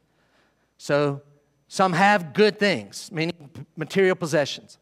So 0.78 1.22
some 1.70 1.94
have 1.94 2.34
good 2.34 2.60
things, 2.60 3.10
meaning 3.10 3.50
material 3.78 4.18
possessions. 4.18 4.80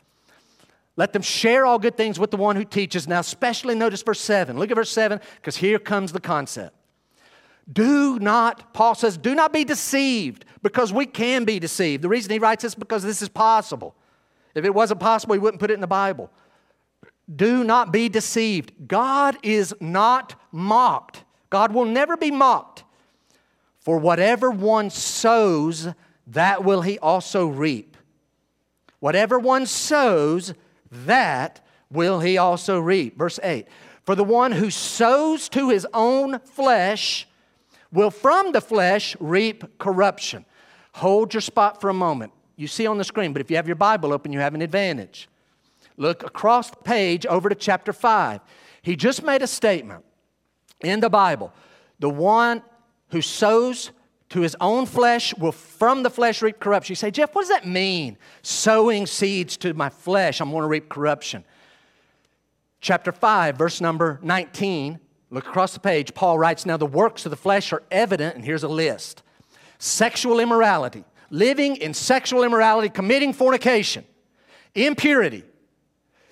Let 0.96 1.14
them 1.14 1.22
share 1.22 1.64
all 1.64 1.78
good 1.78 1.96
things 1.96 2.18
with 2.18 2.32
the 2.32 2.38
one 2.38 2.56
who 2.56 2.66
teaches. 2.66 3.08
Now, 3.08 3.20
especially 3.20 3.76
notice 3.76 4.02
verse 4.02 4.20
7. 4.20 4.58
Look 4.58 4.72
at 4.72 4.76
verse 4.78 4.90
7, 4.90 5.20
because 5.36 5.58
here 5.58 5.78
comes 5.78 6.12
the 6.12 6.20
concept. 6.20 6.76
Do 7.72 8.18
not, 8.18 8.74
Paul 8.74 8.96
says, 8.96 9.16
do 9.16 9.36
not 9.36 9.54
be 9.54 9.64
deceived, 9.64 10.46
because 10.64 10.92
we 10.92 11.06
can 11.06 11.46
be 11.46 11.60
deceived. 11.60 12.02
The 12.02 12.10
reason 12.10 12.32
he 12.32 12.40
writes 12.40 12.64
this 12.64 12.72
is 12.72 12.76
because 12.76 13.04
this 13.04 13.22
is 13.22 13.30
possible. 13.30 13.94
If 14.56 14.66
it 14.66 14.74
wasn't 14.74 15.02
possible, 15.02 15.34
he 15.34 15.40
wouldn't 15.40 15.60
put 15.60 15.70
it 15.70 15.76
in 15.76 15.82
the 15.82 15.88
Bible. 15.88 16.32
Do 17.34 17.64
not 17.64 17.92
be 17.92 18.10
deceived. 18.10 18.88
God 18.88 19.38
is 19.42 19.74
not 19.80 20.40
mocked. 20.52 21.24
God 21.50 21.74
will 21.74 21.86
never 21.86 22.18
be 22.18 22.32
mocked. 22.32 22.84
For 23.80 23.98
whatever 23.98 24.50
one 24.50 24.90
sows, 24.90 25.90
that 26.28 26.64
will 26.64 26.82
he 26.82 26.98
also 27.00 27.48
reap. 27.48 27.98
Whatever 29.00 29.38
one 29.38 29.66
sows, 29.66 30.54
that 30.92 31.62
will 31.92 32.20
he 32.20 32.38
also 32.38 32.80
reap. 32.80 33.18
Verse 33.18 33.40
8 33.44 33.68
For 34.04 34.16
the 34.16 34.24
one 34.24 34.52
who 34.52 34.70
sows 34.70 35.50
to 35.50 35.70
his 35.70 35.86
own 35.94 36.40
flesh 36.40 37.28
will 37.92 38.12
from 38.12 38.52
the 38.52 38.62
flesh 38.62 39.16
reap 39.20 39.78
corruption. 39.78 40.46
Hold 40.94 41.34
your 41.34 41.42
spot 41.42 41.82
for 41.82 41.90
a 41.90 41.94
moment. 41.94 42.32
You 42.56 42.68
see 42.68 42.88
on 42.88 42.98
the 42.98 43.04
screen, 43.04 43.34
but 43.34 43.42
if 43.42 43.50
you 43.50 43.58
have 43.58 43.68
your 43.68 43.76
Bible 43.76 44.14
open, 44.14 44.32
you 44.32 44.40
have 44.40 44.56
an 44.56 44.62
advantage. 44.62 45.28
Look 45.98 46.24
across 46.24 46.70
the 46.70 46.78
page 46.78 47.26
over 47.26 47.50
to 47.50 47.56
chapter 47.56 47.94
5. 47.94 48.42
He 48.82 48.96
just 48.96 49.24
made 49.24 49.42
a 49.42 49.48
statement 49.48 50.04
in 50.82 51.00
the 51.00 51.10
Bible. 51.10 51.54
The 52.00 52.10
one 52.10 52.62
who 53.10 53.22
sows 53.22 53.92
to 54.30 54.42
his 54.42 54.56
own 54.60 54.86
flesh 54.86 55.34
will 55.38 55.52
from 55.52 56.04
the 56.04 56.10
flesh 56.10 56.42
reap 56.42 56.60
corruption. 56.60 56.92
You 56.92 56.96
say, 56.96 57.12
Jeff, 57.12 57.34
what 57.34 57.44
does 57.44 57.50
that 57.50 57.66
mean? 57.66 58.18
Sowing 58.42 59.06
seeds 59.06 59.56
to 59.58 59.74
my 59.74 59.90
flesh, 59.90 60.42
I'm 60.42 60.52
going 60.52 60.64
to 60.64 60.68
reap 60.68 60.90
corruption. 60.90 61.46
Chapter 62.82 63.12
5, 63.12 63.58
verse 63.58 63.80
number 63.80 64.20
19. 64.22 65.00
Look 65.32 65.48
across 65.48 65.74
the 65.74 65.80
page. 65.80 66.14
Paul 66.14 66.38
writes, 66.38 66.66
Now 66.66 66.78
the 66.78 66.86
works 66.86 67.26
of 67.26 67.30
the 67.30 67.38
flesh 67.38 67.72
are 67.74 67.84
evident, 67.90 68.36
and 68.36 68.44
here's 68.44 68.64
a 68.64 68.68
list 68.68 69.24
sexual 69.78 70.40
immorality, 70.40 71.04
living 71.30 71.76
in 71.78 71.94
sexual 71.94 72.44
immorality, 72.44 72.90
committing 72.90 73.34
fornication, 73.34 74.04
impurity 74.74 75.44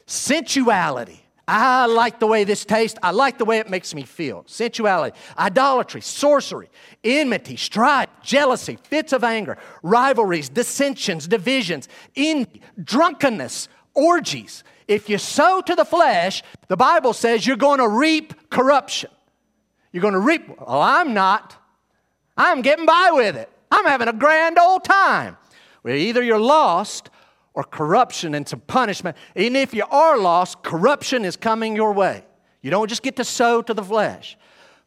Sensuality. 0.06 1.20
I 1.46 1.88
like 1.88 2.20
the 2.20 2.28
way 2.28 2.46
this 2.46 2.64
tastes. 2.64 2.98
I 3.04 3.12
like 3.12 3.38
the 3.38 3.46
way 3.46 3.60
it 3.60 3.70
makes 3.70 3.94
me 3.94 4.04
feel. 4.04 4.46
Sensuality, 4.48 5.16
idolatry, 5.38 6.00
sorcery, 6.00 6.70
enmity, 7.04 7.58
strife, 7.58 8.08
jealousy, 8.22 8.78
fits 8.84 9.12
of 9.12 9.26
anger, 9.26 9.58
rivalries, 9.82 10.48
dissensions, 10.48 11.28
divisions, 11.28 11.90
envy, 12.16 12.62
drunkenness, 12.82 13.68
orgies. 13.94 14.64
If 14.88 15.10
you 15.10 15.18
sow 15.18 15.62
to 15.62 15.76
the 15.76 15.86
flesh, 15.86 16.44
the 16.70 16.78
Bible 16.78 17.12
says 17.12 17.46
you're 17.46 17.58
going 17.58 17.80
to 17.80 17.90
reap 17.90 18.50
corruption. 18.50 19.10
You're 19.92 20.02
going 20.02 20.14
to 20.14 20.20
reap. 20.20 20.48
Well, 20.48 20.82
I'm 20.82 21.14
not. 21.14 21.58
I'm 22.38 22.62
getting 22.62 22.86
by 22.86 23.10
with 23.12 23.36
it. 23.36 23.50
I'm 23.70 23.86
having 23.86 24.08
a 24.08 24.14
grand 24.14 24.58
old 24.58 24.86
time. 24.86 25.38
Well, 25.84 25.96
either 25.96 26.24
you're 26.24 26.40
lost 26.40 27.10
or 27.54 27.64
corruption 27.64 28.36
and 28.36 28.48
some 28.48 28.62
punishment. 28.62 29.16
Even 29.36 29.56
if 29.56 29.74
you 29.74 29.86
are 29.90 30.18
lost, 30.18 30.64
corruption 30.64 31.26
is 31.26 31.36
coming 31.36 31.76
your 31.76 31.94
way. 31.94 32.24
You 32.62 32.72
don't 32.72 32.88
just 32.88 33.04
get 33.04 33.16
to 33.18 33.24
sow 33.24 33.62
to 33.62 33.74
the 33.74 33.84
flesh. 33.84 34.38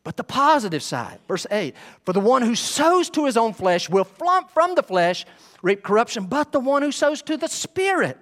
But 0.03 0.17
the 0.17 0.25
positive 0.25 0.83
side, 0.83 1.19
verse 1.27 1.47
8 1.51 1.75
For 2.05 2.13
the 2.13 2.21
one 2.21 2.43
who 2.43 2.55
sows 2.55 3.11
to 3.11 3.27
his 3.27 3.37
own 3.37 3.53
flesh 3.53 3.89
will 3.89 4.05
from 4.05 4.75
the 4.75 4.83
flesh 4.83 5.27
reap 5.63 5.83
corruption, 5.83 6.27
but 6.27 6.53
the 6.53 6.61
one 6.61 6.83
who 6.83 6.93
sows 6.93 7.23
to 7.23 7.37
the 7.37 7.49
Spirit 7.49 8.17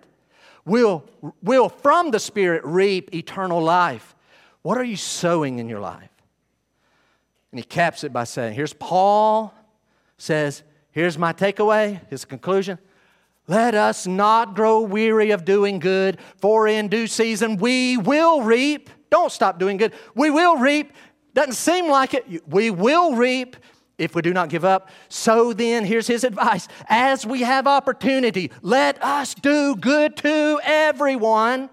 will, 0.64 1.04
will 1.42 1.68
from 1.68 2.10
the 2.10 2.18
Spirit 2.18 2.64
reap 2.64 3.14
eternal 3.14 3.62
life. 3.62 4.14
What 4.62 4.78
are 4.78 4.84
you 4.84 4.96
sowing 4.96 5.58
in 5.58 5.68
your 5.68 5.80
life? 5.80 6.08
And 7.52 7.58
he 7.60 7.64
caps 7.64 8.02
it 8.02 8.12
by 8.12 8.24
saying, 8.24 8.54
Here's 8.54 8.72
Paul 8.72 9.54
says, 10.16 10.62
Here's 10.90 11.18
my 11.18 11.32
takeaway, 11.32 12.00
his 12.08 12.24
conclusion. 12.24 12.78
Let 13.46 13.74
us 13.74 14.06
not 14.06 14.54
grow 14.54 14.80
weary 14.80 15.30
of 15.30 15.44
doing 15.44 15.78
good, 15.78 16.18
for 16.38 16.66
in 16.66 16.88
due 16.88 17.06
season 17.06 17.56
we 17.56 17.96
will 17.96 18.42
reap. 18.42 18.88
Don't 19.10 19.30
stop 19.30 19.58
doing 19.58 19.76
good. 19.76 19.92
We 20.14 20.30
will 20.30 20.56
reap. 20.56 20.92
Doesn't 21.34 21.54
seem 21.54 21.88
like 21.88 22.14
it. 22.14 22.48
We 22.48 22.70
will 22.70 23.14
reap 23.14 23.56
if 23.98 24.14
we 24.14 24.22
do 24.22 24.32
not 24.32 24.48
give 24.48 24.64
up. 24.64 24.90
So 25.08 25.52
then, 25.52 25.84
here's 25.84 26.06
his 26.06 26.24
advice 26.24 26.68
as 26.88 27.26
we 27.26 27.42
have 27.42 27.66
opportunity, 27.66 28.50
let 28.62 29.02
us 29.02 29.34
do 29.34 29.76
good 29.76 30.16
to 30.18 30.60
everyone, 30.64 31.70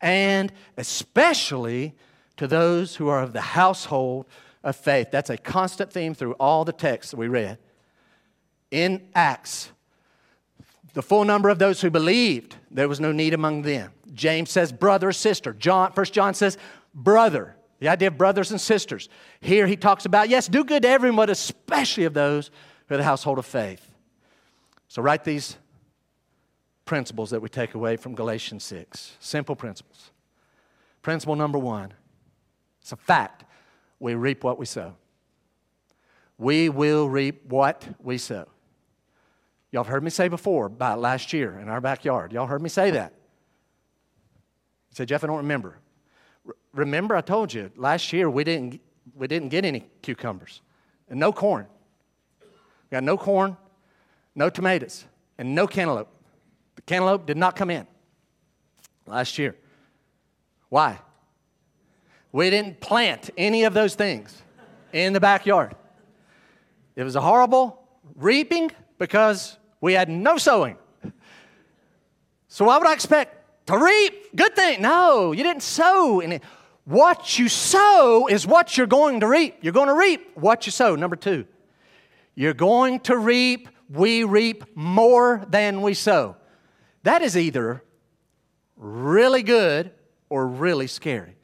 and 0.00 0.52
especially 0.76 1.94
to 2.36 2.46
those 2.46 2.96
who 2.96 3.08
are 3.08 3.22
of 3.22 3.32
the 3.32 3.40
household 3.40 4.26
of 4.62 4.76
faith. 4.76 5.08
That's 5.10 5.30
a 5.30 5.36
constant 5.36 5.92
theme 5.92 6.14
through 6.14 6.32
all 6.34 6.64
the 6.64 6.72
texts 6.72 7.12
that 7.12 7.16
we 7.16 7.28
read. 7.28 7.58
In 8.70 9.08
Acts, 9.14 9.70
the 10.94 11.02
full 11.02 11.24
number 11.24 11.48
of 11.48 11.58
those 11.58 11.80
who 11.80 11.90
believed, 11.90 12.56
there 12.70 12.88
was 12.88 13.00
no 13.00 13.12
need 13.12 13.34
among 13.34 13.62
them. 13.62 13.92
James 14.12 14.50
says 14.50 14.72
brother 14.72 15.12
sister. 15.12 15.52
John, 15.52 15.92
First 15.92 16.14
John 16.14 16.34
says 16.34 16.56
brother. 16.94 17.56
The 17.80 17.88
idea 17.88 18.08
of 18.08 18.16
brothers 18.16 18.52
and 18.52 18.60
sisters. 18.60 19.08
Here 19.40 19.66
he 19.66 19.76
talks 19.76 20.06
about, 20.06 20.28
yes, 20.28 20.46
do 20.46 20.64
good 20.64 20.82
to 20.82 20.88
everyone, 20.88 21.16
but 21.16 21.30
especially 21.30 22.04
of 22.04 22.14
those 22.14 22.50
who 22.86 22.94
are 22.94 22.98
the 22.98 23.04
household 23.04 23.38
of 23.38 23.44
faith. 23.44 23.90
So 24.88 25.02
write 25.02 25.24
these 25.24 25.56
principles 26.84 27.30
that 27.30 27.42
we 27.42 27.48
take 27.48 27.74
away 27.74 27.96
from 27.96 28.14
Galatians 28.14 28.62
6. 28.64 29.16
Simple 29.18 29.56
principles. 29.56 30.12
Principle 31.02 31.36
number 31.36 31.58
one 31.58 31.92
it's 32.80 32.92
a 32.92 32.96
fact. 32.96 33.44
We 33.98 34.14
reap 34.14 34.44
what 34.44 34.58
we 34.58 34.66
sow. 34.66 34.94
We 36.38 36.68
will 36.68 37.08
reap 37.08 37.46
what 37.46 37.86
we 37.98 38.18
sow. 38.18 38.46
Y'all 39.74 39.82
have 39.82 39.90
heard 39.90 40.04
me 40.04 40.10
say 40.10 40.28
before 40.28 40.66
about 40.66 41.00
last 41.00 41.32
year 41.32 41.58
in 41.58 41.68
our 41.68 41.80
backyard. 41.80 42.32
Y'all 42.32 42.46
heard 42.46 42.62
me 42.62 42.68
say 42.68 42.92
that. 42.92 43.12
You 44.90 44.94
said, 44.94 45.08
Jeff, 45.08 45.24
I 45.24 45.26
don't 45.26 45.38
remember. 45.38 45.80
R- 46.46 46.54
remember, 46.72 47.16
I 47.16 47.22
told 47.22 47.52
you 47.52 47.72
last 47.74 48.12
year 48.12 48.30
we 48.30 48.44
didn't, 48.44 48.80
we 49.16 49.26
didn't 49.26 49.48
get 49.48 49.64
any 49.64 49.88
cucumbers 50.00 50.62
and 51.08 51.18
no 51.18 51.32
corn. 51.32 51.66
We 52.40 52.46
got 52.92 53.02
no 53.02 53.16
corn, 53.16 53.56
no 54.36 54.48
tomatoes, 54.48 55.06
and 55.38 55.56
no 55.56 55.66
cantaloupe. 55.66 56.08
The 56.76 56.82
cantaloupe 56.82 57.26
did 57.26 57.36
not 57.36 57.56
come 57.56 57.70
in 57.70 57.84
last 59.08 59.36
year. 59.38 59.56
Why? 60.68 61.00
We 62.30 62.48
didn't 62.48 62.80
plant 62.80 63.30
any 63.36 63.64
of 63.64 63.74
those 63.74 63.96
things 63.96 64.40
in 64.92 65.14
the 65.14 65.20
backyard. 65.20 65.74
It 66.94 67.02
was 67.02 67.16
a 67.16 67.20
horrible 67.20 67.82
reaping 68.14 68.70
because 68.98 69.58
we 69.84 69.92
had 69.92 70.08
no 70.08 70.38
sowing. 70.38 70.78
So 72.48 72.64
why 72.64 72.78
would 72.78 72.86
I 72.86 72.94
expect 72.94 73.66
to 73.66 73.76
reap? 73.76 74.34
Good 74.34 74.56
thing. 74.56 74.80
No, 74.80 75.32
you 75.32 75.42
didn't 75.42 75.62
sow 75.62 76.20
any. 76.20 76.40
What 76.86 77.38
you 77.38 77.50
sow 77.50 78.26
is 78.26 78.46
what 78.46 78.78
you're 78.78 78.86
going 78.86 79.20
to 79.20 79.28
reap. 79.28 79.58
You're 79.60 79.74
going 79.74 79.88
to 79.88 79.94
reap 79.94 80.38
what 80.38 80.64
you 80.64 80.72
sow. 80.72 80.96
Number 80.96 81.16
two, 81.16 81.46
you're 82.34 82.54
going 82.54 83.00
to 83.00 83.18
reap, 83.18 83.68
we 83.90 84.24
reap 84.24 84.64
more 84.74 85.44
than 85.50 85.82
we 85.82 85.92
sow. 85.92 86.36
That 87.02 87.20
is 87.20 87.36
either 87.36 87.82
really 88.78 89.42
good 89.42 89.90
or 90.30 90.46
really 90.46 90.86
scary. 90.86 91.36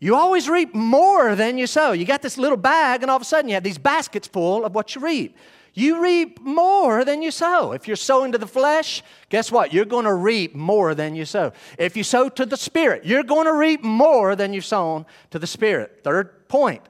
You 0.00 0.16
always 0.16 0.48
reap 0.48 0.74
more 0.74 1.36
than 1.36 1.58
you 1.58 1.68
sow. 1.68 1.92
You 1.92 2.04
got 2.04 2.22
this 2.22 2.38
little 2.38 2.56
bag, 2.56 3.02
and 3.02 3.10
all 3.10 3.16
of 3.16 3.22
a 3.22 3.24
sudden 3.24 3.48
you 3.48 3.54
have 3.54 3.62
these 3.62 3.78
baskets 3.78 4.26
full 4.26 4.64
of 4.64 4.74
what 4.74 4.96
you 4.96 5.00
reap. 5.00 5.36
You 5.74 6.00
reap 6.00 6.40
more 6.40 7.04
than 7.04 7.20
you 7.20 7.32
sow. 7.32 7.72
If 7.72 7.88
you're 7.88 7.96
sowing 7.96 8.30
to 8.32 8.38
the 8.38 8.46
flesh, 8.46 9.02
guess 9.28 9.50
what? 9.50 9.72
You're 9.72 9.84
going 9.84 10.04
to 10.04 10.14
reap 10.14 10.54
more 10.54 10.94
than 10.94 11.16
you 11.16 11.24
sow. 11.24 11.52
If 11.78 11.96
you 11.96 12.04
sow 12.04 12.28
to 12.28 12.46
the 12.46 12.56
Spirit, 12.56 13.04
you're 13.04 13.24
going 13.24 13.46
to 13.46 13.52
reap 13.52 13.82
more 13.82 14.36
than 14.36 14.52
you've 14.52 14.64
sown 14.64 15.04
to 15.30 15.38
the 15.40 15.48
Spirit. 15.48 16.00
Third 16.04 16.48
point 16.48 16.82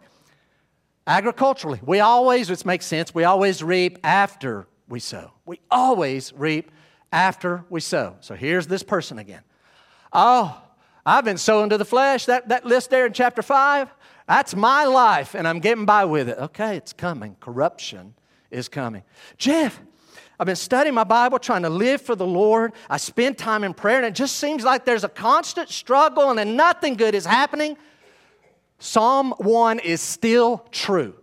agriculturally, 1.07 1.81
we 1.83 2.01
always, 2.01 2.51
which 2.51 2.65
makes 2.65 2.87
sense, 2.87 3.15
we 3.15 3.25
always 3.25 3.63
reap 3.63 3.99
after 4.05 4.67
we 4.89 5.01
sow. 5.01 5.33
We 5.47 5.61
always 5.71 6.33
reap 6.35 6.71
after 7.13 7.65
we 7.71 7.81
sow. 7.81 8.17
So 8.21 8.35
here's 8.35 8.67
this 8.67 8.83
person 8.83 9.19
again. 9.19 9.43
Oh, 10.13 10.61
I've 11.07 11.25
been 11.25 11.39
sowing 11.39 11.71
to 11.71 11.79
the 11.79 11.85
flesh. 11.85 12.27
That, 12.27 12.49
that 12.49 12.65
list 12.65 12.91
there 12.91 13.07
in 13.07 13.13
chapter 13.13 13.43
5, 13.43 13.89
that's 14.27 14.55
my 14.55 14.85
life, 14.85 15.35
and 15.35 15.47
I'm 15.47 15.61
getting 15.61 15.85
by 15.85 16.07
with 16.07 16.29
it. 16.29 16.39
Okay, 16.39 16.77
it's 16.77 16.93
coming. 16.93 17.37
Corruption 17.41 18.15
is 18.55 18.69
coming. 18.69 19.03
Jeff, 19.37 19.81
I've 20.39 20.47
been 20.47 20.57
studying 20.57 20.95
my 20.95 21.05
Bible, 21.05 21.39
trying 21.39 21.63
to 21.63 21.71
live 21.71 22.01
for 22.01 22.17
the 22.17 22.27
Lord. 22.27 22.73
I 22.91 22.97
spend 22.97 23.39
time 23.39 23.63
in 23.65 23.75
prayer, 23.75 23.99
and 23.99 24.07
it 24.07 24.15
just 24.15 24.37
seems 24.37 24.65
like 24.65 24.85
there's 24.85 25.05
a 25.05 25.09
constant 25.09 25.69
struggle 25.69 26.31
and 26.31 26.39
then 26.39 26.57
nothing 26.57 26.95
good 26.95 27.15
is 27.15 27.25
happening. 27.25 27.77
Psalm 28.79 29.33
1 29.39 29.79
is 29.79 30.01
still 30.01 30.67
true. 30.71 31.15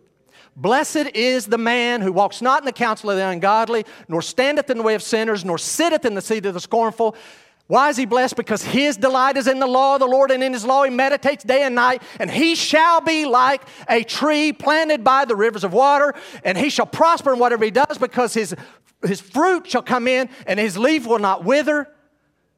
Blessed 0.56 1.12
is 1.14 1.48
the 1.48 1.58
man 1.58 2.02
who 2.02 2.12
walks 2.12 2.42
not 2.42 2.62
in 2.62 2.66
the 2.66 2.74
counsel 2.74 3.10
of 3.10 3.18
the 3.18 3.26
ungodly, 3.26 3.86
nor 4.08 4.22
standeth 4.22 4.70
in 4.70 4.78
the 4.78 4.84
way 4.84 4.96
of 4.96 5.02
sinners, 5.02 5.46
nor 5.46 5.58
sitteth 5.58 6.06
in 6.06 6.14
the 6.14 6.22
seat 6.22 6.46
of 6.46 6.54
the 6.54 6.60
scornful. 6.60 7.16
Why 7.68 7.90
is 7.90 7.96
he 7.96 8.06
blessed? 8.06 8.36
Because 8.36 8.64
his 8.64 8.98
delight 8.98 9.38
is 9.38 9.48
in 9.48 9.60
the 9.60 9.68
law 9.68 9.96
of 9.96 10.02
the 10.02 10.08
Lord, 10.08 10.30
and 10.32 10.44
in 10.44 10.52
his 10.52 10.66
law 10.66 10.84
he 10.84 10.90
meditates 10.90 11.44
day 11.44 11.64
and 11.64 11.74
night. 11.74 12.02
And 12.20 12.30
he 12.30 12.56
shall 12.56 13.00
be 13.00 13.26
like 13.26 13.62
a 13.90 14.04
tree 14.04 14.52
planted 14.52 15.04
by 15.04 15.26
the 15.26 15.36
rivers 15.36 15.64
of 15.64 15.72
water, 15.72 16.14
and 16.44 16.58
he 16.58 16.70
shall 16.70 16.86
prosper 16.86 17.32
in 17.34 17.40
whatever 17.40 17.64
he 17.64 17.72
does, 17.72 17.98
because 17.98 18.34
his, 18.34 18.54
his 19.06 19.22
fruit 19.22 19.70
shall 19.70 19.84
come 19.84 20.08
in, 20.08 20.30
and 20.46 20.60
his 20.60 20.78
leaf 20.78 21.08
will 21.08 21.20
not 21.20 21.46
wither. 21.46 21.88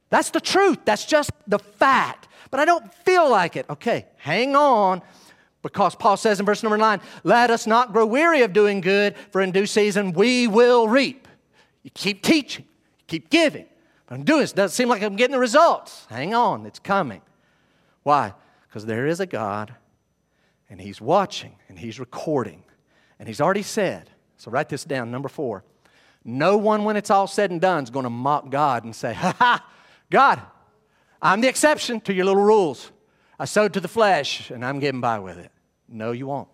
That's 0.09 0.31
the 0.31 0.41
truth. 0.41 0.79
That's 0.85 1.05
just 1.05 1.31
the 1.47 1.59
fact. 1.59 2.27
But 2.49 2.59
I 2.59 2.65
don't 2.65 2.93
feel 2.93 3.29
like 3.29 3.55
it. 3.55 3.67
Okay, 3.69 4.05
hang 4.17 4.55
on. 4.55 5.01
Because 5.63 5.95
Paul 5.95 6.17
says 6.17 6.39
in 6.39 6.45
verse 6.45 6.61
number 6.61 6.77
nine, 6.77 7.01
let 7.23 7.49
us 7.49 7.65
not 7.65 7.93
grow 7.93 8.05
weary 8.05 8.41
of 8.41 8.51
doing 8.51 8.81
good, 8.81 9.15
for 9.31 9.41
in 9.41 9.51
due 9.51 9.65
season 9.65 10.11
we 10.11 10.47
will 10.47 10.87
reap. 10.87 11.27
You 11.83 11.91
keep 11.91 12.21
teaching, 12.21 12.65
keep 13.07 13.29
giving, 13.29 13.65
I'm 14.13 14.23
doing 14.23 14.41
this. 14.41 14.51
It 14.51 14.55
doesn't 14.55 14.75
seem 14.75 14.89
like 14.89 15.01
I'm 15.01 15.15
getting 15.15 15.33
the 15.33 15.39
results. 15.39 16.05
Hang 16.09 16.35
on, 16.35 16.65
it's 16.65 16.79
coming. 16.79 17.21
Why? 18.03 18.33
Because 18.67 18.85
there 18.85 19.07
is 19.07 19.19
a 19.19 19.25
God, 19.25 19.73
and 20.69 20.79
He's 20.79 21.01
watching, 21.01 21.55
and 21.67 21.79
He's 21.79 21.99
recording, 21.99 22.63
and 23.17 23.27
He's 23.27 23.41
already 23.41 23.63
said. 23.63 24.09
So 24.37 24.51
write 24.51 24.69
this 24.69 24.83
down. 24.83 25.09
Number 25.09 25.29
four. 25.29 25.63
No 26.25 26.57
one, 26.57 26.83
when 26.83 26.95
it's 26.95 27.09
all 27.09 27.27
said 27.27 27.51
and 27.51 27.59
done, 27.59 27.83
is 27.83 27.89
going 27.89 28.03
to 28.03 28.09
mock 28.09 28.49
God 28.49 28.83
and 28.83 28.95
say, 28.95 29.13
Ha 29.13 29.35
ha, 29.37 29.65
God, 30.09 30.41
I'm 31.21 31.41
the 31.41 31.47
exception 31.47 31.99
to 32.01 32.13
your 32.13 32.25
little 32.25 32.43
rules. 32.43 32.91
I 33.39 33.45
sowed 33.45 33.73
to 33.73 33.79
the 33.79 33.87
flesh, 33.87 34.51
and 34.51 34.63
I'm 34.63 34.79
getting 34.79 35.01
by 35.01 35.19
with 35.19 35.37
it. 35.37 35.51
No, 35.89 36.11
you 36.11 36.27
won't. 36.27 36.49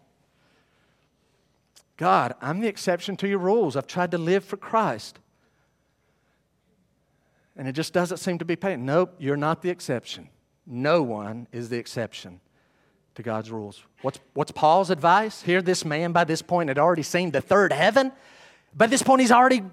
God, 1.97 2.33
I'm 2.41 2.61
the 2.61 2.67
exception 2.67 3.17
to 3.17 3.27
your 3.27 3.39
rules. 3.39 3.75
I've 3.75 3.85
tried 3.85 4.11
to 4.11 4.17
live 4.17 4.45
for 4.45 4.55
Christ 4.55 5.19
and 7.59 7.67
it 7.67 7.73
just 7.73 7.91
doesn't 7.91 8.17
seem 8.17 8.37
to 8.37 8.45
be 8.45 8.55
paying. 8.55 8.85
Nope, 8.85 9.15
you're 9.19 9.35
not 9.35 9.61
the 9.61 9.69
exception. 9.69 10.29
No 10.65 11.03
one 11.03 11.45
is 11.51 11.67
the 11.67 11.77
exception 11.77 12.39
to 13.15 13.21
God's 13.21 13.51
rules. 13.51 13.83
What's, 14.01 14.17
what's 14.33 14.51
Paul's 14.51 14.89
advice? 14.89 15.41
Here, 15.41 15.61
this 15.61 15.83
man 15.83 16.13
by 16.13 16.23
this 16.23 16.41
point 16.41 16.69
had 16.69 16.79
already 16.79 17.03
seen 17.03 17.31
the 17.31 17.41
third 17.41 17.73
heaven. 17.73 18.13
By 18.73 18.87
this 18.87 19.03
point, 19.03 19.19
he's 19.19 19.31
already 19.33 19.63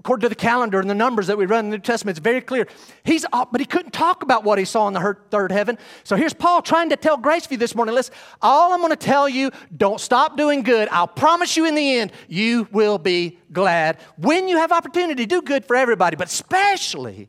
according 0.00 0.22
to 0.22 0.28
the 0.28 0.34
calendar 0.34 0.80
and 0.80 0.88
the 0.88 0.94
numbers 0.94 1.26
that 1.26 1.36
we 1.36 1.46
run 1.46 1.66
in 1.66 1.70
the 1.70 1.76
New 1.76 1.82
Testament, 1.82 2.16
it's 2.16 2.22
very 2.22 2.40
clear. 2.40 2.66
He's 3.04 3.26
up, 3.32 3.52
but 3.52 3.60
he 3.60 3.66
couldn't 3.66 3.92
talk 3.92 4.22
about 4.22 4.44
what 4.44 4.58
he 4.58 4.64
saw 4.64 4.88
in 4.88 4.94
the 4.94 5.16
third 5.30 5.52
heaven. 5.52 5.78
So 6.04 6.16
here's 6.16 6.32
Paul 6.32 6.62
trying 6.62 6.90
to 6.90 6.96
tell 6.96 7.18
Graceview 7.18 7.58
this 7.58 7.74
morning. 7.74 7.94
Listen, 7.94 8.14
all 8.40 8.72
I'm 8.72 8.80
going 8.80 8.90
to 8.90 8.96
tell 8.96 9.28
you, 9.28 9.50
don't 9.76 10.00
stop 10.00 10.36
doing 10.36 10.62
good. 10.62 10.88
I'll 10.90 11.06
promise 11.06 11.56
you 11.56 11.66
in 11.66 11.74
the 11.74 11.96
end, 11.96 12.12
you 12.28 12.68
will 12.72 12.98
be 12.98 13.38
glad 13.52 13.98
when 14.16 14.48
you 14.48 14.56
have 14.58 14.72
opportunity. 14.72 15.24
to 15.24 15.26
Do 15.26 15.42
good 15.42 15.64
for 15.64 15.76
everybody, 15.76 16.16
but 16.16 16.28
especially 16.28 17.28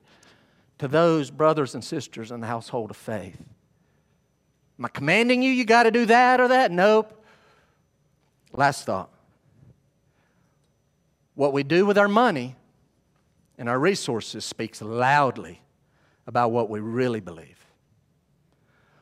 to 0.77 0.87
those 0.87 1.31
brothers 1.31 1.73
and 1.73 1.83
sisters 1.83 2.31
in 2.31 2.39
the 2.39 2.47
household 2.47 2.91
of 2.91 2.97
faith. 2.97 3.41
Am 4.79 4.85
I 4.85 4.89
commanding 4.89 5.41
you, 5.41 5.51
you 5.51 5.65
got 5.65 5.83
to 5.83 5.91
do 5.91 6.05
that 6.05 6.39
or 6.39 6.49
that? 6.49 6.71
Nope. 6.71 7.25
Last 8.53 8.85
thought. 8.85 9.09
What 11.37 11.53
we 11.53 11.61
do 11.61 11.85
with 11.85 11.99
our 11.99 12.07
money 12.07 12.55
and 13.59 13.69
our 13.69 13.77
resources 13.77 14.43
speaks 14.43 14.81
loudly 14.81 15.61
about 16.25 16.49
what 16.49 16.67
we 16.67 16.79
really 16.79 17.19
believe. 17.19 17.63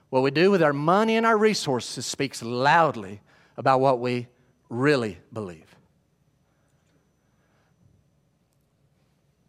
What 0.10 0.22
we 0.22 0.32
do 0.32 0.52
with 0.52 0.62
our 0.62 0.74
money 0.74 1.16
and 1.16 1.26
our 1.26 1.38
resources 1.38 2.06
speaks 2.06 2.44
loudly 2.44 3.22
about 3.56 3.80
what 3.80 4.02
we 4.02 4.28
really 4.68 5.18
believe. 5.32 5.78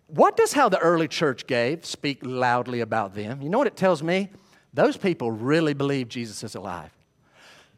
What 0.06 0.36
does 0.36 0.52
how 0.52 0.68
the 0.68 0.78
early 0.78 1.08
church 1.08 1.48
gave 1.48 1.84
speak 1.84 2.20
loudly 2.22 2.82
about 2.82 3.16
them? 3.16 3.42
You 3.42 3.48
know 3.48 3.58
what 3.58 3.66
it 3.66 3.76
tells 3.76 4.00
me? 4.00 4.30
Those 4.72 4.96
people 4.96 5.32
really 5.32 5.74
believe 5.74 6.08
Jesus 6.08 6.44
is 6.44 6.54
alive. 6.54 6.92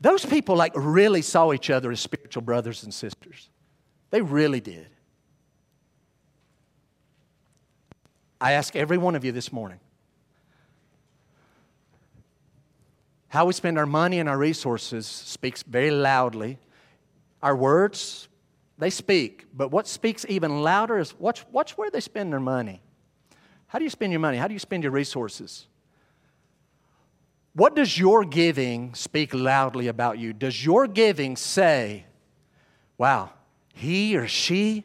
Those 0.02 0.26
people 0.26 0.54
like 0.54 0.72
really 0.76 1.22
saw 1.22 1.54
each 1.54 1.70
other 1.70 1.90
as 1.90 2.00
spiritual 2.00 2.42
brothers 2.42 2.84
and 2.84 2.92
sisters. 2.92 3.48
They 4.10 4.20
really 4.20 4.60
did. 4.60 4.88
I 8.40 8.52
ask 8.52 8.76
every 8.76 8.98
one 8.98 9.14
of 9.14 9.24
you 9.24 9.32
this 9.32 9.52
morning 9.52 9.80
how 13.28 13.44
we 13.44 13.52
spend 13.52 13.78
our 13.78 13.86
money 13.86 14.20
and 14.20 14.28
our 14.28 14.38
resources 14.38 15.06
speaks 15.06 15.62
very 15.62 15.90
loudly. 15.90 16.58
Our 17.42 17.54
words, 17.54 18.28
they 18.78 18.90
speak, 18.90 19.46
but 19.54 19.70
what 19.70 19.86
speaks 19.86 20.24
even 20.28 20.62
louder 20.62 20.98
is 20.98 21.18
watch, 21.18 21.44
watch 21.52 21.76
where 21.76 21.90
they 21.90 22.00
spend 22.00 22.32
their 22.32 22.40
money. 22.40 22.80
How 23.66 23.78
do 23.78 23.84
you 23.84 23.90
spend 23.90 24.12
your 24.12 24.20
money? 24.20 24.38
How 24.38 24.48
do 24.48 24.54
you 24.54 24.58
spend 24.58 24.82
your 24.82 24.92
resources? 24.92 25.66
What 27.52 27.76
does 27.76 27.98
your 27.98 28.24
giving 28.24 28.94
speak 28.94 29.34
loudly 29.34 29.88
about 29.88 30.18
you? 30.18 30.32
Does 30.32 30.64
your 30.64 30.86
giving 30.86 31.36
say, 31.36 32.06
wow, 32.96 33.30
he 33.74 34.16
or 34.16 34.26
she, 34.26 34.84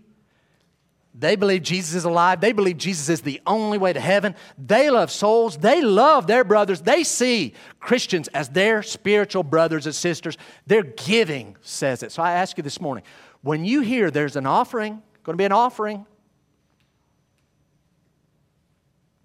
they 1.13 1.35
believe 1.35 1.61
Jesus 1.61 1.93
is 1.93 2.05
alive. 2.05 2.41
They 2.41 2.53
believe 2.53 2.77
Jesus 2.77 3.07
is 3.07 3.21
the 3.21 3.39
only 3.45 3.77
way 3.77 3.93
to 3.93 3.99
heaven. 3.99 4.35
They 4.57 4.89
love 4.89 5.11
souls. 5.11 5.57
They 5.57 5.81
love 5.81 6.25
their 6.25 6.43
brothers. 6.43 6.81
They 6.81 7.03
see 7.03 7.53
Christians 7.79 8.27
as 8.29 8.49
their 8.49 8.81
spiritual 8.81 9.43
brothers 9.43 9.85
and 9.85 9.93
sisters. 9.93 10.37
Their 10.65 10.81
giving 10.81 11.55
says 11.61 12.01
it. 12.01 12.11
So 12.11 12.23
I 12.23 12.33
ask 12.33 12.57
you 12.57 12.63
this 12.63 12.81
morning 12.81 13.03
when 13.41 13.63
you 13.63 13.81
hear 13.81 14.09
there's 14.09 14.35
an 14.35 14.47
offering, 14.47 15.03
going 15.23 15.33
to 15.33 15.37
be 15.37 15.45
an 15.45 15.51
offering, 15.51 16.05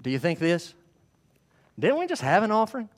do 0.02 0.10
you 0.10 0.18
think 0.18 0.38
this? 0.38 0.74
Didn't 1.78 1.98
we 1.98 2.06
just 2.06 2.22
have 2.22 2.42
an 2.42 2.50
offering? 2.50 2.90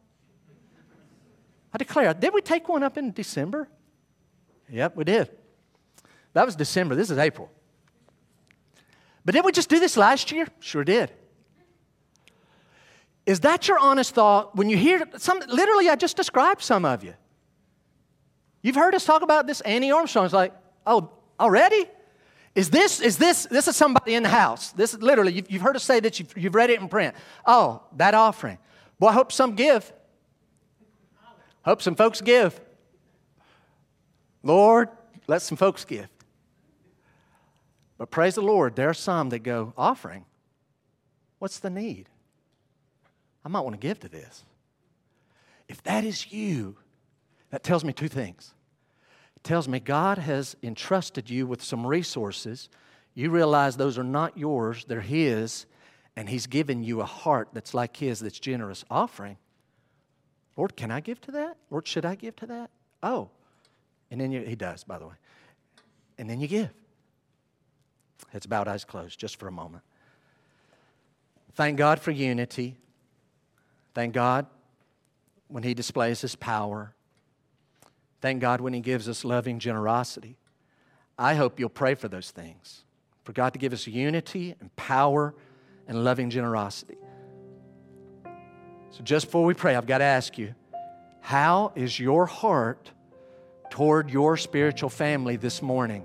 I 1.73 1.79
declare, 1.79 2.13
did 2.13 2.35
we 2.35 2.41
take 2.41 2.69
one 2.69 2.83
up 2.83 2.99
in 2.99 3.13
December? 3.13 3.69
Yep, 4.69 4.97
we 4.97 5.05
did. 5.05 5.31
That 6.33 6.45
was 6.45 6.57
December. 6.57 6.97
This 6.97 7.11
is 7.11 7.19
April. 7.19 7.51
But 9.25 9.35
didn't 9.35 9.47
we 9.47 9.53
just 9.53 9.69
do 9.69 9.79
this 9.79 9.97
last 9.97 10.33
year? 10.33 10.47
Sure 10.61 10.85
did. 10.85 11.13
Is 13.27 13.41
that 13.41 13.69
your 13.69 13.79
honest 13.79 14.15
thought 14.15 14.57
when 14.57 14.71
you 14.71 14.77
hear 14.77 15.05
some? 15.19 15.41
Literally, 15.49 15.89
I 15.89 15.97
just 15.97 16.17
described 16.17 16.63
some 16.63 16.85
of 16.85 17.05
you. 17.05 17.15
You've 18.63 18.77
heard 18.77 18.95
us 18.95 19.05
talk 19.05 19.23
about 19.23 19.47
this 19.47 19.61
Annie 19.61 19.93
Armstrong. 19.93 20.25
It's 20.25 20.35
like, 20.35 20.53
oh, 20.87 21.11
already? 21.39 21.87
Is 22.55 22.71
this, 22.71 23.01
is 23.01 23.17
this, 23.17 23.47
this 23.47 23.69
is 23.69 23.77
somebody 23.77 24.15
in 24.15 24.23
the 24.23 24.29
house. 24.29 24.73
This 24.73 24.93
is 24.93 25.01
literally, 25.01 25.33
you've, 25.33 25.51
you've 25.51 25.63
heard 25.63 25.77
us 25.77 25.85
say 25.85 26.01
that 26.01 26.19
you've, 26.19 26.37
you've 26.37 26.55
read 26.55 26.71
it 26.71 26.81
in 26.81 26.89
print. 26.89 27.15
Oh, 27.47 27.83
that 27.97 28.15
offering. 28.15 28.59
Well, 28.99 29.11
I 29.11 29.15
hope 29.15 29.33
some 29.33 29.55
give. 29.55 29.93
Hope 31.63 31.81
some 31.81 31.95
folks 31.95 32.21
give. 32.21 32.61
Lord, 34.43 34.89
let 35.27 35.43
some 35.43 35.57
folks 35.57 35.85
give. 35.85 36.09
But 38.01 38.11
praise 38.11 38.35
the 38.35 38.41
Lord, 38.41 38.77
there 38.77 38.89
are 38.89 38.95
some 38.95 39.29
that 39.29 39.41
go, 39.41 39.75
offering. 39.77 40.25
What's 41.39 41.59
the 41.59 41.69
need? 41.69 42.09
I 43.45 43.51
might 43.51 43.61
want 43.61 43.75
to 43.75 43.87
give 43.87 44.01
to 44.01 44.09
this. 44.09 44.43
If 45.69 45.83
that 45.83 46.03
is 46.03 46.33
you, 46.33 46.79
that 47.51 47.63
tells 47.63 47.85
me 47.85 47.93
two 47.93 48.09
things. 48.09 48.55
It 49.37 49.45
tells 49.45 49.69
me 49.69 49.81
God 49.81 50.17
has 50.17 50.57
entrusted 50.63 51.29
you 51.29 51.47
with 51.47 51.63
some 51.63 51.87
resources. 51.87 52.71
You 53.13 53.29
realize 53.29 53.77
those 53.77 53.99
are 53.99 54.03
not 54.03 54.39
yours, 54.39 54.87
they're 54.89 55.03
His, 55.03 55.67
and 56.17 56.27
He's 56.27 56.47
given 56.47 56.83
you 56.83 57.03
a 57.03 57.05
heart 57.05 57.51
that's 57.53 57.75
like 57.75 57.99
His, 57.99 58.21
that's 58.21 58.41
generous 58.41 58.83
offering. 58.91 59.37
Lord, 60.57 60.75
can 60.75 60.91
I 60.91 61.01
give 61.01 61.21
to 61.21 61.33
that? 61.33 61.59
Lord, 61.69 61.87
should 61.87 62.07
I 62.07 62.15
give 62.15 62.35
to 62.37 62.47
that? 62.47 62.71
Oh. 63.03 63.29
And 64.11 64.19
then 64.19 64.33
you, 64.33 64.41
he 64.41 64.57
does, 64.57 64.85
by 64.85 64.99
the 64.99 65.07
way. 65.07 65.15
And 66.17 66.31
then 66.31 66.41
you 66.41 66.49
give. 66.49 66.71
Heads 68.33 68.47
bowed, 68.47 68.69
eyes 68.69 68.85
closed, 68.85 69.19
just 69.19 69.37
for 69.37 69.49
a 69.49 69.53
moment. 69.53 69.83
Thank 71.55 71.79
God 71.79 72.01
for 72.01 72.11
unity. 72.11 72.77
Thank 73.95 74.15
God 74.15 74.47
when 75.49 75.63
He 75.63 75.75
displays 75.75 76.21
His 76.21 76.37
power. 76.37 76.95
Thank 78.21 78.41
God 78.41 78.61
when 78.61 78.73
He 78.73 78.81
gives 78.81 79.09
us 79.09 79.25
loving 79.25 79.59
generosity. 79.59 80.37
I 81.19 81.35
hope 81.35 81.61
you'll 81.61 81.69
pray 81.69 81.95
for 81.95 82.09
those 82.09 82.31
things, 82.31 82.85
for 83.25 83.33
God 83.33 83.53
to 83.53 83.59
give 83.59 83.73
us 83.73 83.87
unity 83.87 84.55
and 84.61 84.75
power 84.77 85.35
and 85.87 86.05
loving 86.05 86.31
generosity. 86.31 86.97
So, 88.91 89.03
just 89.03 89.27
before 89.27 89.45
we 89.45 89.55
pray, 89.55 89.77
I've 89.77 89.87
got 89.87 89.99
to 89.99 90.05
ask 90.05 90.39
you 90.39 90.55
how 91.21 91.73
is 91.75 91.99
your 91.99 92.27
heart 92.27 92.91
toward 93.71 94.11
your 94.11 94.37
spiritual 94.37 94.89
family 94.89 95.37
this 95.37 95.63
morning? 95.63 96.05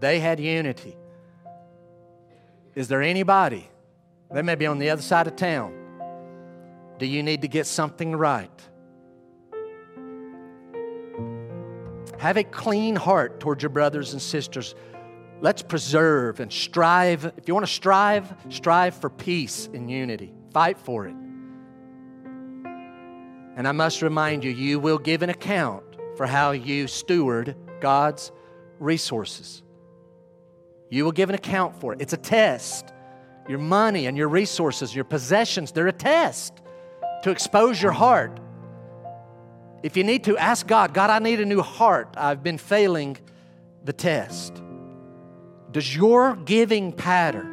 They 0.00 0.20
had 0.20 0.40
unity. 0.40 0.96
Is 2.76 2.88
there 2.88 3.02
anybody? 3.02 3.68
They 4.30 4.42
may 4.42 4.54
be 4.54 4.66
on 4.66 4.78
the 4.78 4.90
other 4.90 5.00
side 5.00 5.26
of 5.26 5.34
town. 5.34 5.72
Do 6.98 7.06
you 7.06 7.22
need 7.22 7.40
to 7.42 7.48
get 7.48 7.66
something 7.66 8.14
right? 8.14 8.50
Have 12.18 12.36
a 12.36 12.44
clean 12.44 12.94
heart 12.94 13.40
toward 13.40 13.62
your 13.62 13.70
brothers 13.70 14.12
and 14.12 14.20
sisters. 14.20 14.74
Let's 15.40 15.62
preserve 15.62 16.40
and 16.40 16.52
strive. 16.52 17.24
If 17.36 17.48
you 17.48 17.54
want 17.54 17.66
to 17.66 17.72
strive, 17.72 18.34
strive 18.50 18.94
for 18.94 19.08
peace 19.08 19.70
and 19.72 19.90
unity. 19.90 20.34
Fight 20.52 20.78
for 20.78 21.06
it. 21.06 21.14
And 23.56 23.66
I 23.66 23.72
must 23.72 24.02
remind 24.02 24.44
you, 24.44 24.50
you 24.50 24.78
will 24.78 24.98
give 24.98 25.22
an 25.22 25.30
account 25.30 25.82
for 26.16 26.26
how 26.26 26.50
you 26.50 26.86
steward 26.88 27.56
God's 27.80 28.32
resources. 28.78 29.62
You 30.90 31.04
will 31.04 31.12
give 31.12 31.28
an 31.28 31.34
account 31.34 31.80
for 31.80 31.92
it. 31.92 32.00
It's 32.00 32.12
a 32.12 32.18
test. 32.18 32.92
Your 33.48 33.58
money 33.58 34.06
and 34.06 34.16
your 34.16 34.28
resources, 34.28 34.94
your 34.94 35.04
possessions, 35.04 35.72
they're 35.72 35.86
a 35.88 35.92
test 35.92 36.60
to 37.22 37.30
expose 37.30 37.80
your 37.80 37.92
heart. 37.92 38.40
If 39.82 39.96
you 39.96 40.04
need 40.04 40.24
to, 40.24 40.36
ask 40.36 40.66
God, 40.66 40.94
God, 40.94 41.10
I 41.10 41.18
need 41.18 41.40
a 41.40 41.44
new 41.44 41.62
heart. 41.62 42.14
I've 42.16 42.42
been 42.42 42.58
failing 42.58 43.16
the 43.84 43.92
test. 43.92 44.60
Does 45.70 45.94
your 45.94 46.36
giving 46.36 46.92
pattern, 46.92 47.52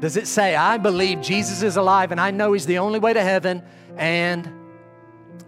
does 0.00 0.16
it 0.16 0.26
say, 0.26 0.54
I 0.54 0.78
believe 0.78 1.20
Jesus 1.20 1.62
is 1.62 1.76
alive 1.76 2.12
and 2.12 2.20
I 2.20 2.30
know 2.30 2.52
He's 2.52 2.66
the 2.66 2.78
only 2.78 2.98
way 2.98 3.12
to 3.12 3.22
heaven 3.22 3.62
and 3.96 4.50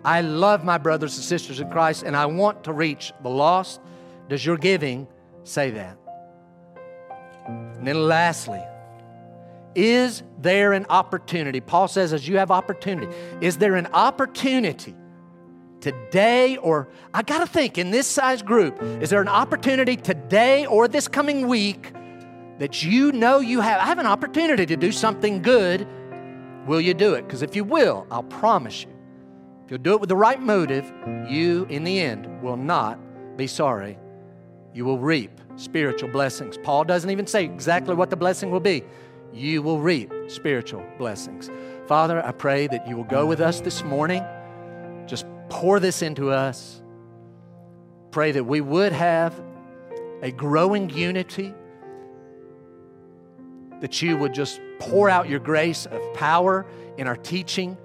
I 0.04 0.20
love 0.20 0.64
my 0.64 0.78
brothers 0.78 1.16
and 1.16 1.24
sisters 1.24 1.60
in 1.60 1.70
Christ 1.70 2.02
and 2.02 2.16
I 2.16 2.26
want 2.26 2.64
to 2.64 2.72
reach 2.72 3.12
the 3.22 3.30
lost. 3.30 3.80
Does 4.28 4.44
your 4.44 4.56
giving 4.56 5.06
say 5.44 5.70
that? 5.70 6.01
And 7.82 7.88
then, 7.88 8.06
lastly, 8.06 8.62
is 9.74 10.22
there 10.38 10.72
an 10.72 10.86
opportunity? 10.88 11.60
Paul 11.60 11.88
says, 11.88 12.12
as 12.12 12.28
you 12.28 12.36
have 12.36 12.52
opportunity, 12.52 13.12
is 13.40 13.56
there 13.56 13.74
an 13.74 13.88
opportunity 13.88 14.94
today 15.80 16.58
or 16.58 16.90
I 17.12 17.22
got 17.22 17.40
to 17.40 17.46
think 17.48 17.78
in 17.78 17.90
this 17.90 18.06
size 18.06 18.40
group, 18.40 18.80
is 18.80 19.10
there 19.10 19.20
an 19.20 19.26
opportunity 19.26 19.96
today 19.96 20.64
or 20.64 20.86
this 20.86 21.08
coming 21.08 21.48
week 21.48 21.92
that 22.60 22.84
you 22.84 23.10
know 23.10 23.40
you 23.40 23.60
have? 23.60 23.80
I 23.80 23.86
have 23.86 23.98
an 23.98 24.06
opportunity 24.06 24.64
to 24.64 24.76
do 24.76 24.92
something 24.92 25.42
good. 25.42 25.84
Will 26.68 26.80
you 26.80 26.94
do 26.94 27.14
it? 27.14 27.22
Because 27.22 27.42
if 27.42 27.56
you 27.56 27.64
will, 27.64 28.06
I'll 28.12 28.22
promise 28.22 28.84
you 28.84 28.96
if 29.64 29.72
you'll 29.72 29.82
do 29.82 29.94
it 29.94 30.00
with 30.00 30.08
the 30.08 30.14
right 30.14 30.40
motive, 30.40 30.92
you, 31.28 31.66
in 31.68 31.82
the 31.82 31.98
end, 31.98 32.44
will 32.44 32.56
not 32.56 33.00
be 33.36 33.48
sorry. 33.48 33.98
You 34.72 34.84
will 34.84 35.00
reap 35.00 35.40
spiritual 35.56 36.08
blessings. 36.08 36.58
Paul 36.58 36.84
doesn't 36.84 37.10
even 37.10 37.26
say 37.26 37.44
exactly 37.44 37.94
what 37.94 38.10
the 38.10 38.16
blessing 38.16 38.50
will 38.50 38.60
be. 38.60 38.84
You 39.32 39.62
will 39.62 39.80
reap 39.80 40.12
spiritual 40.28 40.84
blessings. 40.98 41.50
Father, 41.86 42.24
I 42.24 42.32
pray 42.32 42.66
that 42.66 42.86
you 42.86 42.96
will 42.96 43.04
go 43.04 43.26
with 43.26 43.40
us 43.40 43.60
this 43.60 43.82
morning. 43.82 44.22
Just 45.06 45.26
pour 45.48 45.80
this 45.80 46.02
into 46.02 46.30
us. 46.30 46.82
Pray 48.10 48.32
that 48.32 48.44
we 48.44 48.60
would 48.60 48.92
have 48.92 49.40
a 50.22 50.30
growing 50.30 50.90
unity, 50.90 51.52
that 53.80 54.00
you 54.00 54.16
would 54.16 54.32
just 54.32 54.60
pour 54.78 55.10
out 55.10 55.28
your 55.28 55.40
grace 55.40 55.86
of 55.86 56.14
power 56.14 56.66
in 56.98 57.06
our 57.06 57.16
teaching, 57.16 57.76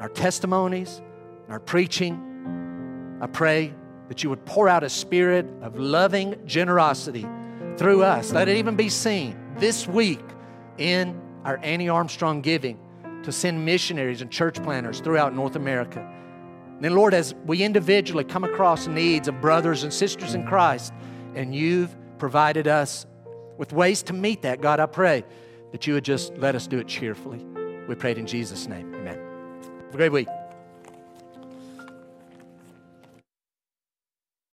our 0.00 0.08
testimonies, 0.08 1.02
our 1.48 1.60
preaching. 1.60 3.18
I 3.20 3.26
pray 3.26 3.74
that 4.08 4.22
you 4.22 4.30
would 4.30 4.44
pour 4.44 4.68
out 4.68 4.84
a 4.84 4.88
spirit 4.88 5.46
of 5.62 5.78
loving 5.78 6.36
generosity 6.46 7.26
through 7.76 8.02
us. 8.02 8.32
Let 8.32 8.48
it 8.48 8.56
even 8.56 8.76
be 8.76 8.88
seen 8.88 9.38
this 9.56 9.86
week 9.86 10.20
in 10.78 11.20
our 11.44 11.58
Annie 11.62 11.88
Armstrong 11.88 12.40
giving 12.40 12.78
to 13.22 13.32
send 13.32 13.64
missionaries 13.64 14.22
and 14.22 14.30
church 14.30 14.62
planters 14.62 15.00
throughout 15.00 15.34
North 15.34 15.56
America. 15.56 16.00
And 16.76 16.84
then, 16.84 16.94
Lord, 16.94 17.14
as 17.14 17.34
we 17.46 17.62
individually 17.62 18.24
come 18.24 18.44
across 18.44 18.86
needs 18.86 19.28
of 19.28 19.40
brothers 19.40 19.82
and 19.82 19.92
sisters 19.92 20.34
in 20.34 20.46
Christ, 20.46 20.92
and 21.34 21.54
you've 21.54 21.94
provided 22.18 22.68
us 22.68 23.06
with 23.58 23.72
ways 23.72 24.02
to 24.04 24.12
meet 24.12 24.42
that, 24.42 24.60
God, 24.60 24.80
I 24.80 24.86
pray 24.86 25.24
that 25.72 25.86
you 25.86 25.94
would 25.94 26.04
just 26.04 26.36
let 26.36 26.54
us 26.54 26.66
do 26.66 26.78
it 26.78 26.86
cheerfully. 26.86 27.44
We 27.88 27.94
prayed 27.94 28.18
in 28.18 28.26
Jesus' 28.26 28.66
name. 28.66 28.94
Amen. 28.94 29.18
Have 29.86 29.94
a 29.94 29.96
great 29.96 30.12
week. 30.12 30.28